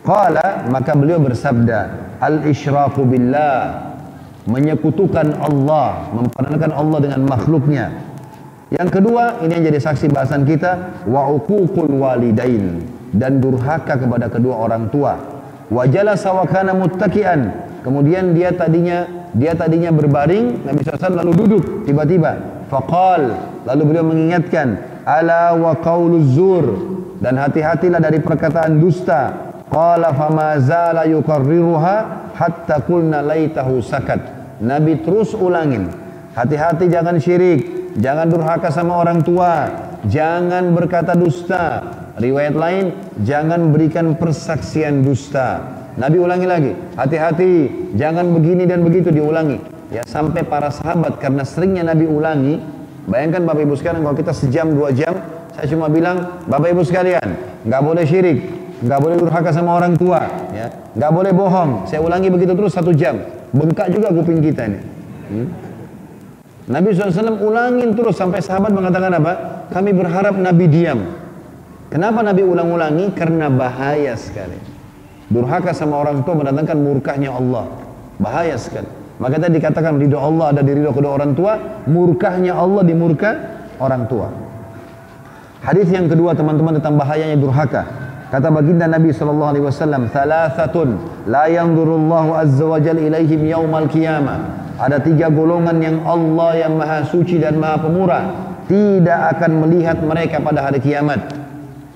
Qala, 0.03 0.67
maka 0.67 0.91
beliau 0.99 1.23
bersabda, 1.23 2.11
Al-ishraku 2.19 3.07
billah 3.07 3.95
menyekutukan 4.43 5.39
Allah, 5.39 6.11
memperkenalkan 6.11 6.71
Allah 6.75 6.99
dengan 6.99 7.21
makhluknya. 7.23 7.85
Yang 8.73 8.99
kedua, 8.99 9.39
ini 9.39 9.55
yang 9.55 9.63
jadi 9.71 9.79
saksi 9.79 10.11
bahasan 10.11 10.43
kita, 10.43 11.03
wa 11.07 11.31
uququl 11.31 11.87
walidain 11.87 12.83
dan 13.15 13.39
durhaka 13.39 13.95
kepada 13.95 14.27
kedua 14.27 14.59
orang 14.67 14.91
tua. 14.91 15.15
Wa 15.71 15.87
jalasa 15.87 16.35
wa 16.35 16.43
kana 16.49 16.75
muttaki'an. 16.75 17.71
Kemudian 17.85 18.35
dia 18.35 18.51
tadinya 18.51 19.07
dia 19.33 19.57
tadinya 19.57 19.89
berbaring, 19.89 20.67
Nabi 20.67 20.85
SAW 20.85 21.21
lalu 21.25 21.31
duduk 21.33 21.63
tiba-tiba. 21.89 22.65
Faqal, 22.69 23.33
lalu 23.65 23.81
beliau 23.87 24.05
mengingatkan, 24.05 24.77
ala 25.07 25.57
wa 25.57 25.73
qauluz 25.77 26.33
zur 26.33 26.65
dan 27.23 27.39
hati-hatilah 27.39 28.03
dari 28.03 28.19
perkataan 28.19 28.77
dusta. 28.77 29.52
Qala 29.71 30.11
fama 30.11 30.59
zala 30.59 31.07
yukarriruha 31.07 31.95
hatta 32.35 32.83
kulna 32.83 33.23
laitahu 33.23 33.79
sakat. 33.79 34.19
Nabi 34.59 34.99
terus 35.03 35.31
ulangin. 35.37 35.91
Hati-hati 36.33 36.89
jangan 36.89 37.21
syirik, 37.21 37.93
jangan 38.01 38.25
durhaka 38.25 38.73
sama 38.73 38.97
orang 38.97 39.21
tua, 39.21 39.69
jangan 40.09 40.73
berkata 40.73 41.13
dusta. 41.13 41.93
Riwayat 42.17 42.53
lain, 42.57 42.85
jangan 43.21 43.73
berikan 43.73 44.17
persaksian 44.17 45.05
dusta. 45.05 45.61
Nabi 45.93 46.17
ulangi 46.17 46.47
lagi, 46.49 46.71
hati-hati, 46.97 47.53
jangan 47.93 48.33
begini 48.33 48.65
dan 48.65 48.81
begitu 48.81 49.13
diulangi. 49.13 49.61
Ya 49.93 50.01
sampai 50.09 50.41
para 50.41 50.73
sahabat 50.73 51.21
karena 51.21 51.45
seringnya 51.45 51.85
Nabi 51.85 52.09
ulangi, 52.09 52.57
bayangkan 53.05 53.45
Bapak 53.45 53.61
Ibu 53.61 53.77
sekalian 53.77 54.01
kalau 54.01 54.17
kita 54.17 54.33
sejam 54.33 54.73
dua 54.73 54.89
jam, 54.89 55.13
saya 55.53 55.69
cuma 55.69 55.85
bilang, 55.85 56.41
Bapak 56.49 56.73
Ibu 56.73 56.81
sekalian, 56.81 57.61
nggak 57.61 57.81
boleh 57.85 58.05
syirik, 58.09 58.41
nggak 58.83 58.99
boleh 58.99 59.15
durhaka 59.15 59.49
sama 59.55 59.79
orang 59.79 59.95
tua, 59.95 60.27
ya, 60.51 60.67
nggak 60.99 61.11
boleh 61.15 61.31
bohong. 61.31 61.87
Saya 61.87 62.03
ulangi 62.03 62.27
begitu 62.27 62.51
terus 62.51 62.75
satu 62.75 62.91
jam, 62.91 63.15
bengkak 63.55 63.87
juga 63.95 64.11
kuping 64.11 64.43
kita 64.43 64.67
ini. 64.67 64.79
Hmm? 65.31 65.47
Nabi 66.63 66.95
SAW 66.95 67.43
ulangin 67.43 67.91
terus 67.91 68.15
sampai 68.15 68.39
sahabat 68.39 68.71
mengatakan 68.71 69.11
apa? 69.19 69.33
Kami 69.71 69.91
berharap 69.91 70.35
Nabi 70.39 70.65
diam. 70.71 70.99
Kenapa 71.91 72.23
Nabi 72.23 72.39
ulang-ulangi? 72.39 73.11
Karena 73.11 73.51
bahaya 73.51 74.15
sekali. 74.15 74.55
Durhaka 75.27 75.75
sama 75.75 75.99
orang 75.99 76.23
tua 76.23 76.39
mendatangkan 76.39 76.77
murkahnya 76.79 77.35
Allah. 77.35 77.67
Bahaya 78.15 78.55
sekali. 78.55 78.87
Maka 79.19 79.37
tadi 79.43 79.59
dikatakan 79.59 79.99
ridho 79.99 80.17
Allah 80.17 80.55
ada 80.55 80.61
di 80.63 80.71
ridho 80.71 80.95
kedua 80.95 81.19
orang 81.19 81.35
tua, 81.35 81.83
murkahnya 81.85 82.55
Allah 82.55 82.81
di 82.81 82.95
murka 82.95 83.31
orang 83.77 84.07
tua. 84.07 84.31
Hadis 85.63 85.87
yang 85.91 86.07
kedua 86.11 86.35
teman-teman 86.35 86.79
tentang 86.79 86.95
bahayanya 86.95 87.39
durhaka. 87.39 88.02
Kata 88.33 88.49
baginda 88.49 88.89
Nabi 88.89 89.13
sallallahu 89.13 89.51
alaihi 89.53 89.65
wasallam, 89.69 90.09
"Thalathatun 90.09 90.97
la 91.29 91.45
yanzurullahu 91.45 92.33
azza 92.33 92.65
wa 92.65 92.81
jalla 92.81 92.97
ilaihim 92.97 93.45
yaumal 93.45 93.85
qiyamah." 93.85 94.73
Ada 94.81 95.05
tiga 95.05 95.29
golongan 95.29 95.77
yang 95.77 96.01
Allah 96.01 96.65
yang 96.65 96.73
Maha 96.73 97.05
Suci 97.05 97.37
dan 97.37 97.61
Maha 97.61 97.85
Pemurah 97.85 98.23
tidak 98.65 99.37
akan 99.37 99.69
melihat 99.69 100.01
mereka 100.01 100.41
pada 100.41 100.65
hari 100.65 100.81
kiamat. 100.81 101.21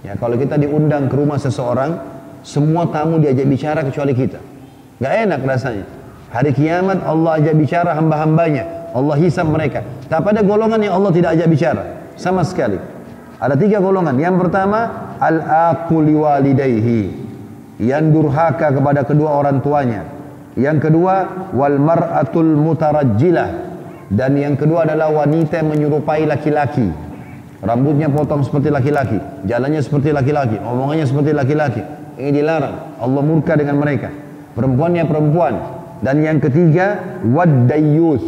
Ya, 0.05 0.13
kalau 0.13 0.37
kita 0.37 0.61
diundang 0.61 1.09
ke 1.09 1.17
rumah 1.17 1.41
seseorang, 1.41 1.97
semua 2.45 2.85
tamu 2.93 3.17
diajak 3.17 3.49
bicara 3.49 3.81
kecuali 3.81 4.13
kita. 4.13 4.37
Gak 5.01 5.13
enak 5.25 5.41
rasanya. 5.41 5.89
Hari 6.29 6.53
kiamat 6.53 7.01
Allah 7.01 7.41
ajak 7.41 7.57
bicara 7.57 7.97
hamba-hambanya. 7.97 8.93
Allah 8.93 9.17
hisab 9.17 9.49
mereka. 9.49 9.81
Tapi 10.05 10.37
ada 10.37 10.45
golongan 10.45 10.85
yang 10.85 11.01
Allah 11.01 11.09
tidak 11.09 11.33
ajak 11.33 11.49
bicara. 11.49 11.83
Sama 12.13 12.45
sekali. 12.45 12.77
Ada 13.37 13.53
tiga 13.53 13.77
golongan. 13.77 14.17
Yang 14.17 14.47
pertama, 14.47 15.13
al-aquli 15.21 16.13
walidayhi. 16.17 17.01
Yang 17.77 18.03
durhaka 18.09 18.73
kepada 18.73 19.05
kedua 19.05 19.37
orang 19.37 19.61
tuanya. 19.61 20.01
Yang 20.57 20.89
kedua, 20.89 21.47
wal 21.53 21.77
mar'atul 21.77 22.57
mutarajjilah. 22.57 23.49
Dan 24.09 24.39
yang 24.41 24.57
kedua 24.57 24.89
adalah 24.89 25.13
wanita 25.13 25.61
yang 25.61 25.69
menyerupai 25.69 26.25
laki-laki. 26.25 26.89
Rambutnya 27.61 28.09
potong 28.09 28.41
seperti 28.41 28.73
laki-laki. 28.73 29.21
Jalannya 29.45 29.81
seperti 29.85 30.09
laki-laki. 30.09 30.57
Omongannya 30.57 31.05
seperti 31.05 31.33
laki-laki. 31.37 31.81
Ini 32.17 32.33
dilarang. 32.33 32.97
Allah 32.97 33.21
murka 33.21 33.53
dengan 33.53 33.77
mereka. 33.77 34.09
Perempuannya 34.57 35.05
perempuan. 35.05 35.53
Dan 36.01 36.25
yang 36.25 36.41
ketiga, 36.41 36.97
wad 37.25 37.69
dayyus. 37.69 38.25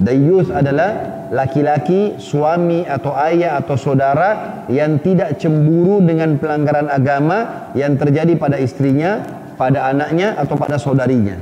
Dayyus 0.00 0.52
adalah 0.52 1.13
laki-laki, 1.34 2.14
suami 2.22 2.86
atau 2.86 3.10
ayah 3.18 3.58
atau 3.58 3.74
saudara 3.74 4.62
yang 4.70 5.02
tidak 5.02 5.34
cemburu 5.42 5.98
dengan 5.98 6.38
pelanggaran 6.38 6.86
agama 6.86 7.70
yang 7.74 7.98
terjadi 7.98 8.38
pada 8.38 8.62
istrinya, 8.62 9.18
pada 9.58 9.90
anaknya 9.90 10.38
atau 10.38 10.54
pada 10.54 10.78
saudarinya. 10.78 11.34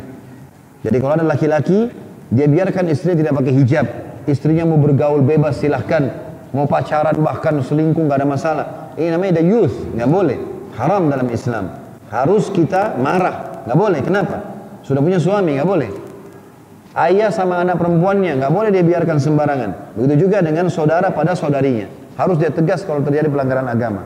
Jadi 0.81 0.97
kalau 0.97 1.21
ada 1.21 1.29
laki-laki, 1.29 1.93
dia 2.33 2.49
biarkan 2.49 2.89
istrinya 2.89 3.21
tidak 3.21 3.33
pakai 3.45 3.53
hijab, 3.53 3.87
istrinya 4.25 4.65
mau 4.65 4.81
bergaul 4.81 5.21
bebas 5.21 5.61
silahkan, 5.61 6.09
mau 6.57 6.65
pacaran 6.65 7.13
bahkan 7.21 7.61
selingkuh 7.61 8.01
nggak 8.09 8.19
ada 8.25 8.29
masalah. 8.29 8.67
Ini 8.97 9.13
namanya 9.13 9.39
the 9.39 9.45
youth, 9.45 9.77
nggak 9.93 10.09
boleh, 10.09 10.41
haram 10.73 11.13
dalam 11.13 11.29
Islam. 11.29 11.69
Harus 12.09 12.49
kita 12.49 12.97
marah, 12.97 13.65
nggak 13.69 13.77
boleh. 13.77 14.01
Kenapa? 14.01 14.37
Sudah 14.81 15.05
punya 15.05 15.21
suami, 15.21 15.61
nggak 15.61 15.69
boleh. 15.69 15.91
Ayah 16.93 17.33
sama 17.33 17.57
anak 17.65 17.81
perempuannya 17.81 18.37
nggak 18.37 18.53
boleh 18.53 18.69
dia 18.69 18.85
biarkan 18.85 19.17
sembarangan. 19.17 19.97
Begitu 19.97 20.29
juga 20.29 20.45
dengan 20.45 20.69
saudara 20.69 21.09
pada 21.09 21.33
saudarinya. 21.33 21.89
Harus 22.21 22.37
dia 22.37 22.53
tegas 22.53 22.85
kalau 22.85 23.01
terjadi 23.01 23.33
pelanggaran 23.33 23.65
agama. 23.65 24.05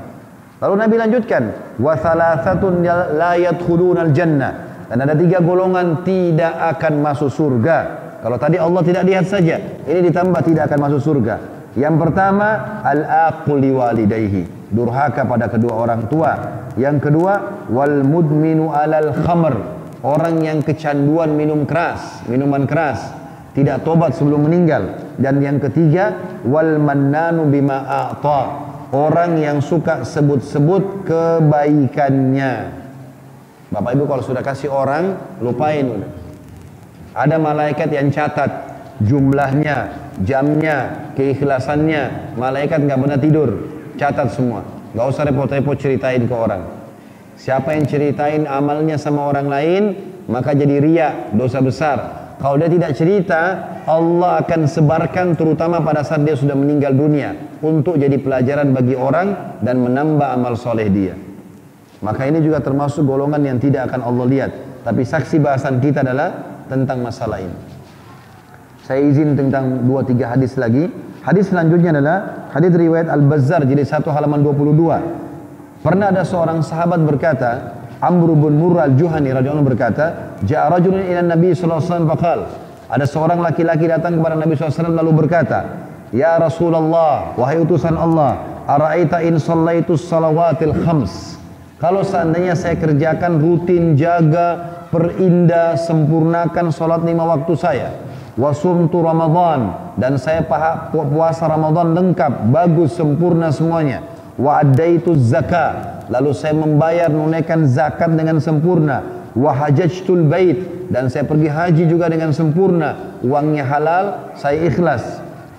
Lalu 0.63 0.75
Nabi 0.79 0.95
lanjutkan, 0.95 1.43
wa 1.83 1.99
thalathatun 1.99 2.87
la 3.19 3.35
yadkhuluna 3.37 4.07
jannah. 4.15 4.87
Dan 4.87 5.03
ada 5.03 5.19
tiga 5.19 5.43
golongan 5.43 6.07
tidak 6.07 6.55
akan 6.79 7.03
masuk 7.03 7.27
surga. 7.27 7.79
Kalau 8.23 8.39
tadi 8.39 8.57
Allah 8.57 8.83
tidak 8.87 9.03
lihat 9.03 9.27
saja, 9.27 9.59
ini 9.83 10.07
ditambah 10.07 10.41
tidak 10.47 10.71
akan 10.71 10.79
masuk 10.87 11.01
surga. 11.03 11.35
Yang 11.77 11.95
pertama, 12.09 12.81
walidayhi, 13.53 14.49
durhaka 14.73 15.27
pada 15.27 15.51
kedua 15.51 15.75
orang 15.77 16.09
tua. 16.09 16.33
Yang 16.79 17.11
kedua, 17.11 17.67
wal 17.69 18.01
mudminu 18.07 18.73
alal 18.73 19.13
khamr, 19.13 19.76
orang 20.03 20.43
yang 20.45 20.59
kecanduan 20.61 21.33
minum 21.33 21.65
keras, 21.65 22.25
minuman 22.27 22.69
keras, 22.69 23.15
tidak 23.57 23.87
tobat 23.89 24.13
sebelum 24.13 24.45
meninggal. 24.45 25.17
Dan 25.17 25.41
yang 25.41 25.57
ketiga, 25.57 26.41
wal 26.45 26.77
mannanu 26.77 27.49
bima 27.49 27.89
a'ta, 27.89 28.43
orang 28.93 29.41
yang 29.41 29.65
suka 29.65 30.05
sebut-sebut 30.05 31.09
kebaikannya. 31.09 32.85
Bapak 33.73 33.97
Ibu 33.97 34.05
kalau 34.05 34.23
sudah 34.23 34.45
kasih 34.45 34.71
orang, 34.71 35.17
lupain 35.41 36.05
Ada 37.17 37.41
malaikat 37.41 37.89
yang 37.97 38.13
catat 38.13 38.77
jumlahnya, 39.01 40.13
jamnya, 40.21 41.09
keikhlasannya. 41.17 42.37
Malaikat 42.37 42.85
nggak 42.85 43.01
pernah 43.01 43.17
tidur, 43.21 43.51
catat 43.97 44.37
semua. 44.37 44.61
Gak 44.93 45.07
usah 45.13 45.25
repot-repot 45.29 45.77
ceritain 45.81 46.25
ke 46.29 46.35
orang. 46.37 46.76
Siapa 47.37 47.77
yang 47.77 47.85
ceritain 47.85 48.49
amalnya 48.49 48.97
sama 48.97 49.29
orang 49.29 49.47
lain, 49.47 49.83
maka 50.27 50.57
jadi 50.57 50.81
ria, 50.81 51.09
dosa 51.37 51.61
besar. 51.61 51.99
Kalau 52.37 52.61
dia 52.61 52.69
tidak 52.69 52.93
cerita, 52.97 53.41
Allah 53.89 54.45
akan 54.45 54.69
sebarkan 54.69 55.37
terutama 55.37 55.81
pada 55.81 56.05
saat 56.05 56.25
dia 56.25 56.37
sudah 56.37 56.53
meninggal 56.53 56.93
dunia 56.93 57.33
untuk 57.65 57.97
jadi 57.97 58.17
pelajaran 58.21 58.77
bagi 58.77 58.93
orang 58.93 59.57
dan 59.65 59.81
menambah 59.81 60.29
amal 60.37 60.53
soleh 60.53 60.89
dia. 60.93 61.15
Maka 62.05 62.29
ini 62.29 62.45
juga 62.45 62.61
termasuk 62.61 63.09
golongan 63.09 63.41
yang 63.41 63.57
tidak 63.57 63.89
akan 63.89 64.05
Allah 64.05 64.27
lihat. 64.29 64.51
Tapi 64.85 65.03
saksi 65.03 65.41
bahasan 65.41 65.81
kita 65.81 66.05
adalah 66.05 66.61
tentang 66.69 67.01
masalah 67.01 67.41
ini. 67.41 67.57
Saya 68.85 69.03
izin 69.03 69.35
tentang 69.35 69.83
dua 69.89 70.05
tiga 70.05 70.31
hadis 70.31 70.61
lagi. 70.61 70.87
Hadis 71.25 71.51
selanjutnya 71.51 71.91
adalah 71.91 72.47
hadis 72.55 72.71
riwayat 72.71 73.11
Al-Bazzar 73.11 73.67
jadi 73.67 73.83
satu 73.83 74.15
halaman 74.15 74.47
22. 74.47 75.26
Pernah 75.85 76.13
ada 76.13 76.23
seorang 76.25 76.65
sahabat 76.65 77.01
berkata, 77.05 77.77
Amr 78.01 78.37
bin 78.37 78.61
Murrah 78.61 78.89
al-Juhani 78.89 79.33
radhiyallahu 79.33 79.73
berkata, 79.73 80.37
"Ja'a 80.45 80.69
rajulun 80.69 81.01
ila 81.01 81.21
Nabi 81.25 81.57
sallallahu 81.57 81.81
alaihi 81.81 81.89
wasallam 81.89 82.11
faqal." 82.13 82.41
Ada 82.87 83.03
seorang 83.03 83.43
laki-laki 83.43 83.91
datang 83.91 84.15
kepada 84.15 84.39
Nabi 84.39 84.55
SAW 84.55 84.95
lalu 84.95 85.27
berkata, 85.27 85.91
Ya 86.15 86.39
Rasulullah, 86.39 87.35
wahai 87.35 87.59
utusan 87.59 87.99
Allah, 87.99 88.63
Ara'aita 88.63 89.27
in 89.27 89.43
sallaitu 89.43 89.99
salawatil 89.99 90.71
khams. 90.87 91.35
Kalau 91.83 92.07
seandainya 92.07 92.55
saya 92.55 92.79
kerjakan 92.79 93.43
rutin 93.43 93.99
jaga, 93.99 94.87
perindah, 94.95 95.75
sempurnakan 95.75 96.71
salat 96.71 97.03
lima 97.03 97.27
waktu 97.27 97.53
saya. 97.59 97.91
Wasumtu 98.39 99.03
Ramadan 99.03 99.93
dan 99.99 100.15
saya 100.21 100.47
puasa 100.93 101.51
Ramadan 101.51 101.91
lengkap, 101.91 102.55
bagus, 102.55 102.95
sempurna 102.95 103.51
semuanya 103.51 104.16
wa 104.37 104.61
addaitu 104.61 105.17
zakat 105.17 106.07
lalu 106.13 106.31
saya 106.37 106.55
membayar 106.55 107.11
menunaikan 107.11 107.67
zakat 107.67 108.13
dengan 108.15 108.39
sempurna. 108.39 109.29
Wa 109.37 109.53
hajajtul 109.53 110.25
bait. 110.25 110.89
Dan 110.89 111.11
saya 111.11 111.27
pergi 111.27 111.51
haji 111.51 111.83
juga 111.91 112.07
dengan 112.07 112.31
sempurna. 112.31 113.19
Uangnya 113.21 113.67
halal 113.67 114.05
saya 114.39 114.65
ikhlas. 114.71 115.03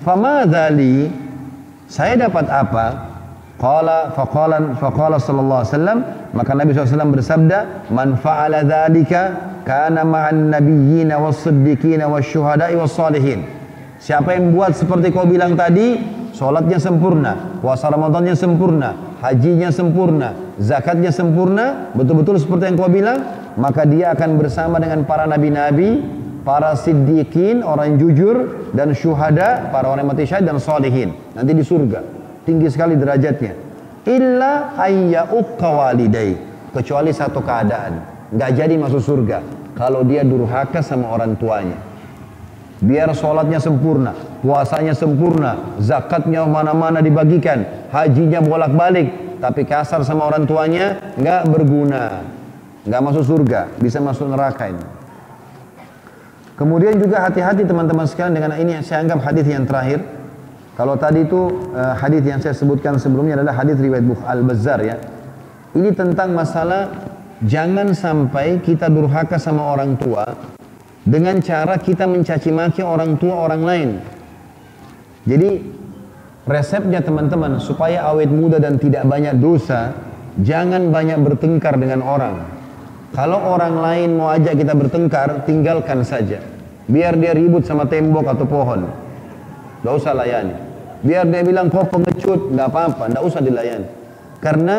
Famadali 0.01 1.11
saya 1.85 2.15
dapat 2.15 2.47
apa? 2.47 2.85
Qala 3.57 4.13
faqala 4.13 4.77
faqala 4.79 5.17
sallallahu 5.19 5.61
alaihi 5.61 5.73
wasallam. 5.73 5.99
Maka 6.31 6.51
Nabi 6.53 6.69
SAW 6.77 7.15
bersabda 7.17 7.89
man 7.89 8.15
fa'ala 8.21 8.61
dzalika 8.61 9.21
kana 9.65 10.05
ma'an 10.05 10.53
nabiyyin 10.53 11.09
was-siddiqin 11.11 11.99
wasyuhada'i 12.05 12.77
was-salihin 12.77 13.57
siapa 13.97 14.37
yang 14.37 14.53
buat 14.53 14.77
seperti 14.77 15.09
kau 15.09 15.25
bilang 15.25 15.57
tadi 15.57 15.97
Sholatnya 16.37 16.77
sempurna, 16.77 17.57
puasa 17.65 17.89
Ramadannya 17.89 18.37
sempurna, 18.37 19.17
hajinya 19.25 19.73
sempurna, 19.73 20.53
zakatnya 20.61 21.09
sempurna, 21.09 21.89
betul-betul 21.97 22.37
seperti 22.37 22.69
yang 22.69 22.77
kau 22.77 22.93
bilang, 22.93 23.25
maka 23.57 23.89
dia 23.89 24.13
akan 24.13 24.37
bersama 24.37 24.77
dengan 24.77 25.01
para 25.09 25.25
nabi-nabi, 25.25 26.05
para 26.45 26.77
siddiqin, 26.77 27.65
orang 27.65 27.97
jujur, 27.97 28.69
dan 28.69 28.93
syuhada, 28.93 29.73
para 29.73 29.89
orang 29.89 30.05
mati 30.05 30.29
syahid, 30.29 30.45
dan 30.45 30.61
salihin. 30.61 31.17
Nanti 31.33 31.57
di 31.57 31.65
surga. 31.65 32.05
Tinggi 32.45 32.69
sekali 32.69 32.93
derajatnya. 32.93 33.57
Illa 34.05 34.77
ayya'ukka 34.77 35.67
walidai. 35.73 36.37
Kecuali 36.69 37.17
satu 37.17 37.41
keadaan. 37.41 37.93
Nggak 38.29 38.51
jadi 38.53 38.75
masuk 38.77 39.01
surga. 39.01 39.41
Kalau 39.73 40.05
dia 40.05 40.21
durhaka 40.21 40.85
sama 40.85 41.09
orang 41.09 41.33
tuanya. 41.33 41.86
Biar 42.77 43.09
sholatnya 43.17 43.57
sempurna, 43.57 44.13
puasanya 44.45 44.93
sempurna, 44.93 45.77
zakatnya 45.81 46.45
mana-mana 46.45 47.01
dibagikan, 47.01 47.89
hajinya 47.89 48.37
bolak-balik, 48.37 49.41
tapi 49.41 49.65
kasar 49.65 50.05
sama 50.05 50.29
orang 50.29 50.45
tuanya 50.45 51.13
nggak 51.17 51.49
berguna, 51.49 52.21
nggak 52.85 53.01
masuk 53.01 53.25
surga, 53.25 53.73
bisa 53.81 53.97
masuk 53.97 54.29
neraka 54.29 54.69
ini. 54.69 54.85
Kemudian 56.53 57.01
juga 57.01 57.25
hati-hati 57.25 57.65
teman-teman 57.65 58.05
sekalian 58.05 58.33
dengan 58.37 58.53
ini 58.61 58.77
yang 58.77 58.85
saya 58.85 59.05
anggap 59.05 59.25
hadis 59.25 59.45
yang 59.49 59.65
terakhir. 59.65 60.05
Kalau 60.77 60.93
tadi 61.01 61.25
itu 61.25 61.49
uh, 61.73 61.97
hadis 61.97 62.21
yang 62.21 62.37
saya 62.37 62.53
sebutkan 62.53 63.01
sebelumnya 63.01 63.41
adalah 63.41 63.57
hadis 63.57 63.81
riwayat 63.81 64.05
Bukh 64.05 64.21
Al-Bazzar 64.21 64.85
ya. 64.85 65.01
Ini 65.73 65.89
tentang 65.97 66.37
masalah 66.37 66.93
jangan 67.41 67.93
sampai 67.97 68.61
kita 68.61 68.85
durhaka 68.85 69.41
sama 69.41 69.73
orang 69.73 69.97
tua 69.97 70.56
dengan 71.07 71.39
cara 71.39 71.79
kita 71.79 72.03
mencaci 72.03 72.51
maki 72.51 72.83
orang 72.83 73.15
tua 73.15 73.47
orang 73.47 73.61
lain. 73.63 73.89
Jadi 75.23 75.63
resepnya 76.43 76.99
teman-teman 76.99 77.63
supaya 77.63 78.03
awet 78.11 78.27
muda 78.27 78.59
dan 78.59 78.75
tidak 78.75 79.07
banyak 79.07 79.39
dosa, 79.39 79.95
jangan 80.43 80.91
banyak 80.91 81.23
bertengkar 81.23 81.79
dengan 81.79 82.03
orang. 82.03 82.43
Kalau 83.15 83.39
orang 83.39 83.79
lain 83.79 84.19
mau 84.19 84.35
ajak 84.35 84.59
kita 84.59 84.75
bertengkar, 84.75 85.47
tinggalkan 85.47 86.03
saja. 86.03 86.43
Biar 86.91 87.15
dia 87.15 87.31
ribut 87.31 87.63
sama 87.63 87.87
tembok 87.87 88.27
atau 88.27 88.43
pohon. 88.43 88.91
Gak 89.83 89.95
usah 89.95 90.11
layani. 90.11 90.67
biar 90.97 91.29
dia 91.29 91.45
bilang 91.45 91.69
kau 91.69 91.85
pengecut, 91.85 92.49
nggak 92.57 92.67
apa-apa, 92.73 93.13
nggak 93.13 93.21
usah 93.21 93.37
dilayani. 93.37 93.85
Karena 94.41 94.75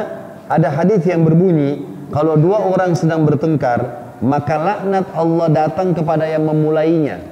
ada 0.50 0.66
hadis 0.66 1.06
yang 1.06 1.22
berbunyi, 1.22 1.78
kalau 2.10 2.34
dua 2.34 2.66
orang 2.66 2.98
sedang 2.98 3.22
bertengkar, 3.22 4.07
maka 4.20 4.54
laknat 4.58 5.06
Allah 5.14 5.46
datang 5.50 5.94
kepada 5.94 6.26
yang 6.26 6.46
memulainya. 6.46 7.22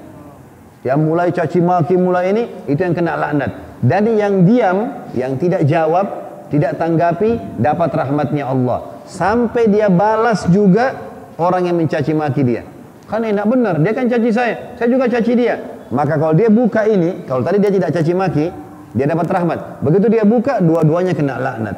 Yang 0.86 1.00
mulai 1.02 1.28
caci 1.34 1.58
maki 1.58 1.98
mulai 1.98 2.30
ini, 2.30 2.44
itu 2.70 2.78
yang 2.78 2.94
kena 2.94 3.18
laknat. 3.18 3.82
Dan 3.82 4.06
yang 4.14 4.46
diam, 4.46 5.10
yang 5.18 5.34
tidak 5.34 5.66
jawab, 5.66 6.06
tidak 6.46 6.78
tanggapi, 6.78 7.58
dapat 7.58 7.90
rahmatnya 7.90 8.46
Allah. 8.46 9.02
Sampai 9.06 9.66
dia 9.66 9.90
balas 9.90 10.46
juga 10.46 10.94
orang 11.42 11.66
yang 11.66 11.76
mencaci 11.78 12.14
maki 12.14 12.42
dia. 12.46 12.62
Kan 13.06 13.22
enak 13.22 13.46
benar, 13.46 13.78
dia 13.78 13.92
kan 13.94 14.06
caci 14.10 14.30
saya, 14.30 14.74
saya 14.78 14.88
juga 14.90 15.06
caci 15.06 15.34
dia. 15.34 15.58
Maka 15.90 16.18
kalau 16.18 16.34
dia 16.34 16.50
buka 16.50 16.82
ini, 16.86 17.22
kalau 17.26 17.46
tadi 17.46 17.62
dia 17.62 17.70
tidak 17.70 17.90
caci 17.94 18.12
maki, 18.14 18.46
dia 18.94 19.06
dapat 19.06 19.26
rahmat. 19.30 19.58
Begitu 19.82 20.06
dia 20.10 20.24
buka, 20.26 20.58
dua-duanya 20.58 21.14
kena 21.14 21.38
laknat. 21.38 21.76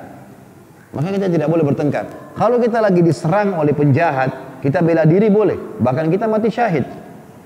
Maka 0.96 1.08
kita 1.12 1.28
tidak 1.28 1.48
boleh 1.52 1.64
bertengkar. 1.68 2.08
Kalau 2.32 2.56
kita 2.56 2.80
lagi 2.80 3.04
diserang 3.04 3.60
oleh 3.60 3.76
penjahat, 3.76 4.47
kita 4.64 4.82
bela 4.82 5.06
diri 5.06 5.30
boleh. 5.30 5.78
Bahkan 5.78 6.10
kita 6.10 6.26
mati 6.26 6.48
syahid. 6.50 6.84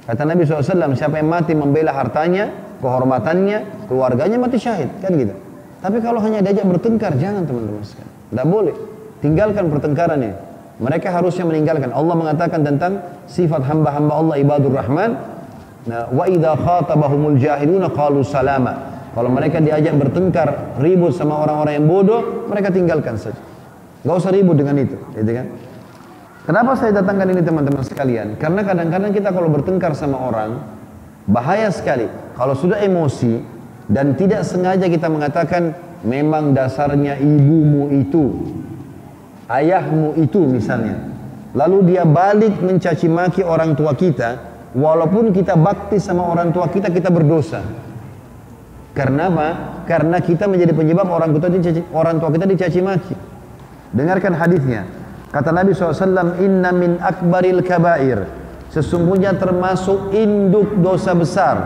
Kata 0.03 0.27
Nabi 0.27 0.43
SAW, 0.43 0.99
siapa 0.99 1.23
yang 1.23 1.31
mati 1.31 1.55
membela 1.55 1.95
hartanya, 1.95 2.51
kehormatannya, 2.83 3.87
keluarganya 3.87 4.37
mati 4.41 4.59
syahid. 4.59 4.91
Kan 4.99 5.15
gitu. 5.15 5.35
Tapi 5.83 5.99
kalau 5.99 6.19
hanya 6.23 6.43
diajak 6.43 6.67
bertengkar, 6.67 7.15
jangan 7.19 7.47
teman-teman 7.47 7.83
sekalian. 7.83 8.11
Tidak 8.31 8.47
boleh. 8.47 8.75
Tinggalkan 9.23 9.65
pertengkaran 9.71 10.19
ini. 10.19 10.35
Mereka 10.83 11.15
harusnya 11.15 11.47
meninggalkan. 11.47 11.95
Allah 11.95 12.15
mengatakan 12.19 12.67
tentang 12.67 13.03
sifat 13.31 13.63
hamba-hamba 13.63 14.13
Allah 14.19 14.37
ibadur 14.43 14.75
rahman. 14.75 15.15
Nah, 15.87 16.11
wa 16.11 16.25
idza 16.27 16.55
khatabahumul 16.59 17.39
jahiluna 17.39 17.91
qalu 17.91 18.27
salama. 18.27 18.91
Kalau 19.13 19.29
mereka 19.29 19.61
diajak 19.61 19.95
bertengkar, 20.01 20.79
ribut 20.81 21.13
sama 21.13 21.45
orang-orang 21.45 21.83
yang 21.83 21.87
bodoh, 21.87 22.49
mereka 22.49 22.73
tinggalkan 22.73 23.21
saja. 23.21 23.39
Gak 24.03 24.17
usah 24.17 24.33
ribut 24.33 24.57
dengan 24.57 24.81
itu, 24.81 24.97
gitu 25.15 25.31
kan? 25.31 25.47
Kenapa 26.43 26.75
saya 26.75 26.91
datangkan 26.99 27.31
ini 27.31 27.43
teman-teman 27.47 27.87
sekalian? 27.87 28.35
Karena 28.35 28.67
kadang-kadang 28.67 29.15
kita 29.15 29.31
kalau 29.31 29.47
bertengkar 29.47 29.95
sama 29.95 30.19
orang, 30.19 30.59
bahaya 31.31 31.71
sekali. 31.71 32.11
Kalau 32.35 32.59
sudah 32.59 32.83
emosi 32.83 33.39
dan 33.87 34.19
tidak 34.19 34.43
sengaja 34.43 34.91
kita 34.91 35.07
mengatakan 35.07 35.71
memang 36.03 36.51
dasarnya 36.51 37.15
ibumu 37.23 37.95
itu, 37.95 38.43
ayahmu 39.47 40.19
itu 40.19 40.43
misalnya. 40.43 41.15
Lalu 41.55 41.95
dia 41.95 42.03
balik 42.03 42.59
mencaci 42.59 43.07
maki 43.07 43.47
orang 43.47 43.79
tua 43.79 43.95
kita, 43.95 44.43
walaupun 44.75 45.31
kita 45.31 45.55
bakti 45.55 46.03
sama 46.03 46.27
orang 46.27 46.51
tua 46.51 46.67
kita, 46.67 46.91
kita 46.91 47.07
berdosa. 47.15 47.63
Karena 48.99 49.31
apa? 49.31 49.49
Karena 49.87 50.19
kita 50.19 50.51
menjadi 50.51 50.75
penyebab 50.75 51.07
orang 51.07 51.31
tua 51.39 51.55
dicaci, 51.55 51.87
orang 51.95 52.19
tua 52.19 52.35
kita 52.35 52.51
dicaci 52.51 52.83
maki. 52.83 53.15
Dengarkan 53.95 54.35
hadisnya. 54.35 55.02
Kata 55.33 55.49
Nabi 55.49 55.73
SAW, 55.73 56.37
Inna 56.45 56.71
min 56.77 57.01
akbaril 57.01 57.65
kabair. 57.65 58.29
Sesungguhnya 58.69 59.33
termasuk 59.41 60.13
induk 60.13 60.77
dosa 60.85 61.17
besar. 61.17 61.57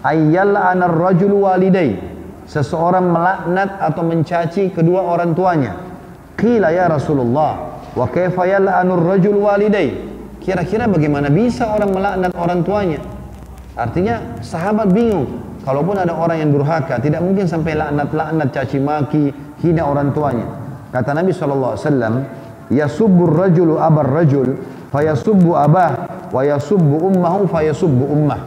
Ayyal 0.00 0.56
anar 0.56 0.96
rajul 0.96 1.44
walidai. 1.44 2.00
Seseorang 2.48 3.12
melaknat 3.12 3.76
atau 3.78 4.02
mencaci 4.02 4.72
kedua 4.72 5.04
orang 5.04 5.36
tuanya. 5.36 5.76
Qila 6.40 6.72
ya 6.72 6.88
Rasulullah, 6.88 7.84
wa 7.92 8.06
kaifa 8.08 8.48
yal'anur 8.48 9.04
rajul 9.04 9.44
walidai? 9.44 9.92
Kira-kira 10.42 10.90
bagaimana 10.90 11.30
bisa 11.30 11.70
orang 11.70 11.92
melaknat 11.94 12.32
orang 12.34 12.60
tuanya? 12.66 13.00
Artinya 13.78 14.40
sahabat 14.42 14.90
bingung. 14.90 15.28
Kalaupun 15.62 15.94
ada 15.94 16.10
orang 16.10 16.42
yang 16.42 16.50
durhaka, 16.50 16.98
tidak 16.98 17.22
mungkin 17.22 17.46
sampai 17.46 17.78
laknat-laknat, 17.78 18.50
caci 18.50 18.82
maki, 18.82 19.30
hina 19.62 19.86
orang 19.86 20.10
tuanya. 20.10 20.42
Kata 20.90 21.14
Nabi 21.14 21.30
SAW, 21.30 21.78
Yasubbur 22.72 23.36
rajulu 23.36 23.76
abar 23.76 24.08
rajul, 24.08 24.56
fayasubbu 24.88 25.52
abah, 25.52 25.92
wa 26.32 26.40
yasubbu 26.40 27.12
ummahu, 27.12 27.44
fayasubbu 27.44 28.04
ummah. 28.08 28.40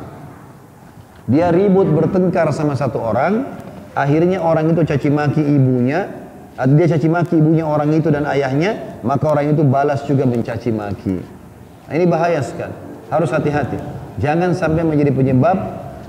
Dia 1.29 1.53
ribut 1.53 1.85
bertengkar 1.89 2.49
sama 2.49 2.73
satu 2.73 3.01
orang, 3.01 3.45
akhirnya 3.93 4.41
orang 4.41 4.73
itu 4.73 4.81
caci 4.81 5.09
maki 5.13 5.41
ibunya, 5.41 6.09
dia 6.57 6.85
caci 6.89 7.05
maki 7.05 7.37
ibunya 7.37 7.65
orang 7.65 7.93
itu 7.93 8.09
dan 8.09 8.25
ayahnya, 8.25 9.01
maka 9.05 9.29
orang 9.29 9.53
itu 9.53 9.61
balas 9.61 10.01
juga 10.09 10.25
mencaci 10.25 10.69
maki. 10.73 11.17
Nah, 11.85 11.93
ini 11.93 12.05
bahaya 12.09 12.41
sekali. 12.41 12.73
Harus 13.13 13.29
hati-hati. 13.29 13.77
Jangan 14.17 14.57
sampai 14.57 14.81
menjadi 14.81 15.13
penyebab 15.13 15.57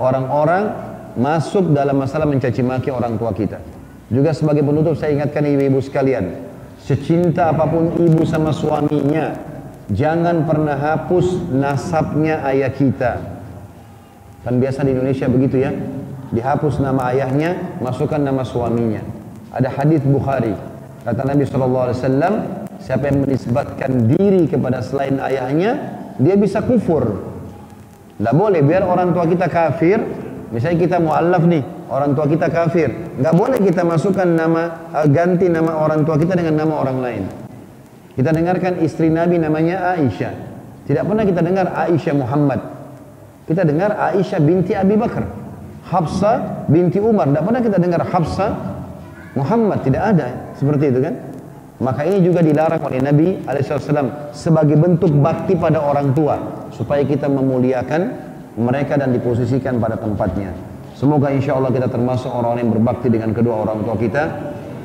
orang-orang 0.01 0.73
masuk 1.17 1.73
dalam 1.73 1.97
masalah 1.97 2.25
mencaci 2.25 2.61
maki 2.65 2.89
orang 2.89 3.17
tua 3.17 3.33
kita. 3.33 3.61
Juga 4.09 4.31
sebagai 4.31 4.63
penutup 4.63 4.95
saya 4.95 5.17
ingatkan 5.17 5.43
ibu-ibu 5.43 5.83
sekalian, 5.83 6.31
secinta 6.87 7.51
apa 7.51 7.67
pun 7.67 7.99
ibu 7.99 8.23
sama 8.23 8.55
suaminya, 8.55 9.35
jangan 9.91 10.47
pernah 10.47 10.79
hapus 10.79 11.51
nasabnya 11.51 12.39
ayah 12.47 12.71
kita. 12.71 13.19
Kan 14.47 14.63
biasa 14.63 14.87
di 14.87 14.95
Indonesia 14.95 15.27
begitu 15.27 15.59
ya, 15.59 15.75
dihapus 16.31 16.79
nama 16.79 17.11
ayahnya, 17.11 17.75
masukkan 17.83 18.23
nama 18.23 18.47
suaminya. 18.47 19.03
Ada 19.51 19.67
hadis 19.67 19.99
Bukhari, 20.07 20.55
kata 21.03 21.27
Nabi 21.27 21.43
SAW, 21.43 21.91
siapa 22.79 23.11
yang 23.11 23.27
menisbatkan 23.27 24.07
diri 24.07 24.47
kepada 24.47 24.79
selain 24.79 25.19
ayahnya, 25.19 25.99
dia 26.15 26.39
bisa 26.39 26.63
kufur. 26.63 27.35
Tidak 28.15 28.31
boleh, 28.31 28.63
biar 28.63 28.87
orang 28.87 29.11
tua 29.11 29.27
kita 29.27 29.51
kafir, 29.51 29.99
Misalnya 30.47 30.79
kita 30.79 30.97
mualaf 31.03 31.43
nih, 31.43 31.63
orang 31.91 32.15
tua 32.15 32.23
kita 32.23 32.47
kafir, 32.47 32.87
nggak 33.19 33.33
boleh 33.35 33.59
kita 33.59 33.83
masukkan 33.83 34.23
nama 34.23 34.87
uh, 34.95 35.07
ganti 35.11 35.51
nama 35.51 35.75
orang 35.75 36.07
tua 36.07 36.15
kita 36.15 36.39
dengan 36.39 36.63
nama 36.63 36.73
orang 36.79 36.97
lain. 37.03 37.23
Kita 38.15 38.31
dengarkan 38.31 38.79
istri 38.81 39.11
Nabi 39.11 39.37
namanya 39.37 39.93
Aisyah. 39.93 40.33
Tidak 40.87 41.03
pernah 41.03 41.27
kita 41.27 41.43
dengar 41.43 41.69
Aisyah 41.75 42.15
Muhammad. 42.15 42.59
Kita 43.45 43.67
dengar 43.67 43.93
Aisyah 43.93 44.39
binti 44.41 44.73
Abi 44.73 44.95
Bakar. 44.95 45.27
Hafsa 45.85 46.65
binti 46.71 46.97
Umar. 46.97 47.29
Tidak 47.29 47.43
pernah 47.43 47.61
kita 47.61 47.77
dengar 47.77 48.01
Hafsa 48.07 48.47
Muhammad. 49.37 49.85
Tidak 49.85 50.01
ada 50.01 50.55
seperti 50.57 50.89
itu 50.89 50.99
kan? 51.03 51.13
Maka 51.77 52.09
ini 52.09 52.25
juga 52.25 52.41
dilarang 52.41 52.81
oleh 52.81 52.99
Nabi 53.05 53.27
Alaihissalam 53.45 54.33
sebagai 54.33 54.73
bentuk 54.81 55.13
bakti 55.21 55.53
pada 55.53 55.77
orang 55.77 56.09
tua 56.17 56.65
supaya 56.73 57.05
kita 57.05 57.29
memuliakan 57.29 58.26
mereka 58.57 58.97
dan 58.97 59.13
diposisikan 59.13 59.77
pada 59.77 59.95
tempatnya. 59.95 60.51
Semoga 60.97 61.29
insya 61.29 61.53
Allah 61.53 61.69
kita 61.69 61.93
termasuk 61.93 62.33
orang-orang 62.33 62.65
yang 62.65 62.73
berbakti 62.73 63.07
dengan 63.13 63.29
kedua 63.29 63.61
orang 63.69 63.85
tua 63.85 63.93
kita 63.93 64.23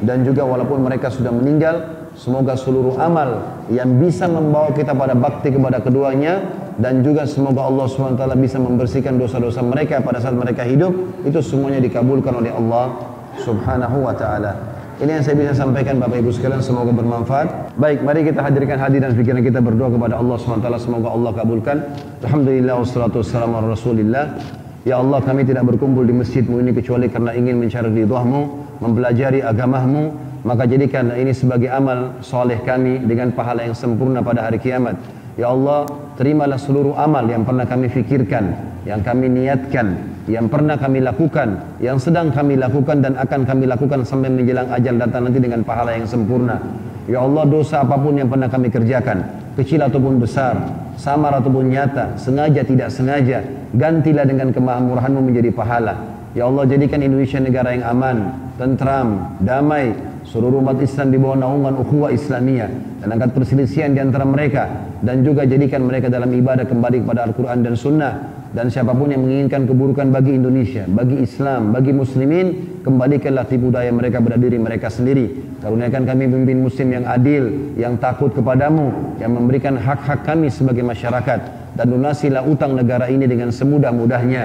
dan 0.04 0.28
juga 0.28 0.44
walaupun 0.44 0.84
mereka 0.84 1.08
sudah 1.08 1.32
meninggal, 1.32 2.04
semoga 2.12 2.52
seluruh 2.52 3.00
amal 3.00 3.64
yang 3.72 3.96
bisa 3.96 4.28
membawa 4.28 4.76
kita 4.76 4.92
pada 4.92 5.16
bakti 5.16 5.48
kepada 5.48 5.80
keduanya 5.80 6.44
dan 6.76 7.00
juga 7.00 7.24
semoga 7.24 7.64
Allah 7.64 7.88
SWT 7.88 8.24
bisa 8.36 8.60
membersihkan 8.60 9.16
dosa-dosa 9.16 9.64
mereka 9.64 10.04
pada 10.04 10.20
saat 10.20 10.36
mereka 10.36 10.68
hidup 10.68 10.92
itu 11.24 11.40
semuanya 11.40 11.80
dikabulkan 11.80 12.32
oleh 12.44 12.52
Allah 12.52 12.92
Subhanahu 13.40 14.04
wa 14.04 14.12
taala. 14.12 14.71
Ini 15.02 15.18
yang 15.18 15.24
saya 15.26 15.34
bisa 15.34 15.66
sampaikan 15.66 15.98
Bapak 15.98 16.22
Ibu 16.22 16.30
sekalian 16.30 16.62
semoga 16.62 16.94
bermanfaat. 16.94 17.74
Baik, 17.74 18.06
mari 18.06 18.22
kita 18.22 18.38
hadirkan 18.38 18.78
hati 18.78 19.02
dan 19.02 19.18
pikiran 19.18 19.42
kita 19.42 19.58
berdoa 19.58 19.90
kepada 19.90 20.14
Allah 20.14 20.38
SWT 20.38 20.62
semoga 20.78 21.10
Allah 21.10 21.34
kabulkan. 21.34 21.76
Alhamdulillah 22.22 22.78
wassalatu 22.78 23.18
wassalamu 23.18 23.58
ala 23.58 23.74
Rasulillah. 23.74 24.38
Ya 24.86 25.02
Allah 25.02 25.18
kami 25.18 25.42
tidak 25.42 25.66
berkumpul 25.66 26.06
di 26.06 26.14
masjidmu 26.14 26.62
ini 26.62 26.70
kecuali 26.70 27.10
karena 27.10 27.34
ingin 27.34 27.58
mencari 27.58 27.90
ridhamu, 27.90 28.40
mempelajari 28.78 29.42
agamamu, 29.42 30.14
maka 30.46 30.70
jadikan 30.70 31.10
ini 31.18 31.34
sebagai 31.34 31.66
amal 31.66 32.22
soleh 32.22 32.62
kami 32.62 33.02
dengan 33.02 33.34
pahala 33.34 33.66
yang 33.66 33.74
sempurna 33.74 34.22
pada 34.22 34.46
hari 34.46 34.62
kiamat. 34.62 34.94
Ya 35.40 35.48
Allah, 35.48 35.88
terimalah 36.20 36.60
seluruh 36.60 36.92
amal 36.92 37.24
yang 37.24 37.48
pernah 37.48 37.64
kami 37.64 37.88
fikirkan, 37.88 38.52
yang 38.84 39.00
kami 39.00 39.32
niatkan, 39.32 40.12
yang 40.28 40.44
pernah 40.52 40.76
kami 40.76 41.00
lakukan, 41.00 41.80
yang 41.80 41.96
sedang 41.96 42.28
kami 42.28 42.60
lakukan 42.60 43.00
dan 43.00 43.16
akan 43.16 43.48
kami 43.48 43.64
lakukan 43.64 44.04
sampai 44.04 44.28
menjelang 44.28 44.68
ajal 44.68 45.00
datang 45.00 45.24
nanti 45.24 45.40
dengan 45.40 45.64
pahala 45.64 45.96
yang 45.96 46.04
sempurna. 46.04 46.60
Ya 47.08 47.24
Allah 47.24 47.48
dosa 47.48 47.80
apa 47.80 47.96
pun 47.96 48.14
yang 48.20 48.28
pernah 48.28 48.52
kami 48.52 48.68
kerjakan, 48.68 49.24
kecil 49.56 49.82
ataupun 49.82 50.20
besar, 50.20 50.54
samar 51.00 51.40
ataupun 51.40 51.72
nyata, 51.72 52.20
sengaja 52.20 52.62
tidak 52.62 52.92
sengaja, 52.92 53.40
gantilah 53.72 54.28
dengan 54.28 54.52
kemahamurahanmu 54.52 55.20
menjadi 55.32 55.50
pahala. 55.50 55.96
Ya 56.36 56.44
Allah 56.44 56.68
jadikan 56.68 57.00
Indonesia 57.00 57.40
negara 57.40 57.72
yang 57.72 57.88
aman, 57.88 58.16
tentram, 58.60 59.36
damai, 59.40 59.96
seluruh 60.32 60.64
umat 60.64 60.80
Islam 60.80 61.12
di 61.12 61.20
bawah 61.20 61.36
naungan 61.36 61.76
ukhuwah 61.76 62.08
Islamiyah 62.08 63.04
dan 63.04 63.08
angkat 63.12 63.36
perselisihan 63.36 63.92
di 63.92 64.00
antara 64.00 64.24
mereka 64.24 64.64
dan 65.04 65.20
juga 65.20 65.44
jadikan 65.44 65.84
mereka 65.84 66.08
dalam 66.08 66.32
ibadah 66.32 66.64
kembali 66.64 67.04
kepada 67.04 67.28
Al-Quran 67.28 67.60
dan 67.60 67.76
Sunnah 67.76 68.12
dan 68.52 68.72
siapa 68.72 68.96
pun 68.96 69.12
yang 69.12 69.24
menginginkan 69.24 69.64
keburukan 69.64 70.08
bagi 70.12 70.36
Indonesia, 70.36 70.84
bagi 70.88 71.20
Islam, 71.24 71.72
bagi 71.72 71.92
muslimin, 71.92 72.80
kembalikanlah 72.84 73.48
tipu 73.48 73.68
daya 73.72 73.88
mereka 73.92 74.20
pada 74.20 74.36
diri 74.36 74.60
mereka 74.60 74.92
sendiri. 74.92 75.56
Karuniakan 75.60 76.04
kami 76.04 76.28
pemimpin 76.28 76.60
muslim 76.60 76.88
yang 76.92 77.04
adil, 77.08 77.72
yang 77.80 77.96
takut 77.96 78.32
kepadamu, 78.32 79.16
yang 79.20 79.32
memberikan 79.36 79.80
hak-hak 79.80 80.24
kami 80.24 80.52
sebagai 80.52 80.84
masyarakat 80.84 81.40
dan 81.76 81.86
lunasilah 81.88 82.44
utang 82.44 82.76
negara 82.76 83.08
ini 83.08 83.24
dengan 83.24 83.48
semudah-mudahnya. 83.52 84.44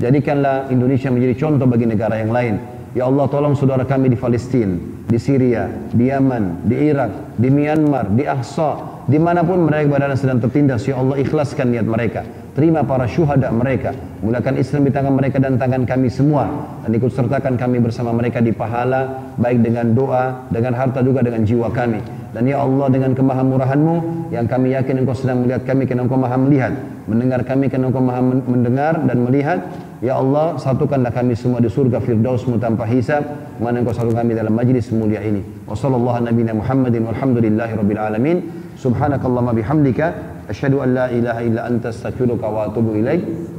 Jadikanlah 0.00 0.72
Indonesia 0.72 1.12
menjadi 1.12 1.36
contoh 1.36 1.68
bagi 1.68 1.84
negara 1.84 2.20
yang 2.20 2.32
lain. 2.32 2.56
Ya 2.96 3.04
Allah 3.08 3.28
tolong 3.28 3.52
saudara 3.52 3.84
kami 3.84 4.12
di 4.12 4.16
Palestina, 4.16 4.76
di 5.12 5.20
Syria, 5.20 5.68
di 5.92 6.08
Yaman, 6.08 6.64
di 6.64 6.88
Irak, 6.88 7.36
di 7.36 7.52
Myanmar, 7.52 8.08
di 8.16 8.24
Ahsa, 8.24 9.04
di 9.04 9.20
mana 9.20 9.44
pun 9.44 9.68
mereka 9.68 9.92
berada 9.92 10.16
sedang 10.16 10.40
tertindas. 10.40 10.88
Ya 10.88 10.96
Allah 10.96 11.20
ikhlaskan 11.20 11.68
niat 11.68 11.84
mereka. 11.84 12.24
Terima 12.52 12.84
para 12.84 13.04
syuhada 13.08 13.52
mereka. 13.52 13.92
Mulakan 14.20 14.60
Islam 14.60 14.84
di 14.88 14.92
tangan 14.92 15.12
mereka 15.16 15.36
dan 15.40 15.56
tangan 15.56 15.88
kami 15.88 16.08
semua. 16.12 16.48
Dan 16.84 16.96
ikut 16.96 17.12
sertakan 17.12 17.56
kami 17.56 17.80
bersama 17.80 18.12
mereka 18.12 18.44
di 18.44 18.52
pahala. 18.52 19.32
Baik 19.40 19.64
dengan 19.64 19.92
doa, 19.92 20.48
dengan 20.52 20.76
harta 20.76 21.00
juga 21.00 21.24
dengan 21.24 21.44
jiwa 21.48 21.72
kami. 21.72 22.00
Dan 22.32 22.48
ya 22.48 22.60
Allah 22.60 22.88
dengan 22.92 23.12
kemahamurahanmu 23.16 23.96
yang 24.32 24.44
kami 24.48 24.76
yakin 24.76 25.00
engkau 25.00 25.16
sedang 25.16 25.44
melihat 25.44 25.64
kami 25.64 25.88
karena 25.88 26.04
engkau 26.04 26.20
maha 26.20 26.36
melihat. 26.36 26.72
Mendengar 27.08 27.40
kami 27.44 27.72
karena 27.72 27.88
engkau 27.88 28.04
maha 28.04 28.20
mendengar 28.24 29.00
dan 29.00 29.16
melihat. 29.24 29.60
Ya 30.02 30.18
Allah, 30.18 30.58
satukanlah 30.58 31.14
kami 31.14 31.38
semua 31.38 31.62
di 31.62 31.70
surga 31.70 32.02
firdausmu 32.02 32.58
tanpa 32.58 32.90
hisab. 32.90 33.22
Mana 33.62 33.86
engkau 33.86 33.94
satukan 33.94 34.26
kami 34.26 34.34
dalam 34.34 34.50
majlis 34.50 34.90
mulia 34.90 35.22
ini. 35.22 35.46
Wassalamualaikum 35.70 36.26
warahmatullahi 36.26 36.58
Muhammadin 36.58 37.06
walhamdulillahi 37.06 37.72
rabbil 37.78 38.02
alamin. 38.02 38.36
Bihamdika. 39.54 40.06
An 40.50 40.90
la 40.90 41.06
ilaha 41.06 41.40
illa 41.46 41.70
anta 41.70 41.94
wa 42.50 42.66
atubu. 42.66 42.98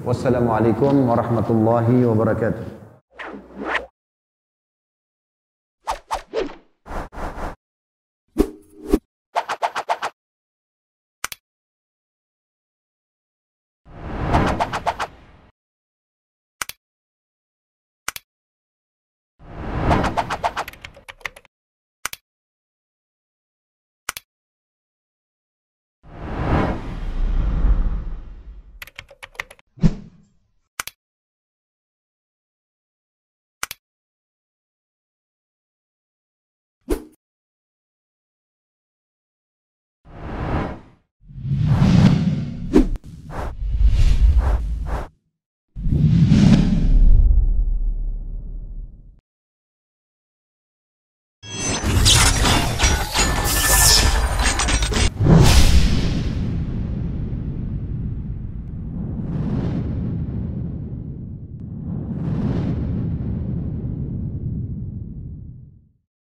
Wassalamualaikum 0.04 1.08
warahmatullahi 1.08 2.04
wabarakatuh. 2.12 2.83